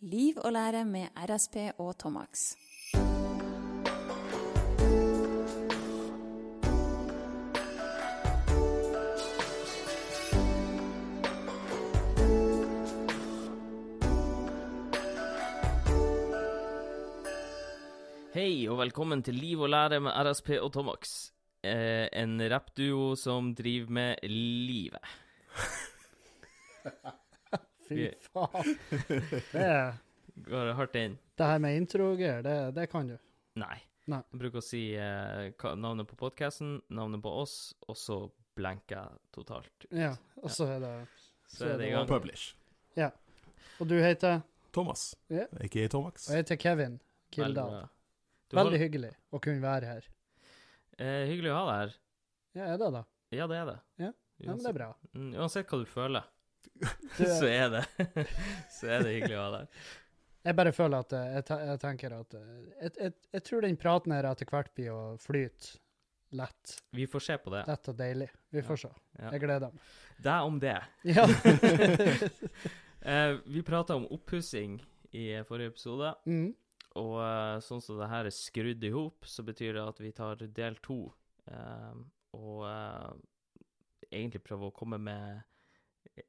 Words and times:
Liv 0.00 0.36
og 0.46 0.52
lære 0.54 0.84
med 0.86 1.08
RSP 1.18 1.56
og 1.82 1.96
Tomax. 1.98 2.54
Hei, 18.34 18.68
og 18.70 18.78
velkommen 18.78 19.22
til 19.26 19.34
Liv 19.34 19.60
og 19.60 19.68
lære 19.74 19.98
med 19.98 20.14
RSP 20.14 20.50
og 20.62 20.72
Tomax. 20.72 21.32
Eh, 21.66 22.06
en 22.12 22.38
rappduo 22.38 23.16
som 23.16 23.50
driver 23.54 23.90
med 23.90 24.14
livet. 24.30 25.02
Fy 27.88 28.08
faen. 28.28 28.78
Det, 29.52 29.94
Går 30.48 30.72
hardt 30.78 30.94
inn? 31.00 31.16
det 31.38 31.46
her 31.46 31.58
med 31.62 31.76
introger, 31.80 32.42
det, 32.46 32.56
det 32.76 32.86
kan 32.92 33.08
du. 33.10 33.16
Nei. 33.58 33.76
Nei. 34.08 34.20
Jeg 34.32 34.38
bruker 34.40 34.60
å 34.60 34.64
si 34.64 34.82
eh, 34.96 35.48
hva- 35.60 35.74
navnet 35.78 36.06
på 36.08 36.16
podkasten, 36.16 36.78
navnet 36.94 37.20
på 37.24 37.32
oss, 37.42 37.74
og 37.88 37.96
så 37.98 38.18
blenker 38.58 38.96
jeg 38.96 39.18
totalt. 39.34 39.68
ut. 39.84 39.90
Ja, 39.98 40.12
og 40.42 40.50
så 40.54 40.66
er 40.76 40.80
det 40.84 40.92
Så 41.52 41.66
er 41.68 41.76
det 41.78 41.88
i 41.88 41.92
gang. 41.94 42.06
Publish. 42.08 42.54
Og 43.78 43.86
du 43.86 43.94
heter 44.02 44.40
Thomas. 44.74 45.12
Ja. 45.30 45.44
Ikke 45.62 45.84
Tomax. 45.90 46.24
Og 46.28 46.34
jeg 46.34 46.42
heter 46.44 46.56
Kevin 46.58 46.96
Veldig 46.98 47.34
Kildahl. 47.36 47.70
bra. 47.70 47.88
Du 48.50 48.56
Veldig 48.56 48.78
har- 48.78 48.82
hyggelig 48.86 49.10
å 49.32 49.40
kunne 49.44 49.62
være 49.62 49.86
her. 49.86 50.08
Eh, 50.98 51.26
hyggelig 51.30 51.50
å 51.52 51.58
ha 51.60 51.66
deg 51.68 51.78
her. 51.82 51.94
Ja, 52.58 52.64
er 52.72 52.78
det 52.78 52.88
da? 52.96 53.04
Ja, 53.30 53.46
det 53.46 53.56
er 53.60 53.66
det. 53.66 53.76
Ja. 54.02 54.10
Ja, 54.38 54.54
men 54.54 54.58
det 54.64 54.70
er 54.70 54.78
bra. 54.78 54.88
Mm, 55.14 55.30
Uansett 55.34 55.66
hva 55.70 55.78
du 55.78 55.86
føler, 55.90 56.22
Du, 56.22 56.37
så 57.18 57.46
er 57.48 57.72
det 57.72 57.84
Så 58.76 58.86
er 58.86 59.02
det 59.02 59.14
hyggelig 59.16 59.36
å 59.38 59.42
ha 59.44 59.50
der. 59.56 59.68
jeg 60.48 60.56
bare 60.60 60.72
føler 60.72 61.04
at 61.04 61.12
eh, 61.18 61.28
jeg, 61.38 61.44
jeg 61.72 61.80
tenker 61.82 62.14
at 62.20 62.34
eh, 62.38 62.48
jeg, 62.84 62.92
jeg, 63.02 63.14
jeg 63.36 63.44
tror 63.48 63.66
den 63.66 63.78
praten 63.80 64.14
her 64.14 64.28
etter 64.30 64.48
hvert 64.50 64.74
blir 64.78 64.92
å 64.94 65.02
flyte 65.22 65.78
lett. 66.38 66.74
Vi 66.92 67.06
får 67.08 67.24
se 67.24 67.38
på 67.40 67.50
det. 67.54 67.64
Lett 67.68 67.88
og 67.88 67.96
deilig. 67.96 68.28
Vi 68.52 68.62
får 68.62 68.82
se. 68.84 68.90
Ja. 69.18 69.30
Jeg 69.32 69.42
gleder 69.46 69.72
meg. 69.72 69.88
Deg 70.26 70.50
om 70.50 70.58
det. 70.62 70.76
Ja. 71.08 71.24
Eh, 73.08 73.36
vi 73.46 73.60
prata 73.62 73.94
om 73.94 74.08
oppussing 74.10 74.72
i 75.14 75.28
forrige 75.46 75.70
episode. 75.70 76.08
mm. 76.26 76.48
Og 76.98 77.14
eh, 77.22 77.60
sånn 77.62 77.82
som 77.84 77.98
det 78.00 78.08
her 78.10 78.26
er 78.26 78.34
skrudd 78.34 78.82
i 78.84 78.90
hop, 78.90 79.22
så 79.28 79.44
betyr 79.46 79.76
det 79.76 79.84
at 79.86 80.00
vi 80.02 80.10
tar 80.16 80.40
del 80.42 80.78
to. 80.82 80.96
eh, 81.46 82.00
og 82.34 82.64
eh, 82.66 83.12
egentlig 84.10 84.42
prøver 84.42 84.68
å 84.72 84.74
komme 84.74 84.98
med 84.98 85.38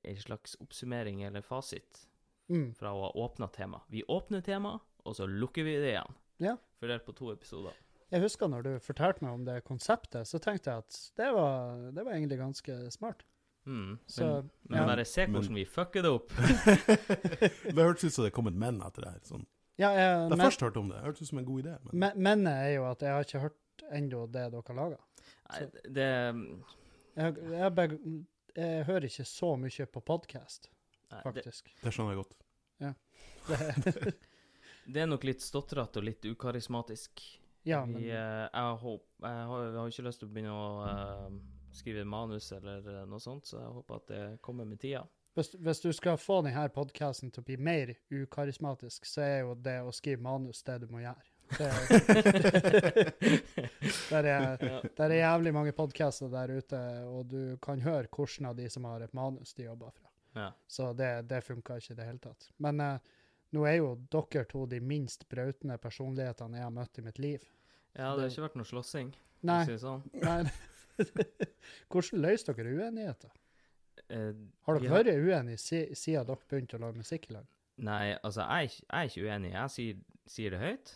en 0.04 0.16
slags 0.18 0.56
oppsummering 0.62 1.24
eller 1.28 1.42
fasit 1.42 2.06
Mm. 2.50 2.74
fra 2.76 2.90
å 2.94 3.02
ha 3.04 3.12
åpna 3.14 3.48
tema. 3.54 3.82
Vi 3.90 4.02
åpner 4.10 4.42
tema, 4.42 4.80
og 5.06 5.16
så 5.16 5.28
lukker 5.30 5.64
vi 5.64 5.76
det 5.78 5.92
igjen. 5.94 6.16
Ja. 6.40 6.56
Fordelt 6.82 7.06
på 7.06 7.14
to 7.16 7.32
episoder. 7.32 7.74
Jeg 8.12 8.22
husker 8.24 8.48
når 8.50 8.64
du 8.64 8.80
fortalte 8.80 9.22
meg 9.22 9.34
om 9.34 9.44
det 9.46 9.60
konseptet, 9.68 10.26
så 10.26 10.40
tenkte 10.42 10.72
jeg 10.72 10.78
at 10.82 11.12
det 11.16 11.28
var, 11.36 11.92
det 11.94 12.06
var 12.06 12.14
egentlig 12.16 12.40
ganske 12.40 12.92
smart. 12.92 13.22
Mm. 13.68 14.00
Så, 14.08 14.24
men 14.26 14.50
men 14.70 14.80
ja. 14.80 14.86
bare 14.88 15.06
se 15.06 15.28
Men- 15.28 15.36
hvordan 15.36 15.56
vi 15.60 15.66
fucker 15.66 16.02
det 16.02 16.10
opp. 16.10 16.30
Det 17.76 17.76
hørtes 17.84 18.04
ut 18.06 18.14
som 18.14 18.24
det 18.26 18.32
kom 18.34 18.48
et 18.48 18.56
men 18.58 18.82
etter 18.82 19.02
det 19.06 19.12
her. 19.14 19.20
Sånn. 19.30 19.46
Ja, 19.78 19.92
jeg, 19.94 20.16
Da 20.16 20.24
jeg 20.24 20.30
men, 20.38 20.40
først 20.48 20.62
hørte 20.66 20.80
om 20.82 20.90
det, 20.90 20.98
det 20.98 21.06
hørtes 21.06 21.22
ut 21.22 21.28
som 21.30 21.38
en 21.38 21.46
god 21.46 21.64
idé. 21.64 21.76
Men 21.86 22.00
men, 22.00 22.24
mennet 22.26 22.54
er 22.66 22.74
jo 22.80 22.86
at 22.90 23.02
jeg 23.06 23.14
har 23.14 23.24
ikke 23.28 23.44
hørt 23.46 23.86
ennå 23.92 24.26
det 24.32 24.48
dere 24.56 24.64
har 24.68 24.76
laga. 24.76 24.98
Nei, 25.52 25.62
det 25.86 26.10
Jeg, 27.20 27.36
jeg, 27.52 27.72
beg- 27.76 28.00
jeg 28.60 28.86
hører 28.90 29.08
ikke 29.10 29.26
så 29.28 29.54
mye 29.60 29.86
på 29.94 30.02
podkast, 30.06 30.70
faktisk. 31.24 31.72
det, 31.72 31.84
det 31.84 31.94
skjønner 31.96 32.16
jeg 32.16 32.24
godt. 32.24 32.36
Det, 33.50 34.12
det 34.94 35.02
er 35.02 35.08
nok 35.10 35.24
litt 35.26 35.42
stotrete 35.42 36.02
og 36.02 36.06
litt 36.06 36.26
ukarismatisk. 36.26 37.22
ja, 37.64 37.84
vi, 37.86 37.94
men 37.94 38.04
eh, 38.04 38.44
jeg, 38.46 38.76
håper, 38.84 39.26
jeg, 39.26 39.48
har, 39.52 39.64
jeg 39.64 39.78
har 39.80 39.94
ikke 39.94 40.06
lyst 40.06 40.22
til 40.22 40.30
å 40.30 40.34
begynne 40.34 40.54
å 40.54 40.68
eh, 40.86 41.40
skrive 41.80 42.06
manus 42.10 42.52
eller 42.56 42.90
eh, 42.94 43.08
noe 43.10 43.22
sånt, 43.24 43.50
så 43.50 43.60
jeg 43.62 43.74
håper 43.80 44.00
at 44.00 44.08
det 44.12 44.22
kommer 44.46 44.70
med 44.70 44.82
tida. 44.82 45.04
hvis, 45.38 45.54
hvis 45.60 45.82
du 45.84 45.92
skal 45.94 46.18
få 46.18 46.42
denne 46.46 46.68
podkasten 46.74 47.32
til 47.32 47.44
å 47.44 47.50
bli 47.50 47.58
mer 47.58 47.94
ukarismatisk, 48.10 49.06
så 49.06 49.26
er 49.26 49.38
jo 49.44 49.58
det 49.58 49.80
å 49.86 49.94
skrive 49.94 50.26
manus 50.26 50.64
det 50.68 50.80
du 50.84 50.88
må 50.94 51.04
gjøre. 51.04 51.26
Det, 51.58 51.70
der, 54.10 54.24
er, 54.24 54.58
der 54.98 55.10
er 55.10 55.16
jævlig 55.18 55.54
mange 55.54 55.72
podkaster 55.76 56.30
der 56.32 56.52
ute, 56.58 56.80
og 57.10 57.26
du 57.32 57.58
kan 57.64 57.82
høre 57.82 58.08
hvilken 58.12 58.46
av 58.52 58.56
de 58.58 58.68
som 58.70 58.86
har 58.90 59.02
et 59.06 59.14
manus 59.18 59.54
de 59.58 59.64
jobber 59.66 59.92
fra. 59.96 60.10
Ja. 60.38 60.50
Så 60.70 60.92
det, 60.94 61.10
det 61.30 61.42
funka 61.46 61.80
ikke 61.82 61.94
i 61.96 61.98
det 61.98 62.06
hele 62.06 62.22
tatt. 62.24 62.50
Men 62.62 62.82
eh, 62.86 63.00
nå 63.58 63.66
er 63.66 63.80
jo 63.80 63.96
dere 64.14 64.46
to 64.50 64.66
de 64.70 64.80
minst 64.82 65.26
brautende 65.32 65.78
personlighetene 65.82 66.60
jeg 66.62 66.68
har 66.68 66.76
møtt 66.76 67.00
i 67.02 67.06
mitt 67.08 67.20
liv. 67.20 67.42
ja, 67.98 68.12
det 68.16 68.28
har 68.28 68.30
ikke 68.30 68.46
vært 68.48 68.60
noe 68.62 68.70
slåssing, 68.70 69.10
Nei. 69.50 69.64
si 69.66 69.78
sånn. 69.82 70.04
nei. 70.28 70.44
Hvordan 71.90 72.22
løser 72.26 72.58
dere 72.58 72.76
uenigheter? 72.78 73.34
Eh, 74.10 74.34
Har 74.68 74.78
dere 74.80 74.86
dere 74.86 75.00
vært 75.00 75.26
uenige 75.26 75.62
si, 75.62 75.82
siden 75.98 76.28
dere 76.30 76.46
begynte 76.50 76.78
å 76.78 76.84
lage 76.86 77.02
musikk 77.02 77.30
i 77.32 77.36
lag? 77.40 77.48
Nei, 77.80 78.06
altså, 78.28 78.44
jeg, 78.44 78.68
er 78.68 78.74
jeg 78.76 79.00
er 79.00 79.06
ikke 79.14 79.26
uenig. 79.30 79.52
Jeg 79.56 79.70
sier, 79.76 80.00
sier 80.30 80.54
det 80.54 80.60
høyt, 80.60 80.90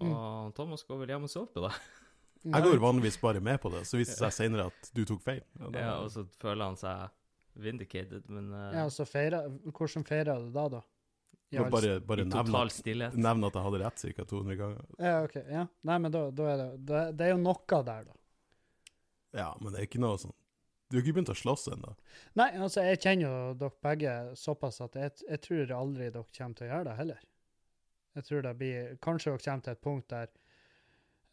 og 0.00 0.06
Mm. 0.06 0.52
Thomas 0.54 0.82
går 0.84 0.98
vel 0.98 1.08
hjem 1.14 1.22
og 1.24 1.30
sover 1.30 1.52
på 1.54 1.60
det. 1.68 1.74
Jeg 2.44 2.62
går 2.62 2.78
vanligvis 2.82 3.16
bare 3.20 3.40
med 3.40 3.60
på 3.62 3.70
det, 3.72 3.84
så 3.88 3.96
viser 3.96 4.18
det 4.18 4.32
seg 4.32 4.32
senere 4.50 4.66
at 4.66 4.90
du 4.92 5.04
tok 5.08 5.22
feil. 5.22 5.42
Ja, 5.60 5.70
da- 5.70 5.78
Ja, 5.80 5.92
og 6.02 6.10
så 6.12 6.26
føler 6.42 6.64
han 6.66 6.76
seg 6.76 7.10
vindicated, 7.56 8.28
men 8.28 8.50
uh... 8.52 8.72
Ja, 8.74 8.86
så 8.90 9.06
feira, 9.06 9.44
Hvordan 9.70 10.04
feira 10.04 10.34
du 10.42 10.50
da, 10.52 10.68
da? 10.68 10.80
I 11.52 11.56
all- 11.62 11.70
bare, 11.70 12.00
bare 12.00 12.20
i 12.20 12.24
nevne, 12.24 12.44
total 12.50 12.70
stillhet. 12.74 13.14
nevne 13.14 13.46
at 13.46 13.54
jeg 13.54 13.62
hadde 13.62 13.80
rett 13.84 14.02
ca. 14.16 14.24
200 14.24 14.56
ganger. 14.58 14.84
Ja, 14.98 15.14
OK. 15.24 15.34
Ja. 15.48 15.66
Nei, 15.84 15.98
men 15.98 16.12
da, 16.12 16.30
da 16.30 16.42
er 16.52 16.56
det, 16.56 16.68
det 16.90 17.02
Det 17.16 17.26
er 17.28 17.30
jo 17.36 17.38
noe 17.44 17.82
der, 17.84 18.04
da. 18.10 18.12
Ja, 19.34 19.56
men 19.60 19.72
det 19.72 19.80
er 19.80 19.86
ikke 19.88 20.00
noe 20.02 20.18
sånn 20.18 20.34
Du 20.90 20.98
har 20.98 21.02
ikke 21.02 21.14
begynt 21.16 21.30
å 21.32 21.38
slåss 21.38 21.68
ennå. 21.72 21.94
Nei, 22.36 22.50
altså, 22.60 22.82
jeg 22.84 23.00
kjenner 23.02 23.24
jo 23.24 23.54
dere 23.58 23.78
begge 23.82 24.12
såpass 24.36 24.80
at 24.84 24.94
jeg, 25.00 25.12
jeg 25.28 25.40
tror 25.46 25.72
aldri 25.78 26.10
dere 26.10 26.26
kommer 26.36 26.54
til 26.58 26.66
å 26.68 26.70
gjøre 26.70 26.84
det 26.90 26.96
heller. 27.00 27.22
Jeg 28.14 28.24
tror 28.28 28.44
det 28.46 28.56
blir 28.58 28.96
Kanskje 29.02 29.32
dere 29.32 29.42
kommer 29.44 29.64
til 29.66 29.72
et 29.74 29.84
punkt 29.84 30.10
der 30.10 30.32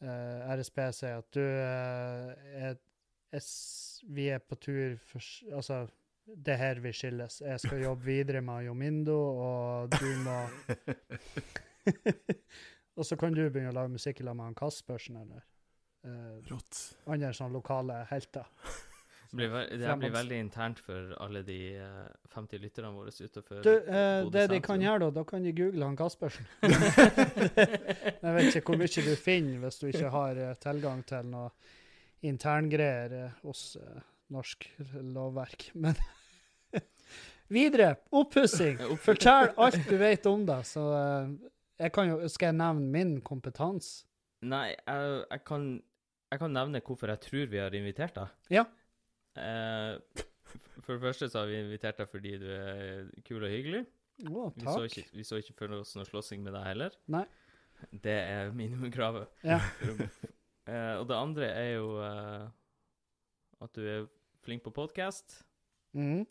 uh, 0.01 0.53
RSP 0.55 0.79
sier 0.97 1.21
at 1.21 1.29
du 1.35 1.41
uh, 1.41 2.31
er, 2.57 2.77
er, 3.31 3.49
Vi 4.09 4.27
er 4.33 4.39
på 4.39 4.55
tur 4.55 4.97
for 5.05 5.21
Altså, 5.53 5.85
det 6.25 6.53
er 6.53 6.61
her 6.61 6.79
vi 6.79 6.93
skilles. 6.93 7.41
Jeg 7.41 7.59
skal 7.59 7.81
jobbe 7.81 8.05
videre 8.05 8.41
med 8.41 8.65
Jomindo, 8.65 9.17
og 9.17 9.91
du 9.99 10.09
må 10.25 10.37
Og 12.99 13.05
så 13.05 13.15
kan 13.15 13.33
du 13.33 13.41
begynne 13.49 13.71
å 13.71 13.75
lage 13.75 13.93
musikk 13.95 14.19
sammen 14.19 14.37
med 14.37 14.51
han 14.51 14.59
Kaspersen, 14.59 15.17
eller 15.23 15.43
uh, 16.05 16.37
Rått. 16.51 16.81
andre 17.07 17.33
sånne 17.33 17.57
lokale 17.57 18.05
helter. 18.11 18.47
Det 19.31 19.37
blir, 19.39 19.47
ve- 19.53 19.77
det 19.79 19.93
blir 20.01 20.11
veldig 20.11 20.37
internt 20.43 20.79
for 20.83 21.13
alle 21.23 21.39
de 21.47 21.57
eh, 21.79 22.07
50 22.33 22.59
lytterne 22.59 22.89
våre 22.91 23.13
utenfor 23.15 23.61
Du, 23.63 23.69
eh, 23.79 24.25
det 24.33 24.47
de 24.51 24.57
kan 24.65 24.81
gjøre, 24.83 24.99
da, 25.05 25.09
da 25.21 25.23
kan 25.29 25.43
de 25.45 25.53
google 25.55 25.85
han 25.87 25.95
Kaspersen. 25.95 26.43
jeg 26.65 28.33
vet 28.35 28.55
ikke 28.59 28.65
hvor 28.73 28.81
mye 28.81 29.05
du 29.07 29.13
finner 29.19 29.61
hvis 29.63 29.79
du 29.79 29.87
ikke 29.91 30.11
har 30.11 30.41
eh, 30.45 30.51
tilgang 30.63 31.03
til 31.07 31.29
noe 31.31 31.51
interngreier 32.27 33.15
eh, 33.21 33.37
hos 33.45 33.77
eh, 33.79 34.01
norsk 34.35 34.67
lovverk. 35.15 35.69
Men 35.79 35.95
videre, 37.51 37.95
oppussing. 38.15 38.77
Fortell 39.01 39.51
alt 39.59 39.79
du 39.89 39.95
vet 39.99 40.27
om 40.29 40.43
det. 40.47 40.59
Så 40.69 40.83
eh, 40.97 41.31
jeg 41.85 41.95
kan 41.95 42.11
jo, 42.11 42.19
skal 42.29 42.51
jeg 42.51 42.59
nevne 42.59 42.91
min 42.93 43.15
kompetanse? 43.25 44.03
Nei, 44.43 44.71
jeg, 44.73 45.17
jeg, 45.29 45.41
kan, 45.45 45.65
jeg 46.33 46.41
kan 46.41 46.55
nevne 46.55 46.81
hvorfor 46.85 47.11
jeg 47.13 47.21
tror 47.29 47.49
vi 47.51 47.59
har 47.61 47.75
invitert 47.77 48.15
deg. 48.17 48.37
Ja. 48.59 48.67
Eh, 49.39 50.23
for 50.81 50.95
det 50.95 51.03
første 51.03 51.29
så 51.31 51.43
har 51.43 51.51
vi 51.51 51.59
invitert 51.61 52.01
deg 52.01 52.09
fordi 52.11 52.35
du 52.41 52.47
er 52.51 53.11
kul 53.27 53.43
og 53.43 53.51
hyggelig. 53.51 53.85
Å, 54.27 54.49
Vi 54.53 54.67
så, 54.67 54.81
ikke, 54.85 55.05
vi 55.17 55.25
så 55.25 55.39
ikke 55.41 55.55
for 55.57 55.77
oss 55.79 55.95
noe 55.97 56.05
slåssing 56.05 56.43
med 56.45 56.53
deg 56.57 56.67
heller. 56.67 56.97
Nei. 57.13 57.23
Det 57.89 58.17
er 58.27 58.51
minimumkravet. 58.55 59.41
Ja. 59.47 59.61
Eh, 60.69 60.93
og 61.01 61.07
det 61.09 61.15
andre 61.17 61.47
er 61.57 61.71
jo 61.73 61.87
eh, 62.05 62.43
at 63.65 63.71
du 63.73 63.81
er 63.81 64.03
flink 64.45 64.61
på 64.61 64.69
podkast. 64.75 65.39
Mm. 65.97 66.21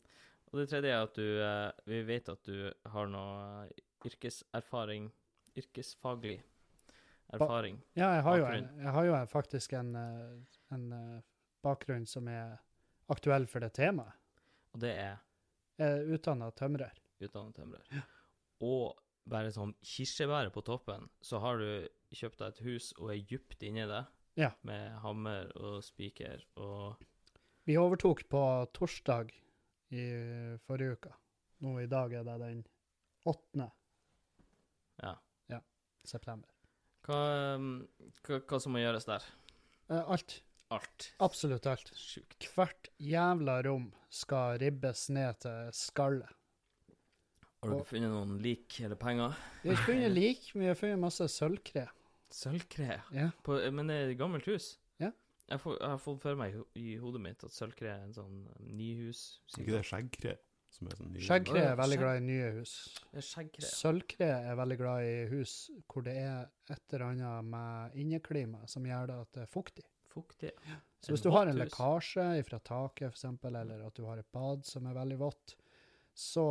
Og 0.52 0.60
det 0.60 0.68
tredje 0.70 0.92
er 0.94 1.02
at 1.02 1.18
du 1.18 1.26
eh, 1.42 1.88
Vi 1.90 1.98
vet 2.06 2.30
at 2.30 2.46
du 2.46 2.70
har 2.94 3.10
noe 3.10 3.66
eh, 3.66 3.82
yrkeserfaring 4.06 5.10
Yrkesfaglig 5.58 6.36
erfaring. 7.34 7.82
Ja, 7.98 8.12
jeg 8.14 8.22
har 8.22 8.38
jo, 8.38 8.46
en, 8.54 8.68
jeg 8.80 8.94
har 8.94 9.04
jo 9.04 9.18
faktisk 9.30 9.72
en, 9.78 9.94
eh, 9.98 10.58
en 10.74 10.92
eh, 10.92 11.20
bakgrunn 11.66 12.06
som 12.06 12.28
er 12.30 12.56
aktuell 13.10 13.46
for 13.50 13.62
det 13.64 13.72
temaet. 13.76 14.16
Og 14.74 14.82
det 14.84 14.94
er 14.94 15.18
er 15.80 16.04
utdanna 16.12 16.50
tømrer. 16.52 16.92
utdannet 17.20 17.56
tømrer. 17.56 18.02
Og 18.64 18.98
bare 19.30 19.52
sånn 19.52 19.72
kirsebæret 19.84 20.52
på 20.52 20.62
toppen, 20.64 21.08
så 21.24 21.40
har 21.40 21.60
du 21.60 21.88
kjøpt 22.12 22.40
deg 22.42 22.48
et 22.52 22.62
hus 22.66 22.90
og 22.98 23.12
er 23.14 23.22
dypt 23.30 23.62
inni 23.64 23.86
det. 23.88 24.04
Ja. 24.38 24.52
Med 24.62 24.98
hammer 25.02 25.50
og 25.56 25.80
spiker 25.84 26.44
og 26.60 27.00
Vi 27.66 27.76
overtok 27.76 28.22
på 28.28 28.42
torsdag 28.72 29.32
i 29.92 30.04
forrige 30.64 30.96
uke. 30.96 31.12
Nå 31.64 31.74
i 31.82 31.88
dag 31.90 32.12
er 32.20 32.24
det 32.24 32.38
den 32.40 32.62
åttende. 33.28 33.70
september. 36.10 36.48
Hva, 37.06 37.18
hva, 38.26 38.40
hva 38.48 38.60
som 38.60 38.74
må 38.74 38.82
gjøres 38.82 39.06
der? 39.08 39.24
Eh, 39.90 40.00
alt. 40.00 40.40
Alt. 40.70 41.06
Absolutt 41.18 41.66
alt. 41.66 41.88
Sjukt. 41.98 42.46
Hvert 42.54 42.90
jævla 43.02 43.56
rom 43.66 43.88
skal 44.14 44.60
ribbes 44.62 45.08
ned 45.10 45.40
til 45.42 45.72
skallet. 45.74 46.36
Har 47.60 47.74
dere 47.74 47.84
funnet 47.84 48.12
noen 48.12 48.36
lik 48.40 48.78
eller 48.80 48.96
penger? 48.96 49.34
Vi 49.60 49.68
har 49.68 49.76
ikke 49.76 49.88
funnet 49.90 50.14
lik, 50.14 50.46
men 50.54 50.62
vi 50.62 50.68
har 50.70 50.78
funnet 50.78 51.02
masse 51.02 51.26
sølvkre. 51.28 51.88
Sølvkre? 52.32 53.00
Ja. 53.12 53.26
På, 53.44 53.58
men 53.74 53.90
det 53.90 53.96
er 53.98 54.12
et 54.12 54.20
gammelt 54.20 54.46
hus? 54.48 54.76
Ja. 55.02 55.10
Jeg, 55.50 55.60
får, 55.60 55.74
jeg 55.80 55.90
har 55.90 56.00
fått 56.00 56.22
for 56.22 56.38
meg 56.38 56.56
i, 56.78 56.94
hodet 57.02 57.24
mitt 57.26 57.44
at 57.44 57.52
sølvkre 57.52 57.90
er 57.90 58.06
en 58.06 58.14
sånn 58.16 58.38
um, 58.46 58.70
nyhus... 58.78 59.24
Er 59.50 59.66
ikke 59.66 59.76
det 59.76 59.84
skjeggkre? 59.90 60.38
Som 60.70 60.86
er 60.86 61.00
sånn 61.02 61.20
Skjeggkre 61.26 61.66
er 61.66 61.78
veldig 61.82 61.98
glad 61.98 62.22
i 62.22 62.26
nye 62.30 62.50
hus. 62.60 62.74
Sølvkre 63.66 64.30
er 64.38 64.60
veldig 64.62 64.78
glad 64.78 65.08
i 65.10 65.16
hus 65.34 65.56
hvor 65.90 66.06
det 66.06 66.14
er 66.22 66.46
et 66.70 66.94
eller 66.94 67.08
annet 67.10 67.50
med 67.50 67.98
inneklima 67.98 68.62
som 68.70 68.86
gjør 68.86 69.10
det 69.10 69.24
at 69.26 69.34
det 69.34 69.48
er 69.48 69.50
fuktig. 69.50 69.90
Fuktig. 70.10 70.50
Så 71.00 71.12
hvis 71.14 71.22
du 71.24 71.30
har 71.32 71.46
en 71.46 71.56
lekkasje 71.58 72.24
fra 72.48 72.58
taket, 72.66 73.14
f.eks., 73.14 73.24
eller 73.46 73.84
at 73.86 73.94
du 73.96 74.04
har 74.08 74.18
et 74.20 74.32
bad 74.34 74.64
som 74.66 74.86
er 74.90 74.96
veldig 74.98 75.18
vått, 75.20 75.54
så 76.14 76.46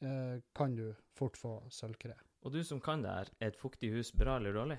eh, 0.00 0.38
kan 0.56 0.76
du 0.78 0.92
fort 1.14 1.36
få 1.36 1.56
sølvkre. 1.74 2.14
Og 2.44 2.52
du 2.54 2.60
som 2.64 2.80
kan 2.80 3.02
det 3.02 3.10
her, 3.10 3.30
er 3.40 3.52
et 3.52 3.58
fuktig 3.60 3.90
hus 3.94 4.12
bra 4.14 4.36
eller 4.38 4.54
dårlig? 4.56 4.78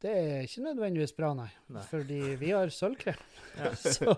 Det 0.00 0.10
er 0.16 0.46
ikke 0.46 0.62
nødvendigvis 0.64 1.12
bra, 1.16 1.34
nei. 1.36 1.50
Nei. 1.68 1.82
Fordi 1.90 2.20
vi 2.40 2.52
har 2.56 2.70
sølvkre. 2.72 3.14
Ja. 3.58 3.72
så, 3.98 4.14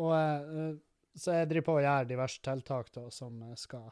og, 0.00 0.12
eh, 0.16 0.78
så 1.14 1.36
jeg 1.36 1.50
driver 1.52 1.68
på 1.68 1.76
å 1.78 1.84
gjøre 1.84 2.08
diverse 2.14 2.40
tiltak 2.42 2.88
da, 2.96 3.04
som 3.12 3.42
skal, 3.60 3.90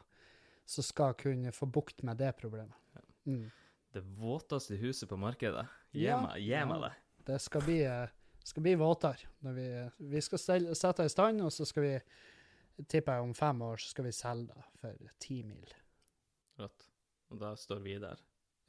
som 0.65 0.87
skal 0.87 1.13
kunne 1.19 1.53
få 1.55 1.69
bukt 1.69 2.01
med 2.07 2.17
det 2.19 2.33
problemet. 2.41 2.73
Mm. 3.29 3.45
Det 3.93 4.01
våteste 4.17 4.75
huset 4.81 5.07
på 5.11 5.19
markedet. 5.21 5.67
Gi 5.93 6.07
Ja. 6.09 6.17
meg, 6.25 6.41
gi 6.41 6.57
meg 6.65 6.79
Ja. 6.81 6.87
det. 6.89 6.93
Det 7.29 7.37
skal 7.39 7.61
bli, 7.61 7.77
eh, 7.85 8.09
skal 8.43 8.63
bli 8.65 8.73
våtere. 8.79 9.29
Når 9.45 9.53
vi, 9.57 9.67
vi 10.13 10.21
skal 10.21 10.41
stell- 10.41 10.69
sette 10.75 11.03
det 11.05 11.11
i 11.11 11.15
stand, 11.15 11.41
og 11.45 11.51
så 11.55 11.65
skal 11.69 11.83
vi, 11.87 11.93
tipper 12.89 13.17
jeg 13.19 13.27
om 13.29 13.33
fem 13.37 13.61
år, 13.65 13.77
så 13.81 13.93
skal 13.93 14.05
vi 14.09 14.11
selge 14.15 14.53
det 14.53 14.65
for 14.81 15.09
ti 15.23 15.39
mil. 15.47 15.73
Rått. 16.59 16.87
Og 17.33 17.39
da 17.41 17.53
står 17.57 17.79
vi 17.85 17.97
der. 18.03 18.19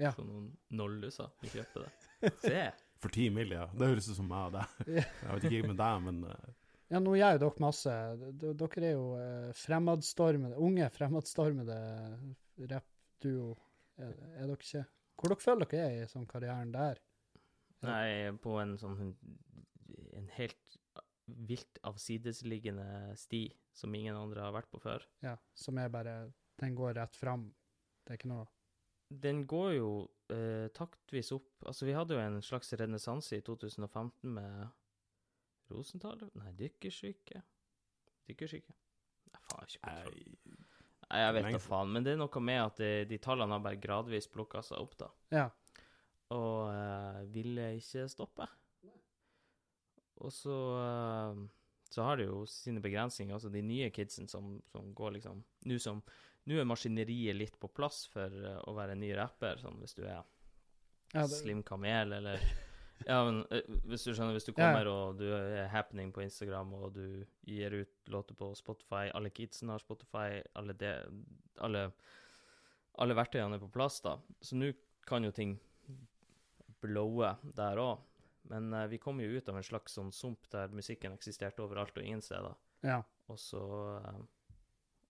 Ja. 0.01 0.11
Som 0.17 0.27
noen 0.31 0.47
nolluser. 0.75 1.29
Vi 1.43 1.53
kjøper 1.53 1.85
det. 1.87 2.33
Se! 2.43 2.65
For 3.05 3.13
ti 3.13 3.27
mil, 3.29 3.51
ja. 3.53 3.67
Det 3.77 3.85
høres 3.91 4.07
ut 4.09 4.17
som 4.17 4.27
meg 4.31 4.47
og 4.49 4.55
deg. 4.55 4.87
Jeg 4.97 5.35
vet 5.35 5.45
ikke 5.51 5.69
med 5.69 5.77
deg, 5.77 5.99
men 6.07 6.23
eh, 6.31 6.47
Ja, 6.95 7.01
nå 7.05 7.13
gjør 7.19 7.35
jo 7.37 7.41
dere 7.43 7.61
masse. 7.63 7.93
D- 8.41 8.55
Dere 8.63 8.87
er 8.89 8.95
jo 8.95 9.05
eh, 9.21 9.51
fremadstormede, 9.61 10.57
unge 10.57 10.87
fremadstormede 10.95 11.77
rappduo. 12.73 13.51
Er, 14.01 14.15
er 14.41 14.49
dere 14.49 14.57
ikke? 14.57 14.85
Hvor 15.21 15.31
dere 15.35 15.45
føler 15.45 15.71
dere 15.75 15.91
er 15.91 16.07
i 16.07 16.09
sånn 16.11 16.25
karrieren 16.31 16.73
der? 16.75 16.99
Nei, 17.87 18.33
på 18.43 18.57
en 18.63 18.77
sånn 18.81 19.15
En 20.15 20.29
helt 20.37 20.79
vilt 21.25 21.79
avsidesliggende 21.89 23.15
sti 23.17 23.47
som 23.75 23.95
ingen 23.97 24.17
andre 24.17 24.45
har 24.45 24.53
vært 24.55 24.69
på 24.71 24.81
før. 24.83 25.05
Ja, 25.25 25.37
som 25.57 25.79
er 25.81 25.89
bare 25.93 26.33
Den 26.61 26.75
går 26.77 26.95
rett 26.99 27.17
fram. 27.17 27.49
Det 28.05 28.13
er 28.13 28.21
ikke 28.21 28.31
noe 28.31 28.47
Den 29.25 29.47
går 29.49 29.71
jo 29.79 29.91
eh, 30.33 30.69
taktvis 30.77 31.33
opp 31.33 31.65
Altså, 31.67 31.87
vi 31.89 31.97
hadde 31.97 32.15
jo 32.17 32.21
en 32.21 32.41
slags 32.45 32.73
renessanse 32.77 33.39
i 33.39 33.45
2015 33.45 34.29
med 34.37 34.69
Rosenthal? 35.73 36.27
Nei, 36.37 36.53
dykkersyke. 36.59 37.41
Dykkersyke? 38.29 38.75
Nei, 39.33 39.41
faen, 39.49 39.49
jeg 39.49 39.57
har 39.57 39.71
ikke 39.73 39.89
kontroll. 39.89 40.19
nei, 40.55 40.71
Nei, 41.05 41.21
jeg 41.21 41.35
vet 41.37 41.51
da 41.53 41.61
faen, 41.61 41.91
men 41.93 42.05
det 42.05 42.15
er 42.15 42.21
noe 42.21 42.41
med 42.43 42.61
at 42.63 42.81
de, 42.81 42.91
de 43.09 43.19
tallene 43.23 43.55
har 43.57 43.63
bare 43.65 43.81
gradvis 43.81 44.29
plukka 44.33 44.63
seg 44.65 44.81
opp, 44.81 44.95
da. 45.01 45.09
Ja. 45.35 45.49
Og 46.35 46.71
uh, 46.71 47.21
ville 47.35 47.75
ikke 47.79 48.09
stoppe. 48.11 48.47
Og 50.25 50.33
så 50.33 50.57
uh, 50.79 51.45
så 51.95 52.03
har 52.03 52.17
det 52.19 52.27
jo 52.27 52.43
sine 52.51 52.81
begrensninger. 52.83 53.35
Altså 53.37 53.51
de 53.55 53.63
nye 53.63 53.91
kidsen 53.95 54.27
som, 54.29 54.57
som 54.73 54.91
går 54.99 55.19
liksom 55.19 55.45
Nå 55.71 55.79
som 55.79 56.03
Nå 56.45 56.59
er 56.61 56.67
maskineriet 56.69 57.37
litt 57.39 57.55
på 57.61 57.71
plass 57.73 58.03
for 58.13 58.29
eh, 58.29 58.59
å 58.69 58.75
være 58.77 58.93
en 58.93 59.01
ny 59.01 59.15
rapper, 59.17 59.57
sånn 59.63 59.79
hvis 59.81 59.95
du 59.97 60.03
er 60.03 60.19
ja 61.15 61.23
det, 61.23 61.39
Slim 61.39 61.63
Kamel, 61.65 62.13
eller 62.19 62.43
Ja, 63.09 63.23
men 63.25 63.39
hvis 63.89 64.05
du 64.05 64.11
skjønner, 64.11 64.35
hvis 64.37 64.45
du 64.45 64.51
Ja. 64.53 64.59
kommer 64.59 64.91
og 64.91 65.17
du 65.23 65.25
er 65.33 65.71
happening 65.73 66.13
på 66.13 66.21
Instagram, 66.21 66.75
og 66.77 66.99
du 66.99 67.25
gir 67.49 67.79
ut 67.79 68.13
låter 68.13 68.37
på 68.37 68.51
Spotify, 68.59 69.09
alle 69.17 69.33
kidsen 69.33 69.73
har 69.73 69.81
Spotify, 69.81 70.43
alle, 70.55 70.77
det, 70.77 70.93
alle, 71.65 71.87
alle 73.01 73.17
verktøyene 73.17 73.57
er 73.57 73.65
på 73.65 73.73
plass, 73.73 74.03
da. 74.05 74.19
Så 74.45 74.61
nå 74.61 74.73
kan 75.09 75.25
jo 75.25 75.33
ting 75.33 75.57
blowe 76.85 77.33
der 77.57 77.81
òg. 77.81 78.05
Men 78.53 78.69
uh, 78.77 78.85
vi 78.91 79.01
kom 79.01 79.21
jo 79.23 79.31
ut 79.33 79.49
av 79.49 79.59
en 79.59 79.67
slags 79.67 79.97
sånn 79.97 80.13
sump 80.13 80.49
der 80.53 80.73
musikken 80.77 81.17
eksisterte 81.17 81.65
overalt 81.65 81.97
og 81.97 82.05
ingen 82.05 82.23
steder. 82.25 82.57
ja. 82.85 83.03
Og 83.33 83.39
så 83.41 83.61
uh, 84.05 84.21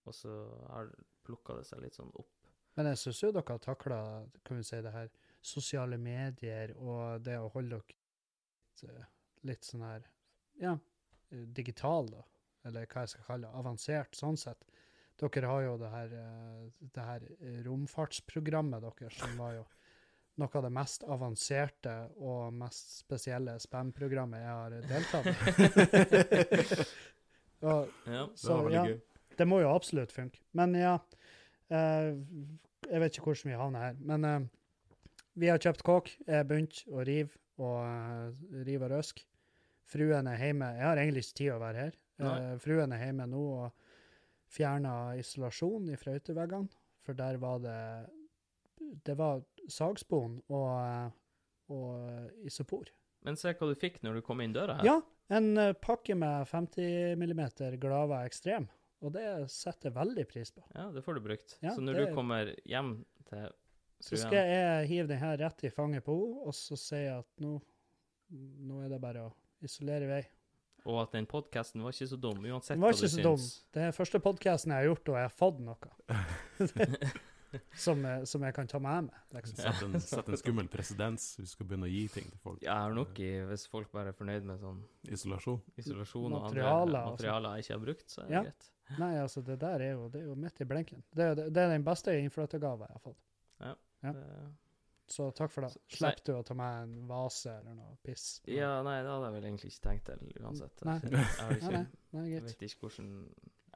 Og 0.07 0.15
så 0.15 0.31
har 0.69 0.91
plukka 1.25 1.57
det 1.59 1.65
seg 1.67 1.81
litt 1.83 1.97
sånn 1.97 2.13
opp. 2.15 2.31
Men 2.77 2.91
jeg 2.91 3.01
syns 3.01 3.23
jo 3.23 3.31
dere 3.33 3.55
har 3.57 3.63
takla 3.65 3.99
kan 4.45 4.59
vi 4.59 4.67
si, 4.67 4.81
det 4.83 4.93
her 4.93 5.09
sosiale 5.45 5.99
medier 5.99 6.75
og 6.77 7.25
det 7.25 7.39
å 7.41 7.49
holde 7.55 7.79
dere 7.79 7.95
litt, 7.95 8.83
eh, 8.91 9.07
litt 9.49 9.65
sånn 9.65 9.85
her 9.87 10.09
Ja, 10.61 10.75
digital, 11.31 12.11
da. 12.13 12.23
Eller 12.69 12.87
hva 12.87 13.05
jeg 13.05 13.15
skal 13.15 13.27
kalle 13.27 13.49
det. 13.49 13.59
Avansert, 13.59 14.15
sånn 14.15 14.37
sett. 14.39 14.67
Dere 15.19 15.49
har 15.49 15.63
jo 15.65 15.77
det 15.79 15.91
her, 15.91 16.15
det 16.95 17.07
her 17.09 17.27
romfartsprogrammet 17.67 18.85
deres, 18.85 19.19
som 19.19 19.35
var 19.39 19.57
jo 19.59 19.65
noe 20.41 20.59
av 20.59 20.65
det 20.67 20.73
mest 20.75 21.05
avanserte 21.07 21.95
og 22.19 22.55
mest 22.59 22.99
spesielle 23.05 23.57
spam-programmet 23.63 24.43
jeg 24.43 24.51
har 24.51 24.75
deltatt 24.91 25.27
i. 25.31 25.35
og, 27.69 27.93
Ja. 28.09 28.25
det 28.27 28.41
så, 28.41 28.57
var 28.57 28.65
veldig 28.67 28.79
ja, 28.79 28.85
gøy. 28.91 28.99
det 29.39 29.47
må 29.49 29.61
jo 29.63 29.71
absolutt 29.71 30.13
funke. 30.15 30.43
Men 30.53 30.75
ja 30.79 30.99
eh, 31.71 32.11
Jeg 32.91 33.01
vet 33.01 33.17
ikke 33.17 33.31
hvordan 33.31 33.53
vi 33.53 33.61
havner 33.63 33.87
her. 33.89 34.01
Men 34.01 34.29
eh, 34.29 34.41
vi 35.41 35.51
har 35.51 35.63
kjøpt 35.63 35.83
kåk. 35.87 36.11
Jeg 36.27 36.47
begynte 36.49 36.85
begynt 36.85 36.95
å 36.95 37.07
rive 37.07 37.41
og 37.63 37.79
uh, 37.87 38.45
rive 38.67 38.89
og 38.89 38.93
røske. 38.97 39.25
Fruen 39.87 40.27
er 40.31 40.41
hjemme. 40.41 40.73
Jeg 40.79 40.87
har 40.87 41.01
egentlig 41.01 41.25
ikke 41.25 41.39
tid 41.39 41.53
å 41.55 41.61
være 41.63 41.87
her. 41.87 41.97
Eh, 42.25 42.53
fruen 42.63 42.95
er 42.95 43.03
hjemme 43.03 43.27
nå 43.29 43.43
og 43.67 43.91
fjerna 44.55 45.15
isolasjon 45.19 45.91
i 45.91 45.99
frøyteveggene, 45.99 46.71
for 47.05 47.19
der 47.19 47.41
var 47.43 47.59
det 47.65 47.81
Det 49.05 49.15
var 49.17 49.43
sagspon 49.73 50.41
og, 50.49 50.69
eh, 50.85 51.11
og 51.75 52.47
isopor. 52.47 52.91
Men 53.25 53.37
se 53.41 53.55
hva 53.57 53.69
du 53.71 53.75
fikk 53.79 54.03
når 54.05 54.19
du 54.21 54.25
kom 54.27 54.41
inn 54.45 54.53
døra 54.53 54.79
her. 54.81 54.85
Ja, 54.85 54.97
en 55.39 55.57
eh, 55.59 55.73
pakke 55.81 56.17
med 56.19 56.47
50 56.51 57.17
mm 57.17 57.45
Glava 57.81 58.25
Ekstrem, 58.29 58.69
og 59.05 59.15
det 59.17 59.25
setter 59.53 59.91
jeg 59.91 59.97
veldig 59.97 60.27
pris 60.29 60.53
på. 60.53 60.65
Ja, 60.75 60.91
det 60.93 61.05
får 61.07 61.15
du 61.19 61.25
brukt. 61.25 61.57
Ja, 61.65 61.73
så 61.75 61.81
når 61.81 61.95
det- 62.01 62.09
du 62.11 62.15
kommer 62.15 62.55
hjem 62.69 63.05
til 63.31 63.49
Så 64.05 64.19
skal 64.21 64.45
jeg 64.45 64.89
hive 64.89 65.07
den 65.09 65.19
her 65.19 65.37
rett 65.39 65.65
i 65.65 65.71
fanget 65.71 66.05
på 66.05 66.13
henne, 66.13 66.43
og 66.45 66.53
så 66.53 66.77
si 66.77 67.07
at 67.09 67.25
nå, 67.41 67.61
nå 68.31 68.85
er 68.85 68.89
det 68.91 69.01
bare 69.01 69.23
å 69.31 69.33
isolere 69.63 70.07
vei. 70.07 70.23
Og 70.85 70.99
at 71.01 71.13
den 71.13 71.25
podkasten 71.25 71.81
var 71.81 71.93
ikke 71.93 72.11
så 72.11 72.21
dum, 72.21 72.43
uansett 72.45 72.77
hva 72.77 72.91
du 72.93 72.99
syns. 72.99 73.15
Den 73.17 73.25
var 73.25 73.39
ikke 73.39 73.41
så 73.41 73.55
dum. 73.57 73.73
Det 73.73 73.83
er 73.87 73.93
første 73.97 74.21
podkasten 74.21 74.73
jeg 74.75 74.83
har 74.83 74.89
gjort, 74.91 75.09
og 75.09 75.17
jeg 75.17 75.25
har 75.25 75.37
fått 75.39 75.61
noe. 75.65 75.79
som, 77.77 78.03
jeg- 78.05 78.27
som 78.29 78.43
jeg 78.43 78.55
kan 78.55 78.67
ta 78.67 78.79
med 78.79 79.05
meg. 79.09 79.15
Liksom. 79.39 79.57
Sett 79.57 79.83
en, 79.83 80.01
sett 80.01 80.29
en 80.29 80.37
skummel 80.41 80.69
presedens 80.69 81.27
hvis 81.39 81.51
du 81.51 81.53
skal 81.57 81.67
begynne 81.67 81.89
å 81.89 81.93
gi 81.93 82.09
ting 82.09 82.29
til 82.31 82.39
folk. 82.43 82.63
Jeg 82.63 82.73
har 82.75 82.95
nok 82.95 83.19
i, 83.21 83.31
hvis 83.51 83.67
folk 83.71 83.91
bare 83.93 84.09
er 84.15 84.19
fornøyd 84.19 84.45
med 84.45 84.61
sånn 84.61 84.83
Isolasjon. 85.11 85.61
isolasjon 85.79 86.33
og 86.33 86.43
Materialer 86.49 86.81
andre 86.83 87.05
materialer 87.11 87.57
jeg 87.59 87.65
ikke 87.67 87.75
har 87.79 87.85
brukt, 87.87 88.09
så 88.11 88.23
er 88.23 88.27
det 88.29 88.35
Ja. 88.39 88.43
greit. 88.49 88.71
Nei, 88.99 89.15
altså, 89.17 89.43
det 89.45 89.59
der 89.61 89.81
er 89.81 89.93
jo, 89.95 90.09
det 90.13 90.21
er 90.21 90.27
jo 90.27 90.35
midt 90.37 90.61
i 90.61 90.65
blinken. 90.65 91.03
Det, 91.15 91.25
er- 91.31 91.49
det 91.51 91.57
er 91.57 91.69
den 91.73 91.85
beste 91.85 92.13
innflyttergava 92.21 92.87
jeg 92.89 92.93
har 92.99 93.01
fått. 93.01 93.25
Ja. 93.61 93.75
Det- 94.13 94.53
Så 95.07 95.31
takk 95.37 95.51
for 95.53 95.61
det. 95.67 95.77
Slipper 95.93 96.25
du 96.25 96.33
å 96.33 96.43
ta 96.45 96.55
med 96.55 96.83
en 96.83 97.07
vase 97.07 97.51
eller 97.61 97.75
noe 97.75 97.97
piss? 98.03 98.41
Ja, 98.49 98.83
nei, 98.83 99.03
det 99.03 99.11
hadde 99.11 99.27
jeg 99.29 99.35
vel 99.35 99.49
egentlig 99.51 99.69
ikke 99.75 99.83
tenkt 99.85 100.05
til 100.07 100.33
uansett. 100.43 100.85
Nei. 100.85 100.95
Jeg, 101.03 101.11
Nei, 101.13 101.57
ikke, 101.59 101.73
nei, 101.73 101.87
nei, 102.13 102.25
jeg 102.31 102.43
vet 102.43 102.63
ikke 102.63 102.81
hvordan 102.89 103.11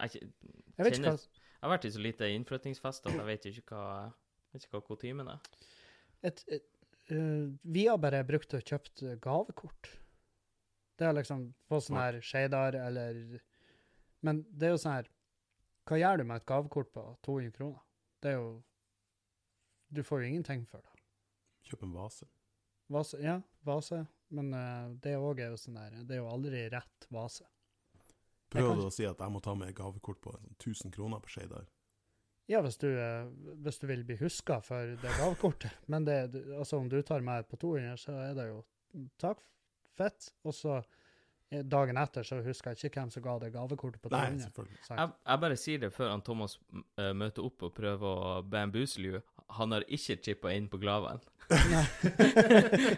Jeg, 0.01 0.31
Jeg 0.79 0.93
kjenner- 0.95 1.19
jeg 1.19 1.63
har 1.67 1.71
vært 1.73 1.85
i 1.89 1.91
så 1.91 2.03
lite 2.03 2.29
innflyttingsfest 2.31 3.07
at 3.07 3.15
jeg 3.19 3.27
vet 3.27 3.47
ikke 3.51 3.65
hva 3.75 4.13
vet 4.53 4.65
ikke 4.65 4.79
hva 4.79 4.87
kutymen 4.87 5.29
er. 5.29 5.39
et, 6.23 6.45
et, 6.49 6.67
uh, 7.11 7.51
Vi 7.65 7.87
har 7.87 7.99
bare 7.99 8.25
brukt 8.25 8.55
og 8.55 8.63
kjøpt 8.63 9.03
gavekort. 9.21 9.91
Det 10.99 11.07
er 11.07 11.13
liksom 11.15 11.55
på 11.71 11.81
sånn 11.83 11.97
her 11.99 12.21
Skeidar 12.21 12.75
eller 12.75 13.41
Men 14.23 14.43
det 14.51 14.67
er 14.67 14.71
jo 14.75 14.81
sånn 14.83 14.97
her 14.97 15.09
Hva 15.87 15.99
gjør 16.01 16.19
du 16.19 16.25
med 16.25 16.41
et 16.41 16.47
gavekort 16.47 16.93
på 16.93 17.05
200 17.23 17.53
kroner? 17.55 17.81
Det 18.21 18.33
er 18.33 18.39
jo 18.41 18.63
Du 19.95 20.03
får 20.03 20.23
jo 20.23 20.29
ingenting 20.29 20.67
for 20.67 20.83
det. 20.85 20.95
Kjøp 21.71 21.83
en 21.87 21.93
vase. 21.95 22.27
Vase, 22.91 23.19
ja, 23.23 23.41
vase. 23.65 24.07
Men 24.31 24.53
uh, 24.53 24.95
det 25.01 25.15
òg 25.17 25.41
er 25.41 25.51
jo 25.55 25.57
sånn 25.61 25.79
her 25.81 25.91
Det 26.05 26.17
er 26.17 26.23
jo 26.23 26.29
aldri 26.33 26.69
rett 26.73 27.07
vase. 27.11 27.47
Jeg 28.49 28.63
Prøv 28.63 28.71
kan- 28.71 28.85
å 28.87 28.93
si 28.93 29.05
at 29.05 29.19
jeg 29.21 29.31
må 29.35 29.43
ta 29.45 29.55
med 29.55 29.75
gavekort 29.77 30.21
på 30.25 30.33
sånn 30.33 30.55
1000 30.59 30.93
kroner 30.95 31.21
på 31.21 31.29
Skeidar. 31.29 31.67
Ja, 32.49 32.63
hvis 32.65 32.79
du, 32.81 32.89
eh, 32.97 33.27
hvis 33.61 33.79
du 33.79 33.87
vil 33.87 34.05
bli 34.09 34.17
huska 34.17 34.63
for 34.65 34.95
det 34.97 35.11
gavekortet. 35.19 35.71
Men 35.93 36.05
det, 36.07 36.33
altså, 36.57 36.79
om 36.81 36.89
du 36.89 37.03
tar 37.03 37.21
meg 37.21 37.45
på 37.51 37.59
200, 37.61 37.99
så 38.01 38.15
er 38.31 38.35
det 38.39 38.47
jo 38.49 38.63
takk, 39.21 39.43
fett. 39.99 40.31
Og 40.49 40.55
så 40.57 40.79
eh, 41.53 41.61
dagen 41.63 41.99
etter 42.01 42.25
så 42.25 42.39
husker 42.43 42.73
jeg 42.73 42.89
ikke 42.89 43.03
hvem 43.03 43.11
som 43.13 43.23
ga 43.23 43.35
det 43.43 43.53
gavekortet 43.53 44.01
på 44.01 44.09
Nei, 44.15 44.25
200. 44.31 44.47
selvfølgelig. 44.47 44.79
Jeg, 44.89 45.13
jeg 45.29 45.41
bare 45.45 45.57
sier 45.61 45.79
det 45.85 45.93
før 45.93 46.09
han 46.15 46.23
Thomas 46.25 46.57
eh, 46.97 47.13
møter 47.13 47.45
opp 47.45 47.63
og 47.69 47.75
prøver 47.77 48.25
å 48.25 48.43
bamboozle 48.49 49.05
you. 49.13 49.21
Han 49.61 49.73
har 49.77 49.85
ikke 49.89 50.17
chippa 50.25 50.55
inn 50.57 50.69
på 50.73 50.81
Glaven. 50.81 51.21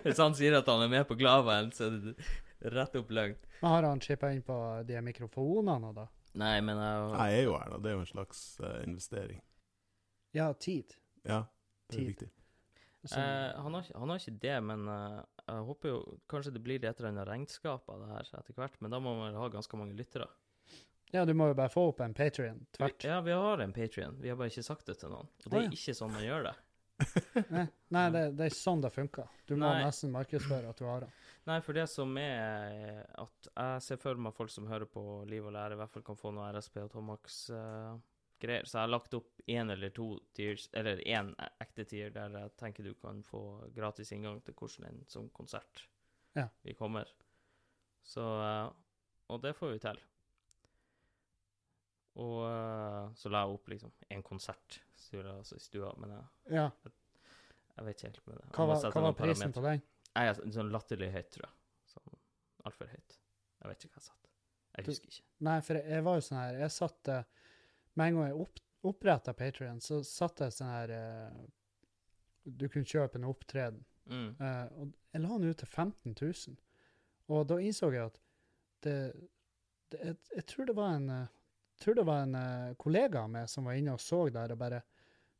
Hvis 0.04 0.18
han 0.22 0.34
sier 0.38 0.56
at 0.58 0.70
han 0.70 0.82
er 0.86 0.90
med 0.94 1.06
på 1.10 1.16
Glaven, 1.18 1.70
så 1.74 1.86
er 1.90 1.98
det 1.98 2.14
rett 2.60 2.96
opp 3.00 3.10
løgn. 3.10 3.36
Men 3.60 3.70
har 3.70 3.86
han 3.88 4.00
chippa 4.00 4.32
inn 4.32 4.42
på 4.42 4.56
de 4.88 5.00
mikrofonene 5.04 5.92
da? 5.96 6.08
Nei, 6.40 6.56
men 6.62 6.78
jeg, 6.78 7.06
Jeg 7.14 7.38
er 7.38 7.46
jo 7.48 7.54
her, 7.58 7.70
da. 7.72 7.78
Det 7.82 7.90
er 7.90 7.96
jo 7.96 8.02
en 8.04 8.10
slags 8.10 8.42
uh, 8.62 8.76
investering. 8.86 9.40
Ja, 10.36 10.52
tid. 10.54 10.94
Ja, 11.24 11.44
det 11.90 11.96
er 11.96 11.98
Tid. 11.98 12.06
viktig. 12.12 12.30
Så, 13.02 13.16
Eh, 13.16 13.56
han, 13.56 13.74
har, 13.74 13.86
han 13.94 14.10
har 14.12 14.18
ikke 14.20 14.38
det, 14.42 14.56
men 14.60 14.88
uh, 14.88 15.22
jeg 15.46 15.64
håper 15.70 15.88
jo 15.88 16.00
kanskje 16.28 16.52
det 16.52 16.60
blir 16.62 16.84
et 16.84 16.98
eller 17.00 17.08
annet 17.14 17.28
regnskap 17.28 17.88
av 17.88 18.02
det 18.02 18.10
her 18.12 18.28
etter 18.38 18.56
hvert. 18.58 18.76
Men 18.80 18.92
da 18.92 19.00
må 19.00 19.14
man 19.16 19.38
ha 19.40 19.48
ganske 19.48 19.80
mange 19.80 19.96
lyttere. 19.96 20.28
ja, 21.10 21.24
du 21.24 21.32
må 21.34 21.48
jo 21.50 21.56
bare 21.58 21.72
få 21.72 21.88
opp 21.90 22.02
en 22.04 22.14
Patrion 22.14 22.60
tvert. 22.76 23.04
Ja, 23.04 23.20
vi 23.24 23.32
har 23.32 23.58
en 23.64 23.72
Patrion. 23.72 24.20
Vi 24.20 24.28
har 24.28 24.36
bare 24.36 24.52
ikke 24.52 24.62
sagt 24.68 24.86
det 24.86 24.98
til 25.00 25.10
noen. 25.10 25.32
Og 25.44 25.48
det 25.48 25.58
er 25.58 25.64
ja. 25.64 25.72
ikke 25.80 25.96
sånn 25.96 26.12
man 26.12 26.26
gjør 26.26 26.50
det. 26.50 26.54
Nei, 27.56 27.64
nei 27.96 28.04
det, 28.12 28.22
det 28.36 28.50
er 28.50 28.54
sånn 28.54 28.82
det 28.84 28.90
funker. 28.92 29.28
Du 29.48 29.54
må 29.56 29.64
Nei. 29.64 29.86
nesten 29.86 30.12
markedsføre 30.12 30.68
at 30.68 30.76
du 30.76 30.84
har 30.84 31.06
den. 31.06 31.14
Nei, 31.48 31.56
for 31.64 31.72
det 31.72 31.86
som 31.88 32.12
er 32.20 32.74
eh, 32.76 33.04
at 33.22 33.48
jeg 33.54 33.82
ser 33.86 34.00
for 34.02 34.18
meg 34.20 34.34
folk 34.36 34.50
som 34.52 34.66
hører 34.68 34.86
på 34.90 35.02
Liv 35.30 35.46
og 35.48 35.54
lære, 35.56 35.72
i 35.74 35.80
hvert 35.80 35.90
fall 35.94 36.04
kan 36.06 36.18
få 36.20 36.32
noe 36.36 36.50
RSP 36.52 36.76
og 36.84 36.90
Tomax-greier. 36.92 38.66
så 38.68 38.76
jeg 38.76 38.82
har 38.84 38.92
lagt 38.92 39.14
opp 39.16 39.40
én 39.48 39.72
eller 39.72 39.90
to 39.96 40.10
tiers, 40.36 40.68
eller 40.76 41.00
én 41.06 41.32
ekte 41.64 41.84
tier, 41.88 42.10
der 42.14 42.36
jeg 42.36 42.52
tenker 42.60 42.84
du 42.84 42.92
kan 42.94 43.22
få 43.26 43.40
gratis 43.76 44.12
inngang 44.12 44.42
til 44.44 44.54
hvordan 44.54 44.90
en 44.90 45.02
sånn 45.08 45.30
konsert 45.32 45.86
Ja. 46.36 46.46
vi 46.62 46.74
kommer. 46.74 47.08
Så 48.04 48.20
uh, 48.22 48.70
Og 49.30 49.40
det 49.42 49.54
får 49.56 49.72
vi 49.72 49.78
til. 49.78 49.98
Og 52.20 52.40
uh, 52.44 53.12
så 53.14 53.30
la 53.30 53.44
jeg 53.46 53.54
opp 53.56 53.68
liksom 53.70 53.92
en 54.10 54.22
konsert 54.26 54.80
jeg, 55.10 55.24
altså 55.26 55.56
i 55.56 55.60
stua, 55.64 55.92
men 55.98 56.10
jeg, 56.10 56.24
Ja. 56.52 56.70
jeg 57.76 57.84
vet 57.86 57.96
ikke 57.96 58.08
helt 58.10 58.26
med 58.26 58.36
det. 58.36 58.48
Hva 58.54 58.66
var, 58.66 58.82
hva 58.92 59.02
var 59.08 59.14
prisen 59.18 59.52
parametre. 59.52 59.52
på 59.56 59.62
den? 59.66 59.82
Nei, 60.16 60.24
er 60.26 60.40
sånn 60.54 60.72
latterlig 60.74 61.10
høyt, 61.14 61.28
tror 61.34 61.46
jeg. 61.46 61.54
Sånn 61.92 62.16
altfor 62.68 62.90
høyt. 62.90 63.18
Jeg 63.60 63.70
vet 63.70 63.84
ikke 63.84 63.94
hva 63.94 64.00
jeg 64.00 64.08
satt. 64.08 64.32
Jeg 64.78 64.88
husker 64.88 65.12
ikke. 65.12 65.26
Nei, 65.46 65.58
for 65.66 65.78
jeg, 65.78 65.86
jeg 65.94 66.06
var 66.06 66.16
jo 66.16 66.22
sånn 66.22 66.38
her 66.38 66.56
Jeg 66.60 66.70
satt 66.70 67.08
Med 67.98 68.04
en 68.04 68.18
gang 68.20 68.28
jeg 68.28 68.36
opp, 68.44 68.60
oppretta 68.86 69.32
Patrion, 69.34 69.80
så 69.82 69.98
satt 70.06 70.44
jeg 70.44 70.54
sånn 70.54 70.70
her 70.70 70.92
eh, 70.94 71.40
Du 72.44 72.68
kunne 72.68 72.86
kjøpe 72.86 73.18
en 73.18 73.26
opptreden. 73.28 73.82
Mm. 74.10 74.28
Eh, 74.38 74.66
og 74.80 74.94
jeg 75.10 75.24
la 75.24 75.32
den 75.34 75.50
ut 75.50 75.60
til 75.60 75.68
15 75.68 76.14
000. 76.14 76.56
Og 77.30 77.44
da 77.50 77.58
innså 77.62 77.90
jeg 77.94 78.06
at 78.06 78.20
det, 78.86 78.96
det 79.92 80.00
jeg, 80.06 80.16
jeg 80.36 80.46
tror 80.50 80.70
det 80.70 80.76
var 80.78 80.96
en 80.96 81.10
jeg 81.10 81.84
tror 81.84 81.96
det 81.96 82.02
var 82.04 82.24
en 82.26 82.34
eh, 82.36 82.72
kollega 82.76 83.22
av 83.24 83.30
meg 83.32 83.46
som 83.48 83.64
var 83.64 83.78
inne 83.80 83.94
og 83.96 84.02
så 84.04 84.26
der 84.28 84.52
og 84.52 84.58
bare 84.60 84.82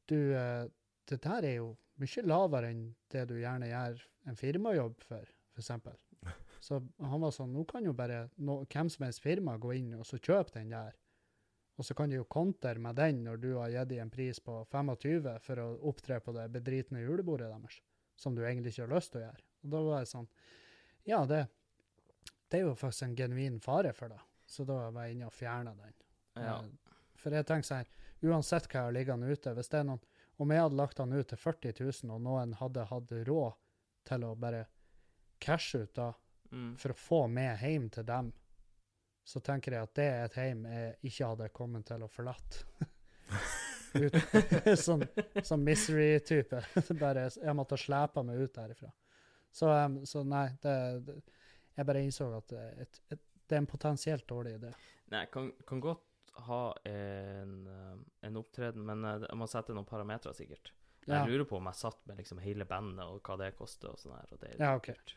Du, 0.09 0.17
eh, 0.17 0.65
det 1.07 1.19
der 1.23 1.45
er 1.45 1.57
jo 1.59 1.75
mye 2.01 2.25
lavere 2.27 2.71
enn 2.73 2.87
det 3.13 3.27
du 3.31 3.37
gjerne 3.41 3.69
gjør 3.71 4.01
en 4.31 4.39
firmajobb 4.39 5.05
for, 5.07 5.29
f.eks. 5.57 5.71
Så 6.67 6.81
han 7.01 7.23
var 7.23 7.33
sånn 7.33 7.55
Nå 7.57 7.65
kan 7.69 7.87
jo 7.87 7.95
bare 7.97 8.27
no, 8.37 8.61
hvem 8.69 8.91
som 8.93 9.07
helst 9.07 9.23
firma 9.25 9.57
gå 9.61 9.73
inn 9.79 9.95
og 9.97 10.05
så 10.09 10.19
kjøpe 10.21 10.59
den 10.59 10.73
der. 10.75 10.97
Og 11.81 11.87
så 11.87 11.95
kan 11.97 12.13
de 12.13 12.19
jo 12.19 12.27
kontre 12.29 12.75
med 12.77 12.99
den 13.01 13.23
når 13.25 13.39
du 13.41 13.51
har 13.57 13.73
gitt 13.73 13.89
dem 13.95 14.03
en 14.05 14.13
pris 14.13 14.43
på 14.45 14.59
25 14.69 15.31
for 15.41 15.63
å 15.63 15.69
opptre 15.89 16.19
på 16.21 16.35
det 16.37 16.51
bedritne 16.53 17.01
julebordet 17.01 17.49
deres 17.49 17.79
som 18.21 18.35
du 18.37 18.43
egentlig 18.45 18.75
ikke 18.75 18.85
har 18.85 18.93
lyst 18.93 19.15
til 19.15 19.23
å 19.23 19.25
gjøre. 19.25 19.47
Og 19.65 19.73
da 19.73 19.81
var 19.87 20.03
jeg 20.03 20.11
sånn 20.11 20.29
Ja, 21.09 21.23
det, 21.25 21.41
det 22.53 22.59
er 22.61 22.67
jo 22.67 22.77
faktisk 22.77 23.07
en 23.07 23.17
genuin 23.17 23.57
fare 23.65 23.95
for 23.97 24.13
det. 24.13 24.21
Så 24.45 24.67
da 24.69 24.91
var 24.93 25.07
jeg 25.07 25.17
inne 25.17 25.31
og 25.31 25.33
fjerna 25.33 25.73
den. 25.79 25.97
Ja. 26.37 26.59
Eh, 26.59 26.97
For 27.21 27.33
jeg 27.33 27.47
tenker 27.49 27.69
sånn 27.69 27.81
her, 27.81 27.91
uansett 28.29 28.69
hva 28.69 28.83
jeg 28.83 28.89
har 28.91 28.97
liggende 28.97 29.31
ute, 29.33 29.55
hvis 29.57 29.73
det 29.73 29.81
er 29.81 29.89
noen 29.89 30.03
Om 30.41 30.55
jeg 30.55 30.63
hadde 30.65 30.79
lagt 30.81 30.97
den 31.01 31.13
ut 31.13 31.29
til 31.29 31.39
40 31.39 31.75
000, 31.85 32.15
og 32.17 32.23
noen 32.25 32.55
hadde 32.57 32.87
hatt 32.89 33.11
råd 33.29 33.59
til 34.09 34.25
å 34.25 34.35
bare 34.41 34.65
cashe 35.43 35.85
ut 35.85 35.95
da, 35.99 36.13
Mm. 36.51 36.73
for 36.83 36.91
å 36.91 36.95
få 36.99 37.19
med 37.31 37.61
hjem 37.63 37.85
til 37.95 38.03
dem, 38.09 38.33
så 39.23 39.39
tenker 39.39 39.77
jeg 39.77 39.87
at 39.87 39.93
det 39.95 40.07
er 40.11 40.25
et 40.25 40.39
hjem 40.41 40.65
jeg 40.67 40.97
ikke 41.07 41.29
hadde 41.29 41.47
kommet 41.55 41.85
til 41.87 42.03
å 42.03 42.09
forlate. 42.11 42.65
Ut, 44.01 44.17
sånn, 44.87 45.05
sånn 45.47 45.63
misery-type. 45.63 46.59
Bare 47.03 47.29
Jeg 47.31 47.55
måtte 47.55 47.79
slepe 47.79 48.23
meg 48.27 48.43
ut 48.43 48.55
derifra. 48.55 48.91
Så, 49.55 49.71
um, 49.71 50.01
så 50.07 50.25
nei, 50.27 50.49
det, 50.63 50.75
det, 51.07 51.17
jeg 51.79 51.87
bare 51.87 52.03
innså 52.03 52.29
at 52.37 52.51
det, 52.51 52.67
et, 52.83 53.01
et, 53.15 53.23
det 53.47 53.57
er 53.57 53.63
en 53.63 53.71
potensielt 53.71 54.27
dårlig 54.31 54.57
idé. 54.59 54.71
Nei, 55.15 55.25
kan, 55.31 55.53
kan 55.67 55.83
godt 55.83 56.03
ha 56.47 56.75
en, 56.85 57.55
eh, 57.67 57.97
en 58.27 58.37
opptreden, 58.41 58.85
men 58.87 59.05
eh, 59.05 59.25
jeg 59.29 59.37
må 59.39 59.49
sette 59.51 59.75
noen 59.77 59.89
parametere, 59.89 60.35
sikkert. 60.35 60.73
Ja, 61.07 61.23
Jeg 61.25 61.31
lurer 61.33 61.47
på 61.49 61.57
om 61.57 61.67
jeg 61.67 61.75
satt 61.81 62.03
med 62.07 62.19
liksom 62.21 62.39
hele 62.45 62.65
bandet, 62.69 63.05
og 63.09 63.23
hva 63.27 63.37
det 63.41 63.55
koster, 63.59 63.91
og 63.91 63.99
sånn 63.99 64.13
her. 64.15 64.29
Og 64.33 64.41
det 64.43 64.51
er 64.55 64.61
Ja, 64.63 64.75
ok. 64.77 64.87
dyrt. 64.93 65.15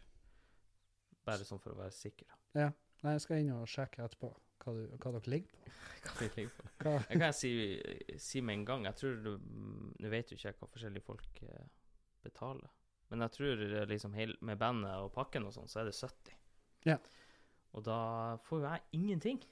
Bare 1.27 1.45
sånn 1.47 1.59
for 1.61 1.73
å 1.75 1.77
være 1.79 1.91
sikker. 1.95 2.27
Ja. 2.57 2.71
nei, 3.03 3.13
jeg 3.17 3.21
skal 3.25 3.37
inn 3.43 3.51
og 3.55 3.67
sjekke 3.67 4.03
etterpå 4.05 4.29
hva, 4.63 4.73
du, 4.73 4.83
hva 4.95 5.11
dere 5.11 5.31
ligger 5.33 5.49
på. 5.51 5.71
Hva 6.03 6.13
vi 6.19 6.27
ligger 6.35 6.53
på. 6.57 6.69
Hva, 6.83 6.93
Jeg 7.09 7.19
kan 7.19 7.33
si, 7.35 7.49
si 8.19 8.41
med 8.43 8.57
en 8.57 8.63
gang 8.67 8.85
Jeg 8.89 8.95
tror 8.99 9.13
du 9.23 9.29
Nå 10.03 10.09
vet 10.11 10.31
jo 10.31 10.35
ikke 10.35 10.51
hva 10.59 10.67
forskjellige 10.67 11.03
folk 11.05 11.39
eh, 11.47 11.65
betaler. 12.23 12.71
Men 13.11 13.23
jeg 13.23 13.31
tror 13.37 13.61
eh, 13.63 13.85
liksom 13.87 14.15
med 14.41 14.59
bandet 14.59 14.97
og 15.03 15.11
pakken 15.15 15.47
og 15.47 15.53
sånn, 15.55 15.67
så 15.71 15.79
er 15.81 15.85
det 15.91 15.95
70. 15.95 16.35
Ja. 16.87 16.97
Og 17.73 17.83
da 17.87 17.97
får 18.47 18.59
jo 18.63 18.67
jeg 18.69 18.83
ingenting. 18.99 19.43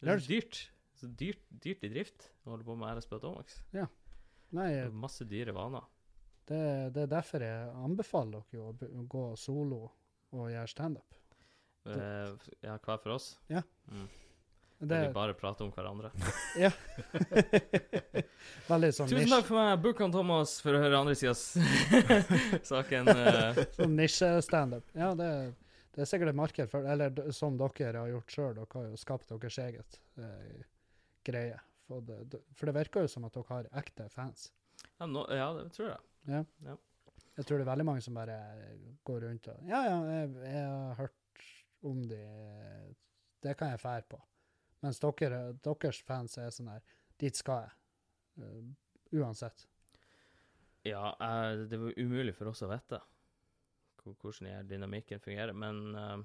Det 0.00 0.08
er 0.08 0.16
er 0.16 0.24
så 0.24 0.32
dyrt. 0.32 0.60
Så 1.00 1.08
dyrt, 1.16 1.40
dyrt 1.64 1.84
i 1.84 1.88
drift 1.92 2.26
å 2.44 2.52
holde 2.52 2.66
på 2.66 2.76
med 2.76 2.98
RSB 2.98 3.14
og 3.16 3.22
Tomax. 3.24 3.60
nei, 3.72 4.68
Det 4.68 4.84
er 4.86 4.90
Masse 4.92 5.24
dyre 5.24 5.54
vaner. 5.56 5.86
det, 6.50 6.92
det 6.94 7.02
er 7.06 7.12
derfor 7.14 7.44
jeg 7.44 7.68
anbefaler 7.84 8.42
dere 8.52 8.66
å 8.66 8.74
å 9.00 9.04
gå 9.08 9.24
solo 9.40 9.82
og 10.32 10.50
gjøre 10.50 10.68
standup. 10.68 11.16
Eh, 11.88 12.50
ja, 12.60 12.76
hver 12.76 12.98
for 13.00 13.16
oss. 13.16 13.38
Ja. 13.48 13.62
Mm. 13.90 14.08
Det 14.80 14.98
vi 15.06 15.12
bare 15.12 15.34
prater 15.36 15.66
om 15.66 15.72
hverandre. 15.76 16.08
veldig 18.70 18.90
sånn 18.96 19.10
Tusen 19.10 19.28
takk 19.28 19.44
for 19.44 19.58
meg, 19.58 19.74
Burkan 19.84 20.12
Thomas, 20.14 20.54
for 20.64 20.76
å 20.76 20.80
høre 20.80 21.00
andre 21.02 21.16
sidas 21.18 21.42
saken. 22.70 23.10
Uh. 23.12 23.60
sånn 23.76 23.92
nisje-standup. 23.98 24.86
Ja, 24.96 25.12
det, 25.18 25.28
det 25.94 26.04
er 26.04 26.08
sikkert 26.08 26.30
et 26.30 26.38
marked 26.38 26.70
for 26.70 26.86
Eller 26.86 27.32
som 27.34 27.56
dere 27.58 27.90
har 27.98 28.12
gjort 28.12 28.34
sjøl, 28.34 28.52
dere 28.58 28.78
har 28.78 28.86
jo 28.92 29.00
skapt 29.00 29.32
deres 29.32 29.58
eget 29.58 29.98
eh, 30.22 30.62
greie. 31.26 31.58
For 31.88 32.04
det, 32.06 32.38
for 32.54 32.70
det 32.70 32.76
virker 32.76 33.06
jo 33.06 33.10
som 33.10 33.26
at 33.26 33.34
dere 33.34 33.56
har 33.56 33.70
ekte 33.82 34.06
fans. 34.12 34.52
ja, 34.98 35.06
no, 35.06 35.26
ja, 35.34 35.50
det 35.58 35.72
tror 35.74 35.90
jeg. 35.90 36.06
Ja. 36.30 36.44
Ja. 36.66 36.76
Jeg 37.38 37.46
tror 37.46 37.58
det 37.58 37.64
er 37.64 37.70
veldig 37.70 37.86
mange 37.88 38.04
som 38.04 38.14
bare 38.18 38.36
går 39.06 39.22
rundt 39.24 39.48
og 39.48 39.68
Ja, 39.68 39.80
ja, 39.86 39.98
jeg, 40.12 40.32
jeg 40.44 40.64
har 40.66 40.94
hørt 40.98 41.44
om 41.88 42.02
de 42.08 42.20
Det 43.42 43.56
kan 43.56 43.70
jeg 43.72 43.80
fære 43.80 44.06
på. 44.10 44.20
Mens 44.84 45.00
dere, 45.00 45.40
deres 45.64 46.02
fans 46.04 46.36
er 46.38 46.50
sånn 46.54 46.70
her 46.70 46.84
Dit 47.20 47.36
skal 47.36 47.66
jeg. 47.66 47.76
Uh, 48.40 49.20
uansett. 49.20 49.66
Ja, 50.86 51.10
uh, 51.20 51.66
det 51.68 51.80
var 51.80 51.98
umulig 51.98 52.32
for 52.36 52.48
oss 52.52 52.62
å 52.64 52.70
vite 52.70 53.00
hvordan 54.04 54.48
her 54.50 54.62
dynamikken 54.68 55.20
fungerer, 55.22 55.52
men 55.56 55.80
uh, 55.96 56.18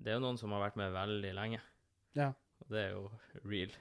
det 0.00 0.12
er 0.12 0.18
jo 0.18 0.24
noen 0.26 0.38
som 0.40 0.52
har 0.52 0.62
vært 0.68 0.78
med 0.80 0.94
veldig 0.94 1.34
lenge, 1.36 1.60
Ja. 2.16 2.30
og 2.62 2.72
det 2.72 2.80
er 2.84 2.90
jo 2.94 3.10
real. 3.44 3.74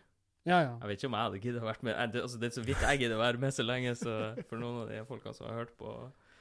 Ja, 0.45 0.59
ja. 0.61 0.73
Jeg 0.77 0.87
vet 0.91 0.99
ikke 0.99 1.07
om 1.09 1.15
jeg 1.17 1.25
hadde 1.27 1.39
giddet 1.41 1.63
å 1.63 1.65
være 1.65 1.87
med, 1.87 1.95
Jeg, 1.95 2.11
det, 2.13 2.21
altså, 2.21 2.37
det 2.37 2.47
er 2.47 2.53
så 2.53 2.63
vidt 2.67 2.83
jeg 2.85 2.99
gidder 3.01 3.17
å 3.17 3.23
være 3.23 3.41
med 3.41 3.53
så 3.55 3.63
lenge, 3.65 3.95
så 3.97 4.11
for 4.45 4.61
noen 4.61 4.83
av 4.83 4.91
de 4.91 4.99
folkene 5.09 5.33
som 5.33 5.47
har 5.49 5.57
hørt 5.63 5.73
på 5.79 5.93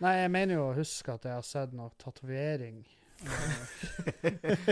Nei, 0.05 0.13
jeg 0.19 0.31
mener 0.35 0.59
jo 0.59 0.65
å 0.67 0.75
huske 0.77 1.15
at 1.15 1.25
jeg 1.25 1.39
har 1.39 1.47
sett 1.47 1.73
noe 1.73 1.93
tatovering 2.03 2.83
eh, 3.25 4.65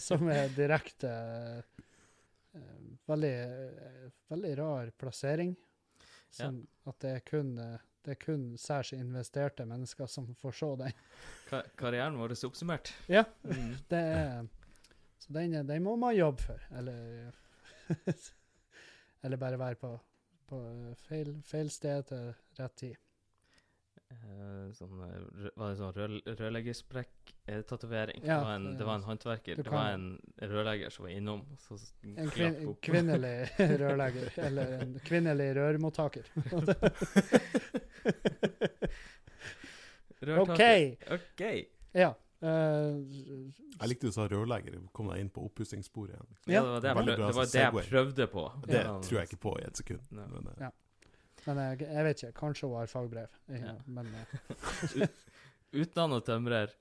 som 0.08 0.24
er 0.32 0.48
direkte 0.56 1.10
uh, 2.56 2.62
veldig, 3.12 3.34
uh, 3.36 4.08
veldig 4.32 4.52
rar 4.58 4.90
plassering. 4.98 5.52
Som 6.32 6.62
At 6.88 6.96
det 7.04 7.10
er 7.18 7.24
kun 7.28 7.50
eh, 7.60 7.76
det 8.04 8.10
er 8.16 8.24
kun 8.24 8.44
særs 8.58 8.92
investerte 8.96 9.64
mennesker 9.68 10.06
som 10.10 10.26
får 10.42 10.52
se 10.58 10.70
den. 10.80 10.92
ka 11.48 11.62
karrieren 11.78 12.16
vår 12.18 12.32
er 12.34 12.46
oppsummert. 12.48 12.92
Ja, 13.08 13.24
Mm. 13.44 13.76
det 13.90 13.98
er 13.98 14.46
Så 15.22 15.32
den, 15.32 15.52
den 15.68 15.82
må 15.84 15.96
man 15.96 16.16
jobbe 16.16 16.42
for, 16.42 16.58
eller 16.76 17.30
Eller 19.24 19.36
bare 19.38 19.58
være 19.58 19.74
på, 19.78 19.92
på 20.50 20.58
feil, 21.08 21.36
feil 21.46 21.70
sted 21.70 22.02
til 22.08 22.32
rett 22.58 22.74
tid. 22.76 22.94
Eh, 24.12 24.72
sånn, 24.76 25.00
eh, 25.06 25.50
Var 25.56 25.68
det 25.72 25.78
sånn 25.80 25.92
rørleggersprekk-tatovering? 26.38 28.20
Ja, 28.24 28.38
det, 28.38 28.44
var 28.44 28.54
en- 28.54 28.76
det 28.78 28.84
var 28.88 28.94
en 29.00 29.06
håndverker. 29.08 29.56
Det 29.62 29.70
var 29.72 29.90
en 29.94 30.06
rørlegger 30.40 30.90
som 30.94 31.04
var 31.06 31.10
innom. 31.16 31.42
Så 31.58 31.78
En 32.04 32.30
kvin 32.30 32.74
kvinnelig 32.82 33.48
rørlegger, 33.82 34.32
eller 34.48 34.66
en 34.80 34.94
kvinnelig 35.04 35.48
rørmottaker. 35.56 36.24
Rørtaker. 40.20 40.96
OK! 41.02 41.12
okay. 41.20 41.64
Ja. 41.92 42.12
Uh, 42.42 42.98
Jeg 43.78 43.88
likte 43.92 44.06
du 44.10 44.12
sa 44.14 44.26
rørlegger. 44.30 44.78
Kom 44.94 45.08
deg 45.12 45.20
inn 45.22 45.30
på 45.34 45.44
oppussingssporet 45.46 46.14
igjen. 46.16 46.28
Liksom. 46.30 46.52
Ja, 46.54 46.62
det 46.62 46.70
var 46.70 46.80
det 46.80 46.88
jeg, 46.88 46.96
prøv, 46.96 47.06
det, 47.06 47.34
var 47.36 47.46
det 47.50 47.60
jeg 47.62 47.72
prøvde 47.90 48.26
på. 48.32 48.44
Det 48.66 48.80
Ja. 48.82 48.94
tror 49.02 49.18
jeg 49.20 49.28
ikke 49.30 49.42
på 49.44 49.52
i 49.60 49.64
et 49.68 49.76
sekund. 49.82 50.00
No. 50.10 50.26
Men, 50.26 50.48
Ja. 50.60 50.70
Men 51.46 51.58
jeg, 51.62 51.82
jeg 51.88 52.06
vet 52.06 52.22
ikke. 52.22 52.32
Kanskje 52.38 52.68
hun 52.70 52.78
har 52.78 52.90
fagbrev. 52.90 53.38
Ja, 53.50 53.60
Ja. 53.72 53.74
Men 53.86 54.10
uh. 54.14 55.06
Utdanna 55.82 56.20
tømrer. 56.20 56.74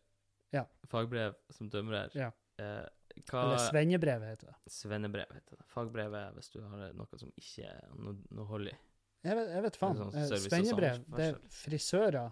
Ja. 0.52 0.66
Fagbrev 0.92 1.36
som 1.50 1.70
tømrer. 1.72 2.12
Ja. 2.18 2.32
Eh, 2.60 2.84
hva 3.28 3.44
Eller 3.46 3.64
svennebrev, 3.70 4.24
heter 4.24 4.52
det. 4.52 4.56
Svennebrev 4.72 5.32
heter 5.36 5.60
det. 5.60 5.66
Fagbrev 5.72 6.14
er 6.16 6.36
hvis 6.36 6.52
du 6.54 6.60
har 6.64 6.92
noe 6.96 7.20
som 7.20 7.32
ikke 7.40 7.68
er 7.68 7.96
noe, 7.96 8.18
noe 8.36 8.48
hold 8.50 8.72
i. 8.72 8.76
Jeg 9.22 9.38
vet, 9.38 9.50
jeg 9.54 9.64
vet 9.68 9.80
faen. 9.80 10.00
sånn 10.00 10.16
Eh, 10.18 10.44
Svennebrev, 10.46 11.02
det 11.16 11.26
er 11.32 11.40
frisører, 11.54 12.32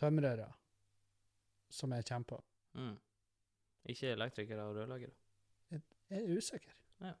tømrere, 0.00 0.48
som 1.72 1.92
jeg 1.94 2.06
kommer 2.08 2.30
på. 2.34 2.40
Mm. 2.80 2.94
Ikke 3.94 4.14
elektrikere 4.14 4.64
og 4.68 4.78
rørleggere. 4.80 5.14
Jeg 5.74 6.20
er 6.20 6.36
usikker. 6.36 6.74
Ja. 7.02 7.14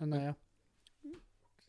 Men 0.00 0.14
eh, 0.16 0.24
ja. 0.30 0.34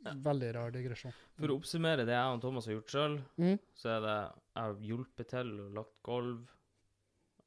Veldig 0.04 0.54
rar 0.56 0.72
digresjon. 0.74 1.14
For 1.38 1.52
å 1.54 1.60
oppsummere 1.60 2.06
det 2.08 2.16
jeg 2.16 2.34
og 2.36 2.42
Thomas 2.42 2.66
har 2.66 2.74
gjort 2.74 2.90
sjøl, 2.96 3.20
Mm. 3.38 3.60
så 3.76 3.90
er 3.98 4.02
det 4.02 4.16
Jeg 4.56 4.64
har 4.64 4.74
hjulpet 4.88 5.28
til 5.30 5.60
og 5.62 5.74
lagt 5.78 5.96
gulv. 6.04 6.48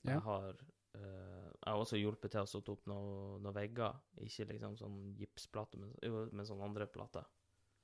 Ja. 0.04 0.12
Jeg 0.14 0.20
har 0.22 0.54
Uh, 0.94 1.50
Jeg 1.64 1.72
har 1.72 1.80
også 1.82 1.98
hjulpet 1.98 2.30
til 2.30 2.40
å 2.44 2.46
sette 2.46 2.70
opp 2.70 2.84
noen 2.86 3.42
noe 3.42 3.52
vegger. 3.52 3.96
Ikke 4.22 4.44
liksom 4.46 4.76
sånn 4.78 5.16
gipsplate, 5.18 5.74
men, 5.76 5.90
jo, 6.00 6.28
men 6.30 6.46
sånn 6.46 6.62
andre 6.62 6.86
plater. 6.86 7.24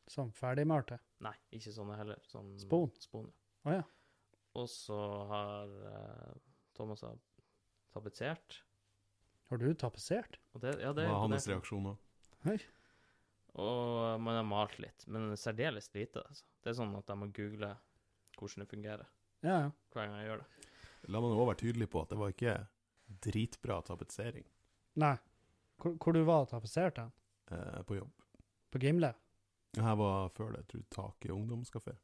Som 0.06 0.30
ferdigmalte. 0.30 1.00
Nei, 1.18 1.32
ikke 1.50 1.72
sånne 1.74 1.96
heller. 1.98 2.20
Sånn 2.30 2.52
Spon? 2.60 2.92
Spon, 3.02 3.26
oh, 3.64 3.72
ja. 3.72 3.82
Og 4.54 4.68
så 4.70 5.26
har 5.26 5.66
uh, 5.90 6.38
Thomas 6.78 7.00
har 7.02 7.18
tapetsert. 7.92 8.60
Har 9.50 9.58
du 9.58 9.74
tapetsert? 9.74 10.38
Og 10.54 10.60
det, 10.62 10.76
ja, 10.78 10.92
Det 10.92 11.08
Hva 11.08 11.16
er 11.16 11.20
hans 11.26 11.48
imponerende. 11.48 11.56
reaksjoner. 11.56 12.68
Og 13.58 14.20
man 14.22 14.36
har 14.38 14.46
malt 14.46 14.76
litt, 14.78 15.06
men 15.10 15.32
særdeles 15.36 15.90
lite. 15.94 16.22
Altså. 16.22 16.44
Det 16.62 16.70
er 16.70 16.76
sånn 16.78 16.92
at 16.98 17.08
jeg 17.10 17.18
må 17.18 17.26
google 17.34 17.72
hvordan 18.38 18.62
det 18.64 18.68
fungerer 18.70 19.08
Ja, 19.44 19.56
ja. 19.66 19.70
hver 19.92 20.06
gang 20.06 20.20
jeg 20.20 20.28
gjør 20.30 20.42
det. 20.44 20.68
La 21.10 21.20
meg 21.20 21.32
nå 21.32 21.46
være 21.48 21.60
tydelig 21.62 21.88
på 21.90 22.02
at 22.04 22.12
det 22.12 22.18
var 22.20 22.32
ikke 22.34 22.54
dritbra 23.24 23.80
tapetsering 23.82 24.44
Nei. 25.00 25.14
Hvor, 25.80 25.94
hvor 25.96 26.14
du 26.14 26.20
var 26.28 26.46
tapetsert 26.50 26.98
hen? 27.00 27.10
eh, 27.50 27.82
på 27.88 27.96
jobb. 27.96 28.12
På 28.70 28.78
Gimle? 28.82 29.14
Det 29.74 29.82
her 29.82 29.96
var 29.98 30.28
før 30.34 30.52
det, 30.56 30.64
tror 30.68 30.80
jeg, 30.82 30.90
taket 30.94 31.30
i 31.30 31.34
ungdomskafé. 31.34 31.94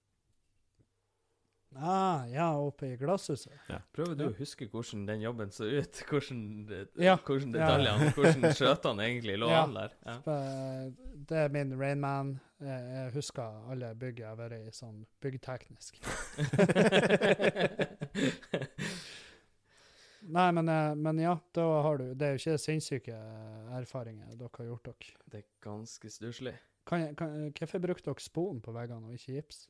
Ah, 1.78 2.24
ja, 2.32 2.56
oppe 2.58 2.86
i 2.92 2.96
glasshuset. 2.96 3.52
Prøver 3.92 4.14
du 4.16 4.24
Ja. 4.24 4.30
å 4.30 4.34
huske 4.38 4.66
hvordan 4.70 5.06
den 5.06 5.20
jobben 5.20 5.50
så 5.52 5.64
ut? 5.68 5.92
Hvordan, 6.08 6.68
Ja. 6.96 7.16
hvordan 7.16 7.52
detaljene, 7.52 8.12
hvordan 8.16 8.52
skjøtene 8.56 9.02
egentlig 9.04 9.36
lå 9.38 9.48
Ja. 9.50 9.62
an 9.64 9.74
der? 9.74 9.90
Ja. 10.06 10.16
Eh, 10.26 10.90
Det 11.26 11.36
er 11.36 11.48
min 11.48 11.78
Rainman. 11.78 12.40
Jeg, 12.60 13.10
husker 13.12 13.42
alle 13.70 13.94
bygg 13.94 14.18
jeg 14.20 14.26
har 14.28 14.36
vært 14.36 14.52
i, 14.52 14.70
sånn 14.72 15.06
byggteknisk. 15.20 15.96
Nei, 20.26 20.50
men, 20.52 20.68
eh, 20.68 20.94
men 20.94 21.18
ja, 21.22 21.36
da 21.54 21.64
har 21.82 21.98
du 22.00 22.14
Det 22.14 22.26
er 22.26 22.32
jo 22.34 22.38
ikke 22.40 22.58
sinnssyke 22.58 23.14
eh, 23.14 23.76
erfaringer 23.78 24.32
dere 24.36 24.50
har 24.56 24.64
gjort 24.72 24.84
dere. 24.88 25.12
det 25.30 25.38
er 25.42 25.46
ganske 25.62 26.10
stusslig. 26.10 26.54
Kan, 26.86 27.00
jeg- 27.00 27.16
kan, 27.16 27.52
hvorfor 27.52 27.78
brukte 27.82 28.04
dere 28.10 28.20
spon 28.24 28.60
på 28.60 28.72
veggene 28.72 29.06
og 29.06 29.14
ikke 29.14 29.34
gips? 29.40 29.66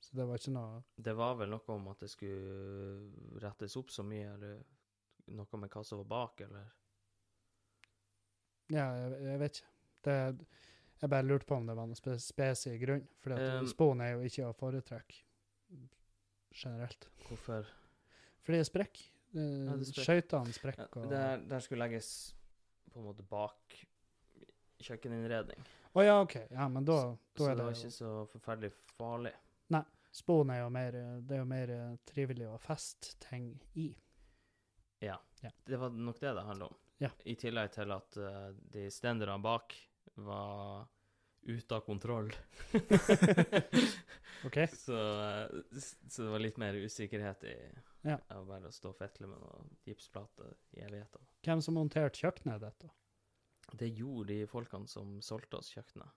Så 0.00 0.14
det 0.16 0.24
var 0.28 0.38
ikke 0.38 0.52
noe 0.54 0.82
Det 0.96 1.12
var 1.18 1.34
vel 1.40 1.50
noe 1.50 1.74
om 1.74 1.88
at 1.90 1.98
det 2.00 2.08
skulle 2.12 3.40
rettes 3.42 3.74
opp 3.76 3.90
så 3.90 4.04
mye, 4.06 4.30
eller 4.34 4.60
noe 5.34 5.58
med 5.60 5.70
hva 5.74 5.82
som 5.84 5.98
var 5.98 6.08
bak, 6.12 6.40
eller 6.46 6.68
Ja, 8.72 8.86
jeg, 8.96 9.18
jeg 9.24 9.40
vet 9.42 9.58
ikke. 9.58 9.72
Det, 10.08 10.14
jeg 11.02 11.10
bare 11.10 11.26
lurte 11.26 11.46
på 11.48 11.56
om 11.56 11.66
det 11.68 11.74
var 11.76 11.88
noen 11.88 11.96
spe, 11.98 12.14
spesiell 12.20 12.78
grunn. 12.82 13.04
For 13.22 13.34
Um, 13.38 13.66
spon 13.70 14.00
er 14.04 14.14
jo 14.14 14.20
ikke 14.28 14.46
å 14.48 14.54
foretrekke 14.56 15.22
generelt. 16.54 17.08
hvorfor 17.28 17.66
Fordi 18.44 18.56
det 18.58 18.64
er 18.64 18.70
sprekk. 18.70 19.02
Ja. 19.34 19.76
Skøytene 19.84 20.52
sprekker. 20.56 20.88
og- 20.96 21.10
der, 21.10 21.42
der 21.48 21.60
skulle 21.60 21.84
legges 21.84 22.34
på 22.92 23.00
en 23.00 23.04
måte 23.10 23.22
bak 23.28 23.76
kjøkkeninnredning. 24.80 25.66
Å 25.92 26.04
ja, 26.04 26.16
OK. 26.22 26.36
Ja, 26.50 26.68
men 26.68 26.84
da, 26.84 26.98
da 27.34 27.44
så 27.44 27.50
er 27.50 27.56
det 27.56 27.68
var 27.68 27.76
ikke 27.78 27.94
så 27.94 28.14
forferdelig 28.32 28.72
farlig. 28.96 29.34
Spon 30.10 30.50
er 30.50 30.62
jo 30.62 30.68
mer, 30.72 30.96
det 31.22 31.36
er 31.36 31.42
jo 31.42 31.48
mer 31.48 31.70
eh, 31.70 31.96
trivelig 32.08 32.48
å 32.48 32.58
feste 32.62 33.14
ting 33.22 33.50
i. 33.78 33.90
Ja. 35.04 35.18
Ja. 35.44 35.50
Det 35.66 35.78
var 35.78 35.90
nok 35.94 36.20
det 36.20 36.32
det 36.34 36.46
handla 36.46 36.70
om. 36.72 36.78
Ja. 36.98 37.10
I 37.30 37.36
tillegg 37.38 37.70
til 37.76 37.92
at 37.94 38.16
uh, 38.18 38.48
de 38.72 38.88
stenderne 38.90 39.38
bak 39.42 39.76
var 40.18 40.88
ute 41.46 41.76
av 41.76 41.84
kontroll. 41.86 42.32
OK? 44.48 44.58
så, 44.86 44.98
eh, 44.98 45.60
så 46.08 46.24
det 46.24 46.32
var 46.32 46.42
litt 46.42 46.58
mer 46.58 46.80
usikkerhet 46.82 47.46
i 47.46 47.54
Ja. 48.08 48.18
å 48.34 48.42
bare 48.48 48.72
stå 48.74 48.90
og 48.90 48.98
fetle 48.98 49.28
med 49.30 49.38
noen 49.44 49.70
gipsplater 49.86 50.56
i 50.74 50.82
evigheter. 50.88 51.22
Hvem 51.46 51.62
som 51.62 51.78
monterte 51.78 52.24
kjøkkenet 52.24 52.64
ditt, 52.64 52.88
da? 52.88 52.90
Det 53.76 53.88
gjorde 53.98 54.28
de 54.32 54.46
folkene 54.48 54.88
som 54.88 55.18
solgte 55.22 55.58
oss 55.58 55.70
kjøkkenet. 55.74 56.08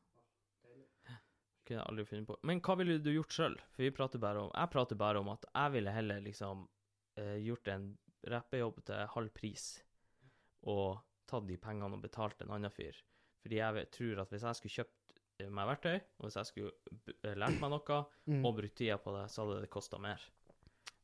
Kunne 1.67 1.77
jeg 1.77 1.87
aldri 1.87 2.05
funnet 2.09 2.27
på. 2.27 2.37
Men 2.47 2.61
hva 2.65 2.75
ville 2.79 2.97
du 3.03 3.11
gjort 3.13 3.35
sjøl? 3.35 3.55
For 3.75 3.83
vi 3.85 3.91
prater 3.93 4.19
bare 4.23 4.41
om 4.47 4.51
Jeg 4.55 4.71
prater 4.73 4.97
bare 4.97 5.19
om 5.21 5.29
at 5.29 5.45
jeg 5.51 5.73
ville 5.75 5.91
heller 5.93 6.21
liksom 6.25 6.63
eh, 7.19 7.37
gjort 7.45 7.67
en 7.73 7.85
rappejobb 8.31 8.81
til 8.85 9.07
halv 9.15 9.31
pris 9.33 9.67
og 10.69 10.99
tatt 11.29 11.47
de 11.49 11.55
pengene 11.57 11.95
og 11.97 12.03
betalt 12.03 12.41
en 12.43 12.51
annen 12.53 12.69
fyr. 12.73 12.97
Fordi 13.41 13.57
jeg 13.57 13.85
tror 13.95 14.19
at 14.21 14.29
hvis 14.33 14.43
jeg 14.45 14.57
skulle 14.59 14.75
kjøpt 14.75 15.15
eh, 15.41 15.49
meg 15.49 15.69
verktøy, 15.71 15.95
og 16.19 16.27
hvis 16.27 16.37
jeg 16.37 16.49
skulle 16.49 16.73
eh, 17.25 17.37
lært 17.37 17.59
meg 17.61 17.71
noe 17.73 18.01
Mm. 18.29 18.43
og 18.45 18.55
brukt 18.59 18.75
tida 18.77 18.97
på 19.01 19.11
det, 19.15 19.23
så 19.33 19.41
hadde 19.45 19.61
det 19.63 19.69
kosta 19.73 19.97
mer. 19.99 20.21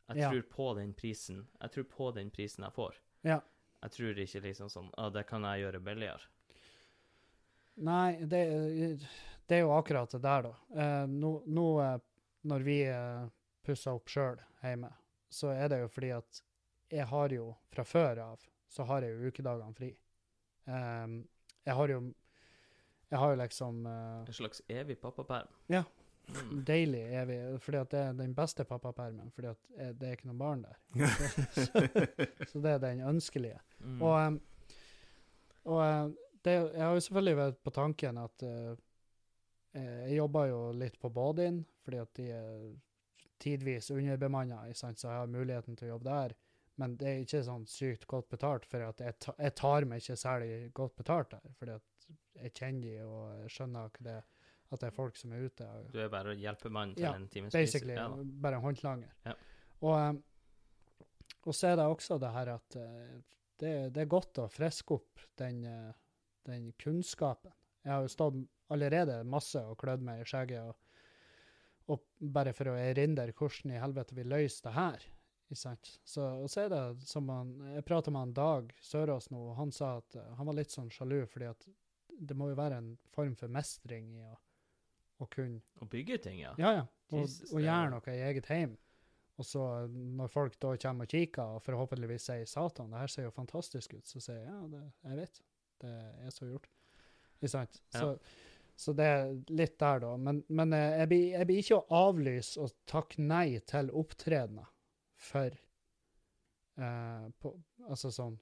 Jeg 0.07 0.17
Ja. 0.21 0.29
tror 0.31 0.43
på 0.53 0.67
den 0.77 0.93
prisen 0.93 1.47
Jeg 1.61 1.71
tror 1.73 1.83
på 1.91 2.11
den 2.15 2.29
prisen 2.31 2.63
jeg 2.63 2.73
får. 2.73 2.95
Ja. 3.23 3.39
Jeg 3.83 3.91
tror 3.91 4.17
ikke 4.23 4.41
liksom 4.41 4.69
sånn 4.69 4.91
Å, 4.97 5.09
det 5.13 5.25
kan 5.27 5.41
jeg 5.43 5.65
gjøre 5.65 5.81
billigere. 5.83 6.21
Nei, 7.77 8.17
det, 8.25 8.41
det 9.45 9.55
er 9.55 9.65
jo 9.65 9.73
akkurat 9.75 10.11
det 10.11 10.19
der, 10.23 10.47
da. 10.49 10.81
Eh, 10.81 11.07
nå, 11.07 11.31
nå 11.45 11.67
eh, 11.83 11.97
når 12.49 12.65
vi 12.65 12.77
eh, 12.89 13.27
pusser 13.65 13.97
opp 13.97 14.09
sjøl 14.09 14.39
hjemme, 14.63 14.89
så 15.29 15.51
er 15.53 15.69
det 15.71 15.81
jo 15.83 15.89
fordi 15.91 16.11
at 16.17 16.41
jeg 16.89 17.05
har 17.09 17.35
jo 17.35 17.51
fra 17.69 17.83
før 17.85 18.23
av 18.23 18.45
så 18.71 18.83
har 18.87 19.05
jeg 19.05 19.15
jo 19.15 19.29
ukedagene 19.31 19.75
fri. 19.75 19.91
Um, 20.67 21.21
jeg 21.63 21.75
har 21.75 21.89
jo 21.89 21.99
Jeg 23.09 23.19
har 23.19 23.29
jo 23.31 23.35
liksom 23.39 23.85
uh, 23.87 24.25
En 24.27 24.33
slags 24.33 24.61
evig 24.67 24.99
pappaperm. 24.99 25.47
Ja. 25.67 25.83
Mm. 26.27 26.63
deilig 26.67 27.05
evig, 27.15 27.37
fordi 27.63 27.77
at 27.77 27.91
det 27.91 27.99
er 27.99 28.13
den 28.13 28.33
beste 28.35 28.65
pappapermen, 28.67 29.31
fordi 29.31 29.47
at 29.47 29.93
det 29.95 30.07
er 30.09 30.17
ikke 30.17 30.27
noen 30.27 30.41
barn 30.41 30.65
der. 30.65 30.75
Så 32.51 32.59
det 32.59 32.73
er 32.73 32.81
den 32.83 32.99
ønskelige. 33.07 33.61
Mm. 33.79 34.01
Og, 34.01 34.27
um, 34.27 34.41
og 35.63 36.17
det, 36.47 36.57
jeg 36.73 36.83
har 36.83 36.95
jo 36.95 37.05
selvfølgelig 37.05 37.39
vært 37.39 37.63
på 37.63 37.73
tanken 37.75 38.19
at 38.21 38.43
eh, 38.47 38.73
eh, 39.77 40.03
jeg 40.07 40.19
jobber 40.19 40.51
jo 40.51 40.59
litt 40.75 40.99
på 41.01 41.11
Badin, 41.13 41.61
fordi 41.85 42.01
at 42.03 42.13
de 42.19 42.27
er 42.35 42.67
tidvis 43.37 43.91
underbemanna, 43.93 44.63
så 44.73 44.91
jeg 44.91 45.13
har 45.13 45.29
muligheten 45.29 45.77
til 45.77 45.89
å 45.89 45.95
jobbe 45.95 46.09
der. 46.09 46.37
Men 46.77 46.93
det 46.97 47.09
er 47.09 47.21
ikke 47.23 47.41
sånn 47.45 47.65
sykt 47.69 48.05
godt 48.09 48.29
betalt, 48.29 48.65
for 48.69 48.85
at 48.85 49.01
jeg, 49.01 49.17
ta, 49.21 49.33
jeg 49.41 49.53
tar 49.57 49.85
meg 49.89 50.01
ikke 50.03 50.17
særlig 50.19 50.49
godt 50.77 50.97
betalt 50.99 51.31
der. 51.33 51.53
fordi 51.57 51.77
at 51.77 52.09
jeg 52.37 52.53
kjenner 52.53 52.83
de, 52.85 52.95
og 53.05 53.21
jeg 53.41 53.53
skjønner 53.55 53.91
ikke 53.91 54.05
det, 54.05 54.17
at 54.67 54.81
det 54.81 54.89
er 54.89 54.93
folk 54.93 55.17
som 55.17 55.33
er 55.33 55.45
ute. 55.47 55.67
Og, 55.73 55.87
Du 55.93 55.99
er 56.03 56.11
bare 56.13 56.35
hjelpemann 56.37 56.93
til 56.97 57.07
Ja, 57.07 57.13
en 57.17 57.29
times 57.33 57.55
pris. 57.55 57.71
Basically 57.71 57.95
Ja, 57.97 58.09
bare 58.43 58.59
en 58.59 58.65
håndlanger. 58.67 59.13
Ja. 59.25 59.33
Og, 59.79 59.95
um, 59.95 60.21
og 61.47 61.55
så 61.55 61.71
er 61.71 61.79
det 61.79 61.87
også 61.87 62.19
det 62.21 62.33
her 62.35 62.53
at 62.57 62.75
eh, 62.75 63.15
det, 63.61 63.71
det 63.95 64.03
er 64.03 64.11
godt 64.11 64.41
å 64.43 64.49
friske 64.51 64.97
opp 64.97 65.23
den, 65.39 65.63
eh, 65.65 65.93
den 66.47 66.71
kunnskapen. 66.81 67.53
Jeg 67.83 67.93
har 67.93 68.03
jo 68.03 68.11
stått 68.11 68.39
allerede 68.73 69.21
masse 69.27 69.61
og 69.63 69.77
klødd 69.79 70.03
meg 70.03 70.23
i 70.23 70.27
skjegget, 70.27 70.71
og, 70.71 71.93
og 71.93 72.33
bare 72.33 72.55
for 72.55 72.73
å 72.73 72.79
erindre 72.79 73.31
hvordan 73.31 73.75
i 73.75 73.81
helvete 73.81 74.17
vi 74.17 74.27
løser 74.27 74.67
det 74.67 74.75
her. 74.75 75.05
Så, 75.55 76.25
og 76.43 76.49
så 76.51 76.65
er 76.65 76.73
det 76.73 77.07
som 77.07 77.29
han, 77.31 77.53
Jeg 77.71 77.85
pratet 77.87 78.11
med 78.11 78.19
han 78.19 78.33
Dag 78.35 78.73
Sørås 78.83 79.29
nå, 79.31 79.39
og 79.51 79.55
han 79.55 79.71
sa 79.71 79.93
at 80.01 80.17
eh, 80.19 80.33
han 80.35 80.49
var 80.49 80.57
litt 80.57 80.73
sånn 80.73 80.89
sjalu, 80.91 81.21
fordi 81.31 81.47
at 81.47 81.63
det 82.19 82.35
må 82.35 82.49
jo 82.51 82.57
være 82.57 82.81
en 82.81 82.89
form 83.15 83.37
for 83.39 83.51
mestring 83.53 84.09
i 84.17 84.25
å, 84.27 84.33
å 85.23 85.29
kunne 85.31 85.61
Å 85.79 85.87
bygge 85.87 86.19
ting, 86.25 86.41
ja. 86.41 86.51
Ja, 86.59 86.73
ja. 86.81 86.83
Og, 87.13 87.23
Jesus, 87.23 87.53
og 87.53 87.63
gjøre 87.63 87.93
noe 87.93 88.11
i 88.17 88.25
eget 88.27 88.51
hjem. 88.51 88.75
Og 89.37 89.45
så 89.45 89.63
når 89.87 90.31
folk 90.33 90.57
da 90.59 90.73
kommer 90.81 91.07
og 91.07 91.13
kikker 91.13 91.55
og 91.55 91.63
forhåpentligvis 91.63 92.27
sier 92.27 92.49
'Satan, 92.49 92.91
det 92.91 93.03
her 93.03 93.13
ser 93.13 93.27
jo 93.27 93.35
fantastisk 93.35 93.93
ut', 93.93 94.09
så 94.09 94.19
sier 94.19 94.41
jeg 94.41 94.49
ja, 94.49 94.61
det, 94.73 94.83
jeg 95.05 95.19
vet. 95.21 95.41
Det 95.81 95.93
er 96.25 96.33
så 96.33 96.47
gjort. 96.49 96.69
Ikke 97.37 97.51
sant? 97.51 97.81
Ja. 97.93 97.99
Så, 97.99 98.09
så 98.77 98.93
det 98.97 99.05
er 99.09 99.31
litt 99.49 99.77
der, 99.81 100.01
da. 100.03 100.15
Men, 100.21 100.41
men 100.47 100.73
eh, 100.73 100.99
jeg, 101.01 101.09
blir, 101.11 101.27
jeg 101.35 101.49
blir 101.49 101.61
ikke 101.63 101.79
å 101.79 102.01
avlyse 102.07 102.61
og 102.61 102.73
takke 102.89 103.21
nei 103.21 103.59
til 103.69 103.91
opptredener 103.97 104.69
for 105.17 105.53
eh, 106.77 107.29
på, 107.41 107.53
Altså 107.87 108.11
sånn 108.13 108.35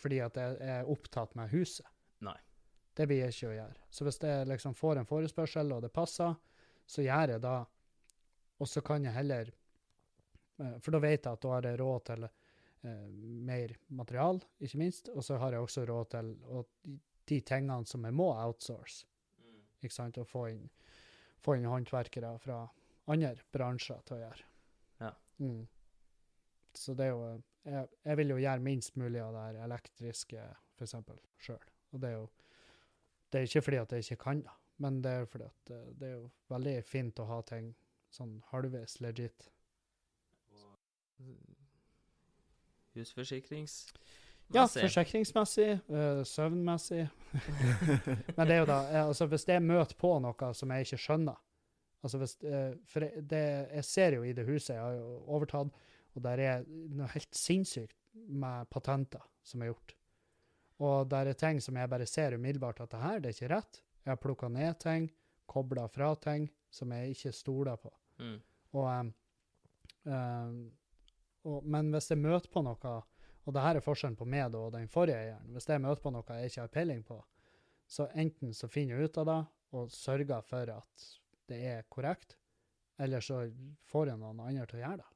Fordi 0.00 0.18
at 0.24 0.36
jeg 0.36 0.56
er 0.60 0.90
opptatt 0.90 1.36
med 1.38 1.52
huset. 1.54 1.86
Nei. 2.24 2.36
Det 2.94 3.06
blir 3.08 3.24
jeg 3.24 3.34
ikke 3.34 3.50
å 3.50 3.56
gjøre. 3.56 3.84
Så 3.90 4.06
hvis 4.06 4.20
jeg 4.22 4.48
liksom 4.50 4.74
får 4.76 5.00
en 5.00 5.08
forespørsel, 5.08 5.72
og 5.74 5.82
det 5.82 5.92
passer, 5.94 6.34
så 6.86 7.02
gjør 7.02 7.34
jeg 7.34 7.42
det. 7.42 7.58
Og 8.60 8.70
så 8.70 8.82
kan 8.86 9.04
jeg 9.06 9.16
heller 9.16 9.48
eh, 9.50 10.76
For 10.80 10.94
da 10.94 11.00
vet 11.02 11.24
jeg 11.24 11.32
at 11.32 11.42
da 11.42 11.54
har 11.56 11.68
jeg 11.68 11.80
råd 11.80 12.04
til 12.10 12.28
eh, 12.84 13.08
mer 13.48 13.74
material, 13.88 14.40
ikke 14.60 14.80
minst. 14.80 15.10
Og 15.14 15.24
så 15.24 15.38
har 15.42 15.56
jeg 15.56 15.66
også 15.66 15.84
råd 15.88 16.10
til 16.14 16.32
og 16.44 16.68
de 17.28 17.40
tingene 17.40 17.86
som 17.88 18.04
jeg 18.04 18.16
må 18.16 18.30
outsource. 18.32 19.06
Ikke 19.82 19.94
sant? 19.94 20.18
Og 20.20 20.28
få 20.28 20.46
inn, 20.52 20.64
få 21.44 21.58
inn 21.58 21.68
håndverkere 21.68 22.34
fra 22.40 22.64
andre 23.12 23.34
bransjer 23.52 24.04
til 24.06 24.18
å 24.18 24.22
gjøre. 24.22 24.50
Ja. 25.00 25.10
Mm. 25.44 25.64
Så 26.74 26.94
det 26.98 27.08
er 27.08 27.12
jo 27.12 27.26
jeg, 27.64 27.88
jeg 28.04 28.18
vil 28.20 28.34
jo 28.34 28.40
gjøre 28.42 28.64
minst 28.64 28.96
mulig 29.00 29.20
av 29.24 29.32
det 29.36 29.44
her 29.46 29.62
elektriske, 29.64 30.42
eksempel, 30.84 31.20
sjøl. 31.40 31.62
Og 31.94 32.02
det 32.02 32.10
er 32.10 32.18
jo 32.18 32.26
Det 33.32 33.40
er 33.40 33.48
ikke 33.48 33.62
fordi 33.66 33.78
at 33.80 33.92
jeg 33.92 34.04
ikke 34.04 34.22
kan 34.22 34.40
det, 34.44 34.52
men 34.78 35.00
det 35.02 35.10
er 35.10 35.24
fordi 35.26 35.44
at 35.44 35.70
eh, 35.74 35.86
det 35.98 36.06
er 36.06 36.12
jo 36.12 36.28
veldig 36.52 36.74
fint 36.86 37.18
å 37.18 37.24
ha 37.26 37.40
ting 37.42 37.72
sånn 38.14 38.36
halvveis 38.52 39.00
legit. 39.02 39.48
Husforsikrings... 42.94 43.78
Ja, 44.52 44.66
forsikringsmessig, 44.68 45.80
uh, 45.88 46.20
søvnmessig. 46.28 47.06
Men 48.36 48.46
det 48.46 48.52
er 48.54 48.60
jo 48.60 48.66
da 48.68 48.76
eh, 48.90 49.06
altså 49.06 49.24
Hvis 49.32 49.46
jeg 49.48 49.62
møter 49.64 49.96
på 49.96 50.10
noe 50.20 50.50
som 50.54 50.70
jeg 50.74 50.84
ikke 50.84 50.98
skjønner 51.00 51.38
altså 52.04 52.20
hvis, 52.20 52.34
uh, 52.44 52.74
For 52.86 53.06
jeg- 53.06 53.24
det, 53.30 53.40
jeg 53.78 53.84
ser 53.88 54.18
jo 54.18 54.22
i 54.28 54.34
det 54.36 54.44
huset 54.44 54.74
jeg 54.74 54.82
har 54.84 54.98
jo 54.98 55.14
overtatt, 55.32 55.72
og 56.14 56.22
der 56.26 56.42
er 56.44 56.66
noe 56.68 57.08
helt 57.14 57.32
sinnssykt 57.34 57.96
med 58.28 58.68
patenter 58.70 59.24
som 59.42 59.62
er 59.64 59.72
gjort. 59.72 59.94
Og 60.84 61.08
der 61.10 61.30
er 61.32 61.38
ting 61.40 61.62
som 61.64 61.76
jeg 61.80 61.88
bare 61.90 62.06
ser 62.06 62.36
umiddelbart 62.36 62.80
at 62.84 62.92
det 62.92 63.00
her, 63.00 63.18
det 63.24 63.30
er 63.32 63.36
ikke 63.38 63.54
rett. 63.54 63.80
Jeg 64.04 64.12
har 64.12 64.20
plukka 64.20 64.48
ned 64.52 64.76
ting, 64.84 65.08
kobla 65.48 65.86
fra 65.88 66.12
ting 66.20 66.50
som 66.70 66.92
jeg 66.92 67.16
ikke 67.16 67.32
stoler 67.32 67.76
på. 67.80 67.90
Mm. 68.20 68.36
Og, 68.74 68.86
um, 69.00 69.14
em, 70.12 70.58
og, 71.44 71.64
men 71.64 71.90
hvis 71.92 72.10
jeg 72.12 72.20
møter 72.20 72.50
på 72.52 72.62
noe, 72.64 72.94
og 73.44 73.52
det 73.52 73.64
her 73.64 73.78
er 73.78 73.84
forskjellen 73.84 74.16
på 74.16 74.28
meg 74.28 74.54
og 74.56 74.72
den 74.72 74.88
forrige 74.88 75.20
eieren, 75.20 75.50
hvis 75.52 75.68
jeg 75.68 75.82
møter 75.84 76.02
på 76.04 76.12
noe 76.14 76.38
jeg 76.38 76.52
ikke 76.52 76.64
har 76.64 76.72
peiling 76.72 77.02
på, 77.04 77.18
så 77.86 78.08
enten 78.16 78.54
så 78.56 78.68
finner 78.72 78.96
jeg 78.96 79.10
ut 79.10 79.20
av 79.20 79.28
det 79.28 79.40
og 79.74 79.92
sørger 79.92 80.44
for 80.46 80.70
at 80.72 81.08
det 81.50 81.58
er 81.68 81.88
korrekt, 81.92 82.38
eller 82.96 83.20
så 83.20 83.42
får 83.90 84.12
jeg 84.12 84.20
noen 84.22 84.40
andre 84.40 84.64
til 84.70 84.78
å 84.78 84.84
gjøre 84.84 85.02
det. 85.02 85.10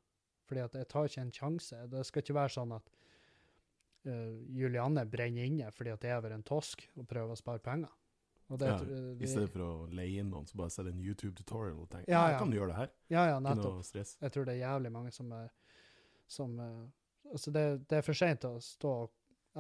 Fordi 0.49 0.65
at 0.65 0.77
jeg 0.81 0.89
tar 0.89 1.09
ikke 1.09 1.23
en 1.23 1.35
sjanse. 1.37 1.79
Det 1.93 2.03
skal 2.09 2.25
ikke 2.25 2.37
være 2.37 2.53
sånn 2.55 2.75
at 2.75 2.91
uh, 4.09 4.35
Julianne 4.57 5.05
brenner 5.09 5.49
inne 5.49 5.71
fordi 5.75 5.93
at 5.93 6.05
jeg 6.05 6.15
er 6.15 6.21
over 6.23 6.35
en 6.35 6.45
tosk 6.47 6.85
og 6.97 7.07
prøver 7.09 7.37
å 7.37 7.39
spare 7.39 7.63
penger. 7.65 7.93
Og 8.49 8.61
det, 8.61 8.69
Ja, 8.73 8.79
I 9.21 9.29
stedet 9.29 9.53
for 9.53 9.65
å 9.65 9.73
leie 9.93 10.23
inn 10.23 10.31
noen, 10.33 10.47
så 10.49 10.57
bare 10.57 10.73
sette 10.73 10.89
en 10.89 11.01
YouTube-tutorial 11.05 11.83
og 11.83 11.89
tenke 11.93 12.09
ja, 12.09 12.23
ja. 12.33 12.39
kan 12.41 12.49
du 12.49 12.57
gjøre 12.57 12.73
det 12.73 12.79
her? 12.79 12.93
Ja, 13.13 13.25
ja, 13.35 13.41
nettopp. 13.45 13.85
Jeg 13.93 14.33
tror 14.33 14.49
det 14.49 14.55
er 14.55 14.63
jævlig 14.63 14.93
mange 14.95 15.13
som 15.13 15.35
er 15.37 15.51
som, 16.29 16.59
eh, 16.61 16.87
Altså, 17.29 17.51
det, 17.53 17.63
det 17.91 17.99
er 17.99 18.05
for 18.07 18.17
seint 18.17 18.45
å 18.49 18.55
stå 18.65 18.91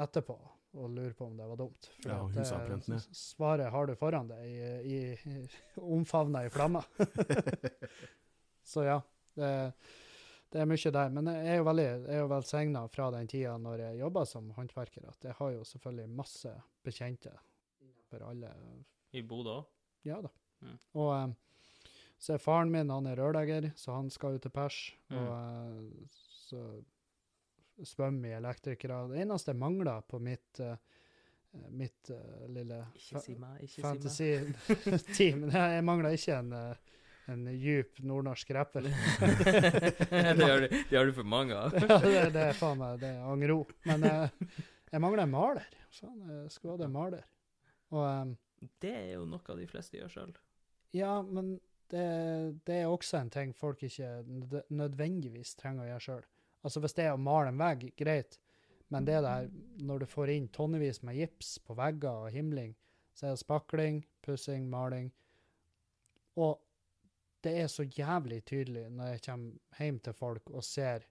etterpå 0.00 0.34
og 0.78 0.90
lure 0.94 1.12
på 1.16 1.26
om 1.26 1.34
det 1.36 1.44
var 1.50 1.58
dumt. 1.60 1.88
For 2.00 2.08
Ja, 2.14 2.20
at 2.24 2.32
det- 2.38 2.60
brent 2.68 2.86
ned. 2.88 3.08
Svaret 3.12 3.70
har 3.74 3.86
du 3.86 3.92
foran 3.98 4.28
deg, 4.30 4.44
i, 4.46 4.68
i, 4.88 5.00
i, 5.28 5.48
omfavna 5.76 6.46
i 6.46 6.52
flammer. 6.54 6.86
Så 8.64 8.84
ja, 8.84 9.02
det, 9.34 9.72
det 10.52 10.60
er 10.62 10.68
mye 10.70 10.92
der. 10.96 11.10
Men 11.12 11.28
jeg 11.32 11.50
er 11.54 11.60
jo 11.60 11.66
veldig 11.68 11.84
jeg 11.88 12.14
er 12.14 12.22
jo 12.22 12.30
velsigna 12.32 12.82
fra 12.92 13.10
den 13.14 13.28
tida 13.28 13.56
når 13.60 13.82
jeg 13.84 14.00
jobba 14.02 14.24
som 14.28 14.50
håndverker, 14.56 15.08
at 15.08 15.28
jeg 15.28 15.36
har 15.40 15.52
jo 15.56 15.64
selvfølgelig 15.68 16.08
masse 16.22 16.54
bekjente 16.84 17.32
for 18.08 18.24
alle 18.28 18.52
I 19.12 19.22
Bodø 19.28 19.58
òg. 19.60 19.68
ja 20.08 20.20
da. 20.24 20.32
Mm. 20.64 20.78
Og 20.98 21.12
eh, 21.14 21.34
så 22.18 22.34
er 22.34 22.42
faren 22.42 22.72
min 22.72 22.90
han 22.90 23.06
er 23.06 23.20
rørlegger, 23.20 23.70
så 23.78 23.92
han 23.94 24.08
skal 24.10 24.36
jo 24.36 24.42
til 24.42 24.50
pers. 24.56 24.80
Mm. 25.12 25.18
Og 25.20 25.28
eh, 25.36 26.24
så 26.48 26.62
svømmer 27.86 28.32
i 28.32 28.38
elektrikere. 28.38 29.04
Det 29.12 29.20
eneste 29.22 29.52
jeg 29.52 29.60
mangler 29.60 30.06
på 30.08 30.18
mitt 30.22 30.62
uh, 30.64 30.74
mitt 31.70 32.10
uh, 32.10 32.48
lille 32.48 32.78
Ikke 32.94 33.20
si 33.22 33.82
fantasy-team 33.82 35.46
Jeg 35.52 35.84
mangler 35.86 36.16
ikke 36.16 36.38
en, 36.38 36.52
eh, 36.52 36.96
en 37.32 37.46
djup 37.52 38.00
nordnorsk 38.04 38.50
rapper. 38.56 38.82
det 38.88 40.48
har 40.48 40.60
du, 40.64 40.68
det 40.68 40.96
har 40.96 41.06
du 41.06 41.12
for 41.16 41.28
mange 41.28 41.56
av. 41.56 41.74
ja, 41.80 41.98
det, 42.04 42.12
det 42.36 42.44
er 42.50 42.58
faen 42.58 42.78
meg 42.80 43.00
det 43.02 43.12
er 43.16 43.24
angro. 43.28 43.62
Men 43.88 44.04
eh, 44.08 44.52
jeg 44.92 45.02
mangler 45.04 45.24
en 45.26 45.34
maler. 45.34 45.72
Faen, 45.92 46.20
jeg 46.24 46.52
skulle 46.54 46.76
hatt 46.76 46.86
en 46.86 46.94
maler. 46.94 47.24
Og 47.92 48.04
um, 48.04 48.36
Det 48.80 48.94
er 48.94 49.10
jo 49.14 49.26
noe 49.28 49.58
de 49.60 49.68
fleste 49.68 50.00
gjør 50.00 50.14
sjøl. 50.14 50.32
Ja, 50.96 51.18
men 51.22 51.58
det, 51.92 52.08
det 52.68 52.82
er 52.82 52.88
også 52.88 53.20
en 53.20 53.32
ting 53.32 53.54
folk 53.56 53.82
ikke 53.84 54.22
nødvendigvis 54.72 55.54
trenger 55.60 55.84
å 55.84 55.90
gjøre 55.92 56.04
sjøl. 56.06 56.26
Altså 56.66 56.82
hvis 56.82 56.96
det 56.98 57.06
er 57.06 57.14
å 57.14 57.22
male 57.22 57.52
en 57.52 57.60
vegg, 57.60 57.88
greit, 57.98 58.38
men 58.88 59.04
det 59.06 59.20
der 59.24 59.50
når 59.84 60.02
du 60.02 60.06
får 60.08 60.32
inn 60.32 60.48
tonnevis 60.52 61.02
med 61.06 61.18
gips 61.18 61.58
på 61.64 61.76
vegger 61.78 62.24
og 62.24 62.32
himling, 62.34 62.74
så 63.14 63.26
er 63.28 63.34
det 63.34 63.42
spakling, 63.42 64.00
pussing, 64.24 64.68
maling. 64.70 65.10
Og 66.38 66.58
det 67.44 67.54
er 67.62 67.70
så 67.70 67.84
jævlig 67.84 68.42
tydelig 68.48 68.88
når 68.90 69.14
jeg 69.14 69.24
kommer 69.28 69.78
hjem 69.84 70.02
til 70.02 70.16
folk 70.16 70.50
og 70.50 70.64
ser 70.64 71.06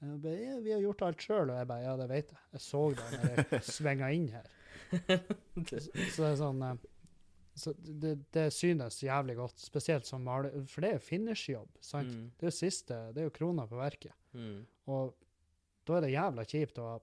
bare, 0.00 0.36
ja, 0.36 0.58
'Vi 0.60 0.72
har 0.72 0.80
gjort 0.80 1.02
alt 1.02 1.22
sjøl', 1.24 1.50
og 1.50 1.56
jeg 1.56 1.68
bare 1.68 1.82
'Ja, 1.82 1.96
det 1.96 2.08
vet 2.08 2.32
jeg'. 2.32 2.44
Jeg 2.52 2.60
så 2.60 2.90
det 2.90 3.06
når 3.12 3.52
jeg 3.52 3.62
svinga 3.76 4.10
inn 4.12 4.28
her. 4.28 4.46
Så, 5.66 5.80
så 6.12 6.22
det 6.22 6.30
er 6.30 6.36
sånn 6.36 6.62
eh, 6.62 6.76
så 7.56 7.72
det, 7.78 8.18
det 8.30 8.50
synes 8.52 9.02
jævlig 9.02 9.36
godt, 9.38 9.58
spesielt 9.60 10.06
som 10.06 10.20
maler, 10.20 10.52
for 10.68 10.84
det 10.84 10.90
er 10.90 10.98
jo 10.98 11.04
finishjobb, 11.06 11.78
sant? 11.80 12.12
Mm. 12.12 12.26
Det 12.36 12.44
er 12.44 12.50
jo 12.50 12.56
siste, 12.58 12.98
det 13.16 13.22
er 13.22 13.30
jo 13.30 13.32
krona 13.38 13.64
på 13.66 13.78
verket. 13.80 14.12
Mm. 14.36 14.66
Og 14.86 15.14
da 15.86 15.96
er 15.98 16.06
det 16.06 16.12
jævla 16.14 16.44
kjipt 16.46 16.78
å 16.82 16.86
ha 16.92 16.96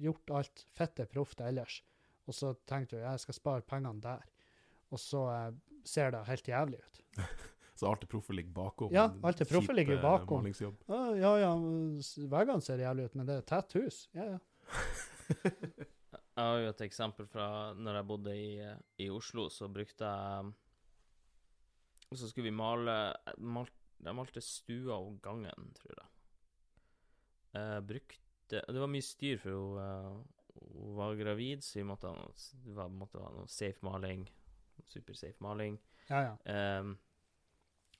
gjort 0.00 0.30
alt 0.38 0.64
fette 0.76 1.06
proft 1.10 1.40
ellers, 1.44 1.80
og 2.26 2.34
så 2.36 2.52
tenkte 2.68 2.96
du 2.96 3.02
jeg 3.02 3.20
skal 3.24 3.34
spare 3.36 3.62
pengene 3.66 4.00
der, 4.04 4.22
og 4.90 4.98
så 5.02 5.24
eh, 5.34 5.50
ser 5.86 6.10
det 6.14 6.24
helt 6.28 6.48
jævlig 6.50 6.80
ut. 6.84 7.00
Så 7.80 7.88
alt 7.88 8.02
det 8.02 8.10
proffe 8.12 8.34
ligger 8.36 8.52
bakom. 8.52 8.90
Ja, 8.92 9.06
alt 9.24 9.38
det 9.40 9.46
proffe 9.48 9.72
ligger 9.72 10.02
bakom. 10.02 10.42
Malingsjobb. 10.42 10.82
Ja, 11.16 11.30
ja, 11.40 11.52
s- 12.04 12.18
veggene 12.28 12.60
ser 12.60 12.76
jævlig 12.82 13.06
ut, 13.08 13.14
men 13.16 13.24
det 13.24 13.38
er 13.38 13.40
et 13.40 13.46
tett 13.48 13.72
hus. 13.78 14.02
Ja, 14.12 14.26
ja. 14.34 14.38
Jeg 16.40 16.44
har 16.44 16.58
jo 16.60 16.68
et 16.74 16.82
eksempel 16.84 17.26
fra 17.28 17.46
når 17.76 17.96
jeg 17.98 18.06
bodde 18.10 18.34
i, 18.36 18.50
i 19.04 19.08
Oslo, 19.12 19.46
så 19.52 19.66
brukte 19.72 20.04
jeg 20.08 20.52
Og 22.12 22.20
så 22.20 22.28
skulle 22.30 22.50
vi 22.50 22.54
male 22.56 22.94
mal, 23.38 23.68
Jeg 24.04 24.16
malte 24.16 24.40
stua 24.44 24.96
og 25.00 25.18
gangen, 25.24 25.72
tror 25.80 25.96
jeg. 25.96 26.08
Jeg 27.54 27.86
brukte 27.86 28.60
Det 28.66 28.80
var 28.82 28.90
mye 28.90 29.02
styr, 29.06 29.38
for 29.38 29.50
hun, 29.54 29.78
uh, 29.78 30.64
hun 30.74 30.96
var 30.98 31.14
gravid, 31.18 31.62
så 31.62 31.78
vi 31.80 31.84
måtte 31.86 32.08
ha 32.10 32.14
noe, 32.16 32.32
det 32.66 32.74
var, 32.76 32.88
måtte 32.90 33.20
ha 33.22 33.30
noe 33.34 33.46
safe 33.50 33.78
maling. 33.86 34.24
Supersafe 34.90 35.38
maling. 35.44 35.76
ja, 36.08 36.20
ja. 36.30 36.80
Um, 36.80 36.96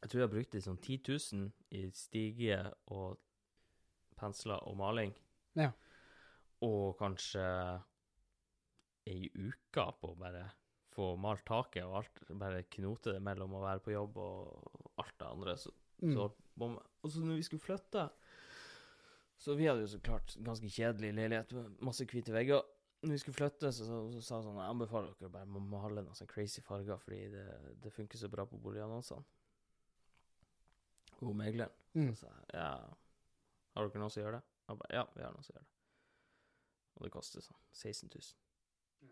jeg 0.01 0.11
tror 0.11 0.21
jeg 0.25 0.31
brukte 0.33 0.61
sånn 0.65 0.79
10 0.81 0.97
000 1.37 1.51
i 1.77 1.83
stige 1.93 2.59
og 2.89 3.19
pensler 4.17 4.63
og 4.67 4.79
maling. 4.81 5.13
Ja. 5.61 5.71
Og 6.65 6.97
kanskje 6.99 7.45
ei 9.11 9.29
uke 9.35 9.85
på 10.01 10.13
å 10.15 10.19
bare 10.19 10.47
få 10.95 11.13
malt 11.21 11.45
taket 11.47 11.85
og 11.87 11.99
alt, 12.01 12.23
bare 12.41 12.65
knote 12.75 13.13
det 13.15 13.23
mellom 13.23 13.55
å 13.59 13.63
være 13.63 13.83
på 13.85 13.93
jobb 13.95 14.17
og 14.25 14.97
alt 15.01 15.17
det 15.21 15.29
andre. 15.31 15.57
Så, 15.61 15.71
Mm. 16.01 16.15
så, 16.17 16.31
og 16.65 17.11
så 17.13 17.21
når 17.21 17.37
vi 17.37 17.43
skulle 17.45 17.61
flytte 17.61 18.07
Så 19.41 19.55
vi 19.57 19.67
hadde 19.67 19.87
jo 19.87 19.89
så 19.89 20.01
klart 20.05 20.35
ganske 20.45 20.69
kjedelig 20.69 21.15
leilighet 21.17 21.55
masse 21.81 22.05
hvite 22.05 22.33
vegger. 22.35 22.61
Når 23.01 23.15
vi 23.15 23.21
skulle 23.23 23.39
flytte, 23.39 23.71
så, 23.73 23.87
så, 23.89 24.01
så 24.13 24.21
sa 24.21 24.39
hun 24.39 24.45
sånn 24.45 24.59
Jeg 24.61 24.73
anbefaler 24.75 25.15
dere 25.17 25.33
bare 25.33 25.49
å 25.49 25.63
male 25.65 26.03
noen 26.05 26.17
sånne 26.19 26.29
crazy 26.29 26.61
farger, 26.61 27.01
fordi 27.01 27.23
det, 27.33 27.45
det 27.81 27.93
funker 27.95 28.21
så 28.21 28.29
bra 28.29 28.45
på 28.49 28.61
boligannonsene. 28.61 29.25
Hun 31.23 31.39
megleren. 31.41 31.73
Mm. 31.97 32.11
Så 32.13 32.27
sa 32.27 32.35
jeg 32.35 32.59
ja, 32.59 32.69
har 33.77 33.89
dere 33.89 34.03
noen 34.03 34.13
som 34.13 34.23
gjør 34.23 34.37
det? 34.37 34.43
Jeg 34.69 34.81
ba, 34.83 34.91
ja, 34.93 35.07
vi 35.17 35.25
har 35.25 35.33
noen 35.33 35.49
som 35.49 35.57
gjør 35.57 35.65
det. 35.65 35.77
Og 36.99 37.07
det 37.07 37.13
koster 37.17 37.47
sånn 37.47 37.65
16 37.73 38.13
000. 38.13 39.11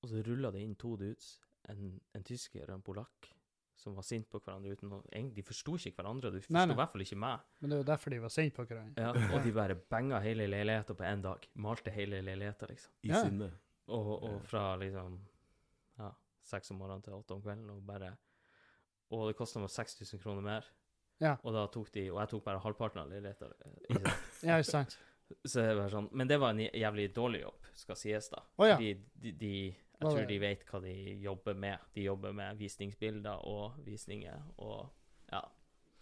Og 0.00 0.12
så 0.12 0.24
rulla 0.24 0.52
det 0.54 0.64
inn 0.64 0.76
to 0.80 0.94
dudes, 0.96 1.34
en, 1.68 1.98
en 2.16 2.24
tysker 2.24 2.70
og 2.70 2.78
en 2.78 2.88
polakk, 2.88 3.28
som 3.76 3.94
var 3.94 4.02
sinte 4.08 4.30
på 4.32 4.40
hverandre 4.40 4.72
uten 4.72 4.92
å 4.96 5.02
De 5.34 5.42
forsto 5.44 5.74
ikke 5.76 5.98
hverandre, 6.00 6.30
de 6.32 6.40
Nei, 6.40 6.62
forsto 6.64 6.72
i 6.72 6.76
hvert 6.80 6.92
fall 6.94 7.04
ikke 7.04 7.18
meg. 7.20 7.40
Men 7.60 7.70
det 7.70 7.76
er 7.76 7.82
jo 7.82 7.88
derfor 7.90 8.10
de 8.14 8.18
var 8.22 8.32
sinte 8.32 8.56
på 8.56 8.64
hverandre. 8.70 9.02
Ja, 9.04 9.34
og 9.36 9.44
de 9.44 9.52
bare 9.52 9.76
benga 9.92 10.20
hele 10.24 10.46
leiligheta 10.48 10.94
på 10.96 11.04
én 11.04 11.22
dag. 11.22 11.44
Malte 11.54 11.90
hele 11.94 12.22
leiligheta, 12.24 12.66
liksom. 12.70 12.92
I 13.04 13.08
Ja. 13.12 13.22
sinne. 13.24 13.50
Og, 13.88 14.22
og 14.22 14.40
fra 14.42 14.76
liksom 14.80 15.20
ja, 15.98 16.10
seks 16.42 16.70
om 16.72 16.78
morgenen 16.80 17.02
til 17.04 17.12
åtte 17.14 17.34
om 17.36 17.42
kvelden, 17.44 17.68
og 17.70 17.84
bare 17.86 18.16
Og 19.14 19.28
det 19.28 19.36
kosta 19.38 19.60
meg 19.60 19.70
6000 19.70 20.18
kroner 20.18 20.42
mer. 20.42 20.64
Ja. 21.20 21.36
Og 21.44 21.52
da 21.54 21.66
tok 21.72 21.92
de 21.94 22.10
Og 22.10 22.18
jeg 22.20 22.28
tok 22.28 22.42
bare 22.44 22.58
halvparten 22.60 23.00
av 23.00 23.08
leiligheta. 23.12 23.46
eh? 23.64 24.10
Ja, 24.42 24.58
sant? 24.62 24.98
Så 25.46 25.60
det 25.62 25.76
var 25.78 25.88
sånn 25.90 26.08
Men 26.12 26.28
det 26.28 26.36
var 26.38 26.50
en 26.54 26.60
jævlig 26.66 27.08
dårlig 27.14 27.40
jobb, 27.42 27.64
skal 27.74 27.96
sies, 27.96 28.28
da. 28.30 28.42
Å 28.58 28.66
ja. 28.68 28.76
Fordi 28.76 28.92
de, 29.14 29.32
de 29.32 29.52
Jeg 30.00 30.10
tror 30.12 30.26
de 30.28 30.38
vet 30.40 30.64
hva 30.68 30.80
de 30.84 30.92
jobber 31.24 31.54
med. 31.54 31.78
De 31.94 32.02
jobber 32.04 32.32
med 32.36 32.56
visningsbilder 32.60 33.46
og 33.48 33.78
visninger 33.86 34.42
og 34.58 34.90
Ja. 35.32 35.40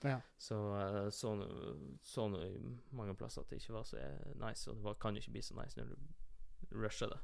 Ja. 0.04 0.18
Så 0.38 0.56
eh, 0.76 1.10
så 1.10 1.30
så 2.02 2.26
mange 2.92 3.14
plasser 3.16 3.40
at 3.40 3.48
det 3.50 3.60
ikke 3.62 3.72
var 3.72 3.84
så 3.88 3.96
eh, 3.96 4.34
nice, 4.36 4.68
og 4.70 4.76
det 4.76 4.84
var, 4.84 4.94
kan 5.00 5.14
jo 5.14 5.20
ikke 5.22 5.30
bli 5.38 5.42
så 5.42 5.54
nice 5.56 5.78
når 5.80 5.94
du 5.94 6.76
rusher 6.82 7.08
det. 7.08 7.18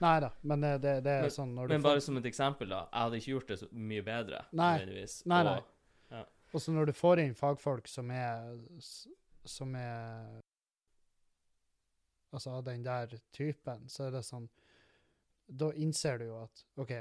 Nei 0.00 0.20
da, 0.20 0.28
men 0.42 0.60
det, 0.60 0.70
det, 0.82 0.92
det 1.04 1.10
er 1.12 1.22
Men- 1.22 1.30
sånn 1.30 1.54
Men 1.54 1.80
får 1.80 1.82
bare 1.88 2.00
som 2.00 2.16
et 2.20 2.24
eksempel, 2.30 2.68
da. 2.70 2.84
Jeg 2.92 3.00
hadde 3.02 3.16
ikke 3.18 3.30
gjort 3.32 3.48
det 3.48 3.58
så 3.58 3.68
mye 3.72 4.02
bedre, 4.06 4.44
Nei. 4.52 4.70
nødvendigvis. 4.78 5.16
Nei, 5.26 5.42
nei. 5.44 5.56
Og, 6.10 6.26
Og 6.54 6.60
så 6.62 6.72
når 6.72 6.86
du 6.86 6.92
får 6.92 7.18
inn 7.24 7.34
fagfolk 7.34 7.88
som 7.88 8.10
er 8.10 8.58
som 9.44 9.74
er 9.74 10.40
Altså 12.34 12.50
av 12.50 12.64
den 12.64 12.82
der 12.82 13.12
typen, 13.32 13.88
så 13.88 14.06
er 14.08 14.10
det 14.16 14.24
sånn 14.26 14.48
Da 15.46 15.70
innser 15.76 16.18
du 16.18 16.28
jo 16.30 16.38
at 16.42 16.64
OK, 16.80 16.94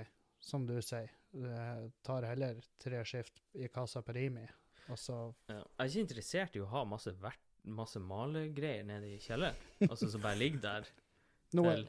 som 0.43 0.65
du 0.67 0.75
sier, 0.83 1.11
det 1.33 1.91
tar 2.05 2.27
heller 2.27 2.59
tre 2.81 3.01
skift 3.07 3.41
i 3.55 3.69
kassa 3.73 4.03
på 4.05 4.13
Rimi, 4.15 4.43
og 4.91 4.99
så 4.99 5.17
ja. 5.47 5.61
Jeg 5.61 5.79
er 5.79 5.91
ikke 5.91 6.03
interessert 6.03 6.57
i 6.57 6.63
å 6.63 6.69
ha 6.73 6.83
masse, 6.87 7.13
vert, 7.21 7.39
masse 7.63 8.01
malegreier 8.03 8.83
nede 8.87 9.13
i 9.15 9.21
kjelleren, 9.23 9.55
altså 9.87 10.11
som 10.11 10.23
bare 10.23 10.41
ligger 10.41 10.63
der. 10.65 10.89
nå, 11.57 11.65
er, 11.71 11.85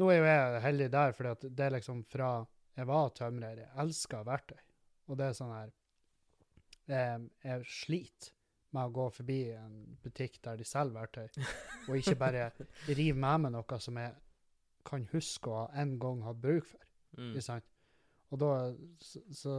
nå 0.00 0.08
er 0.12 0.18
jo 0.20 0.30
jeg 0.30 0.62
heldig 0.64 0.88
der, 0.94 1.12
for 1.18 1.44
det 1.44 1.66
er 1.66 1.76
liksom 1.76 2.02
fra 2.08 2.32
jeg 2.78 2.86
var 2.86 3.10
tømrer, 3.10 3.64
jeg 3.64 3.70
elsker 3.82 4.26
verktøy. 4.26 4.58
Og 5.08 5.18
det 5.18 5.26
er 5.26 5.34
sånn 5.34 5.50
her 5.50 5.70
eh, 6.92 7.22
Jeg 7.48 7.64
sliter 7.72 8.34
med 8.76 8.84
å 8.84 8.92
gå 8.92 9.06
forbi 9.16 9.38
en 9.56 9.78
butikk 10.04 10.36
der 10.44 10.60
de 10.60 10.66
selger 10.68 10.94
verktøy, 11.00 11.44
og 11.88 11.96
ikke 11.96 12.18
bare 12.20 12.50
rive 12.98 13.16
med 13.16 13.46
meg 13.46 13.54
noe 13.54 13.78
som 13.82 13.98
jeg 13.98 14.14
kan 14.88 15.04
huske 15.12 15.50
å 15.50 15.62
ha 15.62 15.66
en 15.82 15.96
gang 16.00 16.22
hatt 16.26 16.40
bruk 16.42 16.66
for. 16.68 16.84
Mm. 17.18 17.32
Ikke 17.32 17.44
sant? 17.44 17.68
Og 18.28 18.40
da 18.42 18.50
så, 19.00 19.54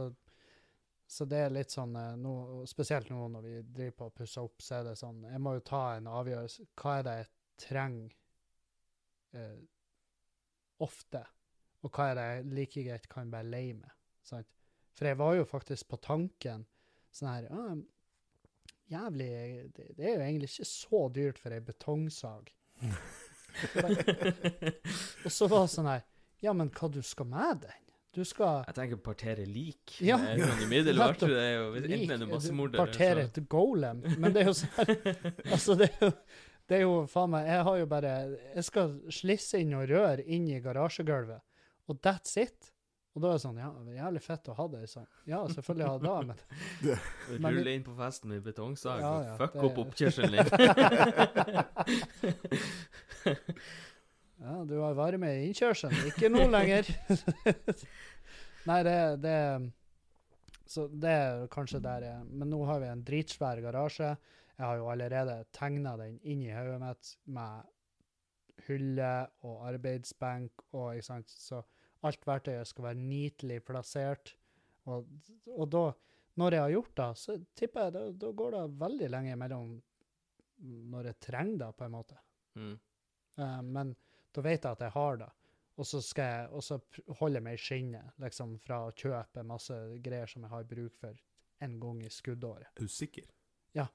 så, 1.10 1.26
det 1.26 1.40
er 1.42 1.54
litt 1.54 1.74
sånn 1.74 1.96
no, 2.22 2.62
Spesielt 2.70 3.10
nå 3.10 3.26
når 3.32 3.46
vi 3.46 3.54
driver 3.66 3.96
på 3.98 4.08
å 4.10 4.14
pusse 4.20 4.44
opp, 4.44 4.62
så 4.62 4.78
er 4.78 4.90
det 4.90 4.96
sånn 5.00 5.24
Jeg 5.26 5.42
må 5.42 5.56
jo 5.56 5.66
ta 5.72 5.82
en 5.96 6.10
avgjørelse. 6.10 6.68
Hva 6.78 6.96
er 6.98 7.06
det 7.06 7.16
jeg 7.18 7.30
trenger 7.66 8.16
eh, 9.38 9.60
ofte? 10.86 11.24
Og 11.82 11.94
hva 11.96 12.10
er 12.10 12.18
det 12.18 12.26
jeg 12.28 12.50
like 12.58 12.84
greit 12.86 13.08
kan 13.10 13.32
være 13.32 13.50
lei 13.50 13.64
med? 13.78 13.96
Sant? 14.26 14.50
For 14.94 15.08
jeg 15.08 15.18
var 15.18 15.34
jo 15.38 15.48
faktisk 15.48 15.88
på 15.90 15.98
tanken 16.04 16.66
sånn 17.14 17.32
her 17.32 17.48
ah, 17.56 17.72
Jævlig 18.90 19.26
det, 19.74 19.84
det 19.96 20.06
er 20.06 20.16
jo 20.16 20.22
egentlig 20.24 20.48
ikke 20.50 20.66
så 20.66 21.00
dyrt 21.14 21.38
for 21.38 21.54
ei 21.54 21.60
betongsag. 21.62 22.48
Og 25.26 25.32
så 25.32 25.48
var 25.50 25.66
det 25.66 25.72
sånn 25.74 25.88
her 25.90 26.02
Ja, 26.44 26.54
men 26.56 26.70
hva 26.74 26.88
du 26.92 27.00
skal 27.04 27.28
med 27.30 27.64
den? 27.66 27.78
Du 28.10 28.24
skal 28.26 28.64
Jeg 28.66 28.74
tenker 28.74 28.98
partere 29.04 29.44
lik. 29.46 29.94
Ja. 30.02 30.16
Sånn. 30.18 30.64
Nettopp. 30.72 31.20
Det 31.30 31.42
er 31.44 31.52
jo 31.54 31.66
enten 31.78 32.24
du 32.24 32.26
massemorder 32.32 32.82
partere 32.82 33.26
et 33.28 33.38
golem. 33.52 34.00
Men 34.18 34.34
det 34.34 34.42
er 34.42 34.50
jo 34.50 34.56
sånn 34.58 34.72
her 34.80 34.94
Altså, 35.54 35.76
det 35.78 35.92
er 35.92 36.08
jo, 36.08 36.10
det 36.70 36.78
er 36.80 36.82
jo 36.86 36.96
faen 37.10 37.30
meg 37.36 37.46
Jeg 37.52 37.66
har 37.68 37.78
jo 37.82 37.86
bare 37.90 38.14
Jeg 38.56 38.66
skal 38.66 38.96
slisse 39.14 39.62
inn 39.62 39.76
og 39.78 39.86
rør 39.90 40.24
inn 40.26 40.48
i 40.50 40.58
garasjegulvet, 40.64 41.42
og 41.90 42.02
that's 42.02 42.34
it. 42.40 42.72
Og 43.14 43.22
da 43.24 43.28
er 43.28 43.32
det 43.38 43.42
sånn 43.42 43.56
Ja, 43.58 43.68
det 43.84 43.90
er 43.96 43.96
jævlig 44.04 44.20
fett 44.22 44.48
å 44.52 44.54
ha 44.54 44.66
det 44.70 44.80
sånn. 44.92 45.06
Ja, 45.26 45.40
selvfølgelig 45.50 45.86
ha 45.88 45.96
det, 45.98 46.12
men 46.28 46.36
Men- 47.42 47.54
Rulle 47.56 47.72
inn 47.74 47.84
på 47.86 47.94
festen 47.98 48.28
med 48.30 48.44
betongsag 48.46 49.00
Ja, 49.02 49.10
og 49.10 49.24
ja, 49.26 49.34
fuck 49.40 49.52
det- 49.56 49.64
opp 49.66 49.76
oppkjørselen 49.84 50.34
din. 50.38 50.46
Ja, 54.40 54.64
du 54.64 54.78
har 54.80 54.94
varme 54.96 55.28
i 55.36 55.42
innkjørselen. 55.50 56.06
Ikke 56.08 56.30
nå 56.32 56.46
lenger. 56.48 56.86
Nei, 58.70 58.78
det, 58.86 58.94
det 59.20 59.34
Så 60.70 60.86
det 60.88 61.10
er 61.12 61.42
kanskje 61.52 61.80
der 61.84 62.06
jeg 62.06 62.24
Men 62.30 62.48
nå 62.52 62.62
har 62.68 62.80
vi 62.80 62.88
en 62.88 63.02
dritsvær 63.04 63.60
garasje. 63.64 64.14
Jeg 64.56 64.64
har 64.66 64.76
jo 64.80 64.88
allerede 64.92 65.34
tegna 65.56 65.92
den 66.00 66.16
inn 66.24 66.40
i 66.46 66.50
hodet 66.52 66.80
mitt 66.82 67.12
med 67.36 67.68
hylle 68.66 69.12
og 69.48 69.62
arbeidsbenk 69.74 70.64
og 70.72 70.94
ikke 70.96 71.06
sant. 71.10 71.28
Så 71.36 71.60
alt 72.06 72.26
verktøyet 72.26 72.68
skal 72.68 72.86
være 72.90 73.00
nitelig 73.00 73.58
plassert. 73.66 74.34
Og, 74.88 75.08
og 75.52 75.66
da, 75.72 75.82
når 76.40 76.56
jeg 76.56 76.64
har 76.64 76.74
gjort 76.74 76.94
det, 77.00 77.08
så 77.20 77.36
tipper 77.58 77.86
jeg 77.88 77.96
da, 77.96 78.04
da 78.24 78.30
går 78.40 78.56
det 78.56 78.62
veldig 78.80 79.10
lenge 79.12 79.36
mellom 79.40 79.74
når 80.60 81.10
jeg 81.10 81.20
trenger 81.24 81.58
det, 81.64 81.68
på 81.76 81.84
en 81.86 81.92
måte. 81.94 82.16
Mm. 82.60 82.72
Uh, 83.40 83.60
men 83.64 83.92
da 84.34 84.42
vet 84.44 84.64
jeg 84.64 84.76
at 84.76 84.82
jeg 84.84 84.94
har 84.96 85.20
det. 85.22 85.28
Og 85.80 85.86
så 85.88 86.02
skal 86.04 86.26
jeg 86.28 86.48
og 86.58 86.64
så 86.64 86.76
pr- 86.82 87.14
holde 87.20 87.38
jeg 87.40 87.44
meg 87.46 87.56
i 87.56 87.62
skinnet 87.62 88.18
liksom, 88.20 88.58
fra 88.60 88.82
å 88.84 88.92
kjøpe 88.92 89.44
masse 89.48 89.76
greier 90.04 90.28
som 90.28 90.44
jeg 90.44 90.52
har 90.52 90.66
bruk 90.68 90.98
for 91.00 91.16
en 91.64 91.78
gang 91.80 92.02
i 92.04 92.10
skuddåret. 92.12 92.68
Er 92.74 92.84
du 92.84 92.92
sikker? 92.92 93.30
Ja. 93.76 93.86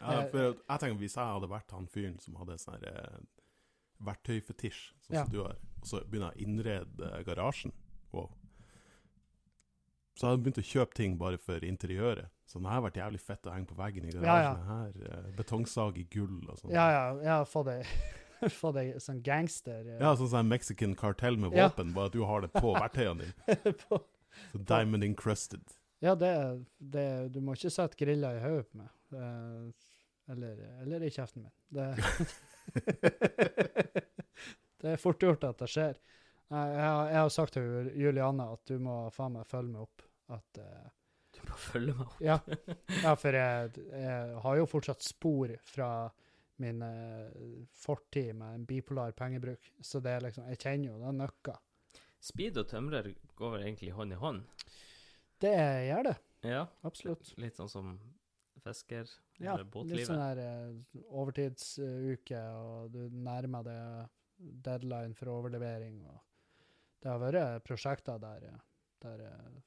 ja 0.00 0.16
Eh, 0.16 0.24
for 0.32 0.40
jeg 0.48 0.80
tenker 0.82 0.98
Hvis 0.98 1.16
jeg 1.18 1.34
hadde 1.36 1.50
vært 1.50 1.74
han 1.76 1.86
fyren 1.90 2.18
som 2.22 2.38
hadde 2.40 2.58
sånn 2.62 2.86
eh, 2.90 3.20
verktøyfetisj, 4.02 4.80
sånn 5.06 5.16
Ja. 5.18 5.24
som 5.24 5.32
du 5.34 5.40
har, 5.44 5.58
og 5.82 5.88
så 5.90 6.00
begynner 6.06 6.30
jeg 6.32 6.38
å 6.38 6.46
innrede 6.48 7.08
eh, 7.10 7.22
garasjen 7.26 7.72
Wow. 8.12 8.28
Så 10.14 10.26
hadde 10.28 10.36
jeg 10.36 10.42
begynt 10.44 10.58
å 10.60 10.64
kjøpe 10.68 10.94
ting 10.98 11.14
bare 11.16 11.38
for 11.40 11.64
interiøret. 11.64 12.28
Så 12.44 12.60
det 12.60 12.68
har 12.68 12.82
vært 12.84 12.98
jævlig 13.00 13.20
fett 13.24 13.46
å 13.48 13.54
henge 13.54 13.64
på 13.70 13.76
veggen 13.78 14.04
i 14.04 14.10
Ja, 14.12 14.20
garasjen. 14.20 14.66
Her, 14.68 14.90
eh, 15.08 15.30
betongsag 15.38 15.96
i 16.02 16.04
gull 16.12 16.42
og 16.52 16.58
sånn. 16.60 16.74
Ja, 16.74 16.84
ja, 16.92 17.04
ja 17.24 17.36
få 17.48 17.62
deg, 17.64 17.88
fått 18.52 18.76
sånn 19.00 19.22
gangster 19.30 19.80
Ja, 19.88 19.96
Ja, 20.02 20.10
sånn 20.20 20.28
som 20.34 20.42
en 20.42 20.50
mexican 20.52 20.92
kartell 21.00 21.38
med 21.40 21.56
Ja. 21.56 21.70
våpen, 21.70 21.94
bare 21.96 22.12
at 22.12 22.16
du 22.18 22.20
har 22.28 22.44
det 22.44 22.52
på 22.52 22.74
verktøyene 22.76 23.24
dine. 23.24 23.32
på 23.86 24.02
Så 24.52 24.60
diamond 24.68 25.04
encrusted. 25.08 25.64
Ja, 26.04 26.12
det, 26.18 26.34
det 26.78 27.06
Du 27.32 27.40
må 27.40 27.56
ikke 27.56 27.72
sette 27.72 27.96
griller 27.96 28.36
i 28.36 28.44
hodet 28.44 28.68
på 28.68 28.82
meg. 28.82 28.92
Eh, 29.16 29.72
eller, 30.36 30.60
eller 30.84 31.08
i 31.08 31.10
kjeften 31.10 31.46
min. 31.48 31.52
Det, 31.72 31.88
det 34.82 34.92
er 34.96 35.00
fort 35.00 35.22
gjort 35.22 35.44
at 35.48 35.58
det 35.62 35.68
skjer. 35.70 35.98
Jeg, 36.52 36.80
har- 36.82 37.08
jeg 37.08 37.16
har 37.22 37.30
sagt 37.32 37.54
til 37.56 37.62
Jul- 37.64 37.92
Juliane 38.02 38.48
at 38.52 38.64
du 38.68 38.74
må 38.82 38.96
faen 39.14 39.32
meg 39.38 39.46
følge 39.48 39.72
meg 39.72 39.86
opp. 39.86 40.02
At 40.32 40.58
uh, 40.60 40.90
Du 41.32 41.40
må 41.48 41.56
følge 41.58 41.94
meg 41.96 42.06
opp. 42.06 42.20
Ja, 42.20 42.36
ja 43.04 43.14
for 43.16 43.38
jeg, 43.38 43.72
jeg 43.94 44.40
har 44.44 44.58
jo 44.60 44.66
fortsatt 44.68 45.02
spor 45.06 45.54
fra 45.64 45.88
min 46.62 46.82
eh, 46.84 47.64
fortid 47.74 48.34
med 48.38 48.54
en 48.58 48.66
bipolar 48.68 49.14
pengebruk. 49.18 49.70
Så 49.82 49.98
det 50.04 50.12
er 50.18 50.26
liksom 50.28 50.44
Jeg 50.52 50.60
kjenner 50.62 50.92
jo 50.92 50.98
den 51.00 51.18
nøkka. 51.22 51.56
Speed 52.22 52.60
og 52.60 52.68
tømrer 52.70 53.08
går 53.34 53.54
vel 53.56 53.64
egentlig 53.66 53.94
hånd 53.96 54.12
i 54.14 54.18
hånd? 54.20 54.44
Det 55.42 55.54
gjør 55.88 56.04
det. 56.10 56.16
Ja. 56.46 56.66
Absolutt. 56.86 57.32
Litt 57.42 57.56
sånn 57.58 57.70
som 57.72 57.94
fisker, 58.62 59.08
Ja, 59.42 59.56
eller 59.56 59.88
litt 59.90 60.06
sånn 60.06 60.20
der 60.22 60.38
eh, 60.44 61.00
overtidsuke, 61.18 62.42
og 62.60 62.92
du 62.94 63.00
nærmer 63.24 63.64
deg 63.66 64.12
deadline 64.42 65.14
for 65.18 65.32
overlevering. 65.32 66.00
Og 66.06 66.18
det 67.02 67.10
har 67.10 67.20
vært 67.22 67.66
prosjekter 67.66 68.20
der, 68.22 68.48
der 69.02 69.26
eh, 69.28 69.60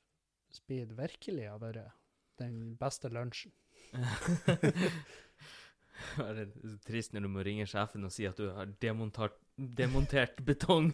speed 0.53 0.95
virkelig 0.97 1.49
har 1.49 1.61
vært 1.63 1.93
den 2.39 2.75
beste 2.79 3.11
lunsjen. 3.13 3.53
Det 6.15 6.41
er 6.43 6.49
trist 6.83 7.13
når 7.15 7.23
du 7.23 7.29
må 7.31 7.43
ringe 7.47 7.65
sjefen 7.69 8.03
og 8.03 8.11
si 8.11 8.25
at 8.27 8.35
du 8.35 8.49
har 8.51 8.67
demontert, 8.83 9.38
demontert 9.55 10.41
betong. 10.43 10.89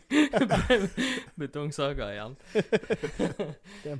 Betongsaga 1.42 2.12
igjen. 2.14 2.36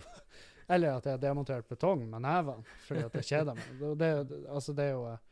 Eller 0.72 0.94
at 0.94 1.08
jeg 1.08 1.18
har 1.18 1.24
demontert 1.24 1.68
betong 1.68 2.06
med 2.08 2.24
nevene 2.24 2.78
fordi 2.86 3.02
at 3.08 3.18
jeg 3.20 3.30
kjeder 3.32 3.58
meg. 3.58 3.82
Det, 4.00 4.12
altså 4.46 4.76
det 4.78 4.86
er 4.86 4.94
jo 4.94 5.08
eh, 5.10 5.26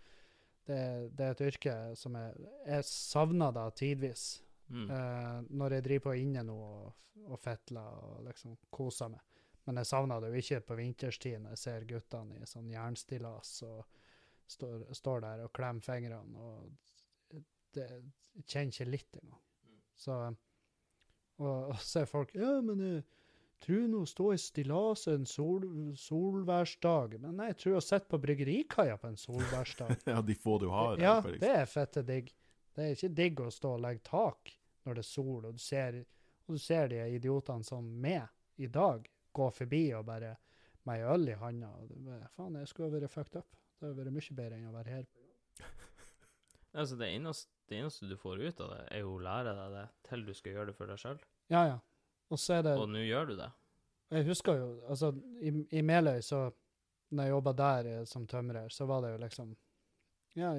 det, 0.70 0.84
det 1.18 1.26
er 1.26 1.34
et 1.34 1.46
yrke 1.50 1.76
som 1.98 2.16
jeg, 2.20 2.50
jeg 2.68 2.86
savner 2.88 3.54
da 3.56 3.66
tidvis. 3.74 4.28
Mm. 4.70 4.86
Eh, 4.86 5.38
når 5.58 5.78
jeg 5.78 5.86
driver 5.88 6.06
på 6.10 6.18
inne 6.22 6.44
nå 6.46 6.56
og, 6.56 6.92
og 7.26 7.40
fetler 7.42 8.04
og 8.06 8.28
liksom 8.28 8.58
koser 8.74 9.10
meg. 9.14 9.24
Men 9.66 9.82
jeg 9.82 9.90
savner 9.90 10.22
det 10.22 10.30
jo 10.32 10.44
ikke 10.44 10.62
på 10.66 10.78
vinterstid 10.80 11.42
når 11.42 11.56
jeg 11.56 11.64
ser 11.64 11.88
guttene 11.90 12.38
i 12.40 12.48
sånn 12.50 12.70
jernstillas 12.72 13.52
og 13.68 13.82
står, 14.50 14.86
står 14.98 15.26
der 15.26 15.44
og 15.46 15.52
klemmer 15.54 15.86
fingrene. 15.86 16.38
og 16.38 17.42
det 17.76 17.86
jeg 17.90 18.46
kjenner 18.48 18.74
ikke 18.74 18.90
litt 18.90 19.20
engang. 19.20 19.42
Så 20.00 20.16
og, 21.40 21.72
og 21.72 21.82
så 21.84 22.04
er 22.04 22.10
folk 22.10 22.32
Ja, 22.36 22.60
men 22.66 22.82
eh, 22.84 23.18
Tror 23.60 23.88
nå 23.92 24.06
stå 24.08 24.30
i 24.34 24.38
stillaset 24.40 25.14
en 25.14 25.26
sol, 25.28 25.66
solværsdag. 26.00 27.18
Men 27.20 27.36
nei, 27.42 27.50
tror 27.60 27.80
å 27.80 27.84
sitte 27.84 28.08
på 28.08 28.20
bryggerikaia 28.24 28.96
på 29.02 29.10
en 29.12 29.18
solværsdag. 29.20 29.96
Ja, 30.14 30.22
de 30.24 30.36
få 30.40 30.58
du 30.62 30.70
har. 30.72 30.96
ja, 31.02 31.18
det 31.22 31.52
er 31.64 31.66
fette 31.68 32.04
digg. 32.08 32.32
Det 32.76 32.86
er 32.86 32.96
ikke 32.96 33.10
digg 33.18 33.42
å 33.44 33.50
stå 33.52 33.74
og 33.76 33.84
legge 33.84 34.06
tak 34.08 34.54
når 34.88 35.00
det 35.00 35.04
er 35.04 35.10
sol, 35.10 35.46
og 35.50 35.58
du 35.58 35.60
ser, 35.60 35.98
og 36.48 36.56
du 36.56 36.62
ser 36.64 36.88
de 36.94 37.02
idiotene 37.18 37.68
som 37.68 37.84
meg 38.02 38.30
i 38.64 38.70
dag 38.72 39.04
gå 39.36 39.50
forbi 39.54 39.84
og 39.98 40.06
bare 40.08 40.36
med 40.88 41.02
ei 41.04 41.10
øl 41.14 41.28
i 41.30 41.36
handa. 41.38 41.74
Faen, 42.38 42.56
jeg 42.62 42.72
skulle 42.72 42.88
ha 42.88 42.96
vært 42.96 43.12
fucked 43.12 43.42
up. 43.42 43.60
Det 43.80 43.90
hadde 43.90 44.00
vært 44.00 44.16
mye 44.16 44.36
bedre 44.40 44.58
enn 44.62 44.72
å 44.72 44.76
være 44.80 44.96
her. 45.00 45.10
Altså, 46.70 46.94
det 47.00 47.08
eneste, 47.10 47.50
det 47.66 47.80
eneste 47.82 48.06
du 48.06 48.14
får 48.22 48.44
ut 48.44 48.60
av 48.62 48.68
det, 48.76 48.82
er 48.94 49.00
jo 49.02 49.16
å 49.16 49.22
lære 49.26 49.56
deg 49.58 49.72
det 49.74 49.86
til 50.06 50.26
du 50.28 50.36
skal 50.38 50.54
gjøre 50.54 50.70
det 50.70 50.76
for 50.78 50.92
deg 50.92 51.00
sjøl. 51.02 51.18
Ja, 51.50 51.64
ja. 51.66 51.78
Og 52.30 52.40
så 52.40 52.60
er 52.60 52.66
det 52.68 52.78
Og 52.78 52.90
nå 52.90 53.04
gjør 53.06 53.32
du 53.32 53.36
det. 53.40 53.50
Jeg 54.10 54.26
husker 54.26 54.58
jo, 54.58 54.70
altså, 54.90 55.12
i, 55.42 55.52
i 55.78 55.82
Meløy, 55.86 56.22
så 56.26 56.48
når 57.14 57.24
jeg 57.24 57.34
jobba 57.36 57.54
der 57.58 57.90
eh, 57.92 58.04
som 58.10 58.26
tømrer, 58.28 58.70
så 58.74 58.86
var 58.90 59.06
det 59.06 59.14
jo 59.14 59.22
liksom 59.24 59.56
Ja, 60.38 60.54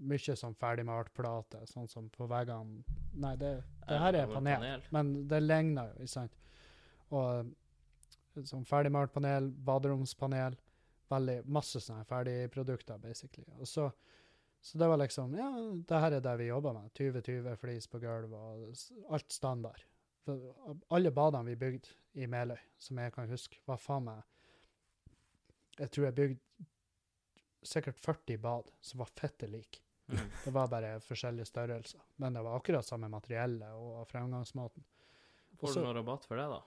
mye 0.00 0.36
sånn 0.38 0.54
ferdigmalt 0.58 1.12
plate, 1.14 1.64
sånn 1.70 1.88
som 1.90 2.08
på 2.10 2.26
veggene 2.30 2.82
Nei, 3.20 3.34
det, 3.38 3.52
det 3.86 3.98
her 3.98 4.18
er 4.18 4.30
panel, 4.30 4.84
men 4.94 5.12
det 5.30 5.40
ligner 5.42 5.90
jo, 5.92 6.04
ikke 6.06 6.14
sant? 6.14 6.38
Og 7.10 7.28
eh, 7.40 8.44
sånn 8.46 8.66
ferdigmalt 8.66 9.12
panel, 9.14 9.50
baderomspanel, 9.66 10.56
veldig 11.10 11.36
masse 11.50 11.82
sånne 11.82 12.06
ferdigprodukter, 12.06 12.98
basically. 13.02 13.48
Og 13.58 13.66
så, 13.66 13.88
så 14.62 14.78
det 14.78 14.88
var 14.90 15.00
liksom 15.02 15.34
Ja, 15.38 15.50
det 15.90 16.02
her 16.04 16.18
er 16.18 16.24
det 16.24 16.36
vi 16.38 16.50
jobber 16.50 16.76
med. 16.78 16.92
20-20 16.94 17.58
flis 17.58 17.90
på 17.90 17.98
gulv 18.02 18.34
og 18.38 18.68
alt 19.10 19.34
standard. 19.34 19.82
For 20.24 20.76
alle 20.92 21.10
badene 21.10 21.50
vi 21.52 21.56
bygde 21.56 21.88
i 22.20 22.26
Meløy, 22.28 22.58
som 22.78 22.98
jeg 22.98 23.12
kan 23.14 23.30
huske, 23.30 23.60
var 23.66 23.80
faen 23.80 24.04
meg 24.04 24.22
Jeg 25.78 25.90
tror 25.94 26.08
jeg 26.08 26.16
bygde 26.18 26.66
sikkert 27.62 28.00
40 28.00 28.38
bad 28.40 28.70
som 28.80 29.00
var 29.02 29.10
fitte 29.16 29.46
like. 29.48 29.80
Mm. 30.08 30.20
Det 30.44 30.50
var 30.50 30.68
bare 30.72 30.94
forskjellige 31.04 31.44
størrelser. 31.48 32.00
Men 32.16 32.34
det 32.34 32.42
var 32.42 32.56
akkurat 32.56 32.86
samme 32.86 33.08
materiellet 33.12 33.74
og 33.76 34.08
fremgangsmåten. 34.08 34.84
Får 35.60 35.68
Også- 35.68 35.80
du 35.80 35.86
noe 35.86 35.94
rabatt 35.94 36.24
for 36.24 36.36
det, 36.40 36.46
da? 36.48 36.62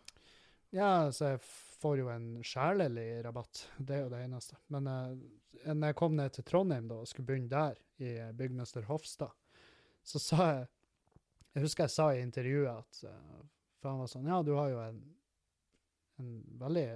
Ja, 0.73 1.11
så 1.11 1.33
jeg 1.33 1.41
får 1.41 1.97
jo 1.97 2.09
en 2.09 2.43
sjelelig 2.43 3.23
rabatt. 3.25 3.67
Det 3.77 3.95
er 3.95 4.01
jo 4.03 4.09
det 4.09 4.21
eneste. 4.25 4.57
Men 4.73 4.87
uh, 4.87 5.73
når 5.73 5.87
jeg 5.91 5.95
kom 5.95 6.15
ned 6.15 6.33
til 6.33 6.43
Trondheim 6.43 6.87
da, 6.87 6.95
og 6.95 7.07
skulle 7.07 7.27
begynne 7.27 7.49
der, 7.49 7.77
i 8.01 8.15
byggmester 8.33 8.85
Hofstad, 8.87 9.33
så 10.03 10.19
sa 10.19 10.47
jeg 10.53 10.67
Jeg 11.53 11.67
husker 11.67 11.85
jeg 11.85 11.93
sa 11.93 12.07
i 12.13 12.23
intervjuet 12.23 12.71
at 12.71 13.03
eh, 13.09 13.41
For 13.81 13.91
han 13.91 14.01
var 14.01 14.11
sånn 14.11 14.29
Ja, 14.29 14.41
du 14.45 14.53
har 14.57 14.71
jo 14.71 14.81
en, 14.83 15.01
en 16.21 16.33
veldig 16.61 16.87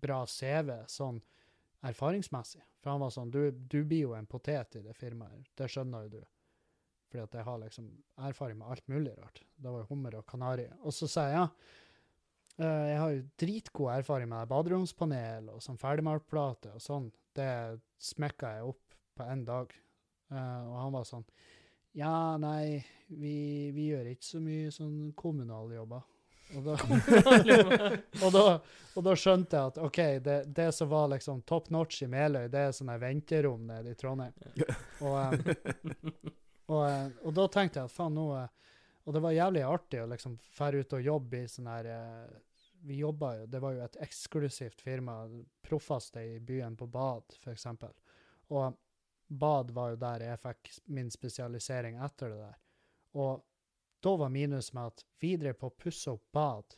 bra 0.00 0.22
CV 0.30 0.72
sånn 0.88 1.20
erfaringsmessig. 1.86 2.62
For 2.80 2.92
han 2.92 3.02
var 3.02 3.12
sånn 3.14 3.32
Du, 3.32 3.42
du 3.50 3.82
blir 3.84 4.06
jo 4.06 4.16
en 4.16 4.28
potet 4.30 4.78
i 4.78 4.84
det 4.84 4.94
firmaet. 4.96 5.50
Det 5.56 5.68
skjønner 5.68 6.06
jo 6.06 6.20
du. 6.20 6.22
Fordi 7.10 7.24
at 7.24 7.36
jeg 7.40 7.46
har 7.48 7.62
liksom 7.64 7.86
erfaring 8.28 8.60
med 8.60 8.70
alt 8.70 8.88
mulig 8.88 9.14
rart. 9.18 9.42
Det 9.56 9.70
var 9.70 9.82
jo 9.82 9.90
hummer 9.90 10.20
og 10.20 10.26
kanari. 10.30 10.68
Og 10.86 10.94
så 10.94 11.08
sa 11.10 11.26
jeg 11.26 11.38
ja. 11.40 11.46
Eh, 12.60 12.84
jeg 12.92 12.98
har 13.00 13.14
jo 13.14 13.22
dritgod 13.40 13.92
erfaring 13.96 14.30
med 14.30 14.50
baderomspanel 14.50 15.48
og 15.52 15.62
sånn 15.64 15.80
ferdigmaltplate 15.80 16.76
og 16.76 16.84
sånn. 16.84 17.08
Det 17.36 17.50
smekka 18.00 18.54
jeg 18.56 18.72
opp 18.72 18.96
på 19.16 19.26
én 19.26 19.44
dag. 19.48 19.72
Uh, 20.30 20.62
og 20.70 20.74
han 20.78 20.92
var 20.94 21.06
sånn 21.08 21.24
Ja, 21.92 22.36
nei, 22.38 22.84
vi, 23.06 23.70
vi 23.74 23.90
gjør 23.90 24.12
ikke 24.12 24.26
så 24.26 24.40
mye 24.42 24.70
sånn 24.74 25.10
kommunaljobber. 25.18 26.06
Og 26.56 26.64
da, 26.66 26.74
og, 28.24 28.32
da, 28.34 28.44
og 28.98 29.04
da 29.06 29.14
skjønte 29.18 29.56
jeg 29.58 29.70
at 29.72 29.78
OK, 29.82 29.98
det, 30.24 30.36
det 30.54 30.68
som 30.74 30.90
var 30.90 31.10
liksom 31.12 31.42
top 31.46 31.70
notch 31.70 32.02
i 32.02 32.08
Meløy, 32.10 32.48
det 32.50 32.64
er 32.66 32.74
sånne 32.74 32.96
venterom 33.02 33.68
nede 33.68 33.94
i 33.94 33.98
Trondheim. 33.98 34.34
Og, 35.06 35.16
eh, 35.20 35.54
og, 36.72 36.82
eh, 36.88 37.06
og 37.22 37.36
da 37.38 37.46
tenkte 37.54 37.82
jeg 37.82 37.90
at 37.90 37.94
faen, 37.94 38.18
nå 38.18 38.26
eh, 38.38 38.76
Og 39.06 39.14
det 39.14 39.22
var 39.24 39.32
jævlig 39.36 39.62
artig 39.66 40.02
å 40.02 40.10
liksom 40.10 40.36
fære 40.58 40.82
ut 40.82 40.98
og 40.98 41.06
jobbe 41.06 41.38
i 41.40 41.48
sånn 41.48 41.70
her 41.70 41.86
Vi 42.86 42.98
jobba 43.00 43.30
jo 43.38 43.46
Det 43.50 43.62
var 43.62 43.72
jo 43.74 43.86
et 43.86 43.96
eksklusivt 44.04 44.82
firma, 44.84 45.22
proffeste 45.66 46.22
i 46.34 46.38
byen 46.38 46.76
på 46.76 46.86
Bad, 46.90 47.38
eksempel. 47.50 47.94
Og 48.50 48.74
Bad 49.30 49.70
var 49.70 49.92
jo 49.92 49.96
der 50.02 50.24
jeg 50.26 50.38
fikk 50.42 50.70
min 50.90 51.10
spesialisering 51.10 52.00
etter 52.02 52.32
det 52.32 52.38
der. 52.42 52.56
Og 53.14 53.44
da 54.02 54.14
var 54.16 54.28
minus 54.32 54.72
med 54.74 54.86
at 54.90 55.04
vi 55.22 55.34
drev 55.38 55.54
på 55.60 55.68
å 55.70 55.76
pusse 55.78 56.10
opp 56.10 56.24
bad 56.34 56.74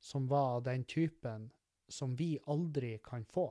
som 0.00 0.26
var 0.28 0.56
av 0.58 0.62
den 0.66 0.84
typen 0.84 1.50
som 1.88 2.12
vi 2.18 2.34
aldri 2.46 2.98
kan 3.04 3.24
få. 3.24 3.46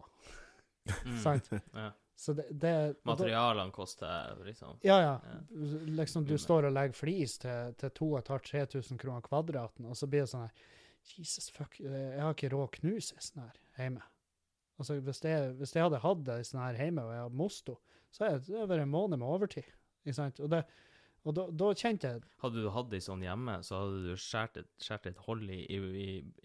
Mm. 1.06 1.18
Sant? 1.24 1.50
Ja. 1.74 1.92
Så 2.18 2.34
det, 2.34 2.48
det 2.50 2.96
Materialene 3.06 3.72
koster 3.72 4.40
liksom 4.46 4.80
Ja, 4.82 4.96
ja. 5.02 5.12
Ja. 5.24 5.40
Liksom 6.00 6.24
du 6.26 6.34
Mm. 6.34 6.40
står 6.42 6.66
og 6.66 6.74
legger 6.74 6.94
flis 6.98 7.36
til, 7.38 7.74
til 7.78 7.90
2500-3000 7.90 8.98
kroner 8.98 9.22
kvadraten, 9.22 9.86
og 9.86 9.98
så 9.98 10.08
blir 10.10 10.24
det 10.26 10.30
sånn 10.32 10.48
her 10.48 10.54
Jesus 11.18 11.50
fuck, 11.54 11.78
jeg 11.80 12.18
har 12.20 12.34
ikke 12.34 12.50
råd 12.52 12.64
å 12.66 12.72
knuse 12.80 13.16
sånn 13.22 13.44
her 13.46 13.60
hjemme. 13.78 14.02
Altså, 14.78 15.00
hvis 15.02 15.24
jeg, 15.26 15.54
hvis 15.58 15.72
jeg 15.74 15.84
hadde 15.88 16.00
hatt 16.04 16.28
ei 16.36 16.44
sånn 16.46 16.62
her 16.62 16.78
hjemme, 16.78 17.06
og 17.08 17.14
jeg 17.16 17.24
hadde 17.26 17.40
mosto, 17.40 17.78
så 18.14 18.28
hadde 18.28 18.46
det 18.46 18.68
vært 18.70 18.84
en 18.86 18.92
måned 18.94 19.18
med 19.22 19.28
overtid. 19.28 19.66
Ikke 20.06 20.14
sant? 20.20 20.38
Og, 20.46 20.52
det, 20.54 20.60
og 21.28 21.34
da, 21.36 21.48
da 21.60 21.72
kjente 21.76 22.12
jeg 22.12 22.22
Hadde 22.44 22.62
du 22.64 22.70
hatt 22.72 22.94
ei 22.96 23.02
sånn 23.04 23.24
hjemme, 23.26 23.58
så 23.66 23.82
hadde 23.82 24.04
du 24.06 24.22
skåret 24.22 24.60
et, 24.62 24.70
skåret 24.86 25.10
et 25.10 25.24
hold 25.26 25.50
i, 25.52 25.60
i, 25.74 25.80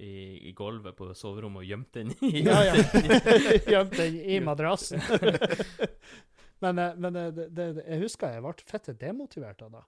i, 0.03 0.13
i 0.49 0.53
gulvet 0.59 0.97
på 0.99 1.11
soverommet 1.15 1.63
og 1.63 1.69
gjemt 1.69 1.93
den 1.99 2.15
i. 2.25 2.33
Ja, 2.43 2.59
ja. 2.71 2.75
gjemt 3.77 3.95
den 4.01 4.17
i- 4.25 4.41
madrassen. 4.43 5.05
men 6.65 6.79
eh, 6.79 6.95
men 6.97 7.17
eh, 7.17 7.31
det, 7.37 7.49
det, 7.55 7.67
det, 7.79 7.85
jeg 7.87 8.03
husker 8.07 8.33
jeg 8.37 8.45
ble 8.45 8.55
fette 8.73 8.95
demotivert 8.99 9.63
av 9.67 9.77
det. 9.77 9.85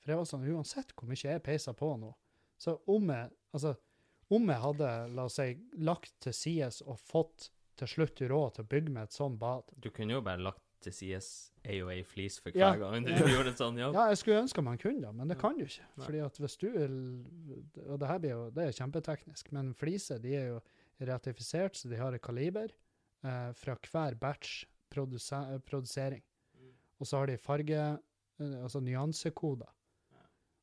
For 0.00 0.12
jeg 0.14 0.20
var 0.20 0.28
sånn, 0.30 0.46
uansett 0.54 0.92
hvor 0.96 1.08
mye 1.10 1.20
jeg 1.26 1.42
peisa 1.44 1.74
på 1.76 1.90
nå, 2.00 2.12
så 2.60 2.76
om 2.92 3.08
jeg, 3.12 3.32
altså, 3.56 3.74
om 4.32 4.46
jeg 4.52 4.62
hadde, 4.62 4.92
la 5.16 5.24
oss 5.28 5.36
si, 5.40 5.48
lagt 5.80 6.12
til 6.24 6.36
sides 6.36 6.80
og 6.86 7.00
fått 7.00 7.50
til 7.80 7.88
slutt 7.94 8.20
råd 8.30 8.54
til 8.56 8.64
å 8.66 8.68
bygge 8.74 8.92
meg 8.94 9.08
et 9.08 9.16
sånt 9.16 9.38
bad 9.40 9.64
Du 9.80 9.88
kunne 9.90 10.12
jo 10.18 10.20
bare 10.24 10.42
lagt 10.44 10.60
til 10.80 10.92
side 10.96 11.20
ei 11.68 12.02
flis 12.08 12.38
for 12.40 12.52
Ja. 12.56 12.70
hver 12.72 12.80
gang 12.80 13.04
du 13.04 13.10
Ja. 13.12 13.26
gjorde 13.28 13.48
en 13.52 13.58
sånn 13.58 13.76
jobb. 13.80 13.94
Ja, 13.94 14.06
jeg 14.08 14.16
skulle 14.20 14.40
ønske 14.42 14.62
man 14.64 14.78
kunne 14.80 15.00
det, 15.02 15.14
men 15.14 15.28
det 15.28 15.38
kan 15.38 15.56
du 15.58 15.64
ikke. 15.66 15.84
Nei. 15.96 16.06
Fordi 16.06 16.20
at 16.24 16.38
hvis 16.40 16.56
du 16.56 16.68
Og 17.90 17.98
det 18.00 18.08
her 18.08 18.18
blir 18.18 18.30
jo, 18.30 18.50
det 18.50 18.64
er 18.68 18.72
kjempeteknisk, 18.78 19.52
men 19.52 19.74
fliser 19.74 20.18
de 20.22 20.34
er 20.36 20.46
jo 20.54 20.60
ratifisert, 21.06 21.74
så 21.76 21.88
de 21.90 21.96
har 21.96 22.12
et 22.14 22.22
kaliber 22.22 22.70
eh, 23.24 23.52
fra 23.52 23.74
hver 23.76 24.14
batch 24.18 24.64
produse, 24.90 25.60
produsering. 25.66 26.22
Og 27.00 27.06
så 27.06 27.18
har 27.18 27.26
de 27.26 27.36
farge, 27.36 27.76
eh, 28.40 28.62
altså 28.62 28.80
nyansekoder. 28.80 29.68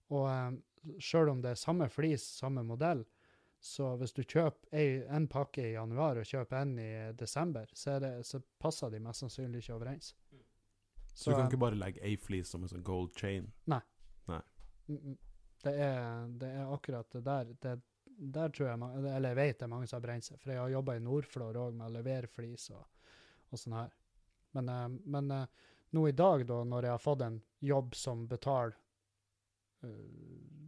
Og 0.09 0.27
eh, 0.29 0.97
sjøl 0.99 1.29
om 1.29 1.41
det 1.41 1.51
er 1.51 1.55
samme 1.61 1.87
flis, 1.89 2.23
samme 2.39 2.63
modell, 2.65 3.05
så 3.67 3.89
hvis 3.99 4.15
du 4.15 4.23
kjøper 4.23 4.79
én 4.79 5.03
en 5.17 5.27
pakke 5.31 5.65
i 5.65 5.73
januar 5.73 6.19
og 6.21 6.27
kjøper 6.27 6.61
en 6.61 6.77
i 6.79 6.91
desember, 7.19 7.67
så, 7.73 7.97
er 7.97 8.03
det, 8.05 8.11
så 8.27 8.39
passer 8.61 8.93
de 8.93 9.01
mest 9.03 9.25
sannsynlig 9.25 9.63
ikke 9.63 9.75
overens. 9.75 10.13
Så 11.17 11.31
du 11.31 11.35
kan 11.35 11.49
ikke 11.49 11.59
bare 11.61 11.79
legge 11.79 12.03
ei 12.05 12.15
flis 12.21 12.51
som 12.53 12.63
en 12.63 12.71
sånn 12.71 12.85
gold 12.85 13.15
chain. 13.17 13.49
Nei. 13.73 13.81
nei. 14.29 14.41
Det 15.63 15.73
er, 15.73 16.27
det 16.39 16.51
er 16.61 16.73
akkurat 16.73 17.09
det 17.11 17.23
der. 17.25 17.53
Det, 17.65 17.77
der 18.37 18.53
tror 18.53 18.69
jeg, 18.69 18.91
eller 19.01 19.33
jeg 19.33 19.39
vet 19.39 19.59
det 19.59 19.65
er 19.65 19.71
mange 19.71 19.89
som 19.89 19.97
har 19.97 20.05
brent 20.05 20.27
seg, 20.27 20.39
for 20.41 20.53
jeg 20.53 20.61
har 20.61 20.73
jobba 20.73 20.97
i 20.97 21.03
Nordflor 21.03 21.57
òg 21.65 21.77
med 21.77 21.89
å 21.89 21.95
levere 21.97 22.29
flis 22.31 22.69
og, 22.73 22.85
og 23.49 23.61
sånn 23.61 23.77
her. 23.77 23.97
Men, 24.57 24.71
eh, 24.73 24.87
men 25.17 25.33
eh, 25.33 25.65
nå 25.97 26.07
i 26.07 26.15
dag, 26.17 26.45
da, 26.47 26.61
når 26.63 26.87
jeg 26.87 26.95
har 26.95 27.03
fått 27.03 27.25
en 27.25 27.41
jobb 27.63 27.95
som 27.95 28.25
betaler 28.27 28.73
uh, 29.83 29.91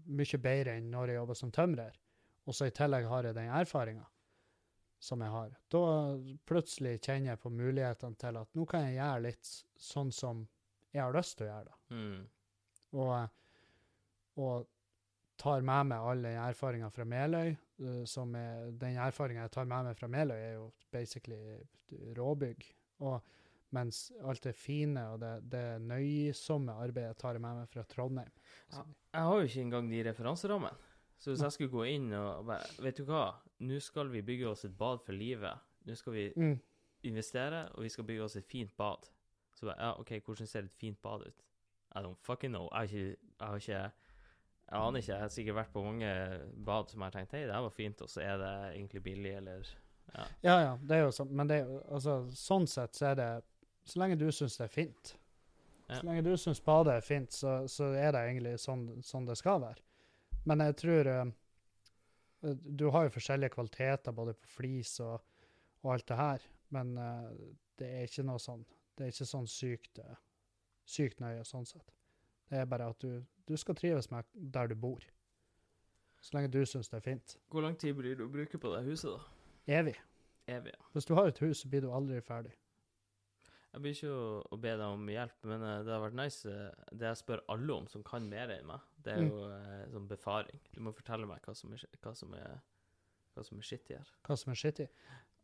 mye 0.09 0.39
bedre 0.41 0.77
enn 0.79 0.87
når 0.93 1.11
jeg 1.11 1.19
jobber 1.19 1.37
som 1.37 1.51
tømrer, 1.53 1.97
og 2.49 2.55
så 2.57 2.67
i 2.69 2.73
tillegg 2.73 3.05
har 3.11 3.27
jeg 3.29 3.37
den 3.37 3.51
erfaringa 3.53 4.07
som 4.99 5.21
jeg 5.23 5.31
har, 5.31 5.51
da 5.71 5.81
plutselig 6.49 6.97
kjenner 7.05 7.31
jeg 7.35 7.39
på 7.39 7.51
mulighetene 7.55 8.17
til 8.19 8.39
at 8.41 8.49
nå 8.57 8.65
kan 8.67 8.83
jeg 8.87 8.97
gjøre 8.97 9.21
litt 9.29 9.51
sånn 9.79 10.09
som 10.11 10.41
jeg 10.91 10.99
har 11.05 11.13
lyst 11.15 11.37
til 11.39 11.47
å 11.47 11.51
gjøre. 11.53 11.69
da 11.69 11.95
Mm. 11.95 12.25
og, 12.99 13.29
og 14.43 14.67
tar 15.39 15.61
med 15.63 15.87
meg 15.93 16.03
all 16.11 16.21
den 16.25 16.35
erfaringa 16.41 16.89
fra 16.91 17.05
Meløy. 17.07 17.53
eh, 17.79 18.03
som 18.09 18.33
er, 18.35 18.71
den 18.75 18.97
erfaringa 18.99 19.45
jeg 19.45 19.51
tar 19.55 19.69
med 19.71 19.85
meg 19.87 19.95
fra 20.01 20.09
Meløy, 20.11 20.35
er 20.35 20.53
jo 20.57 20.65
basically 20.91 21.61
råbygg. 22.17 22.65
Og 23.07 23.21
mens 23.71 24.11
alt 24.25 24.43
det 24.43 24.55
fine 24.57 25.05
og 25.13 25.19
det, 25.21 25.31
det 25.53 25.63
nøysomme 25.85 26.75
arbeidet 26.75 27.17
tar 27.21 27.37
jeg 27.37 27.41
med 27.45 27.61
meg 27.61 27.69
fra 27.71 27.83
Trondheim. 27.87 28.31
Ja. 28.73 28.83
Jeg 29.13 29.27
har 29.29 29.39
jo 29.39 29.47
ikke 29.47 29.61
engang 29.63 29.89
de 29.93 30.03
referanserammene. 30.09 30.88
Så 31.19 31.31
hvis 31.33 31.41
jeg 31.43 31.51
skulle 31.51 31.71
gå 31.73 31.83
inn 31.91 32.13
og 32.15 32.45
bare 32.47 32.63
Vet 32.83 32.97
du 33.01 33.03
hva, 33.09 33.25
nå 33.59 33.79
skal 33.83 34.07
vi 34.13 34.21
bygge 34.23 34.47
oss 34.47 34.63
et 34.65 34.77
bad 34.79 35.01
for 35.03 35.11
livet. 35.13 35.57
Nå 35.85 35.95
skal 35.99 36.13
vi 36.13 36.29
Mm. 36.35 36.59
investere, 37.03 37.69
og 37.75 37.83
vi 37.83 37.89
skal 37.89 38.03
bygge 38.07 38.23
oss 38.23 38.35
et 38.35 38.45
fint 38.45 38.71
bad. 38.77 39.09
Så 39.53 39.65
bare, 39.65 39.75
ja, 39.79 39.99
OK, 39.99 40.11
hvordan 40.25 40.47
ser 40.47 40.59
et 40.63 40.71
fint 40.79 41.01
bad 41.01 41.25
ut? 41.27 41.43
I 41.95 41.99
don't 41.99 42.15
fucking 42.21 42.51
know. 42.53 42.69
Jeg 42.71 42.77
har 42.77 42.83
ikke, 42.83 43.15
jeg 43.39 43.47
har 43.47 43.55
ikke, 43.55 43.91
Jeg 44.71 44.77
aner 44.79 44.99
ikke. 44.99 45.11
Jeg 45.13 45.21
har 45.21 45.27
sikkert 45.33 45.55
vært 45.55 45.71
på 45.73 45.83
mange 45.83 46.09
bad 46.65 46.89
som 46.91 47.01
jeg 47.01 47.05
har 47.05 47.11
tenkt 47.11 47.31
hei, 47.31 47.39
det 47.47 47.53
her 47.55 47.61
var 47.61 47.69
fint, 47.73 48.01
og 48.01 48.09
så 48.09 48.21
er 48.21 48.37
det 48.37 48.75
egentlig 48.77 49.03
billig, 49.03 49.31
eller 49.37 49.63
ja. 50.15 50.25
Ja, 50.43 50.59
ja, 50.61 50.77
det 50.77 50.91
er 50.97 51.01
jo 51.01 51.11
sånn, 51.11 51.31
men 51.31 51.47
det 51.47 51.55
er 51.57 51.65
jo 51.65 51.79
altså, 51.91 52.19
sånn 52.37 52.67
sett 52.67 52.93
så 52.93 53.05
er 53.11 53.15
det 53.15 53.43
Så 53.85 53.97
lenge 53.99 54.15
du 54.19 54.27
syns 54.31 54.57
det 54.57 54.63
er 54.65 54.67
fint, 54.67 55.15
Ja. 55.89 55.95
så 55.95 56.03
lenge 56.05 56.23
du 56.23 56.37
syns 56.37 56.59
badet 56.61 56.93
er 56.93 57.01
fint, 57.01 57.31
så, 57.33 57.63
så 57.67 57.83
er 57.97 58.11
det 58.11 58.21
egentlig 58.27 58.59
sånn, 58.59 59.01
sånn 59.01 59.25
det 59.25 59.37
skal 59.37 59.59
være. 59.61 59.81
Men 60.47 60.63
jeg 60.63 60.75
tror 60.79 61.09
uh, 61.11 61.31
Du 62.63 62.89
har 62.93 63.05
jo 63.05 63.15
forskjellige 63.17 63.53
kvaliteter 63.55 64.15
både 64.15 64.33
på 64.33 64.47
flis 64.47 64.99
og, 65.03 65.19
og 65.83 65.93
alt 65.93 66.07
det 66.07 66.17
her, 66.17 66.45
men 66.75 66.97
uh, 66.97 67.31
det 67.79 67.87
er 67.87 68.07
ikke 68.07 68.27
noe 68.27 68.39
sånn 68.43 68.65
Det 68.97 69.05
er 69.05 69.13
ikke 69.13 69.27
sånn 69.29 69.47
sykt, 69.47 69.99
eh, 70.03 70.17
sykt 70.83 71.21
nøye 71.23 71.45
sånn 71.47 71.63
sett. 71.65 71.93
Det 72.51 72.57
er 72.59 72.65
bare 72.67 72.89
at 72.91 72.99
du, 72.99 73.21
du 73.47 73.55
skal 73.57 73.77
trives 73.79 74.09
med 74.11 74.27
der 74.33 74.67
du 74.67 74.75
bor. 74.75 75.05
Så 76.19 76.35
lenge 76.35 76.51
du 76.51 76.65
syns 76.67 76.91
det 76.91 76.97
er 76.97 77.05
fint. 77.05 77.37
Hvor 77.47 77.63
lang 77.63 77.77
tid 77.79 77.95
blir 77.95 78.17
du 78.19 78.25
å 78.25 78.31
bruke 78.33 78.59
på 78.59 78.73
det 78.73 78.81
huset, 78.89 79.13
da? 79.13 79.77
Evig. 79.79 79.95
Evig. 80.51 80.73
ja. 80.75 80.89
Hvis 80.91 81.07
du 81.07 81.13
har 81.15 81.31
et 81.31 81.39
hus, 81.39 81.61
så 81.61 81.71
blir 81.71 81.85
du 81.85 81.93
aldri 81.95 82.19
ferdig. 82.25 82.51
Jeg 83.69 83.81
blir 83.83 83.93
ikke 83.93 84.09
å, 84.49 84.57
be 84.57 84.71
deg 84.79 84.81
om 84.95 85.09
hjelp, 85.13 85.35
men 85.45 85.61
eh, 85.61 85.81
det 85.85 85.93
har 85.93 86.01
vært 86.01 86.17
nice 86.17 86.49
eh, 86.49 86.85
Det 86.89 87.05
jeg 87.05 87.19
spør 87.19 87.43
alle 87.53 87.75
om 87.75 87.87
som 87.91 88.01
kan 88.07 88.25
mer 88.31 88.49
enn 88.55 88.65
meg, 88.65 88.81
det 89.05 89.13
er 89.13 89.21
Mm. 89.21 89.29
jo 89.29 89.43
eh, 89.53 89.83
sånn 89.93 90.07
befaring. 90.09 90.59
Du 90.73 90.79
må 90.81 90.93
fortelle 90.97 91.27
meg 91.29 91.41
hva 91.45 91.53
som 91.55 91.73
er, 91.77 91.83
hva 92.01 92.13
som 92.17 92.33
er, 92.33 92.59
hva 93.35 93.43
som 93.45 93.57
er 93.61 93.67
shitty 93.69 93.93
her. 93.99 94.09
hva 94.25 94.37
som 94.41 94.51
er 94.51 94.55
shitty? 94.63 94.87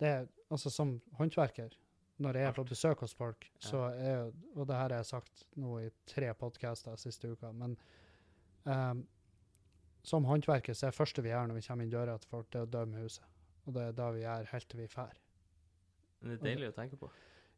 Det 0.02 0.08
er, 0.08 0.26
altså 0.50 0.70
Som 0.74 1.02
håndverker, 1.20 1.78
når 2.18 2.34
jeg 2.40 2.48
er 2.50 2.56
på 2.58 2.64
besøk 2.68 3.00
hos 3.06 3.14
folk, 3.14 3.46
så 3.60 3.86
er 3.94 4.32
Og 4.56 4.66
det 4.68 4.76
her 4.76 4.90
har 4.90 4.98
jeg 4.98 5.06
sagt 5.06 5.46
nå 5.56 5.80
i 5.84 5.90
tre 6.08 6.34
podcaster 6.34 6.96
siste 6.98 7.28
uka, 7.32 7.52
men 7.52 7.78
um, 8.66 9.06
som 10.04 10.26
håndverker 10.26 10.74
så 10.74 10.88
er 10.88 10.92
det 10.92 10.98
første 10.98 11.22
vi 11.22 11.30
gjør 11.30 11.48
når 11.48 11.56
vi 11.60 11.66
kommer 11.68 11.84
inn 11.86 11.92
døra 11.94 12.18
til 12.18 12.30
folk, 12.30 12.50
det 12.52 12.60
er 12.60 12.68
å 12.68 12.72
dømme 12.72 13.04
huset. 13.04 13.24
Og 13.66 13.74
det 13.74 13.82
er 13.88 13.92
da 13.98 14.10
vi 14.12 14.22
gjør 14.22 14.46
helt 14.52 14.70
til 14.70 14.80
vi 14.80 14.88
drar. 14.88 15.16
Det 16.22 16.32
er 16.40 16.44
deilig 16.44 16.70
å 16.70 16.76
tenke 16.76 16.98
på. 16.98 17.10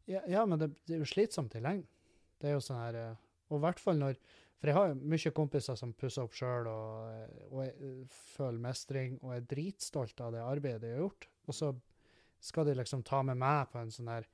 Ja, 0.08 0.22
ja 0.30 0.44
men 0.48 0.60
det, 0.60 0.72
det 0.88 0.96
er 0.96 1.02
jo 1.04 1.08
slitsomt 1.08 1.56
i 1.58 1.62
lengden. 1.62 1.88
Det 2.38 2.50
er 2.50 2.56
jo 2.56 2.62
sånn 2.62 2.78
her 2.78 2.94
eh, 2.94 3.24
Og 3.50 3.58
i 3.58 3.62
hvert 3.64 3.80
fall 3.82 3.98
når 3.98 4.18
For 4.60 4.70
jeg 4.70 4.76
har 4.76 4.92
jo 4.92 5.10
mye 5.10 5.32
kompiser 5.34 5.78
som 5.78 5.94
pusser 5.98 6.22
opp 6.22 6.36
sjøl 6.38 6.68
og, 6.70 7.08
eh, 7.10 7.42
og 7.50 7.64
jeg, 7.64 7.74
eh, 7.88 8.20
føler 8.36 8.62
mestring 8.62 9.18
og 9.22 9.34
er 9.36 9.48
dritstolt 9.50 10.22
av 10.24 10.34
det 10.34 10.44
arbeidet 10.44 10.82
de 10.84 10.94
har 10.94 11.02
gjort. 11.04 11.28
Og 11.48 11.58
så 11.58 11.72
skal 12.42 12.68
de 12.68 12.76
liksom 12.78 13.02
ta 13.06 13.24
med 13.26 13.38
meg 13.40 13.68
på 13.72 13.80
en 13.82 13.92
sånn 13.94 14.10
her 14.12 14.26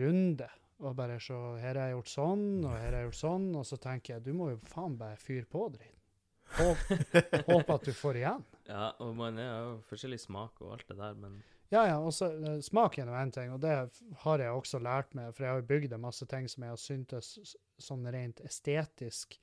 runde 0.00 0.48
og 0.80 0.96
bare 0.96 1.18
se 1.20 1.36
Her 1.60 1.76
har 1.76 1.90
jeg 1.90 1.96
gjort 1.98 2.10
sånn, 2.14 2.44
og 2.64 2.72
her 2.72 2.86
har 2.86 2.98
jeg 3.02 3.08
gjort 3.10 3.20
sånn. 3.20 3.48
Og 3.60 3.66
så 3.68 3.76
tenker 3.80 4.14
jeg 4.14 4.24
du 4.24 4.32
må 4.36 4.50
jo 4.54 4.60
faen 4.70 4.96
bare 5.00 5.18
fyre 5.20 5.44
på 5.48 5.66
driten. 5.74 5.96
Håp, 6.56 6.80
håpe 7.46 7.74
at 7.76 7.84
du 7.86 7.92
får 7.94 8.22
igjen. 8.22 8.46
Ja, 8.70 8.92
og 9.02 9.16
man 9.18 9.38
er 9.42 9.48
jo 9.50 9.70
forskjellig 9.88 10.20
smak 10.22 10.60
og 10.62 10.76
alt 10.76 10.86
det 10.86 10.94
der, 11.00 11.16
men 11.18 11.40
Ja, 11.70 11.84
ja. 11.86 11.98
Og 12.02 12.14
så 12.14 12.30
eh, 12.34 12.58
smak 12.66 12.98
er 12.98 13.10
én 13.14 13.30
ting, 13.34 13.52
og 13.54 13.62
det 13.62 13.74
har 14.24 14.42
jeg 14.42 14.54
også 14.54 14.80
lært 14.82 15.14
meg, 15.14 15.30
for 15.34 15.46
jeg 15.46 15.58
har 15.58 15.68
bygd 15.68 15.94
masse 16.02 16.26
ting 16.30 16.48
som 16.50 16.66
jeg 16.66 16.74
har 16.74 16.82
syntes 16.82 17.54
sånn 17.80 18.08
rent 18.10 18.42
estetisk 18.46 19.38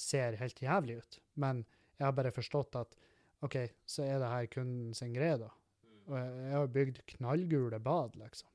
ser 0.00 0.36
helt 0.40 0.60
jævlig 0.62 1.00
ut. 1.00 1.18
Men 1.40 1.64
jeg 1.98 2.06
har 2.06 2.16
bare 2.16 2.32
forstått 2.34 2.76
at 2.80 2.96
OK, 3.44 3.56
så 3.88 4.04
er 4.04 4.20
det 4.20 4.28
her 4.28 4.46
kunden 4.52 4.94
sin 4.96 5.14
greie, 5.16 5.38
da. 5.40 5.48
Og 6.10 6.16
jeg, 6.18 6.30
jeg 6.44 6.56
har 6.56 6.72
bygd 6.76 7.02
knallgule 7.14 7.80
bad, 7.80 8.16
liksom. 8.20 8.48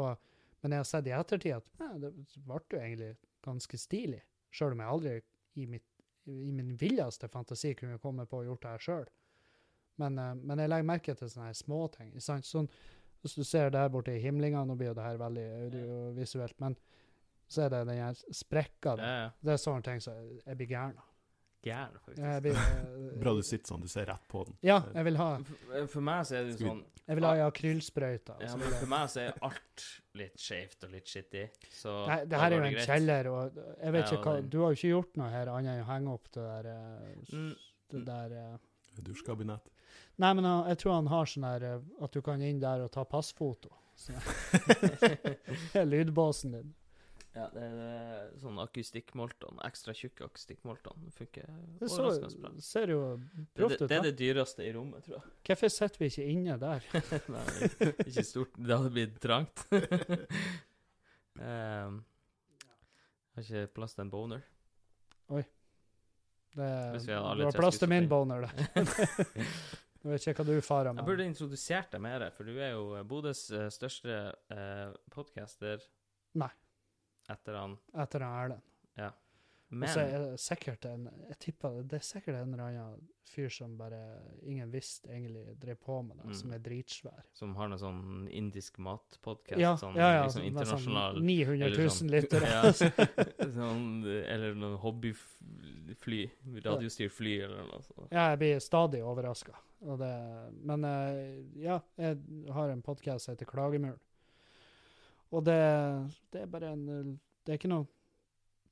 Og, 0.00 0.16
men 0.62 0.74
jeg 0.74 0.84
har 0.84 0.88
sett 0.88 1.08
i 1.10 1.14
ettertid 1.16 1.56
at 1.58 1.80
ja, 1.80 1.90
det 2.00 2.12
ble 2.46 2.60
jo 2.70 2.80
egentlig 2.80 3.14
ganske 3.44 3.80
stilig, 3.80 4.20
sjøl 4.54 4.76
om 4.76 4.82
jeg 4.84 4.94
aldri 4.94 5.14
i, 5.60 5.66
mitt, 5.68 5.86
i 6.30 6.52
min 6.54 6.76
villeste 6.80 7.28
fantasi 7.32 7.74
kunne 7.76 8.00
komme 8.00 8.26
på 8.28 8.40
å 8.40 8.46
gjort 8.48 8.64
det 8.64 8.74
her 8.74 8.86
sjøl. 8.86 9.08
Men, 9.98 10.18
eh, 10.18 10.34
men 10.34 10.58
jeg 10.58 10.68
legger 10.70 10.84
merke 10.84 11.14
til 11.18 11.28
sånne 11.28 11.46
her 11.46 11.52
småting. 11.52 12.12
Sånn, 12.20 12.68
hvis 13.22 13.34
du 13.36 13.44
ser 13.44 13.70
der 13.70 13.88
borte 13.88 14.14
i 14.16 14.20
himlinga, 14.22 14.64
nå 14.64 14.76
blir 14.76 14.88
jo 14.88 14.94
det 14.94 15.02
her 15.04 15.16
veldig 15.18 15.46
audiovisuelt, 15.66 16.58
men 16.60 16.76
så 17.50 17.64
er 17.66 17.68
det 17.70 17.86
den 17.88 17.98
her 17.98 18.14
sprekka 18.32 18.96
det 18.96 19.04
ja. 19.04 19.24
er 19.26 19.30
Det 19.42 19.52
er 19.52 19.56
sånne 19.56 19.82
ting 19.82 20.00
som 20.00 20.14
jeg- 20.14 20.42
jeg 20.46 20.56
blir 20.56 20.66
gæren 20.68 20.96
av. 20.96 21.04
gæren, 21.62 21.92
faktisk. 22.00 22.18
Jeg, 22.22 22.42
blir, 22.42 22.52
eh, 22.56 23.18
Bra 23.20 23.34
du 23.34 23.42
sitter 23.42 23.68
sånn, 23.74 23.80
du 23.82 23.88
ser 23.88 24.06
rett 24.06 24.28
på 24.28 24.44
den. 24.46 24.56
Ja, 24.62 24.80
jeg 24.94 25.04
vil 25.04 25.16
ha, 25.16 25.36
For, 25.42 25.86
for 25.86 26.00
meg 26.00 26.24
så 26.24 26.36
er 26.36 26.44
det 26.44 26.58
jo 26.60 26.66
sånn 26.68 26.84
jeg 27.10 27.16
vil 27.16 27.24
ha 27.24 27.32
ei 27.34 27.40
akrylsprøyte. 27.50 28.36
Ja, 28.40 28.56
men 28.56 28.70
for 28.70 28.86
meg 28.86 29.08
så 29.10 29.20
er 29.20 29.34
alt 29.42 29.84
litt 30.14 30.36
skjevt 30.38 30.84
og 30.84 30.90
litt 30.92 31.04
skittig. 31.06 31.50
så 31.72 32.06
Nei, 32.06 32.24
det 32.24 32.38
her 32.38 32.52
er 32.52 32.56
jo 32.56 32.62
en 32.64 32.72
greit. 32.72 32.86
kjeller, 32.86 33.26
og 33.26 33.54
jeg 33.82 33.92
vet 33.92 34.10
Ja, 34.12 34.16
ikke 34.16 34.24
hva 34.24 34.48
Du 34.48 34.60
har 34.62 34.70
jo 34.72 34.76
ikke 34.76 34.94
gjort 35.02 35.16
noe 35.16 35.30
her 35.30 35.46
annet 35.48 35.66
enn 35.76 35.84
å 35.84 35.86
henge 35.86 36.08
opp 36.14 36.30
det 36.30 36.42
der, 36.64 36.66
eh, 36.70 37.36
Mm. 37.36 37.56
det 37.90 38.04
der 38.06 38.32
eh. 38.32 38.58
Dusjkabinett. 39.02 39.68
Nei, 40.20 40.32
men 40.36 40.44
jeg 40.68 40.80
tror 40.82 40.98
han 40.98 41.08
har 41.12 41.30
sånn 41.30 41.46
her 41.48 41.64
eh, 41.68 41.86
at 42.04 42.12
du 42.12 42.20
kan 42.24 42.42
inn 42.44 42.60
der 42.62 42.84
og 42.84 42.92
ta 42.92 43.04
passfoto. 43.08 43.72
Sånn. 44.00 44.20
Lydbåsen 45.92 46.54
din. 46.58 46.74
Ja, 47.30 47.44
det 47.54 47.62
er 47.62 47.74
eh, 47.84 48.22
sånn 48.42 48.58
akustikkmolton, 48.58 49.60
ekstra 49.62 49.94
tjukk 49.94 50.24
akustikkmolton. 50.26 51.04
Det 51.06 51.12
funker 51.14 51.46
Det 51.78 51.86
overraskende 51.86 52.40
bra. 52.42 52.50
ser 52.66 52.90
jo 52.90 53.02
Det, 53.20 53.42
ut. 53.44 53.52
proft 53.60 53.78
det, 53.78 53.88
det 53.92 53.98
er 54.00 54.06
det 54.08 54.14
dyreste 54.18 54.66
i 54.66 54.72
rommet, 54.74 55.04
tror 55.06 55.20
jeg. 55.20 55.30
Hvorfor 55.46 55.72
sitter 55.76 56.02
vi 56.02 56.08
ikke 56.10 56.26
inne 56.32 56.56
der? 56.58 56.88
Nei, 57.36 57.44
ikke 58.08 58.26
stort. 58.26 58.58
Det 58.58 58.74
hadde 58.74 58.92
blitt 58.96 59.20
trangt. 59.22 59.62
um, 61.38 62.00
har 63.38 63.46
ikke 63.46 63.66
plass 63.78 63.94
til 63.94 64.08
en 64.08 64.12
boner. 64.12 64.42
Det, 66.50 66.66
Hvis 66.96 67.04
vi 67.06 67.14
du 67.14 67.44
har 67.46 67.54
plass 67.54 67.78
til 67.78 67.88
min 67.92 68.08
boner 68.10 68.48
der. 68.48 68.88
Jeg 70.02 70.12
vet 70.14 70.26
ikke 70.30 70.44
hva 70.44 70.46
du 70.48 70.60
farer 70.64 70.94
Jeg 70.96 71.04
burde 71.10 71.26
introdusert 71.28 71.90
deg 71.92 72.00
mer, 72.00 72.30
for 72.32 72.44
du 72.48 72.54
er 72.58 72.70
jo 72.72 73.02
Bodøs 73.04 73.50
eh, 73.52 73.66
største 73.68 74.20
eh, 74.50 74.92
podcaster. 75.12 75.82
Nei. 76.40 76.50
Etter 77.30 77.54
han. 77.60 77.76
Etter 77.94 78.24
han 78.24 78.38
Erlend. 78.44 78.62
Ja. 78.96 79.10
Men 79.70 79.86
så 79.92 80.00
er 80.02 80.18
det 80.32 80.40
sikkert 80.42 80.82
en 80.90 81.04
Jeg 81.28 81.36
tipper 81.44 81.76
det 81.86 82.00
er 82.00 82.02
sikkert 82.02 82.40
en 82.40 82.54
eller 82.56 82.64
annen 82.72 83.04
fyr 83.30 83.52
som 83.54 83.76
bare 83.78 84.00
ingen 84.42 84.72
visste 84.72 85.12
egentlig 85.12 85.44
drev 85.62 85.76
på 85.78 86.00
med 86.02 86.16
det, 86.18 86.24
Mm. 86.26 86.34
som 86.40 86.52
er 86.52 86.58
dritsvær. 86.58 87.20
som 87.32 87.54
har 87.54 87.68
noe 87.68 87.78
sånn 87.78 88.26
indisk 88.34 88.78
matpodkast, 88.82 89.60
Ja, 89.60 89.76
sånn 89.78 89.94
ja, 89.94 90.08
ja, 90.16 90.24
liksom 90.24 90.42
med 90.42 90.50
internasjonal 90.50 91.14
Sånn 91.20 91.28
900 91.28 91.68
000 91.76 91.88
sånn- 92.00 92.10
lyttere. 92.10 92.50
Ja, 92.50 93.46
sånn, 93.46 94.04
eller 94.26 94.54
noen 94.58 94.76
hobbyfly. 94.82 96.30
Radiostyrt 96.64 97.12
fly, 97.14 97.36
eller 97.46 97.62
noe 97.70 97.82
sånt. 97.86 98.08
Ja, 98.10 98.30
jeg 98.32 98.38
blir 98.42 98.58
stadig 98.64 99.04
overraska. 99.06 99.54
Men 99.80 100.84
eh, 100.84 101.62
ja, 101.62 101.80
jeg 101.96 102.20
har 102.52 102.68
en 102.68 102.82
podkast 102.84 103.24
som 103.24 103.34
heter 103.34 103.48
Klagemuren. 103.48 103.98
Og 105.30 105.44
det, 105.46 105.60
det 106.34 106.42
er 106.42 106.50
bare 106.50 106.72
en 106.74 106.86
Det 107.46 107.54
er 107.54 107.58
ikke 107.60 107.70
noe 107.70 107.86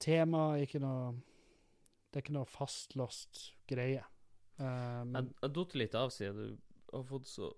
tema, 0.02 0.58
ikke 0.58 0.80
noe 0.82 1.12
Det 2.10 2.18
er 2.18 2.24
ikke 2.26 2.34
noe 2.36 2.50
fastlåst 2.50 3.52
greie. 3.70 4.02
Jeg 4.58 5.06
men 5.06 5.30
jeg 5.38 5.54
datt 5.54 5.78
litt 5.78 5.94
av 5.94 6.10
siden 6.10 6.58
du 6.58 6.96
har 6.96 7.04
fått 7.06 7.28
så 7.30 7.52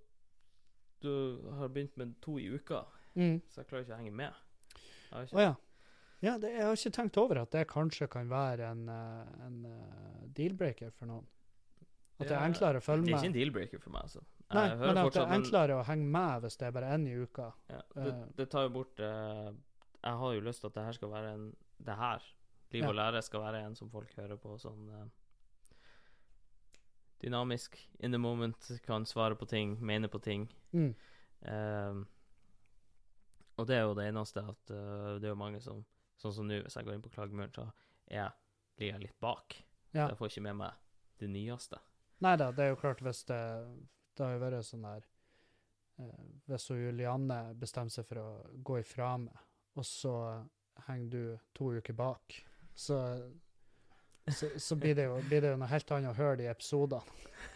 Du 1.01 1.11
har 1.57 1.73
begynt 1.73 1.97
med 1.97 2.13
to 2.21 2.37
i 2.39 2.51
uka, 2.53 2.85
mm. 3.15 3.41
så 3.49 3.63
jeg 3.63 3.71
klarer 3.71 3.87
ikke 3.87 3.97
å 3.97 4.01
henge 4.03 4.17
med. 4.21 4.41
Å 5.11 5.23
ikke, 5.25 5.47
ja. 5.47 5.55
ja 6.21 6.35
det, 6.43 6.51
jeg 6.53 6.67
har 6.67 6.77
ikke 6.77 6.93
tenkt 6.99 7.21
over 7.23 7.41
at 7.41 7.55
det 7.55 7.63
kanskje 7.71 8.11
kan 8.13 8.29
være 8.29 8.69
en, 8.69 8.83
eh, 8.93 9.31
en 9.47 9.63
deal-breaker 10.37 10.93
for 10.93 11.09
noen. 11.09 11.25
At 12.21 12.29
det 12.29 12.37
er 12.37 12.45
enklere 12.45 12.81
å 12.81 12.85
følge 12.85 13.01
med. 13.03 13.09
det 13.09 13.14
er 13.14 13.23
ikke 13.23 13.31
en 13.31 13.37
deal-breaker 13.39 13.81
for 13.81 13.95
meg, 13.95 14.03
altså. 14.09 14.21
Jeg 14.51 14.57
Nei, 14.59 14.64
hører 14.77 14.87
men 14.91 14.99
at 15.01 15.14
det 15.14 15.23
er 15.23 15.33
enklere 15.37 15.77
å 15.79 15.85
henge 15.87 16.07
med 16.11 16.43
hvis 16.45 16.57
det 16.61 16.66
er 16.66 16.73
bare 16.77 16.91
én 16.97 17.07
i 17.09 17.14
uka. 17.23 17.47
Ja, 17.71 17.81
det, 17.95 18.07
Eh. 18.11 18.25
det 18.37 18.47
tar 18.51 18.62
jo 18.66 18.73
bort 18.75 19.01
uh, 19.01 19.51
Jeg 20.03 20.18
har 20.23 20.35
jo 20.35 20.41
lyst 20.41 20.61
til 20.61 20.68
at 20.71 20.75
det 20.75 20.85
her 20.85 20.93
skal 20.99 21.11
være 21.11 21.33
en 21.35 21.57
Det 21.81 21.97
her, 21.97 22.23
Liv 22.73 22.85
og 22.87 22.95
lære, 22.95 23.23
skal 23.23 23.41
være 23.41 23.64
en 23.66 23.75
som 23.75 23.91
folk 23.91 24.12
hører 24.16 24.37
på 24.37 24.59
sånn 24.59 24.89
uh, 24.91 25.07
Dynamisk, 27.23 27.77
in 28.01 28.11
the 28.12 28.18
moment, 28.18 28.71
kan 28.87 29.05
svare 29.07 29.35
på 29.37 29.47
ting, 29.47 29.77
mene 29.85 30.09
på 30.09 30.18
ting. 30.25 30.47
Mm. 30.73 30.95
Uh, 31.45 32.05
og 33.57 33.66
det 33.68 33.77
er 33.77 33.83
jo 33.85 33.95
det 33.95 34.07
eneste 34.09 34.41
at 34.41 34.71
det 34.71 35.25
er 35.29 35.35
jo 35.35 35.41
mange 35.41 35.61
som 35.61 35.85
Sånn 36.21 36.35
som 36.37 36.45
nå, 36.45 36.59
hvis 36.61 36.75
jeg 36.77 36.85
går 36.85 36.99
inn 36.99 37.03
på 37.05 37.09
klagemuren, 37.14 37.49
så 37.55 37.62
er 38.11 38.18
jeg, 38.18 38.33
ligger 38.77 38.99
jeg 38.99 39.03
litt 39.07 39.21
bak. 39.25 39.55
Ja. 39.95 40.03
Så 40.03 40.11
jeg 40.11 40.18
får 40.18 40.29
ikke 40.29 40.43
med 40.45 40.57
meg 40.59 40.73
det 41.23 41.29
nyeste. 41.33 41.79
Nei 42.21 42.35
da, 42.37 42.51
det 42.53 42.64
er 42.66 42.73
jo 42.75 42.81
klart 42.81 43.01
hvis 43.05 43.23
det 43.31 43.41
Det 44.16 44.25
har 44.27 44.35
jo 44.35 44.41
vært 44.43 44.66
sånn 44.68 44.83
der 44.85 45.05
eh, 46.03 46.25
Hvis 46.51 46.66
Julianne 46.71 47.39
bestemmer 47.61 47.91
seg 47.95 48.05
for 48.09 48.21
å 48.21 48.27
gå 48.66 48.81
ifra 48.83 49.14
meg, 49.23 49.37
og 49.79 49.87
så 49.89 50.14
henger 50.89 51.09
du 51.12 51.23
to 51.57 51.71
uker 51.79 51.97
bak, 51.97 52.37
så 52.75 52.99
så, 54.31 54.47
så 54.62 54.77
blir, 54.79 54.95
det 54.95 55.07
jo, 55.09 55.16
blir 55.27 55.41
det 55.43 55.49
jo 55.55 55.57
noe 55.59 55.66
helt 55.73 55.91
annet 55.97 56.11
å 56.12 56.14
høre 56.14 56.37
de 56.39 56.45
episodene. 56.47 57.01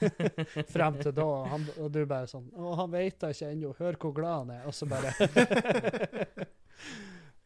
Frem 0.74 0.96
til 0.98 1.12
da, 1.14 1.22
og, 1.28 1.44
han, 1.52 1.66
og 1.78 1.90
du 1.92 2.00
bare 2.08 2.26
sånn 2.26 2.48
Å, 2.56 2.72
han 2.80 2.90
vet 2.90 3.18
da 3.20 3.28
ikke 3.30 3.50
ennå. 3.52 3.70
Hør 3.78 3.98
hvor 4.00 4.14
glad 4.16 4.38
han 4.40 4.50
er. 4.56 4.64
Og 4.66 4.74
så 4.74 4.88
bare 4.90 5.12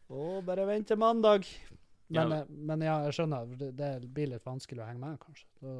Å, 0.09 0.21
bare 0.47 0.65
vent 0.69 0.87
til 0.89 0.97
mandag. 1.01 1.45
Men, 2.09 2.31
Ja. 2.31 2.39
eh, 2.39 2.45
men 2.49 2.81
ja, 2.87 2.95
jeg 3.05 3.17
skjønner. 3.19 3.51
Det, 3.59 3.69
det 3.77 3.91
blir 4.09 4.31
litt 4.33 4.45
vanskelig 4.47 4.81
å 4.81 4.87
henge 4.89 5.03
med, 5.03 5.19
kanskje. 5.21 5.45
Da, 5.61 5.75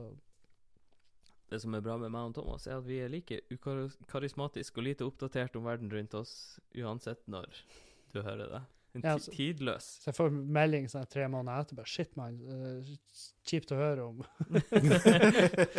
Det 1.50 1.60
som 1.64 1.74
er 1.74 1.82
bra 1.82 1.96
med 1.98 2.12
meg 2.14 2.30
og 2.30 2.34
Thomas, 2.38 2.68
er 2.70 2.78
at 2.78 2.86
vi 2.86 3.00
er 3.02 3.10
like 3.10 3.40
ukarismatiske 3.50 4.78
og 4.78 4.86
lite 4.86 5.06
oppdatert 5.08 5.56
om 5.58 5.66
verden 5.66 5.90
rundt 5.92 6.14
oss, 6.20 6.34
uansett 6.78 7.24
når 7.28 7.48
du 8.14 8.22
hører 8.22 8.52
det. 8.54 8.62
En 8.98 9.02
Ja, 9.06 9.14
altså- 9.18 9.32
tidløs. 9.34 9.88
Så 10.02 10.10
jeg 10.12 10.16
får 10.18 10.30
melding 10.34 10.88
sånn 10.90 11.06
tre 11.10 11.28
måneder 11.30 11.62
etterpå. 11.66 11.86
Shit, 11.86 12.16
mann. 12.18 12.40
Uh, 12.42 12.82
kjipt 13.46 13.72
å 13.74 13.78
høre 13.78 14.06
om 14.08 14.24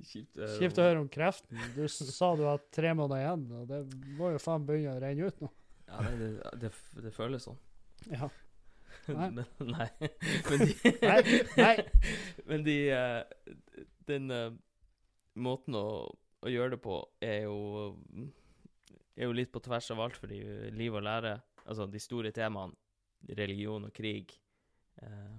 Kjipt 0.00 0.38
å 0.38 0.46
høre 0.46 0.58
Kjipt 0.58 0.78
om- 0.78 0.82
å 0.82 0.86
høre 0.88 1.00
om 1.04 1.08
kreften. 1.12 1.58
Du 1.76 1.86
sa 1.88 2.34
du 2.36 2.42
hadde 2.48 2.64
tre 2.72 2.92
måneder 2.94 3.20
igjen, 3.24 3.42
og 3.60 3.66
det 3.68 3.80
må 4.18 4.30
jo 4.32 4.38
faen 4.42 4.64
begynne 4.66 4.96
å 4.96 5.00
renne 5.02 5.26
ut 5.28 5.40
nå. 5.44 5.50
Ja, 5.90 6.02
det, 6.16 6.30
det, 6.62 6.70
det 7.04 7.12
føles 7.12 7.44
sånn. 7.48 7.58
Ja. 8.10 8.30
Nei. 9.10 9.28
Men, 9.34 9.44
nei. 9.60 9.88
Men 10.50 10.58
de, 10.60 10.74
Nei, 11.02 11.22
nei. 11.56 11.76
Men 12.46 12.62
de 12.66 12.76
eh, 12.94 13.22
Den 14.08 14.30
uh, 14.32 14.52
måten 15.40 15.76
å, 15.78 15.86
å 16.40 16.50
gjøre 16.50 16.76
det 16.76 16.82
på 16.84 17.00
er 17.20 17.44
jo 17.44 17.96
Er 19.16 19.28
jo 19.28 19.34
litt 19.36 19.50
på 19.52 19.60
tvers 19.60 19.90
av 19.92 20.00
alt, 20.00 20.16
fordi 20.16 20.40
liv 20.72 20.94
og 20.94 21.04
lære 21.04 21.34
Altså 21.66 21.86
de 21.90 22.00
store 22.00 22.32
temaene, 22.32 22.72
religion 23.36 23.84
og 23.84 23.92
krig, 23.92 24.32
eh, 25.02 25.34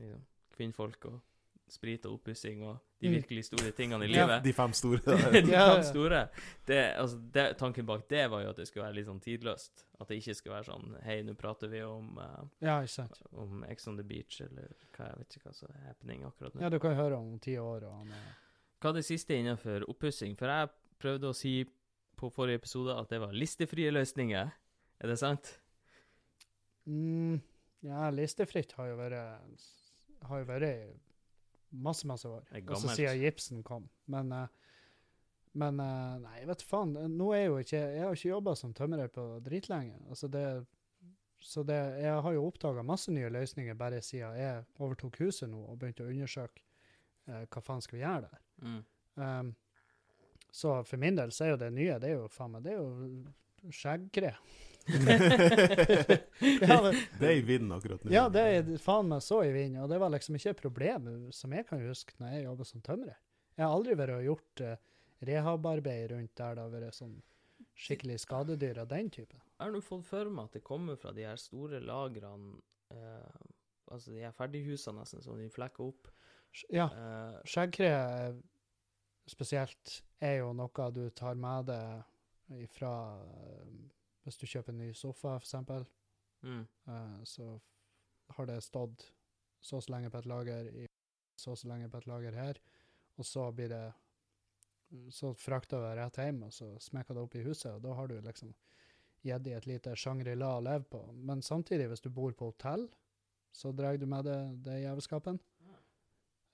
liksom, 0.00 0.24
kvinnfolk 0.56 1.06
og 1.08 1.20
sprit 1.68 2.04
og 2.06 2.18
oppussing 2.20 2.62
og 2.62 2.76
de 3.00 3.08
Mm. 3.08 3.14
virkelig 3.20 3.44
store 3.44 3.70
tingene 3.76 4.04
i 4.04 4.08
livet. 4.14 4.30
Ja, 4.30 4.38
De 4.40 4.52
fem 4.52 4.72
store. 4.72 5.00
de 5.32 5.42
fem 5.52 5.82
store. 5.82 6.28
Det, 6.66 6.78
altså, 6.96 7.18
det, 7.34 7.44
tanken 7.60 7.86
bak 7.86 8.06
det 8.08 8.30
var 8.30 8.42
jo 8.44 8.48
at 8.50 8.56
det 8.56 8.66
skulle 8.68 8.86
være 8.86 8.94
litt 8.96 9.06
sånn 9.08 9.20
tidløst. 9.20 9.84
At 10.00 10.08
det 10.08 10.16
ikke 10.22 10.34
skulle 10.34 10.54
være 10.56 10.68
sånn 10.70 10.96
Hei, 11.04 11.18
nå 11.22 11.34
prater 11.36 11.68
vi 11.68 11.82
om, 11.84 12.16
uh, 12.18 12.46
Ja, 12.64 12.78
ikke 12.80 12.94
sant. 12.94 13.20
om 13.32 13.64
Ex 13.68 13.86
on 13.88 13.96
the 13.96 14.02
Beach, 14.04 14.40
eller 14.40 14.72
hva 14.96 15.10
jeg 15.10 15.18
vet 15.20 15.36
ikke 15.36 15.48
hva 15.50 15.54
som 15.54 15.68
er 15.74 15.86
happening 15.90 16.24
akkurat 16.24 16.54
nå. 16.54 16.60
Ja, 16.64 16.68
du 16.72 16.78
kan 16.80 16.96
høre 16.96 17.16
om 17.18 17.38
ti 17.38 17.56
år, 17.60 17.84
og 17.84 17.92
han 18.02 18.12
er 18.16 18.24
Hva 18.80 18.90
er 18.90 18.98
det 19.00 19.04
siste 19.04 19.36
innenfor 19.36 19.84
oppussing? 19.88 20.36
For 20.38 20.46
jeg 20.48 20.68
prøvde 21.00 21.28
å 21.30 21.36
si 21.36 21.64
på 22.16 22.30
forrige 22.32 22.60
episode 22.62 22.94
at 22.96 23.08
det 23.10 23.20
var 23.20 23.32
listefrie 23.36 23.90
løsninger. 23.92 24.50
Er 25.00 25.08
det 25.08 25.18
sant? 25.18 25.58
mm, 26.86 27.40
Ja, 27.84 28.08
listefritt 28.10 28.72
har 28.78 28.86
jo 28.92 28.96
vært 28.96 29.18
Har 30.28 30.38
jo 30.40 30.46
vært 30.48 31.00
masse, 31.74 32.06
masse 32.06 32.28
år. 32.28 32.46
Altså 32.54 32.94
siden 32.94 33.20
gipsen 33.20 33.64
kom. 33.66 33.88
Men 34.06 34.32
eh, 34.32 34.46
Men 35.54 35.78
eh, 35.80 36.14
nei, 36.18 36.38
vet 36.48 36.58
du 36.58 36.66
faen. 36.66 36.96
Nå 37.14 37.32
er 37.32 37.44
jeg 37.44 37.50
jo 37.50 37.58
ikke 37.62 37.80
Jeg 37.80 38.04
har 38.04 38.16
ikke 38.16 38.28
jobba 38.28 38.54
som 38.58 38.72
tømrer 38.74 39.12
på 39.14 39.26
dritlenge. 39.44 40.00
Altså 40.08 40.28
det 40.28 40.66
Så 41.38 41.62
det 41.62 41.78
Jeg 42.02 42.22
har 42.22 42.32
jo 42.32 42.46
oppdaga 42.46 42.82
masse 42.82 43.12
nye 43.12 43.28
løsninger 43.28 43.74
bare 43.74 44.02
siden 44.02 44.36
jeg 44.38 44.64
overtok 44.78 45.18
huset 45.20 45.50
nå 45.50 45.60
og 45.62 45.78
begynte 45.78 46.06
å 46.06 46.10
undersøke 46.10 46.62
eh, 47.28 47.46
hva 47.46 47.62
faen 47.62 47.82
skal 47.84 47.98
vi 47.98 48.02
gjøre 48.04 48.28
der. 48.30 48.42
Mm. 48.64 48.82
Um, 49.14 49.54
så 50.50 50.82
for 50.82 50.96
min 50.96 51.16
del 51.16 51.30
så 51.32 51.44
er 51.44 51.50
jo 51.50 51.56
det 51.60 51.72
nye, 51.74 51.98
det 51.98 52.08
er 52.10 52.16
jo 52.18 52.28
faen 52.30 52.50
meg, 52.54 52.64
det 52.64 52.72
er 52.72 52.80
jo 52.80 53.70
skjeggkre. 53.74 54.32
Ja, 56.60 56.76
det, 56.84 56.90
Det 57.20 57.28
er 57.28 57.36
i 57.38 57.44
vinden 57.46 57.72
akkurat 57.72 58.02
nå. 58.04 58.12
ja, 58.12 58.24
det 58.32 58.42
er 58.44 58.72
faen 58.82 59.08
meg 59.08 59.22
så 59.24 59.38
i 59.46 59.52
vinden, 59.54 59.82
og 59.84 59.88
det 59.92 59.98
var 60.02 60.12
liksom 60.12 60.36
ikke 60.38 60.52
et 60.54 60.60
problem 60.64 61.06
som 61.34 61.54
jeg 61.56 61.66
kan 61.68 61.80
huske 61.86 62.16
når 62.20 62.34
jeg 62.34 62.44
jobba 62.48 62.66
som 62.68 62.82
tømrer. 62.84 63.16
Jeg 63.54 63.64
har 63.64 63.72
aldri 63.76 63.94
vært 63.98 64.16
og 64.16 64.26
gjort 64.26 64.64
uh, 64.66 64.74
rehabarbeid 65.24 66.10
rundt 66.12 66.34
der 66.36 66.58
det 66.58 66.62
har 66.66 66.72
vært 66.74 66.98
sånn 66.98 67.16
skikkelig 67.74 68.20
skadedyr 68.22 68.78
av 68.82 68.88
den 68.90 69.08
typen. 69.10 69.40
Jeg 69.58 69.64
har 69.64 69.72
nå 69.74 69.80
fått 69.82 70.04
for 70.06 70.30
meg 70.30 70.50
at 70.50 70.56
det 70.58 70.64
kommer 70.66 70.98
fra 71.00 71.10
de 71.14 71.24
her 71.26 71.38
store 71.40 71.80
lagrene 71.82 72.58
eh, 72.94 73.44
Altså 73.92 74.14
de 74.14 74.22
her 74.24 74.32
ferdighusene 74.32 74.96
nesten, 75.02 75.20
som 75.22 75.36
de 75.36 75.44
flekker 75.52 75.84
opp. 75.84 76.08
Ja, 76.72 76.86
Eh, 76.88 77.34
skjeggkre 77.50 77.88
eh, 77.90 78.36
spesielt 79.28 79.98
er 80.24 80.38
jo 80.38 80.54
noe 80.56 80.86
du 80.94 81.02
tar 81.12 81.36
med 81.36 81.68
deg 81.68 82.62
ifra 82.64 82.92
eh, 83.26 83.74
Hvis 84.24 84.40
du 84.40 84.46
kjøper 84.48 84.72
en 84.72 84.80
ny 84.80 84.92
sofa, 84.96 85.36
for 85.38 85.44
eksempel. 85.44 85.86
mm. 86.42 86.64
uh, 86.88 87.20
så 87.24 87.60
har 88.36 88.46
det 88.46 88.62
stått 88.64 89.12
så 89.60 89.76
og 89.76 89.84
så 89.84 89.92
lenge 89.92 90.10
på 90.10 90.20
et 90.20 90.28
lager 90.28 90.68
i 90.68 90.86
så 91.40 91.52
og 91.52 91.58
så 91.58 91.68
lenge 91.68 91.88
på 91.90 91.98
et 92.00 92.06
lager 92.06 92.36
her, 92.36 92.58
og 93.16 93.26
så 93.26 93.50
blir 93.52 93.68
det 93.72 93.84
så 95.10 95.32
frakter 95.34 95.80
du 95.80 95.86
det 95.86 95.94
rett 95.98 96.18
hjem, 96.20 96.42
og 96.46 96.52
så 96.54 96.68
smekker 96.80 97.16
det 97.16 97.24
opp 97.24 97.34
i 97.34 97.42
huset, 97.42 97.72
og 97.72 97.82
da 97.82 97.94
har 97.98 98.10
du 98.10 98.18
liksom 98.22 98.52
gitt 99.24 99.44
dem 99.44 99.56
et 99.56 99.66
lite 99.66 99.94
Shangri-La 99.96 100.50
å 100.58 100.62
leve 100.64 100.84
på. 100.92 101.00
Men 101.16 101.42
samtidig, 101.42 101.88
hvis 101.90 102.04
du 102.04 102.10
bor 102.14 102.34
på 102.36 102.52
hotell, 102.52 102.86
så 103.54 103.72
drar 103.72 103.96
du 103.98 104.06
med 104.10 104.26
deg 104.28 104.56
det 104.66 104.80
jævelskapen. 104.82 105.40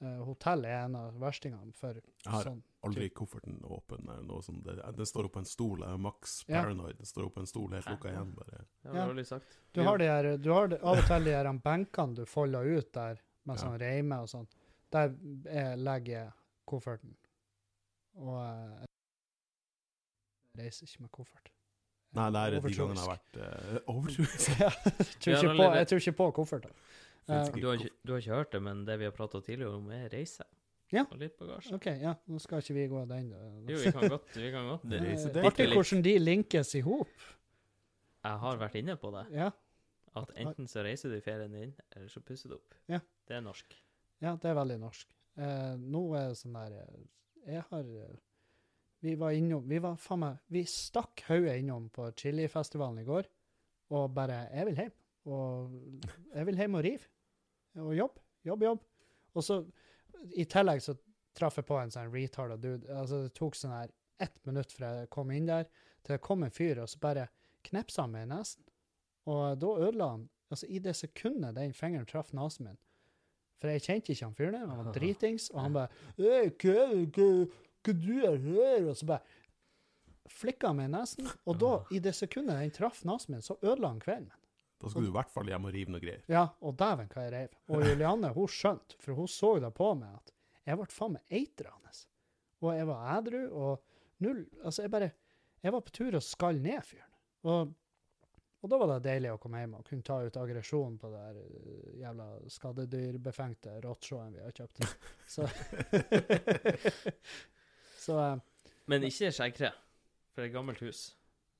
Uh, 0.01 0.23
hotell 0.25 0.65
er 0.65 0.87
en 0.87 0.97
av 0.97 1.19
verstingene 1.21 1.75
for 1.77 1.99
har 2.25 2.47
sånn. 2.47 2.63
Aldri 2.83 3.09
kofferten 3.13 3.59
åpen. 3.65 4.09
eller 4.09 4.23
noe 4.25 4.43
sånt. 4.43 4.65
Det, 4.65 4.77
den 4.97 5.07
står 5.07 5.25
opp 5.29 5.33
på 5.33 5.39
en 5.43 5.49
stol. 5.49 5.81
Jeg 5.85 5.93
er 5.93 5.99
maks 6.01 6.45
paranoid. 6.49 6.97
Den 6.99 7.07
står 7.07 7.27
opp 7.27 7.35
på 7.35 7.41
en 7.41 7.47
stol 7.51 7.73
helt 7.77 7.89
lukka 7.93 8.09
igjen. 8.13 8.35
bare. 8.35 8.65
Det 8.83 8.91
var 8.91 8.97
Ja. 9.01 9.07
dårlig 9.09 9.27
sagt. 9.27 9.59
Du 9.73 9.83
har, 9.83 9.99
de 9.99 10.05
her, 10.09 10.37
du 10.39 10.51
har 10.53 10.69
de, 10.69 10.79
av 10.83 10.99
og 10.99 11.05
til 11.07 11.25
de 11.25 11.31
her 11.37 11.51
benkene 11.65 12.15
du 12.17 12.25
folder 12.27 12.65
ut 12.79 12.93
der, 12.93 13.21
med 13.45 13.57
Ja. 13.57 13.63
sånn 13.65 13.79
reime 13.81 14.21
og 14.23 14.29
sånn. 14.29 14.47
Der 14.91 15.15
er, 15.49 15.77
legger 15.77 16.13
jeg 16.13 16.33
kofferten. 16.67 17.15
Og 18.17 18.41
eh, 18.43 18.85
jeg 20.57 20.65
reiser 20.65 20.87
ikke 20.89 21.03
med 21.07 21.11
koffert. 21.15 21.51
Nei, 22.13 22.25
det 22.35 22.41
er 22.41 22.57
de 22.57 22.73
gangene 22.75 22.99
jeg 22.99 23.07
har 23.07 23.13
vært 23.13 23.37
uh, 23.39 23.93
overtroisk. 23.93 24.49
Ja, 24.65 24.71
jeg, 24.71 25.07
tror 25.21 25.35
ikke 25.37 25.43
på, 25.47 25.51
allerede- 25.53 25.77
jeg 25.79 25.89
tror 25.93 26.01
ikke 26.03 26.17
på 26.19 26.31
kofferter. 26.41 26.73
Eh, 27.31 27.51
Du 27.55 27.67
har, 27.69 27.77
ikke, 27.79 27.91
du 28.03 28.13
har 28.13 28.19
ikke 28.25 28.35
hørt 28.35 28.51
det, 28.57 28.63
men 28.67 28.85
det 28.89 28.97
vi 28.99 29.05
har 29.07 29.13
prata 29.15 29.41
tidligere 29.41 29.77
om, 29.77 29.91
er 29.95 30.09
reise. 30.11 30.43
Ja. 30.93 31.05
Og 31.07 31.19
litt 31.21 31.37
bagasje. 31.39 31.75
OK, 31.77 31.87
ja, 32.03 32.17
nå 32.27 32.39
skal 32.43 32.63
ikke 32.65 32.75
vi 32.75 32.87
gå 32.91 33.01
den. 33.07 33.29
da. 33.31 33.41
Jo, 33.71 33.77
vi 33.79 33.93
kan 33.95 34.09
godt, 34.11 34.31
vi 34.35 34.49
kan 34.51 34.65
godt 34.73 34.87
Det 34.91 34.99
er 34.99 35.05
det 35.07 35.13
bitte. 35.23 35.45
Artig 35.47 35.67
hvordan 35.73 36.03
de 36.03 36.15
linkes 36.19 36.75
i 36.75 36.81
hop. 36.87 37.27
Jeg 38.25 38.41
har 38.43 38.59
vært 38.61 38.75
inne 38.81 38.97
på 39.01 39.13
det. 39.15 39.23
Ja, 39.39 39.51
At 40.19 40.33
enten 40.43 40.67
så 40.67 40.83
reiser 40.83 41.09
du 41.13 41.15
i 41.17 41.23
ferien 41.23 41.53
din, 41.55 41.71
eller 41.95 42.09
så 42.11 42.21
pusser 42.27 42.51
du 42.51 42.57
opp. 42.59 42.75
Ja. 42.91 42.99
Det 43.29 43.37
er 43.39 43.45
norsk. 43.47 43.77
ja, 44.21 44.35
det 44.43 44.51
er 44.51 44.57
veldig 44.59 44.79
norsk. 44.83 45.15
Eh, 45.39 45.77
nå 45.79 46.03
er 46.19 46.33
det 46.33 46.39
sånn 46.41 46.57
der 46.59 46.73
eh, 46.83 46.97
Jeg 47.55 47.63
har 47.71 47.85
eh, 48.03 48.17
Vi 49.07 49.13
var 49.17 49.31
innom 49.33 49.63
Vi 49.71 49.79
var 49.79 49.95
faen 49.97 50.19
meg 50.25 50.41
Vi 50.51 50.65
stakk 50.67 51.23
hodet 51.29 51.55
innom 51.63 51.87
på 51.95 52.09
chilifestivalen 52.19 52.99
i 52.99 53.07
går 53.07 53.29
og 53.95 54.11
bare 54.15 54.41
Jeg 54.51 54.67
vil 54.67 54.77
hjem. 54.83 54.93
Og 55.31 55.71
jeg 56.35 56.47
vil 56.51 56.59
hjem 56.61 56.75
og 56.75 56.85
rive. 56.85 57.07
Og 57.79 57.95
jobb, 57.97 58.19
Jobb, 58.47 58.63
jobb. 58.67 58.83
Og 59.35 59.43
så, 59.47 59.61
i 60.37 60.45
tillegg 60.45 60.83
så 60.85 60.95
traff 61.37 61.57
jeg 61.61 61.67
på 61.69 61.79
en 61.81 61.91
sånn 61.95 62.11
retarda 62.13 62.57
dude. 62.61 62.89
Altså, 62.93 63.23
det 63.27 63.35
tok 63.39 63.55
sånn 63.57 63.73
her 63.77 63.91
ett 64.21 64.37
minutt 64.47 64.73
fra 64.73 64.91
jeg 65.01 65.11
kom 65.11 65.31
inn 65.33 65.47
der, 65.49 65.65
til 66.05 66.17
det 66.17 66.21
kom 66.25 66.43
en 66.45 66.51
fyr, 66.53 66.81
og 66.83 66.89
så 66.91 66.99
bare 67.01 67.29
knepsa 67.69 68.03
han 68.05 68.13
meg 68.13 68.27
i 68.27 68.31
nesen. 68.35 68.63
Og 69.31 69.59
da 69.63 69.75
ødela 69.89 70.11
han 70.17 70.29
Altså, 70.51 70.67
i 70.67 70.81
det 70.83 70.97
sekundet 70.99 71.55
den 71.55 71.71
fingeren 71.73 72.07
traff 72.11 72.33
nesen 72.35 72.65
min 72.67 72.79
For 73.63 73.71
jeg 73.71 73.85
kjente 73.85 74.11
ikke 74.11 74.25
han 74.27 74.35
fyren 74.35 74.57
han 74.73 74.81
var 74.81 74.93
dritings, 74.99 75.45
og 75.55 75.61
han 75.63 75.77
bare 75.77 75.89
«Øy, 76.19 76.49
Hva 76.59 76.73
er 76.89 77.05
hva- 77.07 77.51
hva 77.85 77.95
du 77.95 78.17
er 78.27 78.39
her? 78.49 78.89
Og 78.91 78.97
så 78.99 79.07
bare 79.07 79.23
flikka 80.29 80.67
han 80.73 80.77
meg 80.81 80.89
i 80.89 80.93
nesen. 80.97 81.29
Og 81.47 81.61
da, 81.63 81.71
i 81.95 82.01
det 82.03 82.15
sekundet 82.19 82.59
den 82.59 82.71
traff 82.75 83.05
nesen 83.07 83.37
min, 83.37 83.43
så 83.47 83.55
ødela 83.63 83.93
han 83.93 84.01
kvelden 84.03 84.27
min. 84.27 84.40
Da 84.81 84.89
skulle 84.89 85.11
du 85.11 85.13
i 85.13 85.17
hvert 85.19 85.33
fall 85.33 85.51
hjem 85.51 85.67
og 85.69 85.75
rive 85.75 85.93
noe 85.93 86.01
greier. 86.03 86.23
Ja, 86.31 86.47
og 86.65 86.77
dæven 86.81 87.11
hva 87.13 87.25
jeg 87.27 87.33
reiv. 87.35 87.57
Og 87.69 87.85
Julianne 87.85 88.31
hun 88.37 88.49
skjønte, 88.49 88.97
for 89.03 89.19
hun 89.19 89.29
så 89.29 89.51
det 89.61 89.73
på 89.77 89.91
meg 89.99 90.15
at 90.17 90.33
jeg 90.71 90.79
ble 90.81 90.87
faen 90.95 91.17
meg 91.17 91.37
eitrende. 91.41 91.93
Og 92.61 92.75
jeg 92.77 92.89
var 92.89 93.05
ædru, 93.17 93.43
og 93.57 94.25
null 94.25 94.41
Altså, 94.63 94.83
jeg 94.85 94.91
bare 94.93 95.11
Jeg 95.63 95.73
var 95.73 95.85
på 95.85 95.93
tur 95.93 96.17
og 96.17 96.25
skall 96.25 96.61
ned 96.65 96.81
fyren. 96.85 97.13
Og, 97.45 97.73
og 98.61 98.73
da 98.73 98.79
var 98.81 98.91
det 98.95 99.05
deilig 99.05 99.33
å 99.33 99.39
komme 99.41 99.61
hjem 99.61 99.77
og 99.77 99.85
kunne 99.85 100.05
ta 100.05 100.19
ut 100.25 100.37
aggresjonen 100.41 100.97
på 101.01 101.11
det 101.13 101.21
der 101.21 101.39
øh, 101.45 102.01
jævla 102.01 102.29
skadedyrbefengte 102.57 103.77
rottshowet 103.85 104.33
vi 104.33 104.45
har 104.45 104.57
kjøpt. 104.57 104.85
Så 105.29 105.49
Så 108.05 108.17
eh, 108.21 108.37
Men 108.89 109.05
ikke 109.05 109.33
skjeggkre, 109.37 109.73
for 110.33 110.41
det 110.41 110.49
er 110.49 110.53
et 110.53 110.57
gammelt 110.57 110.81
hus. 110.85 111.11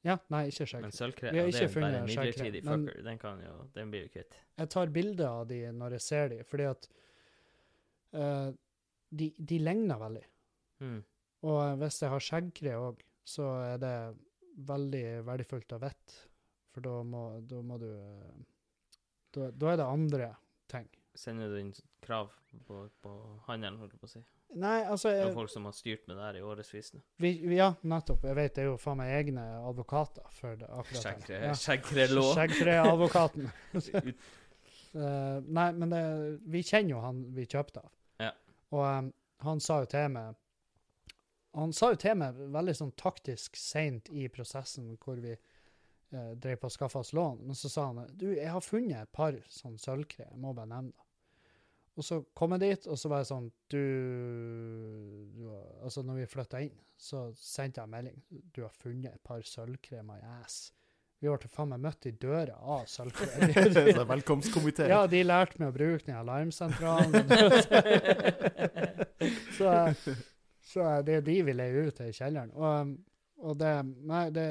Ja, 0.07 0.17
nei, 0.33 0.47
ikke 0.49 0.65
skjegg. 0.65 0.85
Men 0.87 0.95
sølvkre, 0.97 1.33
Vi 1.35 1.39
ja, 1.41 1.45
det 1.45 1.61
er 1.61 1.67
jo 1.67 1.75
bare 1.77 1.99
en 1.99 2.09
midlertidig 2.09 2.63
fucker. 2.65 3.03
Den, 3.05 3.21
kan 3.21 3.43
jo, 3.45 3.53
den 3.75 3.93
blir 3.93 4.07
jo 4.07 4.13
kvitt. 4.15 4.39
jeg 4.57 4.73
tar 4.73 4.93
bilder 4.95 5.29
av 5.29 5.47
de 5.51 5.61
når 5.77 5.97
jeg 5.99 6.05
ser 6.07 6.33
de, 6.33 6.39
fordi 6.49 6.69
at 6.71 6.89
uh, 8.17 8.49
de, 9.11 9.29
de 9.37 9.59
ligner 9.61 10.01
veldig. 10.01 10.25
Mm. 10.81 10.99
Og 11.49 11.59
eh, 11.65 11.77
hvis 11.81 12.01
jeg 12.03 12.13
har 12.13 12.25
skjeggkre 12.25 12.77
òg, 12.81 13.05
så 13.27 13.49
er 13.65 13.81
det 13.83 13.95
veldig 14.71 15.05
verdifullt 15.27 15.77
å 15.77 15.81
vite, 15.83 16.17
for 16.73 16.85
da 16.85 16.95
må, 17.07 17.25
da 17.49 17.61
må 17.65 17.79
du 17.81 17.89
eh, 17.91 18.41
da, 19.37 19.51
da 19.53 19.73
er 19.73 19.79
det 19.81 19.87
andre 19.87 20.31
ting. 20.71 20.89
Sender 21.19 21.49
du 21.51 21.57
inn 21.61 21.73
krav 22.05 22.31
på, 22.67 22.85
på 23.03 23.15
handelen, 23.49 23.79
holdt 23.81 23.93
jeg 23.97 24.01
på 24.01 24.07
å 24.09 24.13
si? 24.13 24.21
Nei, 24.61 24.81
altså 24.83 25.11
Det 25.15 25.29
er 25.29 25.35
folk 25.35 25.51
som 25.53 25.67
har 25.69 25.75
styrt 25.77 26.07
med 26.09 26.17
det 26.19 26.25
her 26.25 26.39
i 26.41 26.43
årevis 26.43 26.93
nå. 26.95 27.01
Ja, 27.55 27.69
nettopp. 27.87 28.25
Jeg 28.27 28.35
vet 28.39 28.55
det 28.57 28.63
er 28.65 28.69
jo 28.73 28.77
faen 28.83 28.99
meg 28.99 29.13
egne 29.15 29.45
advokater 29.69 30.27
for 30.35 30.59
det, 30.59 30.67
akkurat. 30.71 31.03
Skjeggkre, 31.05 31.41
Ja. 31.45 31.53
skjeggkre-lå. 31.55 32.25
Skjeggkreadvokaten. 32.35 33.51
Ut- 33.75 34.15
Eh, 34.91 35.37
nei, 35.47 35.69
men 35.79 35.93
det, 35.93 35.99
vi 36.51 36.65
kjenner 36.67 36.91
jo 36.97 37.01
han 37.05 37.21
vi 37.37 37.45
kjøpte 37.47 37.79
av. 37.79 37.91
Ja. 38.19 38.31
Og, 38.75 38.81
um, 38.83 39.13
han 39.47 39.61
sa 39.63 39.77
jo 39.85 39.87
til 39.93 40.09
meg 40.11 40.35
Han 41.55 41.71
sa 41.73 41.93
jo 41.93 41.99
til 42.03 42.17
meg 42.19 42.35
veldig 42.51 42.75
sånn 42.75 42.91
taktisk 42.99 43.55
seint 43.59 44.11
i 44.11 44.27
prosessen 44.35 44.97
hvor 44.99 45.23
vi 45.23 45.37
eh, 46.13 46.33
drev 46.41 46.61
på 46.63 46.71
å 46.71 46.75
skaffe 46.75 47.03
oss 47.03 47.15
lån, 47.17 47.45
men 47.47 47.59
så 47.59 47.71
sa 47.73 47.91
han 47.91 48.03
du, 48.13 48.31
jeg 48.35 48.51
har 48.51 48.65
funnet 48.65 49.03
et 49.03 49.15
par 49.15 49.37
sånn 49.53 49.79
sølvkre, 49.81 50.29
jeg 50.29 50.41
må 50.41 50.55
bare 50.57 50.73
nevne 50.73 50.95
det. 50.95 51.07
Og 51.99 52.07
så 52.07 52.21
kom 52.39 52.55
jeg 52.55 52.63
dit, 52.63 52.87
og 52.89 52.97
så 52.97 53.11
var 53.11 53.21
jeg 53.21 53.29
sånn 53.29 53.49
Du, 53.69 53.81
du 55.35 55.41
Altså, 55.85 56.05
når 56.07 56.23
vi 56.23 56.29
flytta 56.31 56.61
inn, 56.65 56.77
så 56.97 57.27
sendte 57.37 57.83
jeg 57.83 57.93
melding. 57.93 58.21
Du 58.55 58.63
har 58.63 58.77
funnet 58.77 59.17
et 59.17 59.25
par 59.27 59.43
sølvkre, 59.45 60.05
my 60.07 60.21
ass. 60.39 60.71
Vi 61.21 61.29
ble 61.29 61.51
faen 61.53 61.69
meg 61.75 61.83
møtt 61.85 62.07
i 62.09 62.15
døra 62.17 62.55
av 62.57 62.87
sølvkre. 62.89 63.51
Så 63.97 64.05
Velkomstkomité. 64.09 64.87
Ja, 64.89 65.03
de 65.11 65.21
lærte 65.27 65.61
meg 65.61 65.69
å 65.69 65.75
bruke 65.75 66.07
den 66.07 66.17
alarmsentralen. 66.17 67.29
så, 69.59 69.75
så 70.65 70.87
det 71.05 71.19
er 71.19 71.27
de 71.27 71.37
vi 71.45 71.57
leier 71.57 71.91
ut 71.91 72.01
i 72.07 72.09
kjelleren. 72.17 72.55
Og, 72.57 72.95
og 73.45 73.59
det 73.61 73.75
Nei, 73.85 74.23
det 74.33 74.47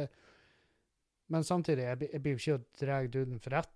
Men 1.30 1.44
samtidig, 1.46 1.84
jeg, 1.86 2.10
jeg 2.14 2.22
blir 2.26 2.36
jo 2.36 2.40
ikke 2.42 2.58
å 2.58 2.64
dra 2.82 3.00
duden 3.08 3.40
for 3.44 3.54
retten. 3.54 3.76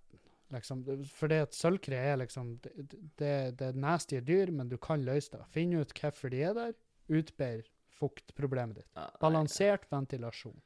Liksom. 0.54 0.82
For 1.08 1.30
det 1.32 1.38
at 1.48 1.54
sølvkre 1.56 1.96
er 1.98 2.18
liksom 2.20 2.50
Det, 2.62 2.72
det, 3.18 3.30
det 3.58 3.68
er 3.70 3.78
nasty 3.80 4.20
dyr, 4.22 4.50
men 4.54 4.68
du 4.70 4.76
kan 4.78 5.02
løse 5.06 5.32
det. 5.32 5.46
Finn 5.54 5.72
ut 5.78 5.94
hvorfor 5.98 6.30
de 6.34 6.42
er 6.46 6.54
der. 6.58 6.74
Utbedre 7.08 7.66
fuktproblemet 7.94 8.80
ditt. 8.82 8.88
Ja, 8.96 9.06
nei, 9.06 9.18
Balansert 9.22 9.84
ventilasjon. 9.90 10.56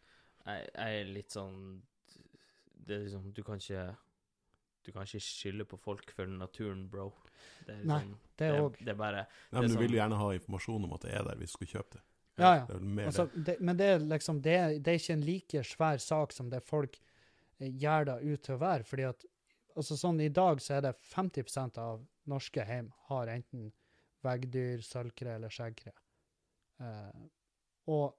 Jeg, 0.49 0.69
jeg 0.75 1.01
er 1.03 1.09
litt 1.13 1.35
sånn 1.35 1.57
Det 2.89 2.95
er 2.97 3.03
liksom 3.05 3.27
Du 3.37 3.43
kan 3.45 3.61
ikke 3.61 3.83
Du 4.87 4.93
kan 4.95 5.05
ikke 5.05 5.21
skylde 5.21 5.67
på 5.69 5.77
folk 5.83 6.13
for 6.17 6.31
naturen, 6.31 6.87
bro. 6.89 7.11
Det 7.67 7.75
er 7.75 7.83
Nei, 7.85 7.99
liksom, 8.01 8.15
Det 8.39 8.49
det, 8.49 8.61
òg. 8.65 8.79
det 8.81 8.95
er 8.95 9.01
bare 9.03 9.25
Nei, 9.29 9.61
men 9.61 9.67
det 9.67 9.71
er 9.71 9.75
du 9.75 9.81
vil 9.83 9.89
sånn- 9.91 9.97
jo 9.97 10.01
gjerne 10.01 10.21
ha 10.23 10.31
informasjon 10.39 10.85
om 10.89 10.95
at 10.97 11.05
det 11.05 11.13
er 11.19 11.27
der 11.29 11.37
hvis 11.43 11.53
du 11.53 11.57
skulle 11.59 11.75
kjøpe 11.77 11.99
det. 11.99 12.05
Ja, 12.39 12.53
ja. 12.61 12.67
Det 12.69 13.07
Altså, 13.07 13.29
det. 13.35 13.59
men 13.61 13.77
det 13.77 13.87
er 13.95 14.05
liksom 14.05 14.43
det, 14.43 14.57
det 14.85 14.93
er 14.93 15.01
ikke 15.01 15.17
en 15.17 15.27
like 15.27 15.65
svær 15.67 16.03
sak 16.03 16.33
som 16.33 16.51
det 16.53 16.63
folk 16.67 16.99
eh, 17.59 17.71
gjør 17.71 18.11
det 18.13 18.19
ut 18.23 18.45
til 18.47 18.57
å 18.57 18.63
være. 18.63 18.87
fordi 18.87 19.09
at 19.09 19.27
altså 19.79 19.97
sånn 19.99 20.21
I 20.21 20.31
dag 20.35 20.63
så 20.63 20.79
er 20.79 20.87
det 20.89 20.95
50% 21.15 21.79
av 21.83 22.05
norske 22.29 22.65
hjem 22.67 22.91
har 23.09 23.31
enten 23.33 23.71
veggdyr, 24.27 24.83
sølvkre 24.83 25.37
eller 25.39 25.53
skjeggkre. 25.55 25.95
Eh, 26.83 27.25
og 27.91 28.15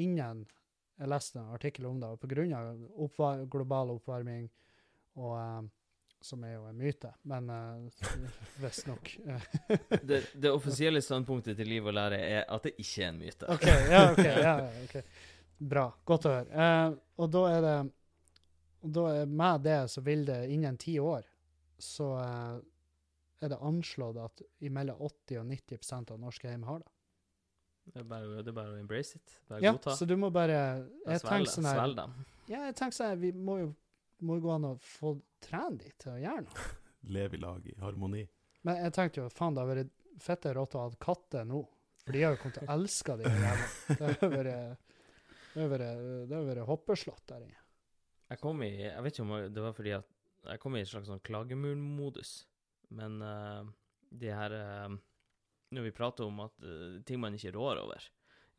innen 0.00 0.46
Jeg 0.94 1.10
leste 1.10 1.40
en 1.40 1.50
artikkel 1.50 1.88
om 1.88 1.96
det, 1.98 2.06
og 2.06 2.20
pga. 2.22 2.58
Oppvar 3.02 3.40
global 3.50 3.88
oppvarming, 3.96 4.44
og, 5.16 5.32
eh, 5.40 5.62
som 6.24 6.44
er 6.46 6.54
jo 6.54 6.62
en 6.70 6.78
myte, 6.80 7.10
men 7.28 7.50
uh, 7.52 8.04
visstnok. 8.62 9.10
Uh, 9.26 9.48
det, 10.08 10.22
det 10.40 10.52
offisielle 10.52 11.02
standpunktet 11.04 11.58
til 11.58 11.68
Liv 11.68 11.84
og 11.84 11.96
lære 11.96 12.20
er 12.24 12.46
at 12.48 12.64
det 12.64 12.74
ikke 12.78 13.02
er 13.04 13.10
en 13.10 13.20
myte. 13.20 13.50
OK. 13.52 13.66
Ja, 13.68 14.00
ok, 14.12 14.22
ja, 14.24 14.38
ja, 14.46 14.54
ok. 14.86 14.96
Bra. 15.74 15.84
Godt 16.08 16.28
å 16.30 16.32
høre. 16.38 16.48
Uh, 16.64 16.96
og 17.20 17.30
da 17.34 17.44
er 17.52 17.60
det 17.68 17.76
og 18.84 18.92
da 18.92 19.04
er 19.16 19.30
Med 19.32 19.62
det 19.64 19.78
så 19.88 20.02
vil 20.04 20.26
det 20.28 20.42
innen 20.52 20.76
ti 20.80 20.98
år 21.00 21.24
så 21.80 22.10
uh, 22.20 22.58
er 23.44 23.52
det 23.52 23.60
anslått 23.60 24.18
at 24.20 24.42
mellom 24.72 25.00
80 25.00 25.40
og 25.40 25.48
90% 25.52 26.12
av 26.14 26.20
norske 26.20 26.48
hjem 26.48 26.66
har 26.68 26.80
det. 26.80 26.90
Det 27.84 28.00
er 28.00 28.04
bare, 28.08 28.28
det 28.40 28.48
er 28.48 28.56
bare 28.56 28.72
å 28.72 28.76
embrace 28.80 29.18
it. 29.18 29.38
Bare 29.48 29.60
Ja, 29.60 29.72
godta. 29.76 29.96
så 29.96 30.08
du 30.08 30.14
må 30.16 30.30
bare 30.32 30.56
Jeg 31.04 31.20
tenker 31.20 31.50
sånn 31.52 31.68
her 31.68 31.80
svelg 31.80 31.98
dem. 31.98 32.14
Ja, 32.48 32.62
jeg 32.70 32.76
tenker 32.78 32.96
sånn 32.96 33.10
her, 33.12 33.18
Vi 33.20 33.32
må 33.36 33.58
jo 33.60 33.72
må 34.22 34.38
jo 34.38 34.46
gå 34.46 34.54
an 34.54 34.70
å 34.70 34.74
få 34.80 35.16
trene 35.42 35.80
de 35.80 35.90
til 36.00 36.14
å 36.14 36.20
gjøre 36.22 36.46
noe. 36.46 36.70
Leve 37.16 37.36
i 37.36 37.42
lag 37.42 37.66
i 37.68 37.74
harmoni. 37.82 38.24
Men 38.64 38.80
jeg 38.80 38.94
tenkte 38.96 39.22
jo 39.22 39.28
faen, 39.32 39.56
det 39.56 39.64
hadde 39.64 39.74
vært 39.74 40.22
fette 40.24 40.54
rått 40.56 40.76
å 40.78 40.86
ha 40.86 40.92
katter 41.00 41.46
nå. 41.48 41.64
For 42.04 42.16
de 42.16 42.22
har 42.24 42.34
jo 42.34 42.40
kommet 42.42 42.58
til 42.60 42.68
å 42.68 42.74
elske 42.76 43.16
de 43.20 43.28
jævla. 43.28 43.68
Det 43.88 44.10
har 44.20 44.34
vært 44.34 44.90
det 45.54 45.62
har 45.62 45.70
vært, 45.70 46.00
det 46.26 46.34
har 46.34 46.46
vært 46.48 46.66
hoppeslott 46.66 47.22
der 47.30 47.44
inne. 47.46 47.60
Jeg 48.32 48.40
kom 48.40 48.62
i 48.64 48.72
Jeg 48.82 49.02
vet 49.04 49.14
ikke 49.14 49.26
om 49.26 49.34
det 49.54 49.62
var 49.62 49.76
fordi 49.76 49.92
at 49.94 50.08
jeg 50.44 50.60
kom 50.60 50.74
i 50.76 50.82
en 50.82 50.88
slags 50.88 51.08
sånn 51.08 51.22
klagemurmodus, 51.24 52.32
men 52.98 53.20
uh, 53.24 53.62
de 54.12 54.32
her 54.34 54.54
uh, 54.58 54.96
Når 55.74 55.86
vi 55.86 55.94
prater 55.96 56.26
om 56.26 56.42
at 56.44 56.66
uh, 56.66 56.98
ting 57.06 57.22
man 57.22 57.36
ikke 57.38 57.54
rår 57.54 57.80
over 57.84 58.08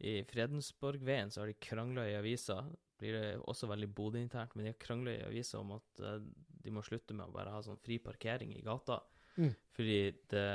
I 0.02 0.24
Fredensborgveien 0.30 1.30
så 1.32 1.44
har 1.44 1.52
de 1.52 1.60
krangla 1.62 2.08
i 2.10 2.16
avisa, 2.18 2.64
blir 3.00 3.18
det 3.18 3.26
også 3.44 3.70
veldig 3.72 3.90
Bodø-internt, 3.96 4.56
men 4.56 4.66
de 4.66 4.72
har 4.72 4.80
krangla 4.82 5.14
i 5.14 5.26
avisa 5.28 5.60
om 5.60 5.76
at 5.78 6.02
eh, 6.04 6.24
de 6.66 6.74
må 6.74 6.84
slutte 6.86 7.16
med 7.18 7.28
å 7.28 7.36
bare 7.36 7.54
ha 7.54 7.62
sånn 7.64 7.82
fri 7.84 8.00
parkering 8.02 8.56
i 8.56 8.64
gata. 8.66 9.02
Mm. 9.36 9.52
Fordi 9.76 10.00
det 10.32 10.48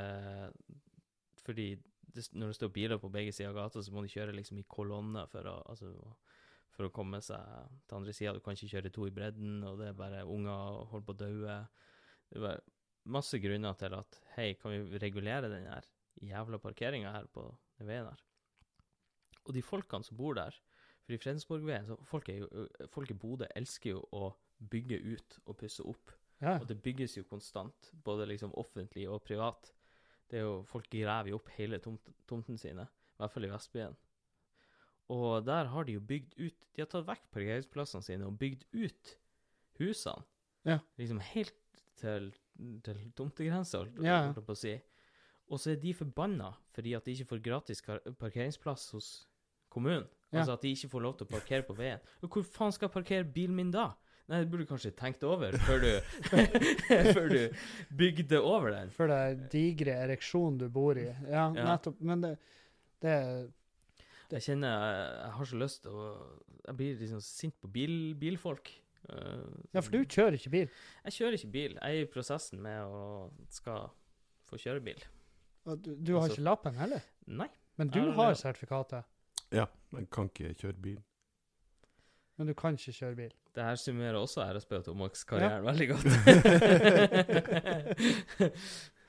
Fordi 1.44 1.68
det, 2.10 2.24
når 2.34 2.50
det 2.50 2.56
står 2.56 2.72
biler 2.74 2.98
på 2.98 3.10
begge 3.12 3.32
sider 3.32 3.50
av 3.52 3.58
gata, 3.58 3.82
så 3.82 3.92
må 3.92 4.02
de 4.02 4.12
kjøre 4.12 4.34
liksom 4.34 4.58
i 4.58 4.66
kolonner 4.68 5.28
for 5.30 5.46
å 5.46 5.60
altså, 5.70 5.92
for 6.74 6.88
å 6.88 6.94
komme 6.94 7.20
seg 7.22 7.70
til 7.86 7.98
andre 7.98 8.14
sida. 8.16 8.34
Du 8.34 8.42
kan 8.44 8.56
ikke 8.56 8.70
kjøre 8.74 8.92
to 8.94 9.06
i 9.06 9.14
bredden, 9.14 9.60
og 9.66 9.80
det 9.80 9.90
er 9.90 9.98
bare 9.98 10.24
unger 10.24 10.84
holder 10.90 11.06
på 11.06 11.14
å 11.16 11.20
daue. 11.20 11.56
Det 12.30 12.42
bare 12.42 12.62
masse 13.10 13.40
grunner 13.42 13.76
til 13.78 13.96
at 13.98 14.18
hei, 14.36 14.52
kan 14.60 14.74
vi 14.74 15.00
regulere 15.02 15.50
den 15.52 15.68
her 15.70 15.86
jævla 16.20 16.60
parkeringa 16.62 17.12
her 17.14 17.28
på 17.32 17.46
den 17.78 17.90
veien 17.90 18.10
her? 18.10 18.24
Og 19.46 19.54
de 19.56 19.64
folkene 19.64 20.06
som 20.06 20.18
bor 20.20 20.36
der, 20.38 20.56
for 21.10 21.16
i 21.18 21.22
Fredensborgveien 21.24 21.86
så 21.88 21.96
folk, 22.06 22.28
er 22.30 22.44
jo, 22.44 22.66
folk 22.92 23.10
i 23.10 23.16
Bodø 23.18 23.48
elsker 23.58 23.96
jo 23.96 24.02
å 24.14 24.30
bygge 24.70 24.98
ut 25.16 25.38
og 25.46 25.56
pusse 25.60 25.82
opp. 25.86 26.12
Ja. 26.40 26.54
Og 26.60 26.66
det 26.70 26.78
bygges 26.84 27.18
jo 27.18 27.24
konstant, 27.28 27.90
både 28.04 28.26
liksom 28.30 28.52
offentlig 28.60 29.08
og 29.10 29.22
privat. 29.26 29.72
Det 30.30 30.38
er 30.40 30.46
jo, 30.46 30.60
Folk 30.68 30.86
graver 30.92 31.32
jo 31.32 31.40
opp 31.40 31.50
hele 31.56 31.80
tomt, 31.82 32.06
tomten 32.30 32.56
sine, 32.60 32.86
i 32.86 33.18
hvert 33.20 33.34
fall 33.34 33.44
i 33.48 33.50
Vestbyen. 33.52 33.96
Og 35.10 35.40
der 35.44 35.66
har 35.72 35.84
de 35.88 35.96
jo 35.96 36.00
bygd 36.06 36.36
ut 36.38 36.66
De 36.76 36.82
har 36.84 36.86
tatt 36.86 37.08
vekk 37.08 37.24
parkeringsplassene 37.34 38.06
sine 38.06 38.28
og 38.28 38.36
bygd 38.38 38.62
ut 38.78 39.16
husene. 39.80 40.22
Ja. 40.68 40.78
Liksom 41.00 41.18
helt 41.32 41.82
til, 41.98 42.30
til 42.86 43.00
tomtegrensa, 43.18 43.80
holdt 43.82 43.98
Ja. 44.06 44.30
på 44.32 44.54
å 44.54 44.56
si. 44.56 44.76
Og 45.50 45.58
så 45.58 45.72
er 45.72 45.80
de 45.82 45.92
forbanna 45.98 46.52
fordi 46.76 46.94
at 46.94 47.04
de 47.04 47.16
ikke 47.16 47.26
får 47.32 47.42
gratis 47.42 47.82
parkeringsplass 48.20 48.90
hos 48.94 49.08
kommunen. 49.70 50.06
Ja. 50.30 50.40
Altså 50.44 50.54
at 50.58 50.62
de 50.62 50.70
ikke 50.76 50.88
får 50.92 51.02
lov 51.02 51.16
til 51.18 51.26
å 51.26 51.30
parkere 51.32 51.64
på 51.66 51.74
veien. 51.78 51.98
Og 52.22 52.30
hvor 52.30 52.44
faen 52.46 52.72
skal 52.74 52.86
jeg 52.88 52.94
parkere 52.94 53.24
bilen 53.34 53.56
min 53.56 53.70
da? 53.74 53.88
Nei, 54.30 54.44
det 54.44 54.50
burde 54.52 54.62
du 54.62 54.70
kanskje 54.70 54.92
tenkt 54.94 55.24
over 55.26 55.56
før 55.66 55.80
du, 55.82 55.88
før 57.16 57.32
du 57.32 57.40
bygde 57.98 58.38
over 58.38 58.70
den. 58.76 58.92
For 58.94 59.10
det 59.10 59.48
digre 59.50 59.96
ereksjonen 60.04 60.60
du 60.60 60.68
bor 60.70 60.98
i. 61.00 61.08
Ja, 61.26 61.48
Ja. 61.50 61.64
nettopp. 61.72 61.98
Men 62.00 62.22
det, 62.22 62.36
det 63.02 63.16
Jeg 64.30 64.44
kjenner 64.46 64.70
jeg, 64.70 65.08
jeg 65.24 65.32
har 65.40 65.50
så 65.50 65.58
lyst 65.58 65.82
til 65.82 65.98
å 65.98 66.06
Jeg 66.68 66.76
blir 66.78 67.00
liksom 67.00 67.20
sint 67.26 67.56
på 67.58 67.72
bil, 67.74 67.96
bilfolk. 68.20 68.70
Eh, 69.10 69.46
Ja, 69.74 69.80
for 69.82 69.90
du 69.96 70.04
kjører 70.04 70.36
ikke 70.38 70.52
bil. 70.54 70.68
Jeg 71.08 71.16
kjører 71.18 71.38
ikke 71.40 71.50
bil. 71.58 71.74
Jeg 71.80 71.98
er 71.98 72.04
i 72.04 72.10
prosessen 72.12 72.60
med 72.62 72.84
å 72.86 73.30
skal 73.50 73.88
få 74.46 74.60
kjøre 74.62 74.84
bil. 74.84 75.02
Du, 75.66 75.90
du 75.96 76.12
har 76.14 76.22
Altså- 76.28 76.36
ikke 76.38 76.46
lappen 76.46 76.78
heller. 76.78 77.02
Nei. 77.26 77.48
Men 77.78 77.88
du 77.90 78.12
har 78.14 78.34
sertifikatet. 78.38 79.02
Ja, 79.52 79.64
men 79.90 80.06
kan 80.06 80.24
ikke 80.30 80.54
kjøre 80.54 80.72
bil. 80.82 81.00
Men 82.38 82.46
du 82.48 82.54
kan 82.54 82.74
ikke 82.78 82.92
kjøre 82.92 83.14
bil. 83.18 83.32
Det 83.54 83.64
her 83.66 83.74
summerer 83.74 84.14
også 84.16 84.44
RSB 84.46 84.72
og 84.78 84.84
Tomax-karrieren 84.84 85.64
veldig 85.66 85.88
godt. 85.90 86.06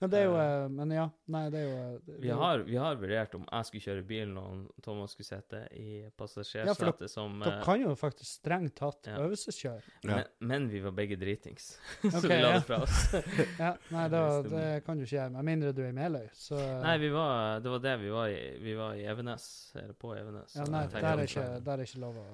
Men 0.00 0.10
det 0.12 0.18
er 0.20 0.24
jo 0.28 0.34
eh, 0.38 0.68
Men 0.70 0.92
ja. 0.94 1.04
Nei, 1.34 1.40
det 1.50 1.58
er 1.58 1.64
jo 1.66 1.78
eh, 1.78 1.94
det- 2.06 2.18
vi, 2.22 2.28
har, 2.30 2.58
vi 2.66 2.76
har 2.78 2.94
vurdert 3.00 3.32
om 3.34 3.44
jeg 3.50 3.66
skulle 3.66 3.82
kjøre 3.88 4.04
bilen 4.06 4.34
når 4.36 4.60
Thomas 4.84 5.14
skulle 5.16 5.26
sitte 5.26 5.62
i 5.74 5.86
Ja, 6.04 6.10
passasjersetet 6.20 7.10
som 7.10 7.40
Dere 7.42 7.56
eh, 7.58 7.64
kan 7.66 7.82
jo 7.82 7.94
faktisk 7.98 8.30
strengt 8.38 8.76
tatt 8.78 9.08
Ja. 9.10 9.16
øvelseskjøre. 9.24 9.82
Ja. 10.04 10.10
men, 10.12 10.24
men 10.52 10.68
vi 10.70 10.80
var 10.84 10.94
begge 10.94 11.16
dritings, 11.18 11.66
så 12.02 12.12
okay, 12.20 12.28
vi 12.28 12.38
la 12.42 12.52
det 12.58 12.62
fra 12.68 12.78
oss. 12.86 13.00
Ja, 13.64 13.72
nei, 13.90 14.04
da, 14.12 14.22
Det 14.42 14.52
det 14.54 14.68
kan 14.86 14.98
du 15.00 15.02
ikke 15.06 15.16
gjøre, 15.16 15.30
med 15.34 15.48
mindre 15.50 15.72
du 15.74 15.82
er 15.82 15.90
i 15.90 15.96
Meløy. 15.98 16.28
Så 16.34 16.60
Nei, 16.84 16.94
vi 17.02 17.10
var, 17.14 17.58
det 17.64 17.70
var 17.74 17.82
det 17.88 17.96
vi 18.04 18.12
var 18.14 18.28
i. 18.30 18.38
Vi 18.62 18.74
var 18.78 18.94
i 18.94 19.02
Evenes, 19.10 19.48
eller 19.74 19.94
på 19.98 20.14
Evenes. 20.14 20.54
ja, 20.54 20.68
nei, 20.70 20.84
der 20.92 21.08
er, 21.10 21.24
ikke, 21.26 21.48
der 21.66 21.82
er 21.82 21.88
ikke 21.90 22.04
lov 22.06 22.22
å 22.22 22.28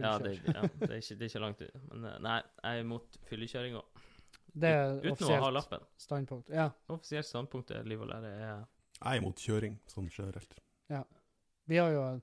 Ja, 0.00 0.12
det, 0.22 0.36
ja 0.46 0.62
det, 0.62 0.86
er 0.90 1.00
ikke, 1.00 1.16
det 1.18 1.24
er 1.26 1.28
ikke 1.32 1.40
langt 1.42 1.60
ut. 1.64 1.74
Men 1.90 2.04
eh, 2.12 2.18
nei, 2.24 2.36
jeg 2.62 2.76
er 2.76 2.84
imot 2.84 3.18
fyllekjøring 3.28 3.74
òg. 3.80 3.99
Det 4.52 4.68
er 4.68 4.94
Uten 4.98 5.06
å 5.06 5.10
ha 5.10 5.12
offisielt 5.14 5.54
lappen. 5.54 5.84
standpunkt. 5.96 6.48
Ja. 6.54 6.70
Offisielt 6.90 7.26
standpunkt 7.28 7.70
er 7.70 7.84
liv 7.88 8.00
og 8.02 8.08
lære 8.10 8.30
er 8.34 8.40
Jeg 9.00 9.12
er 9.12 9.20
imot 9.22 9.36
kjøring, 9.40 9.78
sånn 9.86 10.08
generelt. 10.10 10.56
Vi 11.70 11.76
har 11.78 11.90
jo, 11.94 12.20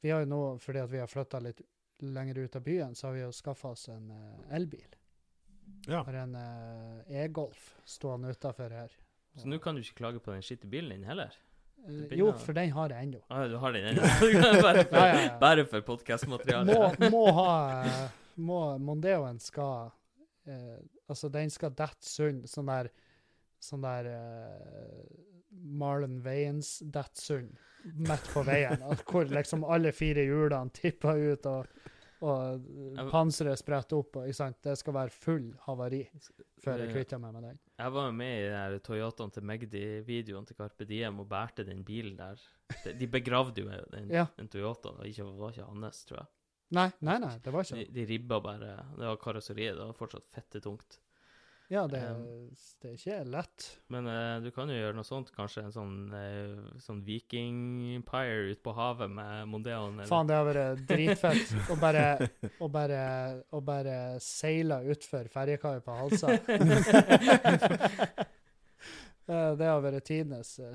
vi 0.00 0.10
har 0.10 0.22
jo 0.24 0.26
nå, 0.30 0.38
fordi 0.64 0.80
at 0.80 0.90
vi 0.90 0.98
har 1.02 1.06
flytta 1.10 1.40
litt 1.44 1.60
lenger 2.00 2.38
ut 2.38 2.56
av 2.56 2.62
byen, 2.64 2.94
så 2.94 3.08
har 3.08 3.14
vi 3.18 3.20
jo 3.20 3.32
skaffa 3.34 3.68
oss 3.74 3.88
en 3.92 4.10
eh, 4.14 4.54
elbil. 4.56 4.86
Ja. 5.90 6.00
Har 6.06 6.14
en 6.22 6.34
eh, 6.38 7.24
e-Golf 7.24 7.74
stående 7.84 8.30
utafor 8.32 8.70
her. 8.72 8.94
Så 9.36 9.46
nå 9.50 9.58
kan 9.60 9.74
du 9.76 9.82
ikke 9.82 9.98
klage 10.00 10.22
på 10.24 10.32
den 10.32 10.42
skitne 10.46 10.70
bilen 10.72 10.94
din 10.96 11.04
heller? 11.04 11.34
Eh, 11.84 12.16
Jo, 12.16 12.30
for 12.32 12.56
den 12.56 12.70
har 12.72 12.94
jeg 12.94 13.08
ennå. 13.10 13.20
Ah, 13.28 13.44
du 13.50 13.58
har 13.60 13.72
den 13.76 13.84
ennå? 13.90 14.02
bare 14.62 14.84
for, 14.86 14.96
Ja, 14.96 15.06
ja, 15.06 15.20
ja. 15.26 15.36
bare 15.42 15.66
for 15.68 15.84
podkastmateriale? 15.90 16.72
Må, 16.72 17.10
må 17.12 17.24
ha 17.42 17.52
eh, 17.84 18.08
må, 18.40 18.62
Mondeoen 18.78 19.38
skal 19.42 19.90
eh, 20.48 20.78
Altså, 21.08 21.28
den 21.32 21.50
skal 21.50 21.74
dette 21.76 22.04
sund. 22.08 22.48
Sånn 22.50 22.68
der 22.70 22.90
sånn 23.58 23.82
der 23.82 24.06
eh, 24.12 25.04
Marlon 25.50 26.20
Wayans 26.22 26.78
Datsun 26.94 27.48
midt 27.98 28.26
på 28.34 28.42
veien. 28.46 28.82
Hvor 29.08 29.28
liksom 29.32 29.64
alle 29.66 29.92
fire 29.96 30.22
hjulene 30.26 30.70
tipper 30.76 31.18
ut, 31.32 31.46
og, 31.48 31.66
og 32.22 33.00
panseret 33.10 33.58
spretter 33.60 33.98
opp. 34.02 34.20
Og, 34.20 34.30
sant? 34.36 34.60
Det 34.64 34.76
skal 34.78 34.96
være 34.98 35.14
full 35.14 35.48
havari 35.66 36.04
før 36.62 36.84
jeg 36.84 36.92
kvitter 36.92 37.20
meg 37.22 37.34
med 37.38 37.48
den. 37.48 37.58
Jeg 37.78 37.94
var 37.94 38.08
jo 38.10 38.14
med 38.18 38.36
i 38.44 38.48
der 38.50 38.78
Toyotaen 38.84 39.34
til 39.34 39.46
Magdi-videoen 39.46 40.46
til 40.48 40.58
Carpe 40.58 40.86
Diem 40.88 41.20
og 41.22 41.28
bærte 41.30 41.66
den 41.66 41.84
bilen 41.86 42.16
der. 42.18 42.40
De, 42.84 42.94
de 42.98 43.06
begravde 43.10 43.62
jo 43.62 43.70
den, 43.94 44.10
Ja. 44.12 44.26
den 44.36 44.50
Toyotaen, 44.50 44.98
og 44.98 45.06
ikke, 45.06 45.26
var 45.38 45.54
ikke 45.54 45.68
hans, 45.70 46.04
tror 46.08 46.22
jeg. 46.24 46.34
Nei, 46.76 46.90
nei, 47.00 47.18
nei, 47.22 47.34
det 47.40 47.52
var 47.54 47.64
ikke 47.64 47.78
De, 47.80 47.84
de 47.96 48.02
ribba 48.10 48.40
bare 48.44 48.72
Det 48.98 49.06
var 49.08 49.16
karosseriet, 49.22 49.76
det 49.78 49.84
var 49.88 49.94
fortsatt 49.96 50.26
fette 50.34 50.60
tungt. 50.60 50.98
Ja, 51.68 51.82
det, 51.86 52.00
Um, 52.00 52.48
det 52.80 52.88
er 52.88 52.94
ikke 52.96 53.16
lett. 53.28 53.64
Men 53.92 54.06
uh, 54.08 54.38
du 54.40 54.46
kan 54.56 54.70
jo 54.72 54.76
gjøre 54.78 54.96
noe 54.96 55.04
sånt, 55.04 55.28
kanskje 55.36 55.66
en 55.66 55.74
sånn, 55.74 55.96
uh, 56.14 56.78
sånn 56.80 57.02
Viking 57.04 57.58
Empire 57.98 58.46
ute 58.54 58.62
på 58.64 58.72
havet 58.72 59.10
med 59.12 59.48
Mondeon. 59.52 59.98
eller- 59.98 60.08
Faen, 60.08 60.26
det 60.30 60.38
har 60.38 60.48
vært 60.48 60.86
dritfett 60.88 61.52
å 61.68 61.76
bare, 61.80 62.06
å 62.64 62.70
bare, 62.72 63.02
å 63.52 63.60
bare 63.60 63.98
seile 64.24 64.80
utfor 64.94 65.28
ferjekaia 65.28 65.84
på 65.84 65.98
Halsa. 66.00 66.32
Eh, 69.28 69.50
det 69.60 69.66
har 69.68 69.82
vært 69.84 70.06
tidenes 70.08 70.54
uh, 70.64 70.70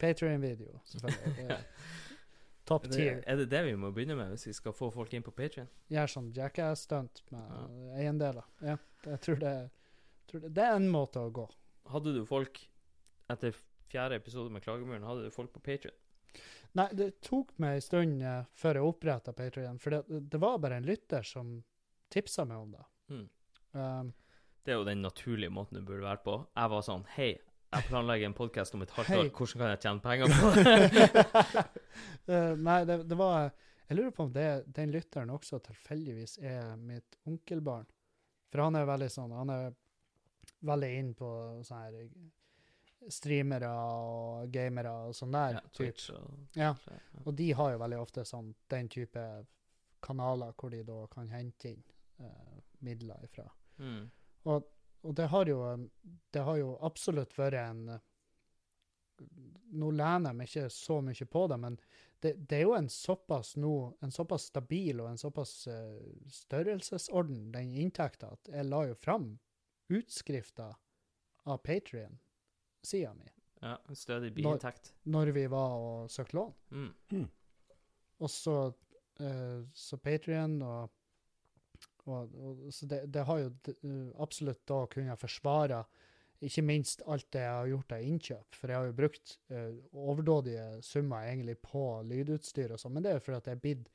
Patrion-video, 0.00 0.78
selvfølgelig. 0.88 1.58
er 2.68 2.72
Top 2.72 2.86
Er 2.88 2.92
tier. 2.94 3.20
det, 3.24 3.36
det 3.42 3.48
det 3.52 3.62
vi 3.66 3.74
må 3.80 3.90
begynne 3.96 4.16
med 4.18 4.34
hvis 4.34 4.46
vi 4.50 4.54
skal 4.58 4.74
få 4.76 4.90
folk 4.94 5.14
inn 5.16 5.24
på 5.26 5.32
Patrion? 5.34 5.68
Gjør 5.92 6.12
sånn 6.12 6.28
jackass-stunt 6.36 7.22
med 7.34 7.94
eiendeler. 7.98 8.44
Ja, 8.60 8.76
jeg 9.08 9.20
tror 9.24 9.40
det, 9.42 9.54
tror 10.30 10.44
det, 10.44 10.52
det 10.58 10.66
er 10.66 10.76
en 10.76 10.90
måte 10.92 11.22
å 11.24 11.30
gå. 11.32 11.46
Hadde 11.88 12.12
du 12.16 12.22
folk 12.28 12.60
etter 13.32 13.56
fjerde 13.88 14.18
episode 14.20 14.52
med 14.52 14.62
Klagemuren, 14.64 15.06
hadde 15.08 15.24
du 15.28 15.32
folk 15.34 15.52
på 15.54 15.62
Patrion? 15.64 15.96
Nei, 16.76 16.90
det 16.92 17.14
tok 17.24 17.54
meg 17.62 17.78
en 17.78 17.82
stund 17.82 18.22
eh, 18.22 18.42
før 18.60 18.76
jeg 18.78 18.84
oppretta 18.90 19.32
Patrion, 19.32 19.78
for 19.80 19.96
det, 19.96 20.02
det 20.30 20.40
var 20.42 20.58
bare 20.60 20.76
en 20.82 20.86
lytter 20.86 21.24
som 21.24 21.54
tipsa 22.12 22.44
meg 22.48 22.60
om 22.60 22.74
det. 22.76 22.84
Mm. 23.14 23.26
Um, 23.72 24.10
Det 24.64 24.74
er 24.74 24.78
jo 24.82 24.84
den 24.84 25.00
naturlige 25.02 25.50
måten 25.50 25.78
du 25.80 25.82
burde 25.88 26.04
være 26.04 26.20
på. 26.24 26.34
Jeg 26.52 26.72
var 26.74 26.84
sånn 26.84 27.06
Hei, 27.16 27.30
jeg 27.74 27.84
planlegger 27.88 28.26
en 28.30 28.36
podkast 28.36 28.74
om 28.74 28.82
et 28.84 28.92
halvt 28.96 29.08
Hei. 29.12 29.18
år. 29.22 29.30
Hvordan 29.36 29.60
kan 29.62 29.72
jeg 29.72 29.80
tjene 29.84 30.04
penger 30.04 30.26
på 30.38 30.52
det? 30.56 31.66
Eh, 32.28 32.54
nei, 32.60 32.82
det, 32.84 32.98
det 33.08 33.16
var 33.16 33.46
Jeg 33.88 33.96
lurer 33.96 34.10
på 34.12 34.24
om 34.26 34.32
det, 34.32 34.48
den 34.76 34.90
lytteren 34.92 35.30
også 35.32 35.58
tilfeldigvis 35.64 36.34
er 36.44 36.74
mitt 36.76 37.16
onkelbarn. 37.24 37.86
For 38.52 38.60
han 38.66 38.76
er 38.76 38.84
veldig 38.88 39.08
sånn 39.12 39.32
Han 39.32 39.52
er 39.54 39.70
veldig 40.68 40.90
inn 40.98 41.14
på 41.16 41.30
sånne 41.64 41.86
her 41.86 43.12
streamere 43.14 43.70
og 43.72 44.50
gamere 44.52 44.92
og 45.08 45.14
sånn 45.16 45.32
der. 45.32 45.56
ja. 45.56 45.62
Twitch 45.72 46.10
og 46.12 46.58
Ja, 46.58 46.74
ja. 46.90 46.98
og 47.24 47.32
de 47.38 47.46
har 47.56 47.72
jo 47.72 47.80
veldig 47.80 48.00
ofte 48.02 48.24
sånn 48.28 48.50
den 48.68 48.88
type 48.92 49.24
kanaler 50.04 50.52
hvor 50.58 50.70
de 50.74 50.82
da 50.84 50.98
kan 51.10 51.30
hente 51.32 51.72
inn 51.72 51.84
uh, 52.20 52.58
midler 52.84 53.24
ifra. 53.24 53.46
Mm. 53.78 54.10
Og, 54.52 54.66
og 55.02 55.14
det 55.14 55.28
har 55.32 55.46
jo 55.46 55.88
Det 56.32 56.42
har 56.44 56.56
jo 56.58 56.76
absolutt 56.84 57.36
vært 57.38 57.58
en 57.60 57.98
Nå 59.78 59.90
lener 59.90 60.30
jeg 60.30 60.38
meg 60.38 60.48
ikke 60.48 60.70
så 60.70 61.00
mye 61.02 61.26
på 61.26 61.46
det, 61.50 61.56
men 61.58 61.76
det, 62.22 62.32
det 62.48 62.60
er 62.60 62.62
jo 62.62 62.74
en 62.76 62.88
såpass 62.88 63.56
no, 63.56 63.72
en 64.00 64.14
såpass 64.14 64.46
stabil 64.52 65.00
og 65.02 65.10
en 65.10 65.18
såpass 65.18 65.66
uh, 65.66 65.98
størrelsesorden, 66.30 67.50
den 67.52 67.74
inntekta, 67.82 68.30
at 68.38 68.50
jeg 68.52 68.68
la 68.68 68.84
jo 68.88 68.94
fram 68.94 69.26
utskrifter 69.90 70.78
av 71.50 71.60
Patrion-sida 71.66 73.12
mi 73.18 73.28
ja, 73.60 73.74
en 73.88 73.96
stødig 73.96 74.32
biinntekt. 74.34 74.92
når 75.02 75.32
vi 75.34 75.46
var 75.50 75.74
og 75.82 76.10
søkte 76.10 76.38
lån. 76.38 76.54
Mm. 77.10 77.26
Og 78.18 78.30
så, 78.30 78.56
uh, 79.20 79.60
så 79.74 79.98
Patrion 80.02 80.60
og, 80.62 80.94
og, 82.08 82.34
og 82.34 82.74
Så 82.74 82.88
det, 82.90 83.04
det 83.14 83.24
har 83.28 83.42
jo 83.42 83.50
eh, 83.72 84.12
absolutt 84.22 84.64
da 84.68 84.82
kunnet 84.90 85.20
forsvare 85.20 85.82
ikke 86.44 86.62
minst 86.62 87.02
alt 87.10 87.26
det 87.34 87.40
jeg 87.42 87.54
har 87.54 87.70
gjort 87.72 87.94
av 87.96 88.04
innkjøp. 88.06 88.58
For 88.58 88.70
jeg 88.70 88.78
har 88.78 88.86
jo 88.86 88.98
brukt 89.00 89.32
uh, 89.50 89.72
overdådige 90.06 90.66
summer 90.86 91.26
egentlig 91.26 91.56
på 91.64 91.82
lydutstyr 92.06 92.74
og 92.74 92.82
sånn, 92.82 92.94
men 92.94 93.04
det 93.04 93.10
er 93.10 93.18
jo 93.18 93.24
fordi 93.26 93.40
at 93.40 93.50
jeg 93.50 93.58
er 93.58 93.64
blitt 93.64 93.88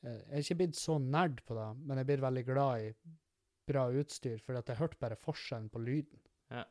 eh, 0.00 0.14
Jeg 0.14 0.30
er 0.30 0.46
ikke 0.46 0.58
blitt 0.62 0.78
så 0.80 0.96
nerd 1.02 1.42
på 1.44 1.58
det, 1.58 1.68
men 1.84 2.00
jeg 2.00 2.08
blir 2.08 2.24
veldig 2.24 2.44
glad 2.48 2.86
i 2.86 2.94
bra 3.68 3.86
utstyr, 4.00 4.40
fordi 4.44 4.60
at 4.60 4.72
jeg 4.72 4.80
hørte 4.80 5.00
bare 5.00 5.20
forskjellen 5.20 5.70
på 5.72 5.80
lyden. 5.84 6.24
Ja. 6.52 6.64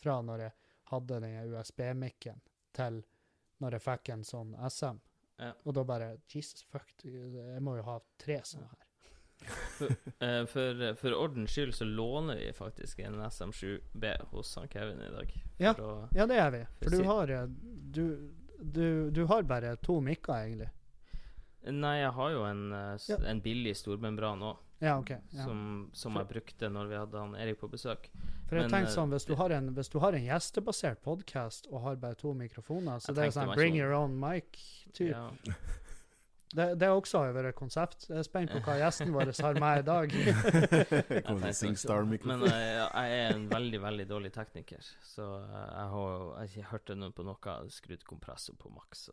Fra 0.00 0.20
når 0.24 0.46
jeg 0.46 0.56
hadde 0.92 1.20
den 1.24 1.52
USB-mikken, 1.52 2.40
til 2.76 3.02
når 3.60 3.76
jeg 3.76 3.84
fikk 3.84 4.12
en 4.14 4.24
sånn 4.24 4.54
SM. 4.68 5.00
Ja. 5.38 5.52
Og 5.64 5.76
da 5.76 5.84
bare 5.86 6.12
Jesus 6.28 6.64
fuck, 6.68 6.92
jeg 7.04 7.64
må 7.64 7.76
jo 7.78 7.88
ha 7.88 7.98
tre 8.20 8.40
sånne 8.48 8.68
her. 8.68 8.87
Eh, 10.20 10.44
for, 10.50 10.80
for 10.98 11.14
ordens 11.14 11.50
skyld 11.54 11.74
så 11.74 11.84
låner 11.86 12.36
vi 12.36 12.48
faktisk 12.52 12.98
en 12.98 13.20
SM7B 13.22 14.10
hos 14.32 14.56
han 14.58 14.68
Kevin 14.68 15.00
i 15.02 15.10
dag. 15.14 15.34
Ja. 15.62 15.72
Å, 15.78 16.08
Ja, 16.16 16.26
det 16.26 16.38
er 16.42 16.50
vi. 16.50 16.62
For 16.82 16.90
du 16.96 17.04
har 17.06 17.30
eh, 17.30 17.44
du, 17.46 18.04
du, 18.58 19.10
du 19.14 19.22
har 19.30 19.42
bare 19.46 19.76
to 19.76 20.00
mikker, 20.02 20.34
egentlig. 20.48 20.70
nei, 21.68 21.98
jeg 22.00 22.10
har 22.16 22.30
jo 22.34 22.42
en, 22.48 22.64
eh, 22.72 22.96
Ja. 23.08 23.16
en 23.30 23.40
billig 23.44 23.76
stormembran 23.76 24.42
òg, 24.42 24.56
Ja, 24.80 24.96
okay, 24.98 25.18
Ja. 25.34 25.44
som, 25.44 25.90
som 25.92 26.12
For- 26.14 26.22
jeg 26.22 26.28
brukte 26.34 26.68
når 26.70 26.86
vi 26.88 26.94
hadde 26.96 27.18
han 27.18 27.34
Erik 27.34 27.58
på 27.60 27.68
besøk. 27.70 28.10
For 28.48 28.56
jeg 28.56 28.64
men, 28.68 28.70
tenker 28.70 28.88
eh, 28.90 28.94
sånn, 28.94 29.10
hvis 29.10 29.26
du, 29.26 29.34
har 29.34 29.50
en, 29.50 29.72
hvis 29.74 29.88
du 29.90 29.98
har 29.98 30.12
en 30.14 30.24
gjestebasert 30.24 31.00
podkast 31.02 31.66
og 31.72 31.82
har 31.82 31.96
bare 31.96 32.14
to 32.14 32.32
mikrofoner, 32.34 32.98
så 33.02 33.12
det 33.14 33.18
er 33.24 33.30
tenkte 33.30 33.40
sånn 33.46 33.54
bring 33.58 33.76
your 33.76 33.92
own 33.92 34.14
mic-type. 34.18 35.10
Ja. 35.10 35.30
Det, 36.48 36.64
det 36.80 36.88
også 36.88 37.18
har 37.20 37.26
jo 37.28 37.32
vært 37.36 37.48
et 37.50 37.56
konsept. 37.58 38.06
Jeg 38.08 38.22
er 38.22 38.24
spent 38.24 38.52
på 38.54 38.60
hva 38.64 38.78
gjesten 38.80 39.10
vår 39.12 39.30
har 39.36 39.58
med 39.60 39.82
i 39.82 39.84
dag. 39.84 40.14
Men 42.30 42.44
eh, 42.48 42.78
jeg 42.78 43.18
er 43.18 43.34
en 43.34 43.44
veldig, 43.50 43.80
veldig 43.84 44.06
dårlig 44.08 44.30
tekniker, 44.32 44.86
så 45.04 45.26
eh, 45.42 45.58
jeg 45.58 45.90
har 45.92 46.14
jeg 46.14 46.38
har 46.38 46.48
ikke 46.48 46.70
hørt 46.72 46.86
det 46.88 46.96
nå 47.02 47.10
på 47.12 47.26
noe 47.28 47.56
skrudd 47.74 48.06
kompressor 48.08 48.56
på 48.60 48.72
maks. 48.72 49.08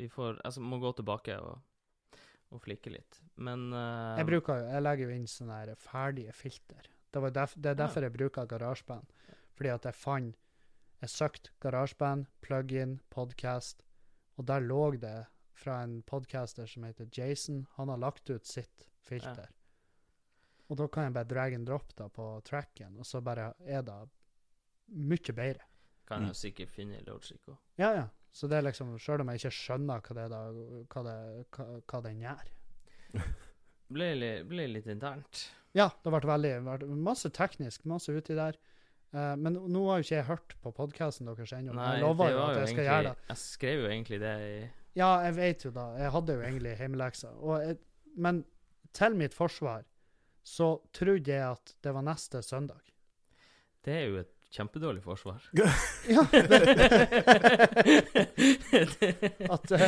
Vi 0.00 0.10
får 0.10 0.40
altså, 0.42 0.64
må 0.64 0.80
gå 0.82 0.90
tilbake 0.98 1.38
og, 1.38 1.62
og 2.50 2.64
flikke 2.64 2.90
litt. 2.96 3.20
Men 3.36 3.68
uh, 3.70 4.18
Jeg 4.18 4.26
bruker 4.32 4.58
jo, 4.58 4.66
jeg 4.74 4.86
legger 4.86 5.06
jo 5.12 5.18
inn 5.20 5.30
sånne 5.30 5.60
her 5.62 5.74
ferdige 5.78 6.34
filter. 6.34 6.90
Det, 7.08 7.22
var 7.22 7.36
derf, 7.38 7.54
det 7.56 7.70
er 7.70 7.78
Ja. 7.78 7.84
derfor 7.86 8.08
jeg 8.08 8.16
bruker 8.18 8.50
GarageBand. 8.50 9.14
Fordi 9.54 9.70
at 9.74 9.86
jeg 9.86 9.94
fant 9.94 10.34
Jeg 10.98 11.10
søkte 11.14 11.52
GarageBand, 11.62 12.26
plug-in, 12.42 12.98
podcast, 13.14 13.84
og 14.34 14.48
der 14.50 14.58
lå 14.58 14.96
det 14.98 15.28
fra 15.58 15.80
en 15.84 16.00
podcaster 16.06 16.66
som 16.70 16.84
heter 16.86 17.08
Jason. 17.12 17.64
Han 17.76 17.88
har 17.92 17.98
lagt 17.98 18.30
ut 18.30 18.46
sitt 18.46 18.86
filter. 19.02 19.48
Og 20.68 20.76
da 20.76 20.86
kan 20.92 21.04
jeg 21.08 21.14
bare 21.16 21.24
drag 21.30 21.54
and 21.56 21.66
drop 21.66 21.94
da 21.96 22.08
på 22.12 22.26
tracken, 22.44 22.98
og 23.00 23.06
så 23.08 23.22
bare 23.24 23.54
er 23.64 23.82
det 23.82 23.98
mye 24.94 25.32
bedre. 25.34 25.64
kan 26.08 26.22
jeg 26.22 26.30
Mm. 26.30 26.34
sikkert 26.40 26.70
finne 26.72 26.96
i 26.96 27.04
Logic 27.04 27.38
òg. 27.48 27.56
Ja, 27.76 27.90
ja. 27.92 28.06
Så 28.32 28.48
det 28.48 28.56
er 28.58 28.62
liksom, 28.62 28.94
Sjøl 28.98 29.20
om 29.20 29.28
jeg 29.28 29.40
ikke 29.42 29.50
skjønner 29.52 30.00
hva, 30.00 30.14
det 30.14 30.22
er 30.24 30.28
da, 30.28 30.38
hva, 30.88 31.02
det, 31.04 31.46
hva, 31.52 31.66
hva 31.86 32.00
den 32.02 32.20
gjør. 32.22 32.48
Ble, 33.92 34.08
ble 34.44 34.66
litt 34.68 34.86
internt. 34.86 35.46
Ja, 35.76 35.88
det 36.04 36.10
ble 36.12 36.20
veldig 36.28 36.52
vært 36.64 36.86
masse 36.88 37.28
teknisk, 37.32 37.84
masse 37.88 38.08
uti 38.12 38.34
der. 38.36 38.56
Uh, 39.14 39.34
men 39.40 39.54
nå 39.54 39.86
har 39.88 40.00
jo 40.00 40.04
ikke 40.04 40.16
jeg 40.18 40.26
hørt 40.28 40.54
på 40.60 40.72
podkasten 40.76 41.26
deres 41.30 41.52
ennå. 41.56 41.72
Jeg 41.72 42.02
lover 42.02 42.30
jo 42.34 42.42
at 42.42 42.56
jeg 42.58 42.68
skal 42.68 42.84
egentlig- 42.84 42.88
gjøre 42.88 43.02
det. 43.08 43.28
Jeg 43.28 43.36
skrev 43.36 43.80
jo 43.82 43.88
egentlig 43.88 44.20
det 44.20 44.34
i 44.48 44.70
Ja, 44.98 45.10
jeg 45.28 45.34
vet 45.36 45.64
jo 45.68 45.70
da. 45.74 45.84
Jeg 46.00 46.10
hadde 46.14 46.34
jo 46.38 46.42
egentlig 46.48 46.72
hjemmelekser. 46.80 47.36
Jeg, 47.62 47.76
men 48.18 48.40
til 48.96 49.14
mitt 49.20 49.34
forsvar 49.36 49.84
så 50.48 50.72
trodde 50.96 51.28
jeg 51.30 51.44
at 51.44 51.74
det 51.84 51.92
var 51.94 52.02
neste 52.06 52.40
søndag. 52.42 52.80
Det 53.84 53.92
er 53.94 54.04
jo 54.08 54.16
et 54.24 54.32
kjempedårlig 54.56 55.02
forsvar. 55.04 55.44
Ja, 56.08 56.22
at 59.54 59.72
uh, 59.72 59.78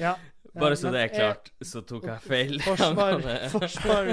Ja. 0.00 0.14
Bare 0.58 0.74
så 0.76 0.90
det 0.90 0.98
er 0.98 1.02
jeg- 1.06 1.14
klart, 1.14 1.50
så 1.62 1.80
tok 1.86 2.04
jeg 2.08 2.20
feil. 2.24 2.56
Forsvar, 2.64 3.20
forsvar 3.52 4.08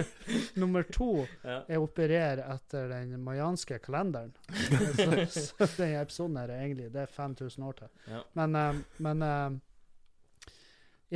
nummer 0.60 0.84
to 0.94 1.08
ja. 1.44 1.62
Jeg 1.70 1.80
opererer 1.82 2.42
etter 2.54 2.88
den 2.92 3.16
mayanske 3.24 3.80
kalenderen. 3.82 4.34
så, 4.52 5.26
så 5.32 5.66
denne 5.78 6.02
episoden 6.04 6.38
her 6.38 6.50
er 6.54 6.60
egentlig 6.66 6.92
det 6.94 7.02
er 7.06 7.10
5000 7.16 7.64
år 7.66 7.72
til. 7.80 7.88
Ja. 8.12 8.20
Men, 8.38 8.56
eh, 8.60 8.74
men 9.08 9.22
eh, 9.26 9.50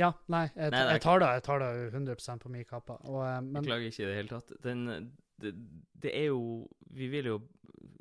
Ja, 0.00 0.10
nei, 0.32 0.46
jeg, 0.54 0.72
Nei, 0.72 0.82
jeg 0.94 1.02
tar 1.04 1.20
det 1.22 1.30
jeg 1.36 1.44
tar 1.46 1.62
det 1.62 1.70
100 1.92 2.38
på 2.40 2.52
min 2.52 2.66
kappe. 2.68 2.96
Eh, 3.04 3.38
Beklager 3.58 3.90
ikke 3.90 4.04
i 4.04 4.08
det 4.08 4.18
hele 4.18 4.32
tatt. 4.32 4.52
Den, 4.64 5.10
det, 5.42 5.54
det 6.00 6.14
er 6.16 6.30
jo 6.30 6.68
Vi 6.96 7.10
vil 7.12 7.28
jo 7.34 7.38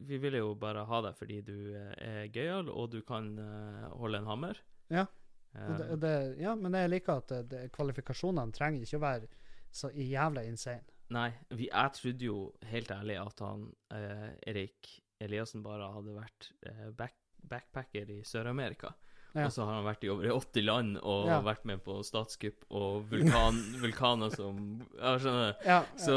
Vi 0.07 0.19
vil 0.21 0.39
jo 0.39 0.53
bare 0.59 0.85
ha 0.87 1.01
deg 1.05 1.17
fordi 1.19 1.41
du 1.45 1.57
eh, 1.75 1.91
er 1.99 2.29
gøyal, 2.31 2.71
og 2.71 2.91
du 2.95 3.01
kan 3.05 3.33
eh, 3.43 3.89
holde 3.99 4.21
en 4.23 4.29
hammer. 4.31 4.61
Ja. 4.89 5.05
Det, 5.49 5.95
det, 5.97 6.13
ja, 6.37 6.53
men 6.55 6.75
jeg 6.77 6.91
liker 6.93 7.23
at 7.23 7.31
det, 7.49 7.63
kvalifikasjonene 7.73 8.53
trenger 8.53 8.85
ikke 8.85 8.99
å 8.99 9.03
være 9.03 9.29
så 9.73 9.89
jævla 9.93 10.43
insane. 10.45 10.85
Nei, 11.13 11.31
vi, 11.49 11.67
jeg 11.71 11.93
trodde 11.97 12.25
jo 12.27 12.39
helt 12.69 12.91
ærlig 12.93 13.15
at 13.17 13.41
han 13.41 13.65
eh, 13.97 14.27
Erik 14.51 14.91
Eliassen 15.19 15.63
bare 15.65 15.89
hadde 15.95 16.13
vært 16.15 16.51
eh, 16.69 16.89
back, 16.95 17.17
backpacker 17.49 18.11
i 18.13 18.19
Sør-Amerika. 18.27 18.93
Ja. 19.35 19.45
Og 19.45 19.51
så 19.53 19.65
har 19.65 19.75
han 19.77 19.85
vært 19.85 20.03
i 20.03 20.09
over 20.09 20.25
80 20.33 20.63
land 20.65 20.97
og 21.05 21.27
Ja. 21.29 21.39
vært 21.45 21.65
med 21.69 21.83
på 21.85 21.99
statskupp 22.03 22.63
og 22.73 23.03
vulkan, 23.11 23.59
vulkaner 23.83 24.33
som 24.33 24.81
Ja, 24.97 25.11
skjønner 25.21 25.51
du? 25.51 25.65
Ja, 25.69 25.79
Så, 26.01 26.15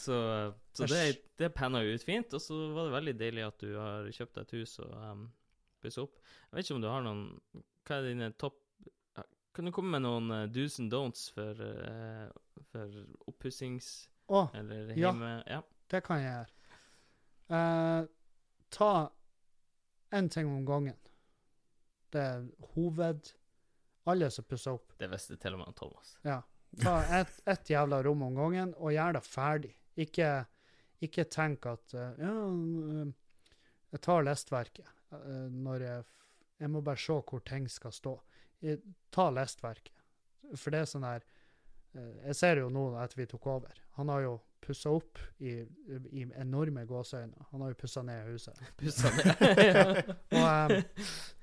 så, 0.00 0.20
så 0.72 0.88
det, 0.88 1.02
det 1.36 1.50
panna 1.54 1.82
jo 1.84 1.92
ut 1.94 2.02
fint. 2.06 2.32
Og 2.32 2.40
så 2.40 2.56
var 2.72 2.88
det 2.88 2.94
veldig 2.96 3.16
deilig 3.20 3.44
at 3.46 3.58
du 3.60 3.74
har 3.76 4.08
kjøpt 4.08 4.38
deg 4.38 4.46
et 4.46 4.54
hus 4.60 4.78
og 4.80 4.94
um, 4.96 5.26
pussa 5.84 6.02
opp. 6.06 6.16
Jeg 6.48 6.56
vet 6.56 6.64
ikke 6.70 6.78
om 6.78 6.84
du 6.86 6.88
har 6.88 7.04
noen 7.04 7.24
Hva 7.86 7.98
er 8.00 8.08
dine 8.08 8.30
topp 8.40 8.56
Kan 9.56 9.64
du 9.68 9.72
komme 9.72 9.92
med 9.96 10.04
noen 10.04 10.30
uh, 10.32 10.46
do's 10.52 10.78
and 10.80 10.90
don'ts 10.92 11.28
for, 11.32 11.56
uh, 11.60 12.28
for 12.72 12.92
oppussings... 13.28 14.08
Eller 14.28 14.90
hjemme... 14.96 15.42
Ja. 15.46 15.60
det 15.92 16.00
kan 16.04 16.18
jeg 16.18 16.32
gjøre. 16.32 16.52
Uh, 17.52 18.08
ta 18.74 18.90
én 20.12 20.28
ting 20.28 20.48
om 20.50 20.64
gangen. 20.66 20.96
Det 22.16 22.22
er 22.24 22.46
hoved... 22.74 23.32
Alle 24.06 24.28
som 24.30 24.46
pusser 24.46 24.76
opp. 24.76 24.92
Det 25.00 25.08
visste 25.10 25.34
til 25.42 25.56
og 25.56 25.64
med 25.64 25.74
Thomas. 25.74 26.12
Ja. 26.22 26.38
Ta 26.82 27.00
ett 27.18 27.40
et 27.48 27.70
jævla 27.70 27.98
rom 28.06 28.22
om 28.22 28.36
gangen, 28.36 28.74
og 28.78 28.92
gjør 28.94 29.16
det 29.16 29.22
ferdig. 29.26 29.72
Ikke, 29.98 30.28
ikke 31.02 31.24
tenk 31.32 31.66
at 31.66 31.94
uh, 31.96 32.12
Ja, 32.20 32.34
eh, 32.46 33.08
jeg 33.94 34.02
tar 34.04 34.26
lestverket 34.26 34.90
uh, 35.10 35.48
når 35.50 35.86
jeg 35.86 36.04
Jeg 36.60 36.70
må 36.70 36.80
bare 36.80 36.96
se 36.96 37.12
hvor 37.12 37.42
ting 37.44 37.66
skal 37.68 37.92
stå. 37.92 38.14
Jeg, 38.62 38.78
ta 39.12 39.28
lestverket. 39.30 39.92
For 40.54 40.70
det 40.70 40.80
er 40.80 40.88
sånn 40.88 41.04
her 41.04 41.24
Jeg 41.96 42.36
ser 42.36 42.60
jo 42.62 42.70
nå 42.70 42.92
etter 43.02 43.18
vi 43.18 43.26
tok 43.26 43.46
over. 43.46 43.82
Han 43.98 44.08
har 44.08 44.22
jo 44.22 44.36
pussa 44.66 44.90
opp 44.90 45.18
i, 45.38 45.60
i 46.10 46.24
enorme 46.40 46.84
gåseøyne. 46.86 47.46
Han 47.52 47.62
har 47.62 47.72
jo 47.72 47.78
pussa 47.80 48.02
ned 48.02 48.26
huset. 48.30 48.60
Pussa 48.78 49.12
ned. 49.14 50.10
Og, 50.40 50.74
eh, 50.74 50.82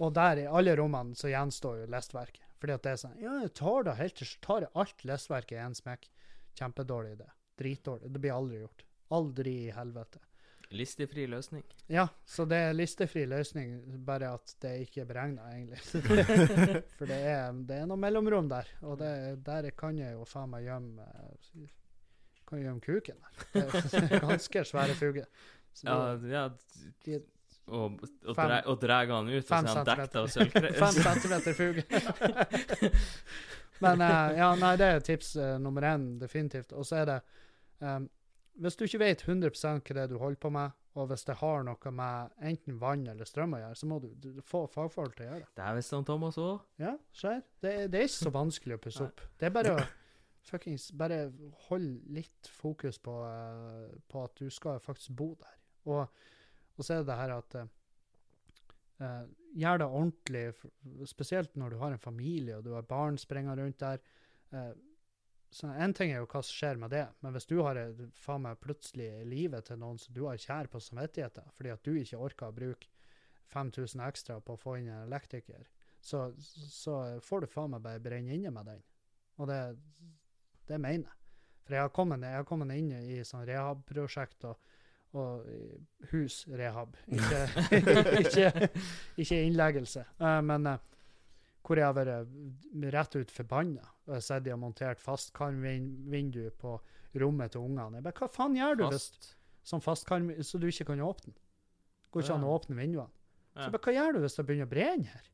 og 0.00 0.14
der 0.16 0.42
i 0.42 0.48
alle 0.48 0.74
rommene 0.78 1.16
så 1.18 1.28
gjenstår 1.30 1.82
jo 1.82 1.90
lestverket. 1.92 2.46
Fordi 2.60 2.76
at 2.76 2.84
det 2.84 2.94
er 2.94 3.02
sånn 3.02 3.20
Ja, 3.22 3.36
jeg 3.44 3.52
tar 3.56 3.86
da 3.88 3.96
helt 3.98 4.16
til 4.20 4.32
tar 4.44 4.66
jeg 4.66 4.72
alt 4.82 5.04
lestverket 5.08 5.56
i 5.56 5.62
én 5.62 5.76
smekk. 5.76 6.08
Kjempedårlig 6.58 7.14
idé. 7.18 7.28
Dritdårlig. 7.60 8.10
Det 8.12 8.20
blir 8.20 8.36
aldri 8.36 8.60
gjort. 8.62 8.84
Aldri 9.16 9.54
i 9.66 9.70
helvete. 9.74 10.20
Listefri 10.70 11.24
løsning. 11.26 11.64
Ja, 11.90 12.04
så 12.24 12.44
det 12.46 12.58
er 12.62 12.76
listefri 12.76 13.24
løsning, 13.26 13.72
bare 14.06 14.28
at 14.36 14.52
det 14.62 14.76
ikke 14.84 15.02
er 15.02 15.08
beregna, 15.08 15.48
egentlig. 15.50 15.80
For 16.98 17.10
det 17.10 17.16
er, 17.26 17.56
det 17.66 17.80
er 17.80 17.88
noe 17.90 17.98
mellomrom 17.98 18.46
der, 18.52 18.70
og 18.86 19.00
det, 19.00 19.10
der 19.46 19.66
kan 19.74 19.98
jeg 19.98 20.14
jo 20.14 20.22
faen 20.30 20.52
meg 20.52 20.68
gjemme 20.68 21.08
Kan 22.46 22.60
jeg 22.60 22.68
gjemme 22.68 22.84
kuken 22.86 23.18
der. 23.26 23.42
Det 23.56 24.04
er 24.04 24.22
ganske 24.28 24.64
svære 24.70 24.94
fuger. 25.00 25.26
Ja, 25.82 25.98
ja 26.30 26.46
og, 27.70 28.02
og, 28.26 28.34
Fem- 28.36 28.50
dra, 28.50 28.58
og 28.72 28.78
dra 28.82 28.98
han 29.06 29.28
ut, 29.30 29.36
og 29.40 29.48
så 29.48 29.58
er 29.60 29.68
han 29.70 29.86
dekket 29.88 30.16
av 30.20 30.28
centimeter. 30.34 30.78
Fem 30.82 30.98
centimeter 31.06 31.56
fuge. 31.58 32.90
Men 33.84 34.02
uh, 34.04 34.32
ja, 34.36 34.48
nei, 34.60 34.74
det 34.76 34.88
er 34.92 35.04
tips 35.04 35.34
uh, 35.40 35.54
nummer 35.62 35.86
én, 35.88 36.10
definitivt. 36.20 36.74
Og 36.76 36.84
så 36.84 36.98
er 37.00 37.06
det 37.08 37.18
um, 37.80 38.08
Hvis 38.60 38.76
du 38.76 38.84
ikke 38.84 39.00
vet 39.00 39.22
100 39.24 39.54
hva 39.54 39.78
det 39.96 40.02
er 40.02 40.10
du 40.10 40.18
holder 40.20 40.40
på 40.42 40.50
med, 40.52 40.74
og 40.98 41.06
hvis 41.08 41.22
det 41.24 41.36
har 41.40 41.62
noe 41.64 41.92
med 41.94 42.32
enten 42.50 42.76
vann 42.82 43.06
eller 43.08 43.24
strøm 43.28 43.54
å 43.56 43.60
gjøre, 43.62 43.78
så 43.78 43.86
må 43.88 44.00
du, 44.02 44.08
du 44.20 44.42
få 44.44 44.64
fagfolk 44.68 45.14
til 45.16 45.28
å 45.28 45.30
gjøre 45.30 45.44
det. 45.46 45.52
Det 45.62 45.70
visste 45.78 45.96
han 45.96 46.04
Thomas 46.08 46.36
òg. 46.42 46.58
Ja, 46.82 46.96
skjer. 47.14 47.40
Det, 47.62 47.72
er- 47.84 47.88
det 47.92 48.02
er 48.02 48.10
ikke 48.10 48.24
så 48.26 48.34
vanskelig 48.34 48.76
å 48.76 48.82
pusse 48.84 49.06
opp. 49.06 49.22
Det 49.38 49.48
er 49.48 49.54
bare 49.54 49.76
å 49.78 49.80
fuckings 50.50 50.88
Bare 50.96 51.18
hold 51.68 51.88
litt 52.16 52.48
fokus 52.48 52.98
på, 52.98 53.12
uh, 53.22 53.86
på 54.10 54.22
at 54.26 54.36
du 54.40 54.50
skal 54.52 54.80
faktisk 54.82 55.14
bo 55.16 55.30
der. 55.40 55.56
Og, 55.88 56.04
og 56.80 56.86
så 56.86 56.96
er 56.96 57.06
det 57.06 57.18
her 57.20 57.36
at 57.36 57.60
eh, 57.60 57.70
eh, 59.04 59.28
Gjør 59.50 59.80
det 59.82 59.86
ordentlig, 59.90 60.42
spesielt 61.10 61.56
når 61.58 61.72
du 61.72 61.80
har 61.80 61.90
en 61.90 61.98
familie 61.98 62.54
og 62.54 62.62
du 62.62 62.70
har 62.76 62.86
barn 62.86 63.16
springer 63.18 63.58
rundt 63.58 63.80
der. 63.82 63.98
Eh, 64.54 64.70
så 65.50 65.66
En 65.74 65.94
ting 65.94 66.12
er 66.12 66.20
jo 66.20 66.28
hva 66.30 66.38
som 66.46 66.54
skjer 66.54 66.78
med 66.78 66.92
det, 66.94 67.02
men 67.18 67.34
hvis 67.34 67.48
du 67.50 67.56
har 67.66 67.80
faen 68.14 68.44
meg 68.44 68.60
plutselig 68.62 69.08
livet 69.26 69.66
til 69.66 69.80
noen 69.82 69.98
som 69.98 70.14
du 70.14 70.22
har 70.28 70.38
kjær 70.38 70.70
på 70.70 70.78
samvittigheten, 70.86 71.50
fordi 71.56 71.72
at 71.74 71.82
du 71.82 71.98
ikke 71.98 72.22
orker 72.22 72.52
å 72.52 72.54
bruke 72.54 72.92
5000 73.50 74.04
ekstra 74.06 74.38
på 74.38 74.54
å 74.54 74.60
få 74.62 74.76
inn 74.78 74.92
en 74.92 75.08
elektriker, 75.08 75.66
så, 75.98 76.28
så 76.38 77.00
får 77.26 77.42
du 77.42 77.50
faen 77.50 77.74
meg 77.74 77.82
bare 77.82 78.04
brenne 78.04 78.38
inne 78.38 78.54
med 78.54 78.70
den. 78.70 78.84
Og 79.42 79.50
det, 79.50 79.60
det 80.70 80.78
mener 80.78 81.10
jeg. 81.10 81.18
For 81.66 81.74
jeg 81.74 81.88
har 81.88 81.92
kommet, 81.98 82.22
jeg 82.22 82.38
har 82.38 82.46
kommet 82.46 82.78
inn 82.78 82.94
i 82.94 83.18
sånn 83.26 83.42
rehab-prosjekt 83.50 84.46
og, 84.46 84.69
og 85.18 85.46
husrehab, 86.12 86.94
ikke, 87.10 87.40
ikke, 88.20 88.68
ikke 89.18 89.40
innleggelse. 89.42 90.04
Eh, 90.20 90.38
men 90.46 90.68
eh, 90.70 90.84
hvor 91.66 91.78
jeg 91.78 91.86
har 91.86 91.96
vært 91.96 92.92
rett 92.94 93.16
ut 93.18 93.32
forbanna. 93.34 93.84
Og 94.08 94.16
jeg 94.18 94.44
de 94.44 94.52
har 94.54 94.58
montert 94.58 95.02
fastkarmvindu 95.02 96.48
på 96.58 96.76
rommet 97.20 97.52
til 97.54 97.66
ungene. 97.66 97.98
Jeg 97.98 98.06
bare, 98.06 98.16
Hva 98.18 98.30
faen 98.32 98.56
gjør 98.58 98.78
du 98.80 98.84
hvis 98.88 99.10
som 99.66 99.82
fastkarm, 99.84 100.30
så 100.42 100.58
du 100.58 100.66
ikke 100.70 100.88
kan 100.88 101.02
åpne 101.04 101.34
den? 101.34 101.42
Går 102.10 102.24
ikke 102.24 102.38
an 102.38 102.46
å 102.46 102.54
åpne 102.56 102.78
vinduene. 102.78 103.12
Så 103.54 103.66
jeg 103.66 103.74
bare, 103.74 103.84
hva 103.86 103.94
gjør 103.94 104.16
du 104.16 104.22
hvis 104.24 104.38
det 104.38 104.46
begynner 104.48 104.70
å 104.70 104.72
brenne 104.72 105.12
her? 105.12 105.26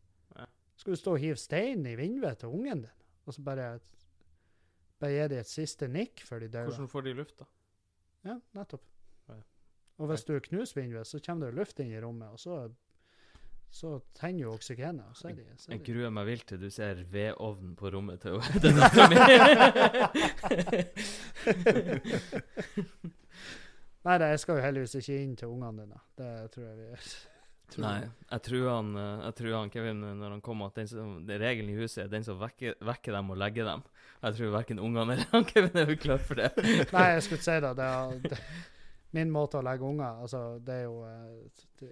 Skal 0.77 0.93
du 0.93 1.01
stå 1.01 1.14
og 1.16 1.22
hive 1.22 1.39
stein 1.41 1.87
i 1.89 1.95
vinduet 1.97 2.43
til 2.43 2.53
ungen 2.53 2.83
din, 2.85 3.05
og 3.24 3.33
så 3.33 3.45
bare, 3.45 3.68
bare 5.01 5.14
gi 5.14 5.29
dem 5.33 5.41
et 5.41 5.49
siste 5.49 5.89
nikk 5.89 6.20
før 6.27 6.45
de 6.45 6.51
dør? 6.53 6.68
Hvordan 6.68 6.91
får 6.93 7.07
de 7.07 7.14
luft, 7.16 7.39
da? 7.41 7.49
Ja, 8.29 8.37
nettopp. 8.59 8.85
Og 9.97 10.11
hvis 10.11 10.24
du 10.28 10.34
knuser 10.44 10.80
vinduet, 10.80 11.07
så 11.09 11.20
kommer 11.24 11.47
det 11.49 11.57
luft 11.57 11.80
inn 11.80 11.92
i 11.94 12.01
rommet, 12.03 12.28
og 12.34 12.40
så, 12.40 12.57
så 13.72 13.94
tenner 14.18 14.40
jo 14.44 14.53
oksygenet. 14.53 15.07
Og 15.09 15.16
så 15.16 15.28
er 15.30 15.38
de, 15.38 15.47
så 15.57 15.70
er 15.70 15.78
Jeg 15.78 15.84
gruer 15.88 16.11
meg 16.12 16.26
vilt 16.28 16.47
til 16.51 16.61
du 16.61 16.68
ser 16.72 17.01
vedovnen 17.12 17.72
på 17.78 17.86
rommet 17.94 18.20
til 18.20 18.32
mi. 19.12 19.16
Nei, 24.07 24.18
jeg 24.22 24.38
skal 24.38 24.61
jo 24.61 24.62
heldigvis 24.62 24.94
ikke 25.01 25.16
inn 25.18 25.32
til 25.38 25.51
ungene 25.51 25.82
dine. 25.82 25.99
Det 26.20 26.28
tror 26.55 26.68
jeg 26.68 26.76
vi 26.78 26.84
tror 27.72 27.82
Nei, 27.86 27.97
jeg 28.05 28.40
tror 28.47 28.68
han, 28.70 28.92
eh, 29.01 29.24
jeg 29.24 29.34
tror 29.40 29.57
han 29.57 29.72
Kevin, 29.74 30.05
når 30.20 30.36
han 30.36 30.44
kommer, 30.44 30.70
at 30.70 30.78
den 30.78 30.92
som, 30.92 31.16
det 31.26 31.40
regelen 31.42 31.72
i 31.72 31.80
huset 31.80 32.05
er 32.05 32.12
den 32.12 32.26
som 32.26 32.38
vekker, 32.38 32.76
vekker 32.86 33.16
dem 33.16 33.32
og 33.34 33.40
legger 33.40 33.66
dem. 33.72 33.82
Jeg 34.22 34.38
tror 34.38 34.55
verken 34.61 34.78
ungene 34.78 35.16
eller 35.16 35.32
han 35.32 35.49
Kevin 35.49 35.82
er 35.82 35.94
klar 35.99 36.22
for 36.22 36.38
det. 36.38 36.53
Nei, 36.92 37.07
jeg 37.16 37.26
skulle 37.26 37.40
ikke 37.40 37.49
si 37.49 37.59
det. 37.64 37.72
det, 37.80 37.88
er, 37.97 37.99
det 38.28 38.38
min 39.17 39.33
måte 39.33 39.59
å 39.59 39.64
legge 39.64 39.87
unger 39.89 40.23
altså, 40.25 40.43
det 40.62 40.77
er 40.81 40.85
jo 40.85 41.01
eh, 41.09 41.64
det 41.81 41.91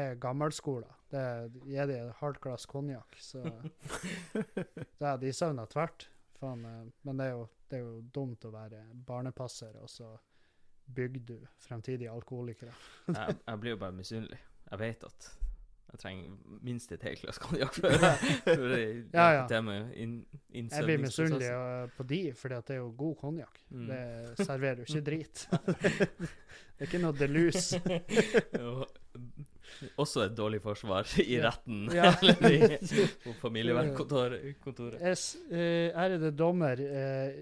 er 0.00 0.18
gammelskole. 0.20 0.88
Det 1.12 1.22
gir 1.68 1.88
de 1.90 1.98
hardt 2.20 2.40
glass 2.42 2.66
konjakk, 2.68 3.16
så 3.20 3.42
det 3.44 5.06
er, 5.06 5.20
De 5.20 5.32
søvner 5.32 5.70
tvert. 5.74 6.08
Faen, 6.40 6.64
eh, 6.68 6.84
men 7.06 7.20
det 7.20 7.28
er, 7.28 7.36
jo, 7.36 7.46
det 7.70 7.78
er 7.78 7.84
jo 7.86 7.96
dumt 8.14 8.48
å 8.48 8.54
være 8.54 8.82
barnepasser, 9.08 9.76
og 9.82 9.90
så 9.90 10.14
bygger 10.92 11.28
du 11.28 11.36
fremtidige 11.62 12.12
alkoholikere. 12.12 12.74
Jeg, 13.08 13.38
jeg 13.46 13.62
blir 13.62 13.76
jo 13.76 13.82
bare 13.84 13.96
misunnelig. 13.96 14.40
Jeg 14.72 14.80
vet 14.80 15.04
at 15.06 15.30
jeg 15.92 16.00
trenger 16.00 16.58
minst 16.64 16.92
et 16.96 17.02
helt 17.04 17.20
glass 17.22 17.38
konjakk 17.42 17.74
før 17.76 17.96
før 18.46 18.74
jeg 18.78 19.04
Ja, 19.12 19.26
ja. 19.36 19.46
til 19.50 19.62
med 19.66 19.92
inn, 20.00 20.16
Jeg 20.52 20.84
blir 20.88 21.02
misunnelig 21.04 21.50
eh, 21.52 21.86
på 21.96 22.06
de, 22.08 22.20
for 22.38 22.48
det 22.52 22.62
er 22.76 22.80
jo 22.82 22.90
god 22.96 23.16
konjakk. 23.20 23.62
Mm. 23.70 23.86
Det 23.92 24.46
serverer 24.46 24.82
jo 24.82 24.88
ikke 24.88 25.06
drit. 25.10 25.46
det 26.76 26.82
er 26.82 26.88
ikke 26.90 27.02
noe 27.04 27.16
delus. 27.20 27.72
Og 28.60 28.86
Også 30.02 30.20
et 30.26 30.34
dårlig 30.36 30.58
forsvar 30.62 31.08
i 31.22 31.38
retten 31.42 31.86
Ja. 31.94 32.10
eller 32.20 32.52
i, 32.52 33.06
på 33.24 33.32
familievernkontoret. 33.40 34.44
kontoret. 34.62 35.00
Jeg 35.00 35.16
eh, 35.56 35.96
Ærede 35.98 36.30
dommer, 36.36 36.78
eh, 36.82 37.38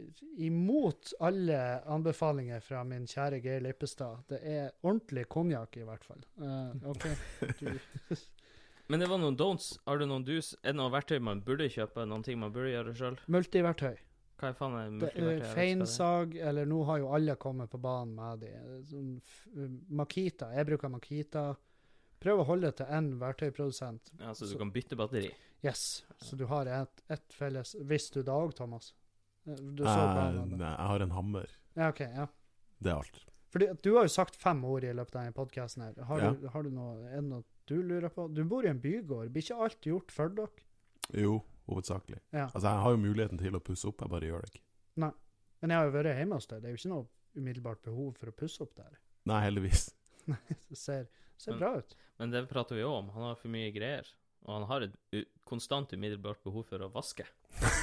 imot 0.46 1.10
alle 1.26 1.58
anbefalinger 1.90 2.62
fra 2.64 2.84
min 2.86 3.06
kjære 3.10 3.40
Geir 3.44 3.60
Lippestad. 3.66 4.22
Det 4.30 4.38
er 4.46 4.70
ordentlig 4.82 5.26
konjakk, 5.28 5.76
i 5.82 5.86
hvert 5.88 6.04
fall. 6.06 6.22
Eh, 6.40 6.88
OK. 6.92 7.08
Du, 7.60 8.16
Men 8.90 9.00
det 9.02 9.06
var 9.10 9.20
noen 9.22 9.36
don'ts. 9.38 9.76
Har 9.86 9.98
du 10.00 10.06
noen 10.10 10.24
dus? 10.26 10.52
Er 10.64 10.72
det 10.74 10.78
noen 10.80 10.90
verktøy 10.92 11.20
man 11.22 11.40
burde 11.46 11.68
kjøpe? 11.70 12.02
Noen 12.10 12.24
ting 12.26 12.40
man 12.42 12.50
burde 12.54 12.72
gjøre 12.72 12.94
sjøl? 12.98 13.18
multiverktøy. 13.30 13.96
Hva 14.40 14.48
er 14.50 14.56
faen 14.56 14.74
er 14.80 14.84
Det 14.88 14.92
multiverktøy? 14.98 15.34
er 15.36 15.44
er. 15.44 15.54
Feinsag, 15.54 16.34
eller 16.50 16.66
nå 16.66 16.78
har 16.88 16.98
jo 17.02 17.10
alle 17.14 17.36
kommet 17.36 17.70
på 17.70 17.78
banen 17.84 18.14
med 18.16 18.40
de. 18.40 18.52
Sånn, 18.90 19.10
Makita. 19.90 20.50
Jeg 20.56 20.66
bruker 20.66 20.90
Makita. 20.90 21.44
Prøv 22.20 22.42
å 22.42 22.46
holde 22.50 22.68
det 22.70 22.76
til 22.80 22.86
én 22.86 23.12
verktøyprodusent. 23.20 24.10
Ja, 24.18 24.32
så 24.34 24.40
du 24.44 24.52
Så- 24.54 24.58
kan 24.58 24.70
bytte 24.72 24.96
batteri? 24.96 25.30
Yes. 25.62 26.04
Så 26.22 26.36
du 26.36 26.46
har 26.46 26.66
ett 26.66 27.02
et 27.08 27.28
felles 27.32 27.74
Hvis 27.84 28.10
du 28.10 28.22
da 28.22 28.32
òg, 28.32 28.54
Thomas? 28.54 28.92
Eh, 29.46 29.54
Du 29.56 29.84
så 29.84 29.88
eh, 29.88 30.46
nei, 30.46 30.58
jeg 30.58 30.86
har 30.88 31.00
en 31.02 31.10
hammer. 31.10 31.46
Ja, 31.76 31.88
OK. 31.88 32.00
ja. 32.00 32.26
Det 32.82 32.90
er 32.90 32.96
alt. 32.96 33.24
Fordi 33.52 33.82
Du 33.82 33.94
har 33.94 34.02
jo 34.04 34.08
sagt 34.08 34.36
fem 34.36 34.64
ord 34.64 34.84
i 34.84 34.92
løpet 34.92 35.16
av 35.16 35.22
denne 35.24 35.32
podkasten. 35.34 35.94
Har, 36.04 36.18
Ja. 36.20 36.34
har 36.50 36.62
du 36.62 36.70
noe, 36.70 37.06
er 37.08 37.20
det 37.20 37.24
noe 37.24 37.44
du 37.70 37.78
lurer 37.86 38.10
på? 38.12 38.26
Du 38.34 38.42
bor 38.50 38.66
i 38.66 38.70
en 38.72 38.80
bygård. 38.82 39.30
Blir 39.32 39.44
ikke 39.46 39.60
alt 39.66 39.86
gjort 39.86 40.12
for 40.14 40.32
dere? 40.34 40.66
Jo, 41.16 41.36
hovedsakelig. 41.70 42.20
Ja. 42.34 42.48
Altså, 42.50 42.66
jeg 42.68 42.84
har 42.84 42.94
jo 42.96 43.00
muligheten 43.02 43.40
til 43.40 43.56
å 43.58 43.62
pusse 43.64 43.88
opp, 43.90 44.02
jeg 44.04 44.12
bare 44.12 44.28
gjør 44.28 44.44
det 44.46 44.52
ikke. 44.54 44.64
Men 45.60 45.72
jeg 45.74 45.76
har 45.76 45.88
jo 45.90 45.94
vært 45.94 46.16
hjemme 46.16 46.38
hos 46.38 46.48
deg. 46.50 46.60
Det 46.62 46.70
er 46.70 46.72
jo 46.76 46.80
ikke 46.80 46.92
noe 46.94 47.40
umiddelbart 47.40 47.82
behov 47.84 48.14
for 48.18 48.30
å 48.30 48.36
pusse 48.36 48.62
opp 48.64 48.74
der. 48.78 48.94
Nei, 49.28 49.40
heldigvis. 49.44 49.88
Det 50.70 50.78
ser, 50.78 51.06
ser 51.40 51.52
Men- 51.56 51.60
bra 51.60 51.72
ut. 51.82 51.96
Men 52.20 52.32
det 52.34 52.42
prater 52.50 52.76
vi 52.76 52.82
òg 52.84 52.96
om. 52.98 53.10
Han 53.16 53.22
har 53.30 53.36
for 53.40 53.52
mye 53.52 53.70
greier. 53.72 54.08
Og 54.46 54.54
han 54.54 54.66
har 54.70 54.84
et 54.86 54.96
u 55.16 55.20
konstant 55.48 55.92
umiddelbart 55.92 56.42
behov 56.44 56.66
for 56.68 56.84
å 56.84 56.88
vaske. 56.92 57.24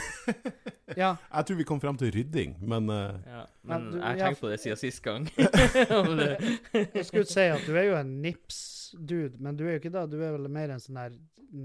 Ja, 0.97 1.15
Jeg 1.33 1.45
tror 1.45 1.57
vi 1.59 1.65
kom 1.67 1.79
frem 1.83 1.97
til 1.99 2.11
rydding, 2.15 2.55
men 2.67 2.89
uh... 2.89 3.17
Ja, 3.27 3.41
Men 3.67 3.89
du- 3.91 3.97
jeg 3.97 4.03
har 4.07 4.17
ja, 4.17 4.25
tenkt 4.31 4.41
på 4.41 4.49
det 4.49 4.59
siden 4.63 4.77
sist 4.81 5.01
gang. 5.05 5.27
Jeg 5.37 7.05
skulle 7.05 7.25
si 7.29 7.45
at 7.51 7.65
du 7.67 7.75
er 7.77 7.89
jo 7.91 7.97
en 7.99 8.13
nips-dude, 8.23 9.37
men 9.43 9.57
du 9.59 9.65
er 9.67 9.75
jo 9.75 9.81
ikke 9.81 9.93
det. 9.93 10.05
Du 10.13 10.17
er 10.23 10.35
vel 10.37 10.47
mer 10.51 10.73
en 10.73 10.81
sånn 10.83 10.99
her 11.01 11.17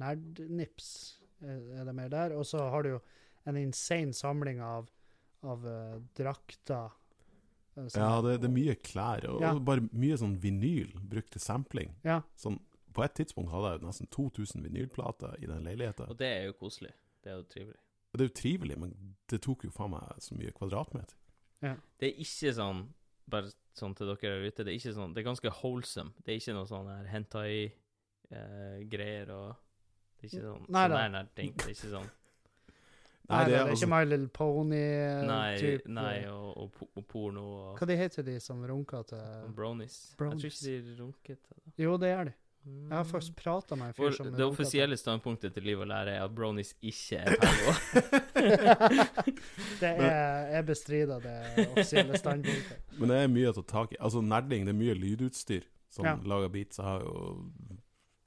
nerd-nips. 0.02 0.88
Er 1.42 1.60
er 1.80 1.86
det 1.88 1.94
mer 1.96 2.10
der? 2.12 2.34
Og 2.38 2.44
så 2.46 2.58
har 2.70 2.82
du 2.86 2.90
jo 2.96 3.00
en 3.50 3.56
insane 3.58 4.12
samling 4.14 4.60
av, 4.62 4.90
av 5.42 5.64
uh, 5.66 5.96
drakter. 6.18 6.90
eh, 7.76 7.88
ja, 7.96 8.10
det, 8.22 8.36
det 8.42 8.50
er 8.50 8.54
mye 8.58 8.74
klær, 8.84 9.24
og 9.32 9.40
Ja. 9.42 9.54
bare 9.58 9.86
mye 9.90 10.18
sånn 10.20 10.36
vinyl 10.42 10.92
brukt 11.10 11.32
til 11.34 11.40
sampling. 11.42 11.94
Ja. 12.06 12.20
Sånn, 12.38 12.60
på 12.92 13.02
et 13.06 13.14
tidspunkt 13.16 13.50
hadde 13.54 13.72
jeg 13.78 13.86
nesten 13.86 14.10
2000 14.12 14.62
vinylplater 14.66 15.38
i 15.40 15.46
den 15.48 15.64
leiligheten. 15.64 16.10
og 16.12 16.18
det 16.20 16.28
er 16.28 16.44
jo 16.50 16.58
koselig. 16.60 16.92
Det 17.24 17.32
er 17.32 17.36
jo 17.40 17.46
trivelig. 17.48 17.78
Og 18.12 18.18
det 18.18 18.24
er 18.24 18.28
jo 18.28 18.40
trivelig, 18.42 18.76
men 18.78 18.90
det 19.30 19.40
tok 19.42 19.64
jo 19.64 19.70
faen 19.72 19.90
meg 19.94 20.02
så 20.20 20.34
mye 20.36 20.52
kvadratmeter. 20.56 21.16
Det 21.62 22.06
er 22.08 22.14
ikke 22.18 22.52
sånn 22.56 22.88
Bare 23.30 23.46
sånn 23.78 23.94
til 23.94 24.06
dere 24.10 24.18
der 24.18 24.42
ute, 24.48 24.64
det 24.66 24.72
er 24.72 24.78
ikke 24.80 24.96
sånn 24.96 25.12
Det 25.14 25.20
er 25.22 25.28
ganske 25.30 25.50
wholesome. 25.60 26.10
Det 26.24 26.30
er 26.32 26.36
ikke 26.40 26.56
noe 26.56 26.66
sånn 26.66 26.88
her 26.90 27.06
hentai-greier 27.12 29.28
og 29.30 29.54
Det 30.18 30.22
er 30.26 30.28
ikke 30.28 30.42
sånn 30.48 30.62
Nei 30.66 30.86
sånn 30.90 31.12
nær-ting. 31.14 31.50
Det 31.54 31.62
er 31.68 31.74
ikke 31.76 31.94
sånn 31.94 32.10
Nei, 33.30 33.42
det 33.46 33.54
er 33.54 33.58
altså- 33.62 33.76
ikke 33.78 33.90
My 33.92 34.02
Little 34.04 34.28
Pony 34.34 34.86
Nei, 35.30 35.52
nei 35.86 36.16
eh, 36.24 36.32
og, 36.32 36.50
og, 36.58 36.70
og 36.98 37.04
porno 37.08 37.44
og, 37.70 37.78
Hva 37.78 37.86
de 37.86 37.96
heter 37.96 38.22
de 38.26 38.34
som 38.40 38.64
runker 38.66 39.02
til 39.08 39.18
bronies. 39.54 40.14
bronies. 40.18 40.42
Jeg 40.42 40.50
tror 40.50 40.50
ikke 40.50 40.82
de 40.88 40.94
runket 41.02 41.38
til 41.46 41.56
det. 41.64 41.72
Jo, 41.78 41.96
det 41.96 42.08
er 42.10 42.24
de. 42.24 42.32
Jeg 42.62 42.94
har 42.94 43.04
faktisk 43.04 43.36
prata 43.42 43.74
med 43.74 43.88
en 43.90 43.94
fyr 43.96 44.12
som 44.14 44.28
det 44.36 44.44
offisielle 44.46 44.94
standpunktet 44.96 45.54
til 45.56 45.64
Liv 45.66 45.80
og 45.82 45.88
Lære 45.90 46.12
er 46.14 46.24
at 46.24 46.34
brownies 46.34 46.74
ikke 46.78 47.18
er 47.18 47.34
perlo. 47.42 47.72
det 49.80 49.88
er, 49.90 50.46
jeg 50.54 50.66
bestrider 50.68 51.24
det 51.24 51.66
offisielle 51.72 52.18
standpunktet. 52.18 52.78
Men 53.00 53.10
det 53.10 53.18
er 53.18 53.32
mye 53.32 53.50
å 53.50 53.56
ta 53.58 53.64
tak 53.72 53.96
i. 53.96 53.98
Altså 53.98 54.22
Nerding, 54.22 54.68
det 54.68 54.74
er 54.76 54.78
mye 54.78 54.94
lydutstyr 54.94 55.66
som 55.90 56.06
Ja. 56.06 56.14
lager 56.22 56.48
beats. 56.54 56.78
Jeg 56.78 56.86
har 56.86 57.00
jo 57.06 57.40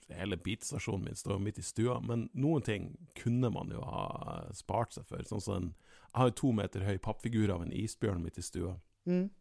Hele 0.06 0.38
beatstasjonen 0.38 1.08
min 1.08 1.16
står 1.18 1.40
midt 1.42 1.58
i 1.58 1.64
stua, 1.66 1.96
men 2.00 2.28
noen 2.38 2.62
ting 2.62 2.84
kunne 3.18 3.50
man 3.50 3.72
jo 3.74 3.80
ha 3.82 4.44
spart 4.54 4.94
seg 4.94 5.08
for. 5.10 5.24
Sånn 5.26 5.42
som 5.42 5.56
en 5.56 5.72
Jeg 5.72 6.20
har 6.20 6.28
jo 6.30 6.36
to 6.44 6.52
meter 6.54 6.84
høy 6.86 6.98
pappfigur 7.02 7.50
av 7.56 7.64
en 7.64 7.72
isbjørn 7.74 8.22
midt 8.22 8.38
i 8.38 8.44
stua. 8.46 8.76
Mm. 9.10 9.32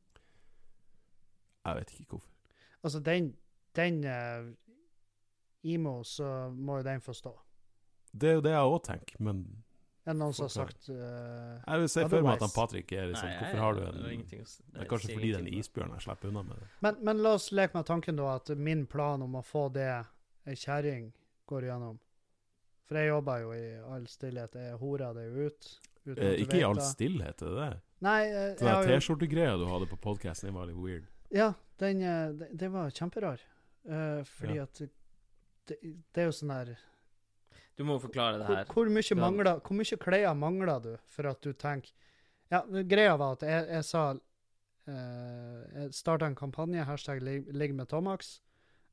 Jeg 1.66 1.76
vet 1.76 1.92
ikke 1.92 2.07
hvorfor. 2.14 2.30
Altså, 2.82 3.01
den, 3.05 3.28
den 3.76 4.01
eh, 4.09 4.49
emo, 5.65 6.03
så 6.05 6.51
må 6.55 6.79
jo 6.81 6.87
den 6.87 7.01
forstå. 7.05 7.35
Det 8.12 8.31
er 8.31 8.37
jo 8.39 8.45
det 8.45 8.53
jeg 8.55 8.73
òg 8.75 8.83
tenker, 8.87 9.17
men 9.27 9.45
Er 10.05 10.12
det 10.12 10.21
noen 10.21 10.35
som 10.37 10.45
har 10.45 10.53
sagt 10.53 10.89
uh, 10.93 11.59
jeg 11.65 11.81
vil 11.81 11.89
se 11.89 12.03
for 12.07 12.23
meg 12.27 12.37
at 12.37 12.45
han. 12.45 12.53
Patrick 12.55 12.93
er 12.93 13.07
liksom 13.11 13.29
Nei, 13.31 13.37
Hvorfor 13.41 13.62
har 13.65 13.79
du 13.79 13.85
en 13.89 14.25
Det 14.29 14.83
er 14.83 14.91
kanskje 14.91 15.15
fordi 15.15 15.31
det 15.33 15.39
er 15.39 15.45
en 15.47 15.55
isbjørn 15.59 15.95
jeg 15.97 16.05
slipper 16.07 16.31
unna 16.31 16.43
med 16.45 16.61
det. 16.61 16.69
men, 16.85 16.99
men 17.09 17.23
la 17.25 17.33
oss 17.39 17.51
leke 17.57 17.79
med 17.79 17.89
tanken 17.89 18.21
da 18.21 18.35
at 18.37 18.53
min 18.57 18.85
plan 18.87 19.25
om 19.25 19.41
å 19.41 19.43
få 19.43 19.69
det 19.73 19.89
ei 20.45 20.57
kjerring 20.61 21.09
går 21.49 21.67
igjennom. 21.69 21.99
For 22.85 23.01
jeg 23.01 23.09
jobber 23.09 23.41
jo 23.41 23.53
i 23.57 23.65
all 23.95 24.07
stillhet. 24.12 24.57
Jeg 24.61 24.79
horer 24.81 25.17
det 25.17 25.25
jo 25.25 25.49
ut. 25.49 25.69
Eh, 26.12 26.35
ikke 26.45 26.59
i 26.61 26.65
all 26.67 26.81
stillhet, 26.85 27.41
er 27.41 27.49
det 27.49 27.61
det? 27.62 27.71
Nei, 28.05 28.21
eh, 28.29 28.51
Den 28.61 28.69
jo 28.69 28.89
T-skjortegreia 28.91 29.57
du 29.57 29.65
hadde 29.71 29.89
på 29.89 29.97
podkasten, 30.05 30.53
var 30.53 30.69
litt 30.69 30.77
weird. 30.77 31.07
Ja, 31.33 31.55
den, 31.81 32.03
eh, 32.05 32.35
det, 32.37 32.51
det 32.61 32.69
var 32.75 32.93
kjemperar. 32.93 33.41
Uh, 33.85 34.21
fordi 34.25 34.57
Ja. 34.57 34.62
at 34.65 34.81
det, 35.69 35.79
det 36.12 36.23
er 36.23 36.29
jo 36.29 36.37
sånn 36.37 36.53
der 36.53 36.75
Du 37.79 37.85
må 37.85 37.99
forklare 38.03 38.39
det 38.39 38.47
her. 38.47 38.65
hvor 38.71 38.89
mye 38.91 39.03
Ja. 39.11 39.21
mangler 39.21 39.61
Hvor 39.61 39.77
mye 39.79 39.99
klær 39.99 40.35
mangler 40.39 40.83
du 40.83 40.97
for 41.07 41.27
at 41.31 41.41
du 41.43 41.53
tenker 41.53 41.93
Ja, 42.51 42.62
greia 42.67 43.17
var 43.17 43.33
at 43.39 43.43
jeg, 43.43 43.69
jeg 43.69 43.85
sa 43.85 44.11
eh, 44.12 45.62
Jeg 45.75 45.95
starta 45.95 46.27
en 46.27 46.37
kampanje, 46.39 46.85
hashtag 46.85 47.23
ligg 47.23 47.75
med 47.75 47.89
Tomax. 47.89 48.41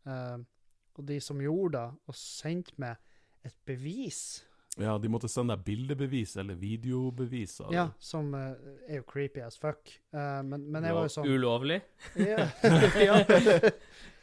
eh, 0.06 0.38
og 0.98 1.06
de 1.08 1.20
som 1.24 1.40
gjorde 1.40 1.78
det, 1.78 2.00
og 2.08 2.16
sendte 2.16 2.74
meg 2.78 2.98
et 3.48 3.56
bevis 3.66 4.44
Ja, 4.80 4.98
de 4.98 5.10
måtte 5.12 5.30
sende 5.32 5.56
deg 5.56 5.66
bildebevis 5.66 6.38
eller 6.38 6.56
videobevis 6.56 7.60
Eller? 7.60 7.74
Ja, 7.76 7.86
som 8.00 8.34
uh, 8.34 8.54
er 8.88 9.02
jo 9.02 9.04
creepy 9.04 9.42
as 9.44 9.58
fuck. 9.60 9.92
Uh, 10.14 10.40
men, 10.48 10.64
men 10.72 10.84
jeg 10.88 10.96
var 10.96 11.08
jo 11.08 11.14
sånn 11.16 11.28
Ulovlig? 11.28 11.82
Ja. 12.16 12.48
ja. 13.08 13.18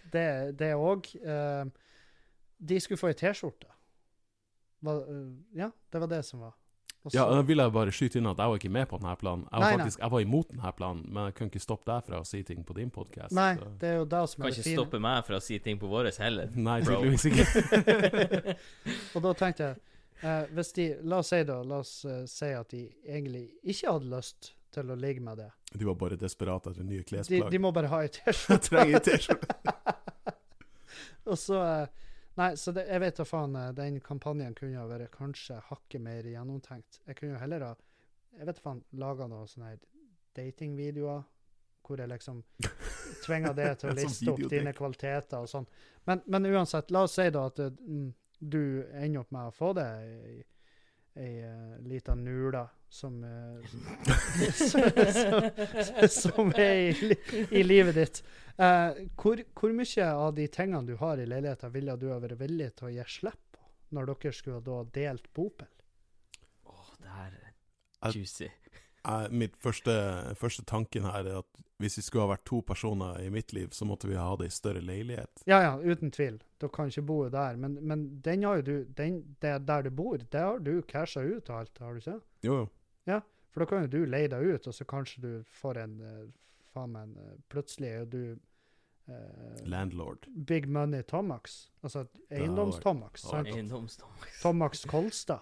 Det 0.08 0.72
òg. 0.72 1.10
òg. 1.20 1.70
De 2.58 2.80
skulle 2.80 2.98
få 3.00 3.08
ei 3.12 3.14
T-skjorte. 3.14 3.66
Eh, 4.86 5.02
Ja, 5.58 5.70
det 5.90 6.00
var 6.00 6.06
det 6.08 6.24
som 6.24 6.40
var. 6.40 6.54
Også, 7.04 7.14
Ja, 7.14 7.24
så- 7.24 7.34
da 7.36 7.42
vil 7.42 7.58
jeg 7.58 7.72
bare 7.72 7.90
skyte 7.94 8.16
inn 8.18 8.26
at 8.26 8.36
jeg 8.36 8.48
var 8.50 8.56
ikke 8.58 8.70
med 8.70 8.88
på 8.88 8.98
denne 8.98 9.16
planen. 9.16 9.44
Jeg 9.52 9.60
var 9.60 9.70
Nei, 9.70 9.76
faktisk 9.78 9.98
jeg 10.00 10.10
var 10.10 10.20
imot 10.20 10.48
denne 10.48 10.72
planen, 10.76 11.04
men 11.12 11.24
jeg 11.26 11.34
kunne 11.36 11.50
ikke 11.50 11.60
stoppe 11.62 11.84
deg 11.86 12.04
fra 12.04 12.20
å 12.20 12.26
si 12.26 12.42
ting 12.42 12.64
på 12.64 12.74
din 12.74 12.90
podkast. 12.90 13.32
Nei, 13.32 13.54
det 13.78 13.82
er 13.88 13.96
jo 13.98 14.04
det 14.04 14.28
som 14.28 14.42
Kan 14.42 14.46
er 14.46 14.50
det 14.50 14.58
ikke 14.58 14.64
fine. 14.64 14.76
stoppe 14.82 15.00
meg 15.00 15.24
fra 15.24 15.36
å 15.36 15.42
si 15.42 15.58
ting 15.60 15.78
på 15.78 15.88
vår 15.88 16.10
heller. 16.18 16.50
Nei, 16.56 16.80
tydeligvis 16.82 17.24
ikke. 17.30 18.56
Og 19.14 19.22
da 19.22 19.32
tenkte 19.34 19.58
jeg 19.68 19.76
eh, 20.22 20.46
Hvis 20.52 20.72
de 20.74 20.88
La 21.02 21.18
oss 21.18 21.28
si 21.28 21.42
da, 21.44 21.62
la 21.62 21.78
oss 21.78 22.04
uh, 22.04 22.26
si 22.26 22.46
at 22.46 22.68
de 22.74 22.82
egentlig 23.06 23.44
ikke 23.64 23.92
hadde 23.92 24.10
lyst 24.10 24.52
til 24.74 24.90
å 24.90 24.96
ligge 24.98 25.20
med 25.24 25.38
det. 25.38 25.50
De 25.78 25.84
var 25.84 25.94
bare 25.94 26.16
desperate 26.18 26.70
etter 26.70 26.84
nye 26.84 26.98
De, 26.98 27.04
klesplagg. 27.04 27.50
de 27.50 27.58
må 27.58 27.72
bare 27.72 27.86
ha 27.88 28.02
ei 28.02 28.08
T-skjorte. 28.18 28.68
trenger 28.68 28.98
T-skjorte. 29.06 29.54
Og 31.30 31.38
så 31.38 31.62
eh, 31.62 31.86
Nei, 32.38 32.52
så 32.56 32.70
det, 32.70 32.84
jeg 32.86 33.02
vet 33.02 33.16
da 33.18 33.24
faen, 33.26 33.56
eh, 33.58 33.72
den 33.74 33.98
kampanjen 34.04 34.54
kunne 34.58 34.78
ha 34.78 34.86
vært 34.86 35.10
kanskje 35.16 35.58
hakket 35.70 36.02
mer 36.04 36.26
gjennomtenkt. 36.26 37.00
Jeg 37.08 37.18
kunne 37.18 37.34
jo 37.34 37.42
heller 37.42 37.66
ha 37.66 37.74
Jeg 38.38 38.46
vet 38.46 38.60
faen, 38.62 38.84
laga 38.92 39.26
noen 39.26 39.48
sånne 39.50 39.72
datingvideoer 40.36 41.24
hvor 41.82 41.98
jeg 41.98 42.10
liksom 42.12 42.42
tvinger 43.24 43.56
det 43.56 43.70
til 43.80 43.90
å 43.90 43.94
Sånn 43.94 43.98
liste 44.02 44.30
opp 44.34 44.44
dine 44.52 44.74
kvaliteter 44.76 45.40
og 45.40 45.50
sånn. 45.50 45.66
Men, 46.06 46.22
men 46.26 46.46
uansett, 46.52 46.92
la 46.94 47.06
oss 47.08 47.16
si 47.18 47.26
da 47.34 47.46
at 47.48 47.58
eh, 47.64 47.72
mm, 47.72 48.08
du 48.38 48.62
ender 48.92 49.24
opp 49.24 49.32
med 49.34 49.48
å 49.48 49.54
få 49.56 49.72
det 49.78 49.88
ei, 51.16 51.44
uh, 51.44 51.78
lita 51.88 52.14
nula 52.14 52.66
som, 52.88 53.22
uh, 53.24 53.64
som, 53.66 54.82
som, 55.12 56.08
som 56.08 56.52
er 56.56 56.74
i, 56.88 56.92
li- 57.12 57.46
i 57.50 57.62
livet 57.62 57.94
ditt. 57.98 58.22
Uh, 58.58 59.04
hvor, 59.20 59.40
hvor 59.54 59.72
mye 59.76 60.06
av 60.10 60.32
de 60.34 60.46
tingene 60.50 60.86
du 60.86 60.96
har 61.00 61.18
i 61.22 61.26
leiligheten, 61.26 61.72
ville 61.74 61.96
du 61.96 62.08
ha 62.12 62.18
vært 62.22 62.38
villig 62.40 62.72
til 62.78 62.88
å 62.88 62.94
gi 62.96 63.04
slipp 63.18 63.40
på, 63.54 63.62
når 63.94 64.10
dere 64.14 64.32
skulle 64.34 64.60
da 64.66 64.80
delt 64.94 65.28
bopel? 65.36 65.68
Åh, 66.66 66.90
det 67.02 67.14
her 67.16 67.38
er 68.02 68.12
juicy. 68.18 68.48
Jeg- 69.08 69.30
Mitt 69.32 69.54
første, 69.56 69.92
første 70.36 70.64
tanken 70.68 71.06
her 71.08 71.24
er 71.24 71.38
at 71.40 71.46
hvis 71.78 71.96
vi 71.96 72.02
skulle 72.02 72.26
ha 72.26 72.32
vært 72.34 72.44
to 72.50 72.58
personer 72.66 73.20
i 73.22 73.30
mitt 73.30 73.52
liv, 73.54 73.70
så 73.72 73.86
måtte 73.86 74.08
vi 74.10 74.16
ha 74.18 74.32
det 74.36 74.48
i 74.50 74.52
større 74.52 74.82
leilighet. 74.82 75.44
Ja, 75.46 75.60
ja, 75.62 75.76
uten 75.78 76.10
tvil. 76.10 76.40
Dere 76.58 76.74
kan 76.74 76.90
ikke 76.90 77.06
bo 77.06 77.20
der. 77.30 77.56
Men, 77.56 77.78
men 77.86 78.04
den 78.24 78.42
har 78.42 78.58
jo 78.60 78.62
du, 78.66 78.74
den, 78.98 79.20
det 79.42 79.54
der 79.68 79.82
du 79.86 79.90
bor, 79.94 80.18
det 80.18 80.40
har 80.40 80.58
du 80.58 80.80
casha 80.82 81.22
ut 81.22 81.50
og 81.50 81.60
alt, 81.60 81.78
har 81.78 81.94
du 81.94 82.02
ikke? 82.02 82.20
Jo, 82.42 82.56
jo. 82.62 82.66
Ja, 83.08 83.20
For 83.50 83.62
da 83.62 83.70
kan 83.70 83.86
jo 83.86 83.92
du 83.92 84.10
leie 84.10 84.28
deg 84.28 84.44
ut, 84.44 84.66
og 84.66 84.74
så 84.74 84.84
kanskje 84.84 85.22
du 85.22 85.30
får 85.60 85.78
en 85.84 85.94
eh, 86.04 86.24
faen 86.74 86.92
meg 86.92 87.14
eh, 87.16 87.36
Plutselig 87.48 87.88
er 87.88 88.02
jo 88.02 88.08
du 88.12 88.22
eh, 89.08 89.62
Landlord. 89.64 90.26
Big 90.46 90.68
Money 90.68 91.02
Tomax. 91.02 91.70
Altså 91.82 92.04
eiendoms-Tomax. 92.30 93.24
Eiendoms-Tomax. 93.32 94.42
Tomax 94.42 94.84
Kolstad. 94.90 95.40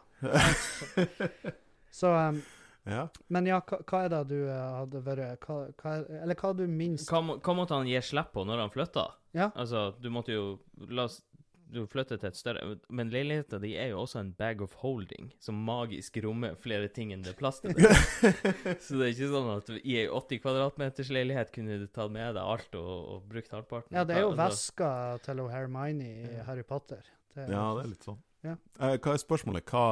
Så 1.91 2.12
um, 2.12 2.43
Ja. 2.87 3.09
Men 3.34 3.47
ja, 3.51 3.61
hva, 3.66 3.80
hva 3.82 4.05
er 4.07 4.12
det 4.12 4.22
du 4.30 4.37
eh, 4.47 4.74
hadde 4.80 5.01
vært 5.03 5.41
hva, 5.49 5.57
hva, 5.82 5.95
er- 5.99 6.20
Eller 6.22 6.34
hva 6.39 6.53
du 6.57 6.66
minst 6.70 7.09
Hva, 7.11 7.18
må- 7.26 7.41
hva 7.43 7.55
måtte 7.59 7.74
han 7.74 7.89
gi 7.91 7.99
slipp 8.01 8.30
på 8.37 8.45
når 8.47 8.61
han 8.62 8.70
flytta? 8.70 9.09
Ja. 9.34 9.51
Altså, 9.59 9.89
du 10.01 10.07
måtte 10.14 10.32
jo 10.37 10.45
La 10.89 11.09
oss 11.11 11.22
du 11.66 11.80
flytter 11.91 12.14
til 12.22 12.28
et 12.30 12.37
større 12.39 12.61
Men 12.95 13.09
leiligheta 13.11 13.59
di 13.59 13.72
er 13.74 13.89
jo 13.91 14.05
også 14.05 14.20
en 14.20 14.28
bag 14.39 14.61
of 14.62 14.76
holding, 14.84 15.32
som 15.43 15.57
magisk 15.66 16.14
rommer 16.22 16.55
flere 16.62 16.87
ting 16.95 17.11
enn 17.11 17.24
det 17.26 17.32
er 17.32 17.39
plass 17.41 17.59
til. 17.59 17.74
det. 17.74 17.91
Så 18.87 18.95
det 19.01 19.09
er 19.09 19.11
ikke 19.11 19.30
sånn 19.32 19.49
at 19.57 19.72
i 19.82 19.97
ei 19.99 20.07
80 20.07 20.41
kvadratmeters 20.45 21.11
leilighet 21.11 21.51
kunne 21.57 21.80
du 21.82 21.89
tatt 21.91 22.12
med 22.14 22.37
deg 22.39 22.43
alt 22.55 22.78
og, 22.78 22.93
og 23.16 23.26
brukt 23.32 23.51
halvparten. 23.51 23.99
Ja, 23.99 24.05
det 24.07 24.14
er 24.14 24.22
jo 24.28 24.30
Altså, 24.37 24.47
veska 24.47 24.93
til 25.26 25.43
Hermione 25.51 26.07
i 26.07 26.37
Ja. 26.39 26.45
Harry 26.47 26.62
Potter. 26.62 27.03
Det, 27.34 27.49
ja, 27.51 27.64
det 27.74 27.82
er 27.82 27.91
litt 27.97 28.07
sånn. 28.12 28.22
Ja. 28.47 28.55
Eh, 28.78 28.95
hva 29.03 29.16
er 29.16 29.24
spørsmålet? 29.26 29.66
Hva, 29.74 29.84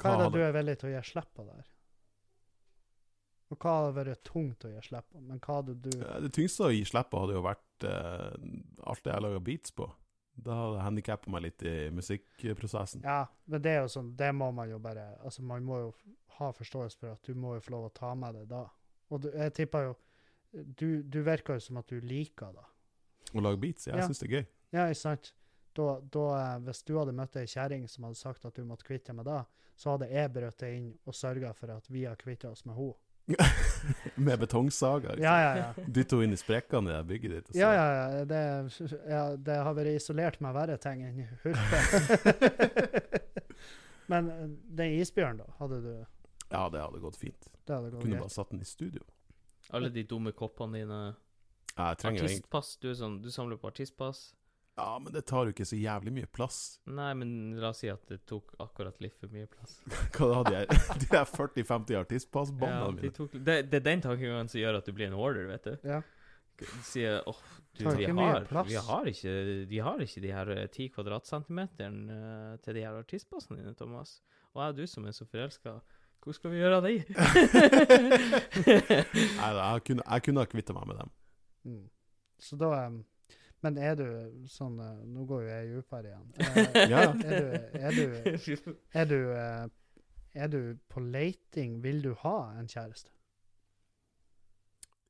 Hva 0.00 0.14
er 0.16 0.22
det 0.24 0.32
du 0.32 0.40
er 0.48 0.56
villig 0.56 0.78
til 0.80 0.88
å 0.88 0.96
gi 0.96 1.04
slipp 1.12 1.28
på 1.36 1.44
der? 1.44 1.68
Og 3.50 3.56
hva 3.62 3.72
hadde 3.78 3.94
vært 4.04 4.24
tungt 4.28 4.64
å 4.68 4.70
gi 4.74 4.80
slipp 4.84 5.06
på? 5.12 5.20
Men 5.24 5.38
hva 5.40 5.54
hadde 5.62 5.74
du 5.80 5.90
Det 6.26 6.32
tyngste 6.36 6.66
å 6.68 6.72
gi 6.74 6.82
slipp 6.84 7.08
på 7.10 7.22
hadde 7.22 7.38
jo 7.38 7.44
vært 7.46 7.86
eh, 7.88 8.34
alt 8.84 9.04
det 9.06 9.14
jeg 9.14 9.24
laga 9.24 9.40
beats 9.40 9.72
på. 9.72 9.86
Da 10.38 10.54
hadde 10.54 10.82
handikappa 10.84 11.30
meg 11.32 11.42
litt 11.46 11.62
i 11.66 11.72
musikkprosessen. 11.90 13.02
Ja, 13.08 13.22
men 13.46 13.62
det 13.64 13.72
er 13.72 13.80
jo 13.86 13.88
sånn, 13.96 14.12
det 14.20 14.28
må 14.36 14.50
man 14.54 14.68
jo 14.70 14.78
bare 14.78 15.16
Altså, 15.24 15.42
man 15.42 15.64
må 15.66 15.78
jo 15.80 15.94
ha 16.38 16.52
forståelse 16.54 17.00
for 17.00 17.14
at 17.16 17.24
du 17.26 17.34
må 17.34 17.56
jo 17.56 17.64
få 17.64 17.72
lov 17.74 17.88
å 17.88 17.94
ta 17.96 18.12
med 18.14 18.36
det 18.38 18.44
da. 18.52 18.66
Og 19.10 19.24
du, 19.24 19.30
jeg 19.32 19.54
tipper 19.56 19.88
jo 19.88 19.96
du, 20.52 21.02
du 21.02 21.18
virker 21.26 21.58
jo 21.58 21.60
som 21.64 21.80
at 21.80 21.88
du 21.90 21.98
liker 22.00 22.52
det. 22.54 22.66
Å 23.34 23.42
lage 23.44 23.60
beats? 23.60 23.88
Jeg 23.88 23.96
Ja. 23.98 24.06
syns 24.06 24.20
det 24.22 24.28
er 24.30 24.36
gøy. 24.36 24.46
Ja, 24.72 24.86
ikke 24.88 25.00
sant? 25.00 25.32
Da, 25.76 26.00
da, 26.00 26.22
eh, 26.38 26.58
hvis 26.68 26.84
du 26.84 26.94
hadde 26.98 27.12
møtt 27.16 27.36
ei 27.36 27.44
kjerring 27.46 27.88
som 27.88 28.04
hadde 28.04 28.16
sagt 28.20 28.44
at 28.48 28.54
du 28.56 28.64
måtte 28.64 28.84
kvitte 28.86 29.10
deg 29.12 29.16
med 29.20 29.26
det, 29.28 29.42
så 29.78 29.92
hadde 29.96 30.08
jeg 30.10 30.32
brøt 30.32 30.56
deg 30.58 30.76
inn 30.78 30.88
og 31.06 31.14
sørga 31.14 31.52
for 31.54 31.70
at 31.74 31.86
vi 31.92 32.04
har 32.04 32.16
kvittet 32.16 32.50
oss 32.50 32.64
med 32.66 32.76
henne. 32.76 32.94
Med 34.28 34.38
betongsager. 34.40 35.16
liksom. 35.16 35.24
Ja, 35.24 35.36
ja, 35.42 35.56
ja. 35.76 35.84
Dytte 35.86 36.16
henne 36.16 36.24
inn 36.30 36.32
i 36.36 36.40
sprekkene 36.40 36.90
i 36.90 36.94
det 36.96 37.06
bygget 37.10 37.30
ditt. 37.36 37.48
og 37.48 37.54
så- 37.54 37.60
Ja, 37.60 37.72
ja, 37.74 37.86
ja. 38.18 38.24
Det, 38.24 38.40
ja, 39.10 39.22
det 39.36 39.56
har 39.66 39.74
vært 39.76 39.92
isolert 39.96 40.40
med 40.40 40.54
verre 40.56 40.76
ting 40.80 41.02
enn 41.04 41.26
hurpe. 41.44 42.88
Men 44.08 44.30
eh, 44.32 44.48
den 44.80 44.92
isbjørnen, 45.02 45.42
da, 45.44 45.52
hadde 45.58 45.80
du 45.84 45.92
ja, 46.48 46.62
det 46.72 46.80
hadde 46.80 47.00
gått 47.02 47.16
fint. 47.20 47.48
Det 47.68 47.74
hadde 47.76 47.90
gått 47.92 48.00
Kunne 48.00 48.14
greit. 48.14 48.22
bare 48.24 48.32
satt 48.32 48.50
den 48.54 48.62
i 48.64 48.64
studio. 48.64 49.02
Alle 49.76 49.90
de 49.92 50.00
dumme 50.08 50.32
koppene 50.32 50.78
dine. 50.80 51.00
Ja, 51.76 51.90
jeg 51.90 51.98
trenger 52.00 52.24
Artistpass. 52.24 52.70
Du, 52.80 52.86
er 52.88 52.94
sånn, 52.96 53.18
du 53.20 53.28
samler 53.30 53.58
på 53.60 53.68
artistpass. 53.68 54.30
Ja, 54.78 54.98
men 55.02 55.10
det 55.12 55.24
tar 55.26 55.48
jo 55.48 55.52
ikke 55.54 55.66
så 55.66 55.76
jævlig 55.78 56.12
mye 56.14 56.28
plass. 56.30 56.58
Nei, 56.86 57.10
men 57.18 57.30
la 57.58 57.72
oss 57.72 57.80
si 57.82 57.88
at 57.90 58.04
det 58.06 58.20
tok 58.30 58.52
akkurat 58.62 59.00
litt 59.02 59.16
for 59.18 59.32
mye 59.34 59.48
plass. 59.50 59.80
Hva 60.14 60.28
da, 60.30 60.42
de 60.46 60.60
her, 60.60 60.68
de 61.02 61.08
her 61.10 61.26
40-50 61.26 61.98
artistpassbåndene 61.98 62.84
Ja, 62.84 62.92
de 62.92 63.00
mine? 63.00 63.16
tok, 63.16 63.34
det, 63.34 63.56
det 63.72 63.80
er 63.80 63.86
den 63.88 64.04
tankegangen 64.06 64.50
som 64.52 64.60
gjør 64.62 64.78
at 64.78 64.86
du 64.86 64.94
blir 64.94 65.10
en 65.10 65.18
order, 65.18 65.48
vet 65.50 65.66
du. 65.66 65.74
Ja. 65.88 65.98
De 66.58 66.66
sier 66.86 67.20
åh, 67.30 67.42
du, 67.78 67.84
vi 67.94 68.06
har, 68.10 68.46
vi 68.66 68.78
har 68.82 69.06
ikke 69.06 69.34
De 69.70 69.78
har 69.86 70.00
ikke 70.02 70.22
de 70.24 70.32
her 70.34 70.48
eh, 70.56 70.64
ti 70.74 70.88
kvadratcentimeterne 70.90 72.16
eh, 72.16 72.56
til 72.64 72.78
de 72.78 72.82
her 72.86 72.96
artistpassene 72.98 73.60
dine, 73.60 73.74
Thomas. 73.78 74.16
Og 74.54 74.62
jeg 74.62 74.74
og 74.74 74.80
du 74.80 74.86
som 74.90 75.06
er 75.06 75.14
så 75.14 75.26
forelska, 75.30 75.76
hvor 76.22 76.34
skal 76.34 76.50
vi 76.50 76.58
gjøre 76.58 76.80
av 76.80 76.86
de? 76.88 76.96
Nei, 79.38 79.52
da, 79.54 79.68
jeg 79.74 79.84
kunne, 79.86 80.02
jeg 80.02 80.38
ha 80.38 80.48
kvitta 80.50 80.74
meg 80.74 80.90
med 80.90 80.98
dem. 81.02 81.14
Mm. 81.68 81.86
Så 82.42 82.58
da 82.58 82.72
em, 82.86 82.98
Men 83.66 83.78
er 83.82 83.96
du 83.98 84.04
sånn 84.46 84.76
eh, 84.78 84.98
Nå 85.10 85.24
går 85.26 85.42
jo 85.42 85.48
jeg 85.50 85.70
dypere 85.74 86.12
igjen. 86.12 86.28
Eh, 86.78 86.90
Ja. 86.92 87.04
Er 87.10 87.94
du, 87.96 88.04
er 88.14 88.38
du, 88.38 88.74
er 88.94 89.08
du, 89.10 89.16
eh, 89.34 89.68
er 90.44 90.50
du 90.52 90.60
på 90.92 91.02
leiting? 91.02 91.80
Vil 91.82 92.02
du 92.04 92.12
ha 92.22 92.36
en 92.58 92.68
kjæreste? 92.70 93.10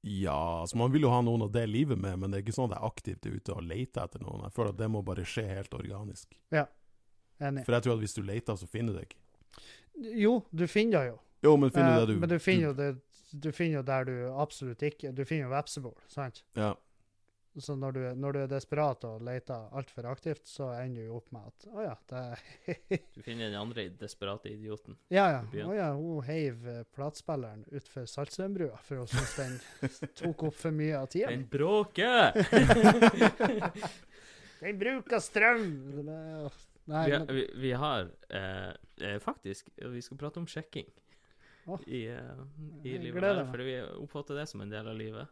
Ja, 0.08 0.60
altså 0.62 0.78
man 0.78 0.92
vil 0.94 1.02
jo 1.04 1.10
ha 1.10 1.18
noen 1.26 1.42
av 1.44 1.50
det 1.52 1.64
livet 1.68 1.98
med, 1.98 2.20
men 2.22 2.30
det 2.30 2.38
er 2.38 2.44
ikke 2.46 2.54
sånn 2.54 2.70
at 2.70 2.78
jeg 2.78 2.88
aktivt 2.92 3.26
er 3.26 3.34
ute 3.34 3.54
og 3.56 3.64
leter 3.66 4.04
etter 4.06 4.22
noen. 4.22 4.44
Jeg 4.46 4.54
føler 4.54 4.70
at 4.72 4.78
det 4.78 4.88
må 4.94 5.02
bare 5.04 5.24
skje 5.26 5.44
helt 5.50 5.74
organisk. 5.74 6.36
Enig. 6.54 7.64
For 7.66 7.74
jeg 7.76 7.84
tror 7.84 7.96
at 7.98 8.02
hvis 8.02 8.14
du 8.16 8.22
leter, 8.26 8.56
så 8.58 8.66
finner 8.70 8.94
du 8.94 8.98
det 9.00 9.08
ikke. 9.08 9.20
Jo, 10.22 10.32
du 10.54 10.64
finner 10.70 11.02
det 11.02 11.10
jo. 11.10 11.18
Jo, 11.44 11.52
men 11.58 11.70
finner 11.74 11.94
du 11.94 12.00
det 12.00 12.14
du 12.14 12.20
Men 12.22 12.30
du 12.30 12.38
finner 12.42 12.70
jo 12.70 12.74
det 12.78 12.88
du 13.28 13.50
finner 13.52 13.76
jo 13.78 13.82
der 13.84 14.06
du 14.08 14.12
absolutt 14.40 14.80
ikke 14.82 15.10
Du 15.12 15.20
finner 15.28 15.44
jo 15.44 15.50
vepsebol, 15.52 15.92
sant? 16.10 16.40
Ja. 16.56 16.72
Så 17.60 17.74
når 17.76 17.92
du, 17.92 18.00
når 18.14 18.32
du 18.32 18.38
er 18.42 18.50
desperat 18.50 19.04
og 19.08 19.22
leter 19.26 19.68
altfor 19.76 20.06
aktivt, 20.10 20.46
så 20.48 20.70
ender 20.78 21.08
du 21.08 21.14
opp 21.16 21.32
med 21.34 21.48
at 21.50 21.66
Å 21.72 21.86
ja, 21.86 21.94
det 22.12 22.22
Du 23.16 23.22
finner 23.22 23.48
den 23.48 23.58
andre 23.60 23.88
desperate 24.00 24.52
idioten. 24.52 24.98
Ja, 25.12 25.26
ja. 25.36 25.42
Å 25.42 25.70
oh 25.70 25.76
ja, 25.76 25.88
hun 25.96 26.22
heiv 26.28 26.68
eh, 26.68 26.84
platespilleren 26.94 27.64
utfor 27.74 28.06
Saltsundbrua, 28.10 28.78
for 28.84 29.02
hun 29.02 29.10
syntes 29.10 29.36
den 29.38 30.12
tok 30.22 30.48
opp 30.50 30.58
for 30.58 30.74
mye 30.74 31.02
av 31.02 31.10
tida. 31.12 31.32
Den 31.32 31.48
bråker! 31.50 32.36
Den 34.58 34.78
bruker 34.78 35.20
strøm! 35.22 35.68
Nei, 36.88 37.04
vi, 37.06 37.12
har, 37.12 37.26
vi, 37.32 37.50
vi 37.54 37.72
har 37.76 38.08
eh, 38.28 38.70
eh, 39.08 39.18
faktisk 39.20 39.68
Vi 39.76 40.02
skal 40.02 40.18
prate 40.18 40.40
om 40.40 40.46
sjekking 40.48 40.86
oh, 41.68 41.80
i, 41.86 42.06
eh, 42.08 42.40
i 42.82 42.98
livet. 42.98 43.22
Der, 43.22 43.42
her. 43.42 43.50
For 43.50 43.64
vi 43.66 43.74
oppfatter 43.82 44.40
det 44.40 44.46
som 44.48 44.64
en 44.64 44.72
del 44.72 44.88
av 44.88 44.96
livet. 44.96 45.28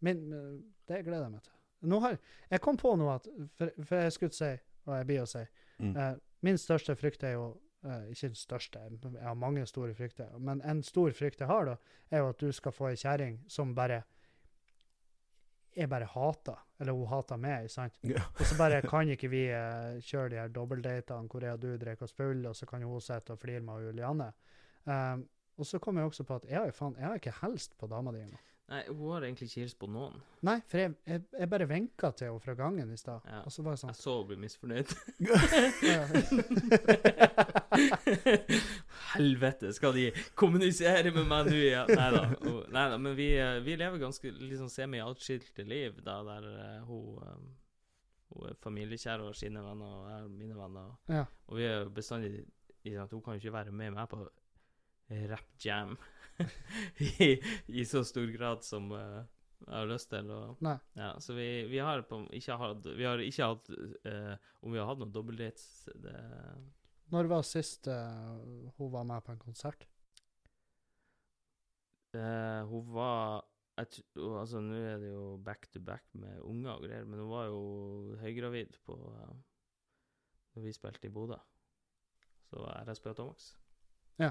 Min, 0.00 0.64
det 0.88 1.04
gleder 1.04 1.22
jeg 1.28 1.32
meg 1.32 1.42
til. 1.42 1.52
Har, 2.00 2.16
jeg 2.50 2.60
kom 2.64 2.76
på 2.80 2.94
noe 2.96 3.14
at 3.18 3.26
For, 3.58 3.70
for 3.84 3.96
jeg 4.00 4.12
skulle 4.12 4.32
si, 4.32 4.48
og 4.86 4.96
jeg 4.96 5.06
blir 5.06 5.22
å 5.22 5.26
si 5.28 5.44
Mm. 5.78 5.96
eh, 5.96 6.14
Min 6.46 6.54
største 6.58 6.94
frykt 6.94 7.24
er 7.24 7.32
jo 7.32 7.60
eh, 7.84 8.04
Ikke 8.12 8.28
den 8.28 8.34
største, 8.38 8.78
jeg 9.02 9.22
har 9.26 9.34
mange 9.34 9.66
store 9.66 9.94
frykter. 9.94 10.28
Men 10.38 10.60
en 10.62 10.82
stor 10.82 11.10
frykt 11.10 11.40
jeg 11.40 11.48
har, 11.48 11.64
da, 11.64 11.74
er 12.10 12.18
jo 12.22 12.28
at 12.28 12.38
du 12.38 12.52
skal 12.52 12.72
få 12.72 12.88
ei 12.92 12.96
kjerring 12.96 13.40
som 13.48 13.74
bare 13.74 14.04
jeg 15.76 15.88
bare 15.90 16.06
hater, 16.06 16.58
eller 16.78 16.92
hun 16.94 17.08
hater 17.10 17.36
meg, 17.36 17.66
sant? 17.72 17.96
Ja. 18.06 18.22
Og 18.38 18.46
så 18.46 18.54
bare 18.58 18.80
kan 18.86 19.08
ikke 19.10 19.28
vi 19.32 19.48
eh, 19.50 19.98
kjøre 20.06 20.28
de 20.30 20.38
her 20.38 20.52
dobbeltdatene 20.54 21.26
hvor 21.28 21.42
jeg 21.42 21.56
og 21.56 21.60
du 21.64 21.72
drikker 21.82 22.06
oss 22.06 22.14
full, 22.14 22.44
og 22.46 22.54
så 22.54 22.66
kan 22.70 22.82
hun 22.86 23.00
sitte 23.02 23.34
og 23.34 23.40
flire 23.42 23.60
med 23.60 23.82
Julianne. 23.88 24.28
Um, 24.86 25.24
og 25.58 25.66
så 25.66 25.78
kom 25.82 25.98
jeg 25.98 26.06
også 26.06 26.24
på 26.28 26.36
at 26.38 26.46
jeg 26.46 26.60
har 26.60 26.70
faen, 26.70 26.94
jeg 26.98 27.06
har 27.08 27.18
ikke 27.18 27.34
helst 27.40 27.74
på 27.80 27.86
dama 27.90 28.12
di 28.14 28.22
ennå. 28.22 28.38
Nei, 28.72 28.78
hun 28.88 29.10
har 29.12 29.20
egentlig 29.26 29.50
ikke 29.50 29.60
hilst 29.60 29.76
på 29.78 29.84
noen. 29.92 30.14
Nei, 30.48 30.54
for 30.70 30.80
jeg, 30.80 30.94
jeg, 31.04 31.20
jeg 31.36 31.48
bare 31.52 31.66
vinka 31.68 32.08
til 32.16 32.30
henne 32.30 32.40
fra 32.40 32.54
gangen 32.56 32.88
i 32.94 32.96
stad, 32.96 33.20
Ja. 33.28 33.42
og 33.44 33.52
så 33.52 33.60
var 33.62 33.74
jeg 33.76 33.82
sånn 33.82 33.92
Jeg 33.92 33.98
så 34.00 34.14
hun 34.22 34.28
ble 34.30 34.38
misfornøyd. 34.40 34.94
Helvete, 39.14 39.72
skal 39.76 39.94
de 39.96 40.04
kommunisere 40.38 41.10
med 41.14 41.26
meg 41.28 41.46
nå 41.50 41.56
igjen? 41.58 41.90
Nei 41.92 42.08
da. 42.14 42.22
Nei 42.74 42.86
da, 42.94 42.98
men 43.00 43.16
vi, 43.18 43.28
eh, 43.40 43.58
vi 43.64 43.76
lever 43.80 43.98
ganske 44.02 44.26
liksom 44.32 44.68
semi-atskilte 44.72 45.64
liv, 45.68 45.92
da, 46.06 46.16
der 46.26 46.42
uh, 46.48 46.88
hun, 46.88 47.04
um, 47.20 47.44
hun 48.32 48.40
er 48.50 48.56
familiekjær 48.64 49.20
og 49.28 49.36
sine 49.38 49.60
venner, 49.64 49.90
og 50.00 50.04
jeg 50.08 50.16
har 50.22 50.28
mine 50.40 50.56
venner. 50.58 50.88
ja. 51.12 51.24
Og 51.50 51.54
vi 51.60 51.64
er 51.68 51.90
bestandig 51.92 52.32
i 52.88 52.90
at 53.00 53.12
hun 53.12 53.22
kan 53.22 53.32
jo 53.36 53.40
ikke 53.44 53.56
være 53.58 53.72
med 53.76 53.90
meg 53.96 54.06
på 54.10 54.18
rap 55.28 55.48
jam 55.64 55.90
I, 57.24 57.30
i 57.66 57.84
så 57.86 58.04
stor 58.04 58.26
grad 58.34 58.64
som 58.66 58.90
uh, 58.92 59.22
jeg 59.64 59.72
har 59.74 59.88
lyst 59.88 60.10
til. 60.12 60.30
Og, 60.34 60.60
ja, 60.98 61.12
så 61.22 61.36
vi, 61.36 61.48
vi 61.70 61.80
har 61.82 62.04
på, 62.08 62.24
ikke 62.34 62.58
hatt 62.60 62.86
Vi 62.98 63.06
har 63.06 63.22
ikke 63.22 63.48
hatt 63.52 63.70
uh, 63.72 64.34
Om 64.60 64.74
vi 64.74 64.80
har 64.80 64.90
hatt 64.90 65.00
noen 65.00 65.14
dobbeltdates 65.14 65.88
det, 66.04 66.18
Når 67.14 67.30
var 67.30 67.46
sist 67.48 67.88
uh, 67.88 68.36
hun 68.78 68.92
var 68.92 69.08
med 69.08 69.24
på 69.24 69.34
en 69.34 69.42
konsert? 69.42 69.88
Hun 72.14 72.92
var 72.94 73.42
jeg 73.74 74.04
Altså, 74.14 74.60
nå 74.62 74.76
er 74.78 75.00
det 75.02 75.08
jo 75.10 75.32
back 75.42 75.66
to 75.74 75.80
back 75.82 76.04
med 76.14 76.38
unger 76.46 76.76
og 76.76 76.84
greier, 76.84 77.08
men 77.10 77.24
hun 77.24 77.32
var 77.32 77.48
jo 77.48 78.14
høygravid 78.20 78.76
på 78.86 78.94
Når 80.54 80.62
vi 80.62 80.74
spilte 80.76 81.08
i 81.08 81.10
Bodø. 81.10 81.40
Så 82.46 82.62
RSB 82.86 83.08
og 83.10 83.16
Tomax. 83.18 83.48
Ja. 84.22 84.30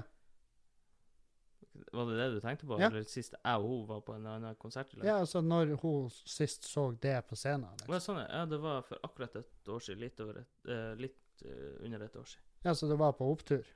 Var 1.72 2.10
det 2.10 2.16
det 2.18 2.26
du 2.34 2.40
tenkte 2.42 2.66
på? 2.66 2.78
Ja. 2.80 2.88
Eller 2.90 3.06
sist 3.08 3.34
jeg 3.36 3.60
og 3.60 3.68
hun 3.68 3.86
var 3.88 4.02
på 4.06 4.14
en 4.16 4.26
annen 4.26 4.56
konsert? 4.60 4.92
Eller? 4.94 5.06
Ja, 5.08 5.16
altså 5.22 5.40
når 5.44 5.74
hun 5.82 6.10
sist 6.10 6.66
så 6.68 6.90
det 7.02 7.16
på 7.28 7.38
scenen. 7.38 7.70
Liksom. 7.78 7.94
ja, 7.94 8.00
sånn, 8.02 8.20
ja. 8.24 8.44
det 8.50 8.58
var 8.62 8.84
for 8.86 9.00
akkurat 9.06 9.36
et 9.40 9.70
år 9.70 9.84
siden. 9.84 10.02
Litt, 10.04 10.20
over 10.24 10.40
et, 10.42 10.54
uh, 10.68 10.92
litt 11.00 11.44
uh, 11.46 11.84
under 11.86 12.06
et 12.06 12.16
år 12.20 12.28
siden. 12.34 12.46
Ja, 12.64 12.74
så 12.74 12.88
det 12.88 12.98
var 13.00 13.12
på 13.18 13.28
opptur? 13.30 13.66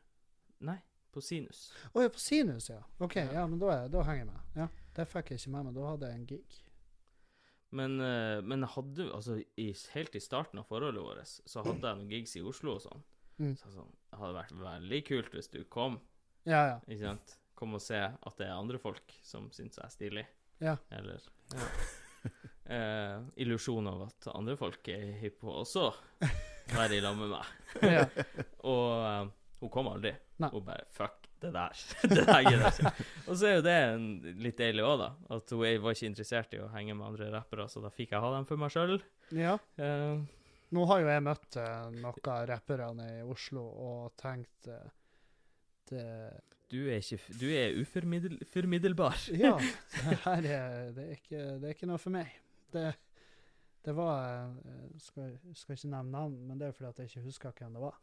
Nei, 0.65 0.79
på 1.15 1.23
Sinus. 1.23 1.69
Å 1.93 2.07
ja, 2.07 2.13
på 2.13 2.23
Sinus, 2.23 2.71
ja. 2.71 2.81
OK, 3.05 3.17
Ja. 3.21 3.29
ja, 3.41 3.45
men 3.47 3.61
da, 3.61 3.75
er, 3.75 3.93
da 3.93 4.07
henger 4.09 4.25
jeg 4.25 4.31
med. 4.33 4.57
Ja, 4.63 4.69
Det 4.97 5.07
fikk 5.09 5.31
jeg 5.31 5.43
ikke 5.43 5.55
med 5.55 5.69
meg. 5.69 5.77
Da 5.77 5.91
hadde 5.93 6.09
jeg 6.11 6.19
en 6.19 6.27
gig. 6.33 6.59
Men, 7.79 7.99
uh, 8.01 8.41
men 8.43 8.65
hadde 8.65 9.11
altså 9.13 9.37
i, 9.61 9.69
helt 9.93 10.17
i 10.17 10.23
starten 10.25 10.61
av 10.63 10.67
forholdet 10.71 11.05
vårt, 11.05 11.35
så 11.45 11.63
hadde 11.67 11.85
jeg 11.85 12.01
noen 12.01 12.13
gigs 12.17 12.37
i 12.41 12.45
Oslo 12.49 12.79
og 12.79 12.85
sånn. 12.87 13.05
Mm. 13.39 13.53
Så 13.61 13.71
sånn, 13.71 13.91
det 14.11 14.19
hadde 14.19 14.35
vært 14.35 14.57
veldig 14.59 15.01
kult 15.07 15.37
hvis 15.37 15.51
du 15.53 15.61
kom, 15.71 16.01
Ja, 16.49 16.63
ja. 16.73 16.79
ikke 16.89 17.05
sant? 17.05 17.37
Kom 17.59 17.75
og 17.79 17.83
se 17.83 17.99
at 17.99 18.37
det 18.39 18.47
er 18.47 18.55
andre 18.55 18.79
folk 18.83 19.17
som 19.27 19.49
syns 19.55 19.81
jeg 19.81 19.85
er 19.85 19.95
stilig. 19.95 20.27
Ja. 20.63 20.77
Eller 20.95 21.25
ja. 21.55 21.71
eh, 22.77 23.17
illusjon 23.43 23.91
av 23.91 24.07
at 24.09 24.31
andre 24.35 24.55
folk 24.59 24.91
er 24.95 25.17
hypp 25.23 25.41
på 25.43 25.57
også 25.63 25.89
være 26.75 26.99
i 26.99 27.03
lag 27.03 27.19
med 27.19 27.33
meg. 27.33 27.51
ja. 27.97 28.05
Og 28.69 28.85
eh, 28.99 29.33
hun 29.63 29.73
kom 29.75 29.91
aldri. 29.91 30.15
Nei. 30.39 30.53
Hun 30.55 30.67
bare 30.67 30.87
Fuck 30.95 31.27
det 31.43 31.53
der. 31.55 31.85
det 32.15 32.25
der 32.27 32.43
gidder 32.47 32.65
jeg 32.65 32.75
ikke. 32.79 33.07
Og 33.27 33.39
så 33.39 33.47
er 33.51 33.55
jo 33.59 33.67
det 33.67 33.77
en, 33.91 34.09
litt 34.43 34.59
deilig 34.59 34.87
òg, 34.87 34.97
da. 35.03 35.13
At 35.37 35.55
hun 35.55 35.63
var 35.63 35.95
ikke 35.95 36.11
interessert 36.11 36.55
i 36.55 36.63
å 36.63 36.71
henge 36.73 36.97
med 36.99 37.07
andre 37.13 37.31
rappere, 37.35 37.69
så 37.71 37.83
da 37.83 37.93
fikk 37.95 38.15
jeg 38.15 38.23
ha 38.25 38.35
dem 38.35 38.49
for 38.49 38.61
meg 38.61 38.75
sjøl. 38.75 38.99
ja. 39.35 39.59
Eh, 39.79 40.19
Nå 40.69 40.83
har 40.85 40.99
jo 41.01 41.09
jeg 41.09 41.25
møtt 41.25 41.57
eh, 41.57 41.85
noen 41.95 42.27
av 42.29 42.43
rapperne 42.51 43.07
i 43.15 43.21
Oslo 43.25 43.63
og 43.65 44.11
tenkt 44.21 44.69
eh, 44.69 44.91
det 45.89 46.09
du 46.71 46.79
er 46.89 47.01
ikke 47.01 47.19
Du 47.41 47.47
er 47.49 47.77
uformiddelbar. 47.81 49.17
Ja, 49.45 49.57
det 50.05 50.19
her 50.25 50.49
er, 50.55 50.91
det 50.93 51.05
er, 51.05 51.13
ikke, 51.17 51.45
det 51.61 51.69
er 51.71 51.77
ikke 51.77 51.89
noe 51.91 52.01
for 52.03 52.15
meg. 52.15 52.33
Det, 52.73 52.91
det 53.85 53.95
var 53.97 54.51
eh, 54.53 54.89
skal, 55.01 55.33
skal 55.57 55.79
ikke 55.79 55.93
nevne 55.95 56.13
navn, 56.13 56.37
men 56.49 56.61
det 56.61 56.69
er 56.69 56.77
fordi 56.77 56.91
at 56.91 57.01
jeg 57.01 57.13
ikke 57.13 57.25
husker 57.29 57.57
hvem 57.57 57.79
det 57.79 57.85
var. 57.87 57.97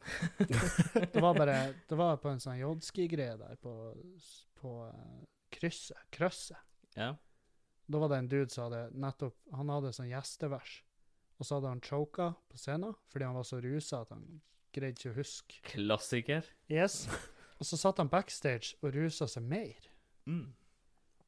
Det 1.13 1.21
var 1.21 1.37
bare 1.37 1.59
Det 1.89 1.99
var 1.99 2.17
på 2.23 2.31
en 2.31 2.41
sånn 2.41 2.57
jodski-greie 2.57 3.37
der 3.37 3.59
på, 3.61 3.75
på 4.61 4.73
eh, 4.87 5.21
krysset. 5.53 6.01
Krøsset. 6.15 6.57
Ja. 6.95 7.13
Da 7.85 8.01
var 8.01 8.09
det 8.09 8.17
en 8.23 8.31
dude 8.31 8.49
som 8.49 8.65
hadde 8.65 8.87
nettopp 8.97 9.35
Han 9.53 9.69
hadde 9.69 9.91
sånn 9.93 10.09
gjestevers, 10.09 10.79
og 11.37 11.45
så 11.45 11.59
hadde 11.59 11.73
han 11.75 11.83
choka 11.85 12.31
på 12.49 12.57
scenen 12.57 12.95
fordi 13.11 13.27
han 13.27 13.37
var 13.37 13.45
så 13.45 13.59
rusa 13.61 14.01
at 14.05 14.13
han 14.15 14.25
greide 14.75 14.97
ikke 14.97 15.13
å 15.13 15.19
huske. 15.19 15.61
Klassiker. 15.69 16.47
Yes. 16.71 17.03
Og 17.59 17.67
så 17.67 17.79
satt 17.79 18.01
han 18.01 18.11
backstage 18.11 18.75
og 18.81 18.95
rusa 18.95 19.27
seg 19.31 19.45
mer. 19.47 19.89
Mm. 20.25 20.49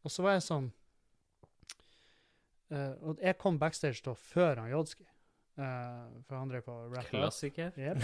Og 0.03 0.11
så 0.11 0.23
var 0.25 0.37
jeg 0.37 0.47
sånn 0.47 0.71
uh, 2.73 2.93
Og 3.05 3.21
jeg 3.21 3.37
kom 3.37 3.59
backstage 3.61 4.01
da 4.05 4.15
før 4.17 4.63
han 4.63 4.71
Jodski, 4.73 5.05
Uh, 5.57 6.21
for 6.29 6.37
han 6.37 6.51
drev 6.51 6.61
på 6.67 6.73
rap. 6.93 7.07
Klassiker. 7.09 7.71
Yep. 7.81 8.03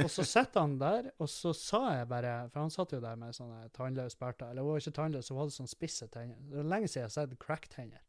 Og 0.00 0.06
så 0.08 0.24
sitter 0.24 0.62
han 0.62 0.78
der, 0.80 1.10
og 1.20 1.28
så 1.28 1.52
sa 1.56 1.80
jeg 1.98 2.08
bare 2.08 2.30
For 2.52 2.62
han 2.62 2.72
satt 2.72 2.94
jo 2.96 3.00
der 3.04 3.18
med 3.20 3.36
sånne 3.36 3.66
tannløse 3.76 4.16
berter. 4.20 4.48
Eller 4.48 4.64
hun 4.64 4.72
var 4.72 4.80
ikke 4.80 4.94
tannløs, 4.96 5.28
hun 5.28 5.42
hadde 5.42 5.54
sånn 5.58 5.68
spisse 5.68 6.08
tenner. 6.12 6.40
Det 6.48 6.62
er 6.62 6.70
lenge 6.72 6.88
siden 6.88 7.02
jeg 7.02 7.10
har 7.10 7.14
sett 7.18 7.36
crack-tenner. 7.42 8.00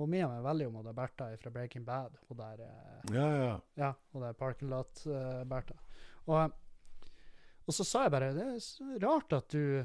Og 0.00 0.08
Mia 0.10 0.26
meg 0.26 0.42
veldig 0.42 0.66
om 0.70 0.80
hun 0.80 0.90
Bertha 0.96 1.28
fra 1.38 1.52
Breaking 1.54 1.86
Bad. 1.86 2.18
Hun 2.28 2.40
der 2.40 2.64
uh, 2.66 3.14
Ja, 3.14 3.28
ja. 3.36 3.54
Ja, 3.78 3.92
hun 4.12 4.26
der 4.26 4.34
parking 4.38 4.72
lot-Bertha. 4.72 5.78
og, 6.26 6.58
og 7.66 7.76
så 7.76 7.86
sa 7.86 8.04
jeg 8.06 8.14
bare 8.14 8.32
Det 8.34 8.46
er 8.48 9.02
rart 9.04 9.36
at 9.36 9.52
du 9.54 9.84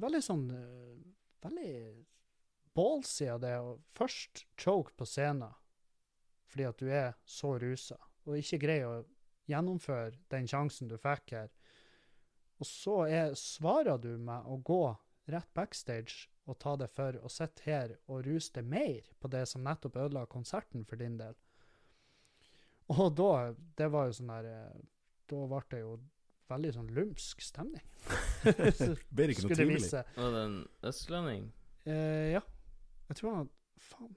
Veldig 0.00 0.20
sånn 0.22 0.44
eh, 0.54 0.98
Veldig 1.42 1.72
ballsy 2.76 3.26
av 3.26 3.40
det 3.42 3.56
å 3.58 3.72
først 3.98 4.44
choke 4.60 4.94
på 4.96 5.08
scenen 5.08 5.56
fordi 6.50 6.66
at 6.66 6.80
du 6.82 6.88
er 6.90 7.12
så 7.30 7.52
rusa, 7.62 7.94
og 8.26 8.34
ikke 8.34 8.58
greier 8.64 8.88
å 8.88 9.04
gjennomføre 9.50 10.16
den 10.34 10.48
sjansen 10.50 10.88
du 10.90 10.96
fikk 10.98 11.34
her. 11.36 11.52
Og 12.58 12.66
så 12.66 12.96
er, 13.06 13.36
svarer 13.38 14.00
du 14.02 14.16
med 14.18 14.48
å 14.50 14.58
gå 14.66 14.82
rett 15.30 15.52
backstage 15.54 16.26
og 16.50 16.58
ta 16.58 16.74
det 16.80 16.90
for 16.90 17.16
å 17.22 17.30
sitte 17.30 17.64
her 17.68 17.94
og 18.10 18.24
ruse 18.26 18.50
deg 18.56 18.66
mer 18.66 19.06
på 19.22 19.30
det 19.30 19.44
som 19.46 19.62
nettopp 19.62 20.00
ødela 20.02 20.26
konserten 20.30 20.82
for 20.88 20.98
din 21.00 21.20
del. 21.20 21.38
Og 22.90 23.14
da 23.14 23.54
Det 23.78 23.86
var 23.86 24.08
jo 24.08 24.16
sånn 24.18 24.32
der 24.32 24.46
eh, 24.50 24.78
Da 25.30 25.44
ble 25.46 25.60
det 25.70 25.80
jo 25.84 25.92
veldig 26.50 26.72
sånn 26.76 26.88
lumsk 26.96 27.42
stemning. 27.44 27.84
Ble 29.14 29.26
det 29.28 29.36
ikke 29.36 29.46
noe 29.48 29.56
trivelig? 29.58 29.90
Var 30.16 30.34
det 30.36 30.42
en 30.46 30.58
østlending? 30.90 31.46
eh, 31.86 32.32
Ja. 32.36 32.42
Jeg 33.10 33.18
tror 33.18 33.34
han 33.40 33.48
Faen. 33.80 34.12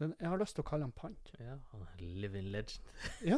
Den, 0.00 0.14
jeg 0.16 0.30
har 0.32 0.38
lyst 0.40 0.54
til 0.56 0.62
å 0.64 0.68
kalle 0.70 0.86
han 0.86 0.94
Pant. 0.96 1.30
Ja, 1.36 1.58
han 1.74 1.82
er 1.84 2.04
living 2.22 2.46
legend. 2.54 2.86
Ja. 3.26 3.36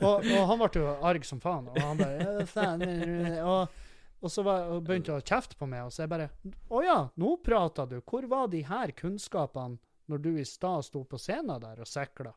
Og, 0.00 0.24
og 0.24 0.44
han 0.48 0.62
ble 0.62 0.70
jo 0.80 0.94
arg 1.10 1.26
som 1.28 1.42
faen. 1.44 1.66
Og 1.68 1.76
han 1.82 1.98
bare 2.00 3.42
og, 3.44 3.74
og 4.22 4.32
så 4.32 4.44
var, 4.46 4.70
og 4.72 4.84
begynte 4.86 5.12
han 5.12 5.20
å 5.20 5.26
kjefte 5.28 5.58
på 5.60 5.68
meg, 5.68 5.84
og 5.84 5.92
så 5.92 6.06
jeg 6.06 6.12
bare 6.14 6.30
Å 6.72 6.80
ja, 6.86 6.96
nå 7.20 7.34
prata 7.44 7.84
du. 7.90 7.98
Hvor 8.00 8.24
var 8.32 8.48
de 8.52 8.62
her 8.68 8.94
kunnskapene 8.96 9.76
når 10.10 10.22
du 10.24 10.30
i 10.40 10.46
stad 10.48 10.86
sto 10.88 11.04
på 11.04 11.20
scenen 11.20 11.60
der 11.62 11.82
og 11.84 11.88
sikla? 11.90 12.32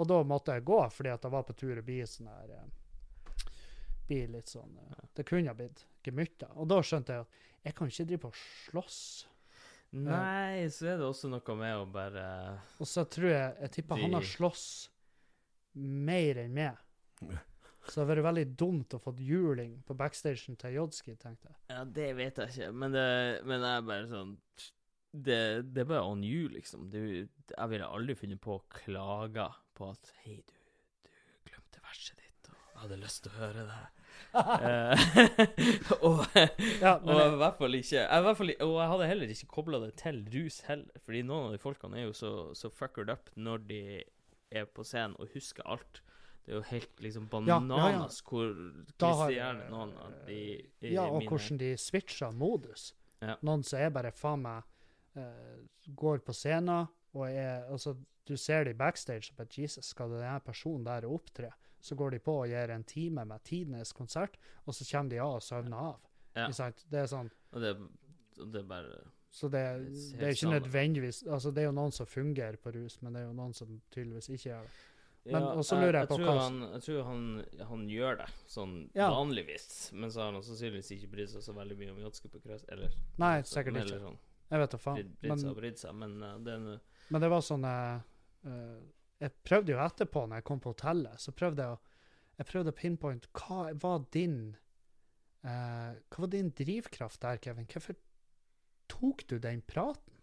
Og 0.00 0.08
da 0.10 0.22
måtte 0.26 0.56
jeg 0.56 0.64
gå, 0.66 0.80
fordi 0.90 1.12
at 1.12 1.22
jeg 1.28 1.30
var 1.36 1.44
på 1.46 1.54
tur 1.60 1.76
og 1.78 1.84
bli 1.86 2.00
sånn 2.08 2.26
her 2.32 2.56
eh, 4.04 4.08
Bli 4.08 4.20
litt 4.36 4.52
sånn 4.52 4.74
ja. 4.78 5.04
Det 5.16 5.26
kunne 5.28 5.52
ha 5.52 5.56
blitt 5.58 5.84
gemytter. 6.04 6.50
Og 6.60 6.68
da 6.70 6.80
skjønte 6.84 7.16
jeg 7.16 7.24
at 7.26 7.44
jeg 7.64 7.76
kan 7.78 7.88
ikke 7.92 8.08
drive 8.10 8.22
på 8.26 8.32
og 8.32 8.40
slåss. 8.40 9.00
Nei, 9.94 10.66
så 10.74 10.90
er 10.90 10.98
det 10.98 11.06
også 11.06 11.30
noe 11.30 11.54
med 11.56 11.76
å 11.78 11.84
bare 11.86 12.24
Og 12.82 12.88
så 12.90 13.04
tror 13.06 13.28
jeg 13.30 13.50
Jeg 13.62 13.70
tipper 13.76 14.00
han 14.02 14.16
har 14.16 14.24
slåss 14.26 14.64
mer 15.78 16.40
enn 16.42 16.54
meg. 16.54 16.80
Så 17.84 17.98
det 17.98 18.02
har 18.02 18.08
vært 18.14 18.26
veldig 18.26 18.46
dumt 18.58 18.94
å 18.96 19.00
få 19.02 19.12
juling 19.20 19.76
på 19.86 19.96
backstagen 19.98 20.56
til 20.60 20.76
Jodski, 20.78 21.16
tenkte 21.20 21.50
jeg. 21.50 21.56
Ja, 21.68 21.82
det 21.84 22.06
vet 22.16 22.38
jeg 22.40 22.54
ikke, 22.54 22.68
men 22.80 22.94
det, 22.94 23.08
men 23.44 23.60
det 23.60 23.70
er 23.70 23.88
bare 23.90 24.06
sånn 24.10 24.36
det, 25.14 25.38
det 25.70 25.84
er 25.84 25.90
bare 25.90 26.06
on 26.10 26.24
you, 26.26 26.48
liksom. 26.50 26.88
Du, 26.90 27.00
jeg 27.26 27.70
ville 27.70 27.86
aldri 27.86 28.16
funnet 28.18 28.40
på 28.42 28.56
å 28.56 28.64
klage 28.72 29.46
på 29.76 29.90
at 29.92 30.10
Hei, 30.24 30.40
du, 30.48 30.56
du 31.06 31.50
glemte 31.52 31.82
verset 31.84 32.18
ditt, 32.18 32.23
jeg 32.23 32.23
hadde 32.84 33.00
lyst 33.02 33.24
til 33.26 33.32
å 33.34 33.40
høre 33.42 33.64
det. 33.68 33.76
her. 33.80 33.90
og 36.06 36.24
Ja, 36.82 36.94
og 36.98 37.20
i 37.20 37.36
hvert 37.40 37.58
fall 37.60 37.76
ikke 37.78 37.98
jeg, 38.00 38.22
hvert 38.26 38.38
fall, 38.40 38.52
Og 38.66 38.74
jeg 38.80 38.90
hadde 38.94 39.08
heller 39.10 39.32
ikke 39.34 39.50
kobla 39.58 39.80
det 39.84 39.92
til 40.00 40.22
rus 40.34 40.60
heller, 40.68 41.02
fordi 41.04 41.22
noen 41.26 41.48
av 41.50 41.54
de 41.56 41.60
folkene 41.62 42.00
er 42.00 42.08
jo 42.08 42.16
så, 42.18 42.32
så 42.58 42.70
fuckered 42.74 43.12
up 43.14 43.30
når 43.36 43.64
de 43.70 43.80
er 44.54 44.66
på 44.70 44.84
scenen 44.86 45.16
og 45.18 45.32
husker 45.34 45.66
alt. 45.66 46.00
Det 46.44 46.52
er 46.52 46.58
jo 46.60 46.64
helt 46.68 47.00
liksom 47.00 47.28
Ja, 47.32 47.38
ja, 47.56 47.58
bananas 47.58 48.18
hvor 48.26 48.50
Kristian 49.00 49.62
noen 49.72 49.94
av 49.96 50.16
de 50.28 50.40
ja, 50.84 51.06
og 51.08 51.22
mine- 51.22 51.30
hvordan 51.30 51.60
de 51.62 51.70
switcher 51.80 52.34
modus. 52.36 52.90
Noen 53.40 53.62
som 53.64 53.80
er 53.80 53.88
bare 53.94 54.10
faen 54.12 54.42
meg 54.44 54.66
eh, 55.16 55.62
Går 55.96 56.18
på 56.26 56.34
scenen 56.36 56.84
og 57.14 57.22
er 57.30 57.64
Altså, 57.72 57.94
du 58.28 58.34
ser 58.36 58.64
de 58.68 58.74
backstage 58.76 59.32
og 59.32 59.38
bare 59.40 59.48
Jesus, 59.62 59.86
skal 59.94 60.12
denne 60.12 60.40
personen 60.44 60.84
der 60.84 61.06
opptre? 61.08 61.50
Så 61.84 61.96
går 62.00 62.14
de 62.16 62.18
på 62.24 62.32
og 62.42 62.48
gir 62.48 62.70
en 62.72 62.84
time 62.88 63.26
med 63.28 63.42
tidenes 63.44 63.92
konsert, 63.92 64.38
og 64.64 64.72
så 64.74 64.86
kommer 64.88 65.10
de 65.12 65.18
av 65.20 65.34
og 65.36 65.42
søvner 65.44 65.76
av. 65.90 65.98
Ja. 66.34 66.46
Ikke 66.48 66.56
sant? 66.56 66.80
Det 66.90 66.98
er 67.04 67.06
sånn 67.10 67.28
Og 67.54 67.60
det, 67.62 67.74
det 68.50 68.62
er 68.62 68.64
bare 68.66 68.94
Så 69.30 69.46
det, 69.52 69.60
Det 70.18 70.22
er 70.26 70.32
ikke 70.34 70.50
nødvendigvis 70.50 71.20
Altså, 71.30 71.52
det 71.54 71.62
er 71.62 71.68
jo 71.68 71.74
noen 71.76 71.92
som 71.94 72.06
fungerer 72.10 72.56
på 72.58 72.72
rus, 72.74 72.96
men 73.02 73.12
det 73.14 73.20
er 73.22 73.26
jo 73.28 73.36
noen 73.38 73.52
som 73.54 73.76
tydeligvis 73.94 74.30
ikke 74.34 74.48
gjør 74.50 74.64
det. 74.64 74.72
Men- 75.26 75.42
Ja, 75.42 75.52
og 75.54 75.64
så 75.64 75.76
lurer 75.78 75.98
jeg 76.00 76.08
på 76.08 76.18
hva- 76.18 76.38
han, 76.40 76.58
Jeg 76.72 76.82
tror 76.82 77.02
han, 77.04 77.44
han 77.68 77.86
gjør 77.88 78.16
det, 78.18 78.26
sånn 78.48 78.90
Ja. 78.94 79.10
vanligvis. 79.10 79.92
Men 79.92 80.10
så 80.10 80.20
har 80.24 80.32
han 80.32 80.42
sannsynligvis 80.42 80.90
ikke 80.98 81.10
brydd 81.14 81.28
seg 81.30 81.42
så 81.46 81.54
veldig 81.54 81.78
mye 81.78 81.90
om 81.92 81.98
jodske 82.02 82.28
på 82.28 82.40
krøss. 82.42 82.64
Eller 82.68 82.90
Nei, 83.18 83.40
så- 83.42 83.54
sikkert 83.62 83.76
eller 83.76 83.96
ikke. 83.96 84.00
Sånn, 84.08 84.18
Jeg 84.50 84.58
vet 84.60 84.70
da 84.70 84.76
faen. 84.78 85.14
brydd, 85.22 85.38
seg 85.40 85.50
og 85.50 85.56
brydd 85.56 85.78
seg, 85.78 85.94
men 85.94 86.22
uh, 86.22 86.38
det 86.38 86.52
er 86.54 86.58
nå 86.58 86.80
men 87.10 87.20
det 87.20 87.30
var 87.30 87.40
sånn 87.40 87.64
uh, 87.64 88.00
Jeg 89.22 89.32
prøvde 89.46 89.72
jo 89.72 89.82
etterpå, 89.84 90.24
når 90.26 90.40
jeg 90.40 90.46
kom 90.48 90.60
på 90.60 90.72
hotellet, 90.74 91.20
så 91.22 91.32
prøvde 91.36 91.62
jeg 91.62 91.76
å 91.76 91.82
jeg 92.34 92.48
prøvde 92.48 92.72
å 92.72 92.74
pinpointe 92.74 93.30
hva 93.38 93.68
var 93.78 94.08
din 94.14 94.38
eh, 95.46 95.92
Hva 96.10 96.24
var 96.24 96.32
din 96.32 96.50
drivkraft 96.56 97.22
der, 97.22 97.38
Kevin? 97.42 97.68
Hvorfor 97.70 97.94
tok 98.90 99.22
du 99.30 99.36
den 99.38 99.62
praten? 99.62 100.18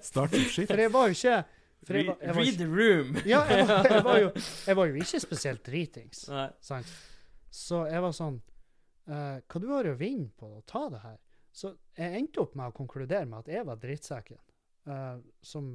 Start 0.00 0.34
some 0.34 0.44
shit. 0.48 0.68
For 0.68 0.80
jeg 0.80 0.92
var 0.92 1.08
jo 1.08 1.16
ikke 1.16 1.40
for 1.80 1.96
jeg 1.96 2.10
var, 2.10 2.16
jeg 2.20 2.36
var 2.36 2.44
Read 2.44 2.58
the 2.60 2.66
room! 2.68 3.14
Ja, 3.24 3.40
jeg 3.48 3.64
var, 3.64 3.86
jeg, 3.90 4.04
var 4.04 4.18
jo, 4.20 4.30
jeg 4.66 4.76
var 4.76 4.90
jo 4.90 5.00
ikke 5.00 5.20
spesielt 5.24 5.62
dritings. 5.64 6.26
Sant? 6.60 6.90
Så 7.50 7.86
jeg 7.88 8.02
var 8.04 8.12
sånn 8.14 8.36
uh, 9.08 9.38
Hva 9.40 9.62
du 9.62 9.66
har 9.72 9.88
å 9.88 9.94
vinne 9.96 10.28
på 10.36 10.50
å 10.58 10.60
ta 10.68 10.84
det 10.92 11.00
her? 11.06 11.16
Så 11.56 11.72
jeg 11.96 12.20
endte 12.20 12.44
opp 12.44 12.52
med 12.60 12.68
å 12.68 12.76
konkludere 12.76 13.24
med 13.24 13.40
at 13.40 13.48
jeg 13.56 13.64
var 13.66 13.80
drittsekken. 13.80 14.42
Uh, 14.84 15.24
som 15.40 15.72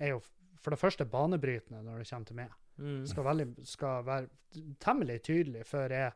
er 0.00 0.14
jo 0.14 0.24
for 0.64 0.72
det 0.72 0.80
første 0.80 1.04
banebrytende 1.08 1.82
når 1.84 2.00
det 2.00 2.08
kommer 2.08 2.30
til 2.30 2.38
meg. 2.38 2.54
Mm. 2.80 3.02
Skal, 3.06 3.26
veldig, 3.28 3.48
skal 3.68 4.06
være 4.06 4.62
temmelig 4.82 5.20
tydelig 5.28 5.66
før 5.68 5.92
jeg 5.94 6.14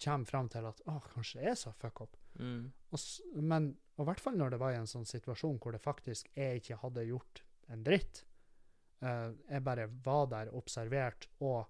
kommer 0.00 0.30
fram 0.30 0.48
til 0.52 0.68
at 0.68 0.80
å, 0.88 0.96
kanskje 1.10 1.42
jeg 1.44 1.58
sa 1.58 1.74
fuck 1.76 2.04
up. 2.06 2.16
Mm. 2.38 2.70
Og, 2.94 3.02
men 3.42 3.72
i 3.98 4.06
hvert 4.06 4.22
fall 4.22 4.38
når 4.38 4.54
det 4.54 4.62
var 4.62 4.74
i 4.74 4.78
en 4.78 4.88
sånn 4.90 5.06
situasjon 5.08 5.58
hvor 5.62 5.74
det 5.74 5.82
faktisk 5.82 6.30
jeg 6.38 6.62
ikke 6.62 6.78
hadde 6.84 7.08
gjort 7.10 7.42
en 7.72 7.82
dritt. 7.84 8.22
Uh, 9.02 9.34
jeg 9.46 9.62
bare 9.66 9.86
var 10.06 10.30
der, 10.32 10.54
observert 10.58 11.28
og 11.38 11.60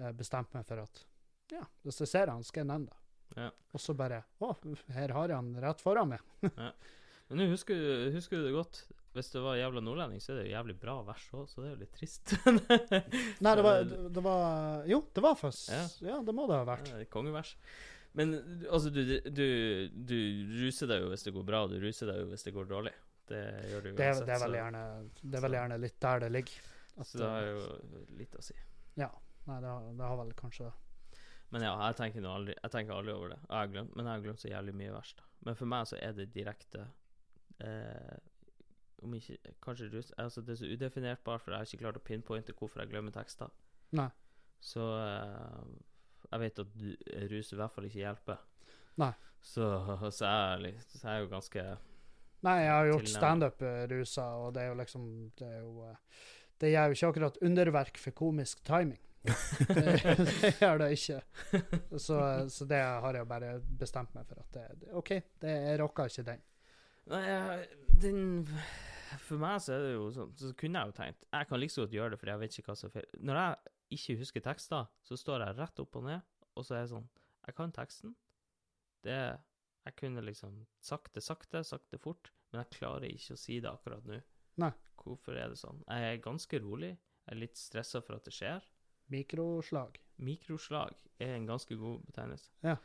uh, 0.00 0.10
bestemte 0.16 0.56
meg 0.56 0.66
for 0.68 0.82
at 0.82 1.04
ja, 1.52 1.62
hvis 1.84 2.00
jeg 2.02 2.10
ser 2.10 2.32
han, 2.32 2.44
skal 2.44 2.64
jeg 2.64 2.70
nevne 2.72 2.88
det. 2.90 2.98
Ja. 3.36 3.48
Og 3.72 3.80
så 3.80 3.94
bare 3.96 4.22
Å, 4.44 4.50
her 4.92 5.14
har 5.16 5.32
jeg 5.32 5.38
han 5.38 5.54
rett 5.60 5.80
foran 5.80 6.10
meg. 6.10 6.24
Men 7.28 7.40
nå 7.40 7.46
husker, 7.52 7.78
husker 8.12 8.40
du 8.40 8.48
det 8.48 8.56
godt. 8.56 8.82
Hvis 9.12 9.28
det 9.34 9.42
var 9.44 9.58
jævla 9.60 9.80
nordlending, 9.84 10.20
så 10.24 10.32
er 10.32 10.38
det 10.40 10.44
jo 10.48 10.54
jævlig 10.54 10.74
bra 10.80 10.94
vers 11.04 11.24
òg, 11.36 11.48
så 11.50 11.60
det 11.60 11.66
er 11.68 11.72
jo 11.74 11.80
litt 11.82 11.92
trist. 11.98 12.32
Nei, 13.44 13.54
det 13.58 13.64
var, 13.66 13.82
det, 13.90 13.98
det 14.16 14.22
var 14.24 14.86
Jo, 14.88 15.02
det 15.12 15.24
var 15.24 15.34
først 15.36 15.68
Ja. 15.72 15.82
Ja, 16.08 16.20
det 16.24 16.34
må 16.36 16.46
det 16.48 16.56
ha 16.62 16.64
vært. 16.68 16.88
Ja, 16.88 17.00
er 17.04 17.10
Kongevers. 17.12 17.54
Men 18.16 18.32
altså, 18.68 18.90
du, 18.92 19.02
du, 19.24 19.46
du 19.92 20.16
ruser 20.62 20.88
deg 20.90 21.04
jo 21.04 21.10
hvis 21.12 21.24
det 21.28 21.32
går 21.36 21.44
bra, 21.48 21.62
og 21.66 21.72
du 21.72 21.78
ruser 21.80 22.08
deg 22.12 22.22
jo 22.24 22.30
hvis 22.32 22.44
det 22.48 22.54
går 22.56 22.68
dårlig. 22.72 22.92
Det 23.28 23.40
gjør 23.70 23.84
du 23.84 23.90
Det, 23.92 24.04
er- 24.04 24.10
uansett. 24.12 24.26
det, 24.28 24.34
er 24.36 24.42
vel 24.46 24.56
gjerne, 24.58 24.82
det 25.22 25.38
er 25.38 25.44
vel 25.46 25.56
gjerne 25.58 25.78
litt 25.84 25.98
der 26.04 26.24
det 26.24 26.30
ligger. 26.34 26.70
At, 26.96 27.06
Så 27.08 27.20
det 27.22 27.28
har 27.32 27.46
jo 27.48 27.60
litt 28.20 28.34
å 28.36 28.42
si. 28.44 28.56
Nei, 29.00 29.08
det 29.58 29.66
har, 29.68 29.86
det 29.98 30.06
har 30.06 30.18
vel 30.20 30.32
kanskje 30.38 30.68
det. 30.68 31.20
Men 31.52 31.64
ja, 31.66 31.70
jeg 31.90 31.96
tenker, 32.00 32.24
aldri, 32.32 32.54
jeg 32.56 32.72
tenker 32.72 32.94
aldri 32.96 33.12
over 33.12 33.32
det. 33.34 33.38
Jeg 33.44 33.56
har 33.58 33.70
glemt, 33.72 33.94
men 33.96 34.06
jeg 34.08 34.12
har 34.16 34.22
glemt 34.24 34.40
så 34.40 34.48
jævlig 34.52 34.74
mye 34.78 34.92
verst. 34.94 35.18
Men 35.44 35.56
for 35.58 35.68
meg 35.72 35.88
så 35.90 35.96
er 36.00 36.14
det 36.16 36.28
direkte 36.32 36.84
eh, 37.60 38.14
Om 39.02 39.14
ikke 39.18 39.54
Kanskje 39.64 39.88
rus 39.90 40.12
altså 40.20 40.44
Det 40.46 40.54
er 40.54 40.60
så 40.60 40.68
udefinertbart, 40.70 41.42
for 41.42 41.50
jeg 41.50 41.58
har 41.58 41.66
ikke 41.70 41.84
klart 41.84 41.98
å 41.98 42.04
pinpointe 42.06 42.54
hvorfor 42.58 42.82
jeg 42.82 42.92
glemmer 42.92 43.14
tekster. 43.14 43.50
Nei. 43.98 44.08
Så 44.62 44.82
uh, 44.82 45.64
jeg 46.30 46.40
vet 46.40 46.62
at 46.62 46.82
rus 47.32 47.52
i 47.52 47.58
hvert 47.58 47.74
fall 47.74 47.88
ikke 47.88 48.02
hjelper. 48.02 48.42
Nei. 49.02 49.12
Så, 49.42 49.64
så, 50.14 50.28
jeg, 50.28 50.74
så 50.86 51.00
jeg 51.02 51.16
er 51.16 51.24
jo 51.24 51.30
ganske 51.32 51.62
Nei, 52.42 52.58
jeg 52.62 52.70
har 52.72 52.88
gjort 52.90 53.08
standup-rusa, 53.10 54.26
og 54.42 54.52
det 54.54 54.62
er 54.62 54.68
jo 54.70 54.76
liksom 54.78 55.08
Det 55.38 55.48
er 55.48 55.58
jo 55.60 55.86
eh, 55.86 56.20
Det 56.62 56.70
gjør 56.70 56.86
jo 56.86 56.96
ikke 56.96 57.10
akkurat 57.10 57.40
underverk 57.48 57.98
for 57.98 58.14
komisk 58.18 58.62
timing. 58.66 59.00
det, 59.22 59.96
det 60.42 60.52
gjør 60.60 60.78
det 60.82 60.88
ikke. 60.94 61.18
Så, 61.98 62.18
så 62.54 62.66
det 62.70 62.78
har 62.82 63.18
jeg 63.18 63.28
bare 63.30 63.56
bestemt 63.78 64.14
meg 64.14 64.26
for 64.30 64.42
at 64.42 64.54
det, 64.54 64.90
OK, 64.94 65.10
det, 65.42 65.56
jeg 65.66 65.80
rocker 65.82 66.10
ikke 66.10 66.26
den. 66.30 66.44
Nei, 67.10 67.22
den 68.02 68.22
For 69.18 69.36
meg 69.38 69.60
så 69.60 69.72
er 69.74 69.78
det 69.84 69.92
jo 69.94 70.10
sånn 70.14 70.32
Så 70.38 70.52
kunne 70.56 70.78
jeg 70.80 70.88
jo 70.88 70.92
tenkt 70.96 71.24
Jeg 71.32 71.48
kan 71.48 71.60
like 71.60 71.74
godt 71.80 71.90
gjøre 71.96 72.10
det, 72.10 72.18
for 72.20 72.26
jeg 72.32 72.38
vet 72.40 72.56
ikke 72.58 72.70
hva 72.70 72.76
som 72.78 72.88
er 72.88 72.92
feil. 72.96 73.08
Når 73.20 73.40
jeg 73.40 73.56
ikke 73.98 74.18
husker 74.22 74.40
tekster, 74.40 74.86
så 75.04 75.16
står 75.20 75.44
jeg 75.46 75.56
rett 75.58 75.80
opp 75.84 75.96
og 75.96 76.04
ned, 76.04 76.20
og 76.56 76.64
så 76.64 76.74
er 76.76 76.80
jeg 76.84 76.92
sånn 76.94 77.08
Jeg 77.46 77.54
kan 77.58 77.72
teksten. 77.72 78.14
Det 79.04 79.18
Jeg 79.84 79.96
kunne 79.98 80.22
liksom 80.22 80.66
sagt 80.80 81.12
det 81.14 81.22
sakte, 81.26 81.64
sagt 81.66 81.90
det 81.90 82.00
fort, 82.00 82.30
men 82.52 82.62
jeg 82.62 82.70
klarer 82.78 83.08
ikke 83.10 83.34
å 83.34 83.38
si 83.40 83.58
det 83.60 83.68
akkurat 83.72 84.04
nå. 84.06 84.20
Nei. 84.62 84.70
Hvorfor 85.02 85.34
er 85.34 85.48
det 85.50 85.58
sånn? 85.58 85.80
Jeg 85.88 86.12
er 86.12 86.20
ganske 86.22 86.60
rolig. 86.62 86.92
Jeg 87.26 87.34
er 87.34 87.40
litt 87.40 87.56
stressa 87.58 88.00
for 88.04 88.14
at 88.14 88.24
det 88.28 88.32
skjer. 88.36 88.62
Mikroslag. 89.10 89.96
Mikroslag 90.22 90.94
er 91.18 91.34
en 91.34 91.48
ganske 91.48 91.74
god 91.80 92.04
betegnelse. 92.06 92.48
Ja. 92.62 92.76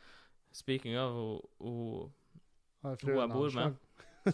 Speaking 0.50 0.96
of, 0.98 1.12
hun- 1.14 1.48
hun 1.60 2.12
Hun 2.82 3.14
jeg 3.16 3.30
bor 3.30 3.50
med. 3.54 3.76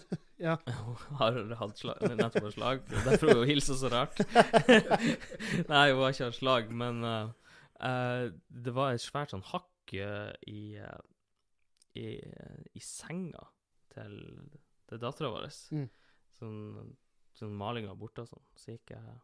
ja. 0.46 0.56
Hun 0.66 1.16
har 1.20 1.54
hatt 1.60 1.80
slag, 1.80 2.02
nettopp 2.10 2.48
hatt 2.48 2.56
slag. 2.56 2.84
er 2.90 3.08
Derfor 3.08 3.32
hun 3.38 3.48
hilser 3.48 3.78
så 3.78 3.90
rart. 3.92 4.20
Nei, 5.70 5.86
hun 5.92 6.02
har 6.02 6.14
ikke 6.14 6.28
hatt 6.28 6.38
slag, 6.38 6.72
men 6.74 7.04
uh, 7.06 7.32
uh, 7.80 8.28
det 8.48 8.74
var 8.76 8.94
et 8.94 9.04
svært 9.04 9.34
sånn 9.34 9.44
hakk 9.52 9.94
eh, 9.94 10.30
i, 10.48 10.80
i, 12.00 12.06
i 12.72 12.82
senga 12.82 13.44
til, 13.92 14.16
til 14.88 15.02
dattera 15.02 15.32
vår. 15.34 15.50
Mm. 15.76 15.88
Sånn, 16.38 16.94
sånn 17.36 17.58
malinga 17.58 17.94
borte 17.98 18.24
og 18.24 18.32
sånn. 18.32 18.46
Så 18.58 18.74
gikk 18.74 18.94
jeg, 18.96 19.18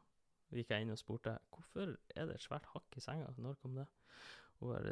gikk 0.60 0.74
jeg 0.74 0.84
inn 0.84 0.94
og 0.94 1.00
spurte 1.00 1.38
hvorfor 1.54 1.96
er 2.14 2.28
det 2.28 2.36
et 2.36 2.44
svært 2.44 2.68
hakk 2.74 3.00
i 3.00 3.02
senga. 3.04 3.32
Når 3.40 3.58
kom 3.62 3.80
det? 3.80 3.88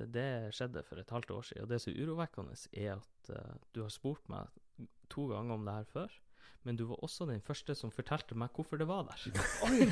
Det 0.08 0.54
skjedde 0.56 0.82
for 0.86 1.00
et 1.00 1.10
halvt 1.12 1.30
år 1.34 1.44
siden. 1.44 1.66
Og 1.66 1.70
det 1.70 1.80
som 1.82 1.92
er 1.92 2.06
urovekkende, 2.06 2.56
er 2.72 2.94
at 2.96 3.30
uh, 3.36 3.58
du 3.76 3.82
har 3.84 3.92
spurt 3.92 4.24
meg 4.32 4.48
to 5.12 5.28
ganger 5.32 5.54
om 5.54 5.68
det 5.68 5.76
her 5.80 5.92
før. 5.92 6.16
Men 6.66 6.76
du 6.76 6.84
var 6.90 6.98
også 7.06 7.24
den 7.28 7.40
første 7.40 7.72
som 7.78 7.92
fortalte 7.94 8.36
meg 8.36 8.52
hvorfor 8.52 8.80
det 8.80 8.88
var 8.88 9.06
der. 9.08 9.22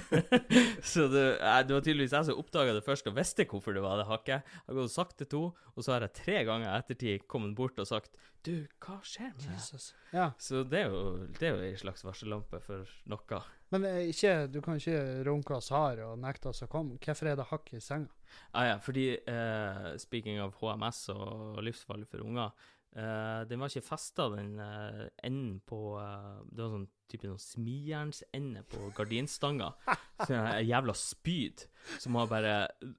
så 0.93 1.07
det, 1.09 1.23
det 1.39 1.73
var 1.73 1.85
tydeligvis 1.85 2.13
jeg 2.13 2.29
som 2.29 2.41
oppdaga 2.43 2.75
det 2.77 2.83
først 2.85 3.07
og 3.09 3.15
visste 3.17 3.47
hvorfor 3.49 3.77
det 3.77 3.85
var 3.85 4.01
det 4.01 4.09
hakket. 4.11 4.43
Jeg 4.45 4.67
har 4.67 4.79
gått 4.81 4.91
og 4.91 4.93
sagt 4.93 5.23
det 5.23 5.31
to, 5.33 5.43
og 5.55 5.87
så 5.87 5.95
har 5.95 6.05
jeg 6.05 6.17
tre 6.19 6.43
ganger 6.49 6.69
i 6.69 6.75
ettertid 6.75 7.25
kommet 7.31 7.55
bort 7.57 7.79
og 7.81 7.89
sagt 7.89 8.19
Du, 8.45 8.67
hva 8.83 8.99
skjer 9.07 9.33
med 9.33 9.47
det? 9.47 9.55
Jesus. 9.57 9.89
Ja. 10.13 10.33
Så 10.43 10.67
det 10.69 10.85
er 10.85 10.93
jo, 10.93 11.01
det 11.39 11.49
er 11.49 11.57
jo 11.57 11.71
en 11.71 11.81
slags 11.81 12.05
varsellampe 12.07 12.61
for 12.67 12.93
noe. 13.11 13.41
Men 13.75 13.89
eh, 13.89 14.05
ikke, 14.13 14.35
du 14.53 14.61
kan 14.63 14.79
ikke 14.79 15.01
runke 15.27 15.57
oss 15.57 15.73
hard 15.75 16.05
og 16.05 16.21
nekte 16.23 16.53
oss 16.53 16.63
å 16.63 16.71
komme. 16.71 17.01
Hvorfor 17.03 17.33
er 17.33 17.41
det 17.41 17.49
hakk 17.51 17.73
i 17.75 17.81
senga? 17.83 18.13
Ah, 18.53 18.67
ja, 18.69 18.77
fordi 18.83 19.09
eh, 19.17 19.91
speaking 20.03 20.39
av 20.43 20.55
HMS 20.61 21.07
og 21.15 21.63
livsfarlig 21.65 22.11
for 22.11 22.27
unger 22.27 22.53
eh, 22.97 23.40
Den 23.48 23.62
var 23.62 23.70
ikke 23.70 23.85
festa, 23.86 24.28
den 24.32 24.56
uh, 24.59 25.06
enden 25.24 25.60
på 25.66 25.81
uh, 26.01 26.43
Det 26.51 26.62
var 26.64 26.73
sånn 26.74 26.89
type 27.06 27.28
noen 27.31 27.39
smijernsende 27.39 28.64
på 28.66 28.89
gardinstanga. 28.97 29.70
Så 30.27 30.35
en 30.35 30.66
jævla 30.66 30.94
spyd 30.98 31.66
som 32.02 32.18
har 32.18 32.31
bare 32.31 32.55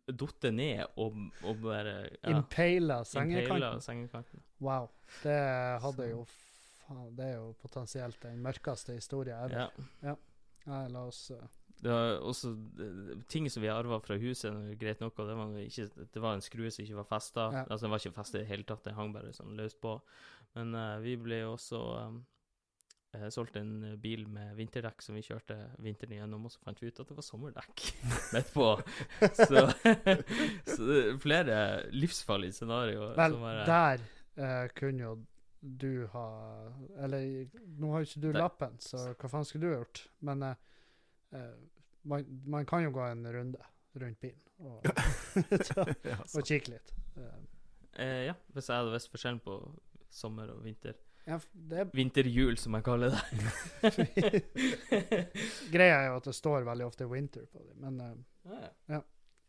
datt 0.07 0.48
ned 0.56 0.86
og, 0.95 1.18
og 1.44 1.64
bare 1.65 1.95
ja, 2.22 2.38
Impala 2.38 3.02
sengekanten. 3.07 3.84
sengekanten. 3.84 4.45
Wow. 4.64 4.88
Det 5.24 5.40
hadde 5.84 6.07
jo 6.14 6.24
faen, 6.30 7.11
Det 7.18 7.28
er 7.28 7.36
jo 7.41 7.52
potensielt 7.61 8.22
den 8.24 8.40
mørkeste 8.45 8.95
historien 8.95 9.44
ever. 9.44 9.76
Ja. 10.03 10.15
Nei, 10.68 10.82
la 10.91 11.06
oss 11.07 11.30
eh, 11.32 11.57
Det 11.84 11.91
var 11.91 12.16
også 12.26 12.54
eh, 12.82 13.12
ting 13.30 13.49
som 13.54 13.62
vi 13.62 13.70
arva 13.70 13.99
fra 14.04 14.18
huset, 14.22 14.49
er 14.49 14.80
greit 14.82 15.04
nok, 15.04 15.20
og 15.20 15.30
det 15.30 15.36
var, 15.38 15.58
ikke, 15.62 16.08
det 16.14 16.24
var 16.24 16.38
en 16.38 16.45
skrue 16.45 16.72
som 16.74 16.86
ikke 16.86 17.02
var 17.02 17.12
festa. 17.12 17.49
Ja. 17.54 17.66
Altså, 17.68 17.86
den 17.86 17.94
var 17.94 18.02
ikke 18.02 18.18
festa 18.18 18.40
i 18.40 18.41
det 18.41 18.49
hele 18.49 18.66
tatt, 18.68 18.86
den 18.88 18.98
hang 18.98 19.14
bare 19.14 19.36
sånn 19.36 19.54
løst 19.60 19.80
på. 19.84 19.99
Men 20.58 20.74
uh, 20.74 20.98
vi 21.04 21.14
ble 21.22 21.44
også 21.45 21.84
um, 22.08 22.20
eh, 23.14 23.28
solgt 23.34 23.60
en 23.62 23.94
bil 24.02 24.26
med 24.32 24.56
vinterdekk 24.58 25.06
som 25.06 25.18
vi 25.18 25.24
kjørte 25.26 25.58
vinteren 25.84 26.18
igjennom, 26.18 26.48
og 26.48 26.54
så 26.54 26.64
fant 26.66 26.82
vi 26.82 26.90
ut 26.90 27.02
at 27.04 27.12
det 27.12 27.18
var 27.20 27.28
sommerdekk 27.28 27.88
midt 28.36 28.54
på. 28.56 28.70
så, 29.22 29.68
så 30.74 30.91
er 30.98 31.18
flere 31.22 31.58
livsfarlige 31.94 32.58
scenarioer. 32.58 33.18
Vel, 33.20 33.38
som 33.38 33.48
bare, 33.48 33.66
der 33.70 34.08
eh, 34.38 34.70
kunne 34.78 35.10
jo 35.12 35.18
du 35.60 36.06
ha 36.14 36.28
Eller 37.04 37.48
nå 37.82 37.90
har 37.91 38.04
jo 38.04 38.08
ikke 38.08 38.22
du 38.24 38.32
lappen, 38.36 38.78
så 38.80 39.10
hva 39.18 39.30
faen 39.32 39.48
skulle 39.48 39.66
du 39.66 39.74
ha 39.74 39.80
gjort? 39.82 40.04
Men 40.28 40.44
eh, 40.45 40.52
eh, 40.54 40.76
man, 42.08 42.26
man 42.45 42.66
kan 42.66 42.84
jo 42.84 42.91
gå 42.95 43.04
en 43.12 43.26
runde 43.34 43.60
rundt 43.98 44.20
bilen 44.22 44.44
og, 44.60 44.86
Ja, 46.12 46.18
og 46.36 46.45
kikke 46.48 46.72
litt. 46.76 46.94
Eh, 47.18 47.41
eh, 48.04 48.22
ja, 48.30 48.34
hvis 48.54 48.70
jeg 48.70 48.78
hadde 48.80 48.94
visst 48.95 49.12
forskjellen 49.14 49.41
på 49.44 49.58
sommer 50.14 50.49
og 50.54 50.64
vinter. 50.66 50.95
ja, 51.28 51.38
det 51.52 51.80
er 51.84 51.90
Vinterhjul, 51.94 52.58
som 52.58 52.74
jeg 52.78 52.84
kaller 52.88 53.12
det. 53.12 53.22
Greia 55.74 55.99
er 55.99 56.08
jo 56.12 56.16
at 56.22 56.30
det 56.30 56.36
står 56.38 56.66
veldig 56.68 56.86
ofte 56.88 57.06
'winter' 57.10 57.45
på 57.52 57.60
dem, 57.66 57.78
men 57.84 58.02
uh, 58.02 58.54
Ja, 58.54 58.70
ja. 58.95 59.02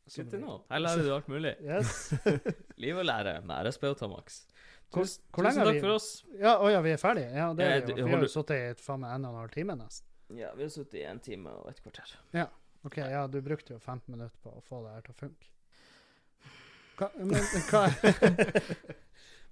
Good 0.08 0.30
to 0.32 0.38
know. 0.40 0.62
Her 0.70 0.78
lærer 0.80 1.02
du 1.04 1.10
alt 1.14 1.26
mulig. 1.28 1.50
Yes. 1.60 2.14
Liv 2.80 2.96
og 2.96 3.04
lære 3.04 3.42
med 3.44 3.66
RSB 3.68 3.84
og 3.90 3.96
Tomax. 4.00 4.38
Tusen, 4.88 5.22
tusen 5.36 5.58
takk 5.60 5.74
vi- 5.74 5.80
for 5.82 5.94
oss. 5.98 6.24
Ja, 6.40 6.54
å 6.64 6.70
ja, 6.72 6.80
vi 6.80 6.94
er 6.94 6.96
ferdige? 6.96 7.28
Ja, 7.36 7.50
det 7.52 7.64
er 7.66 7.74
ja, 7.74 7.86
vi 7.86 8.02
Vi 8.02 8.10
har 8.10 8.22
jo 8.24 8.30
sittet 8.32 8.78
i 8.78 8.82
faen 8.82 9.02
meg 9.02 9.12
en 9.18 9.26
og 9.28 9.34
en 9.34 9.40
halv 9.42 9.52
time 9.52 9.76
nesten. 9.76 10.06
Ja, 10.36 10.54
vi 10.54 10.66
har 10.66 10.72
sittet 10.72 10.98
i 11.00 11.04
en 11.08 11.20
time 11.24 11.52
og 11.60 11.70
et 11.70 11.80
kvarter. 11.82 12.12
Ja. 12.36 12.48
OK, 12.86 12.96
ja, 13.00 13.26
du 13.26 13.40
brukte 13.42 13.74
jo 13.74 13.78
15 13.80 14.12
minutter 14.12 14.36
på 14.42 14.52
å 14.54 14.62
få 14.64 14.82
det 14.84 14.94
her 14.94 15.06
til 15.06 15.14
å 15.14 15.20
funke. 15.22 15.52
Hva, 16.98 17.10
men 17.18 17.44
hva 17.70 17.84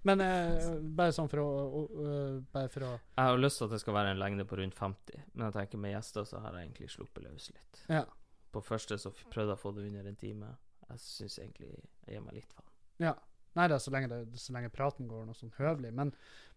Men 0.07 0.21
eh, 0.23 0.67
bare 0.99 1.15
sånn 1.15 1.29
for 1.31 1.43
å, 1.43 1.47
å, 1.47 1.81
å 1.83 2.17
Bare 2.55 2.71
for 2.71 2.87
å 2.87 2.91
Jeg 2.95 3.23
har 3.27 3.41
lyst 3.41 3.59
til 3.59 3.67
at 3.67 3.75
det 3.75 3.81
skal 3.83 3.97
være 3.97 4.13
en 4.15 4.21
lengde 4.21 4.47
på 4.47 4.59
rundt 4.61 4.77
50, 4.79 5.25
men 5.33 5.49
jeg 5.49 5.57
tenker 5.57 5.83
med 5.83 5.95
gjester 5.97 6.27
så 6.29 6.43
har 6.45 6.55
jeg 6.55 6.69
egentlig 6.69 6.91
sluppet 6.95 7.25
løs 7.27 7.49
litt. 7.51 7.81
Ja. 7.91 8.05
På 8.55 8.63
første 8.63 8.99
så 9.03 9.11
prøvde 9.17 9.51
jeg 9.51 9.59
å 9.59 9.63
få 9.63 9.73
det 9.75 9.87
under 9.89 10.07
en 10.11 10.21
time. 10.21 10.53
Jeg 10.87 11.03
syns 11.03 11.41
egentlig 11.43 11.73
jeg 11.73 12.15
gir 12.15 12.23
meg 12.27 12.39
litt 12.39 12.55
faen. 12.55 12.71
ja. 13.09 13.17
Nei 13.57 13.71
da, 13.73 13.79
så 13.81 13.89
lenge, 13.89 14.11
det, 14.13 14.37
så 14.37 14.53
lenge 14.53 14.69
praten 14.69 15.07
går 15.09 15.23
noe 15.25 15.37
sånn 15.37 15.55
høvelig. 15.57 15.89
Men, 15.97 16.11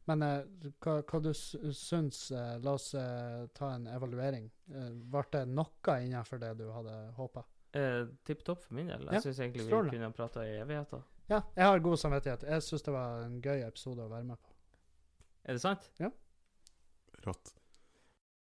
men 0.07 0.21
eh, 0.23 0.43
hva, 0.81 1.01
hva 1.03 1.19
du 1.21 1.33
syns 1.33 2.31
eh, 2.31 2.57
La 2.63 2.71
oss 2.73 2.93
eh, 2.95 3.45
ta 3.53 3.73
en 3.75 3.87
evaluering. 3.87 4.49
Eh, 4.73 4.89
Ble 5.11 5.23
det 5.31 5.45
noe 5.47 5.97
innenfor 6.05 6.39
det 6.39 6.53
du 6.57 6.69
hadde 6.71 6.95
håpa? 7.17 7.43
Eh, 7.73 8.05
Tipp 8.25 8.43
topp 8.43 8.63
for 8.63 8.73
min 8.79 8.87
del. 8.87 9.03
Jeg 9.05 9.13
Ja, 9.13 9.21
syns 9.21 9.39
egentlig 9.39 9.65
vi 9.65 9.69
strålende. 9.69 9.91
kunne 9.97 10.05
ha 10.09 10.11
prata 10.17 10.45
i 10.47 10.55
evigheter. 10.63 11.03
Ja, 11.29 11.41
jeg 11.55 11.65
har 11.65 11.79
god 11.79 11.97
samvittighet. 12.01 12.43
Jeg 12.49 12.61
syns 12.65 12.81
det 12.87 12.93
var 12.95 13.21
en 13.27 13.41
gøy 13.41 13.61
episode 13.67 14.01
å 14.01 14.09
være 14.09 14.23
med 14.31 14.37
på. 14.41 14.49
Er 15.45 15.53
det 15.53 15.61
sant? 15.61 15.89
Ja. 15.99 16.09
Rått. 17.25 17.53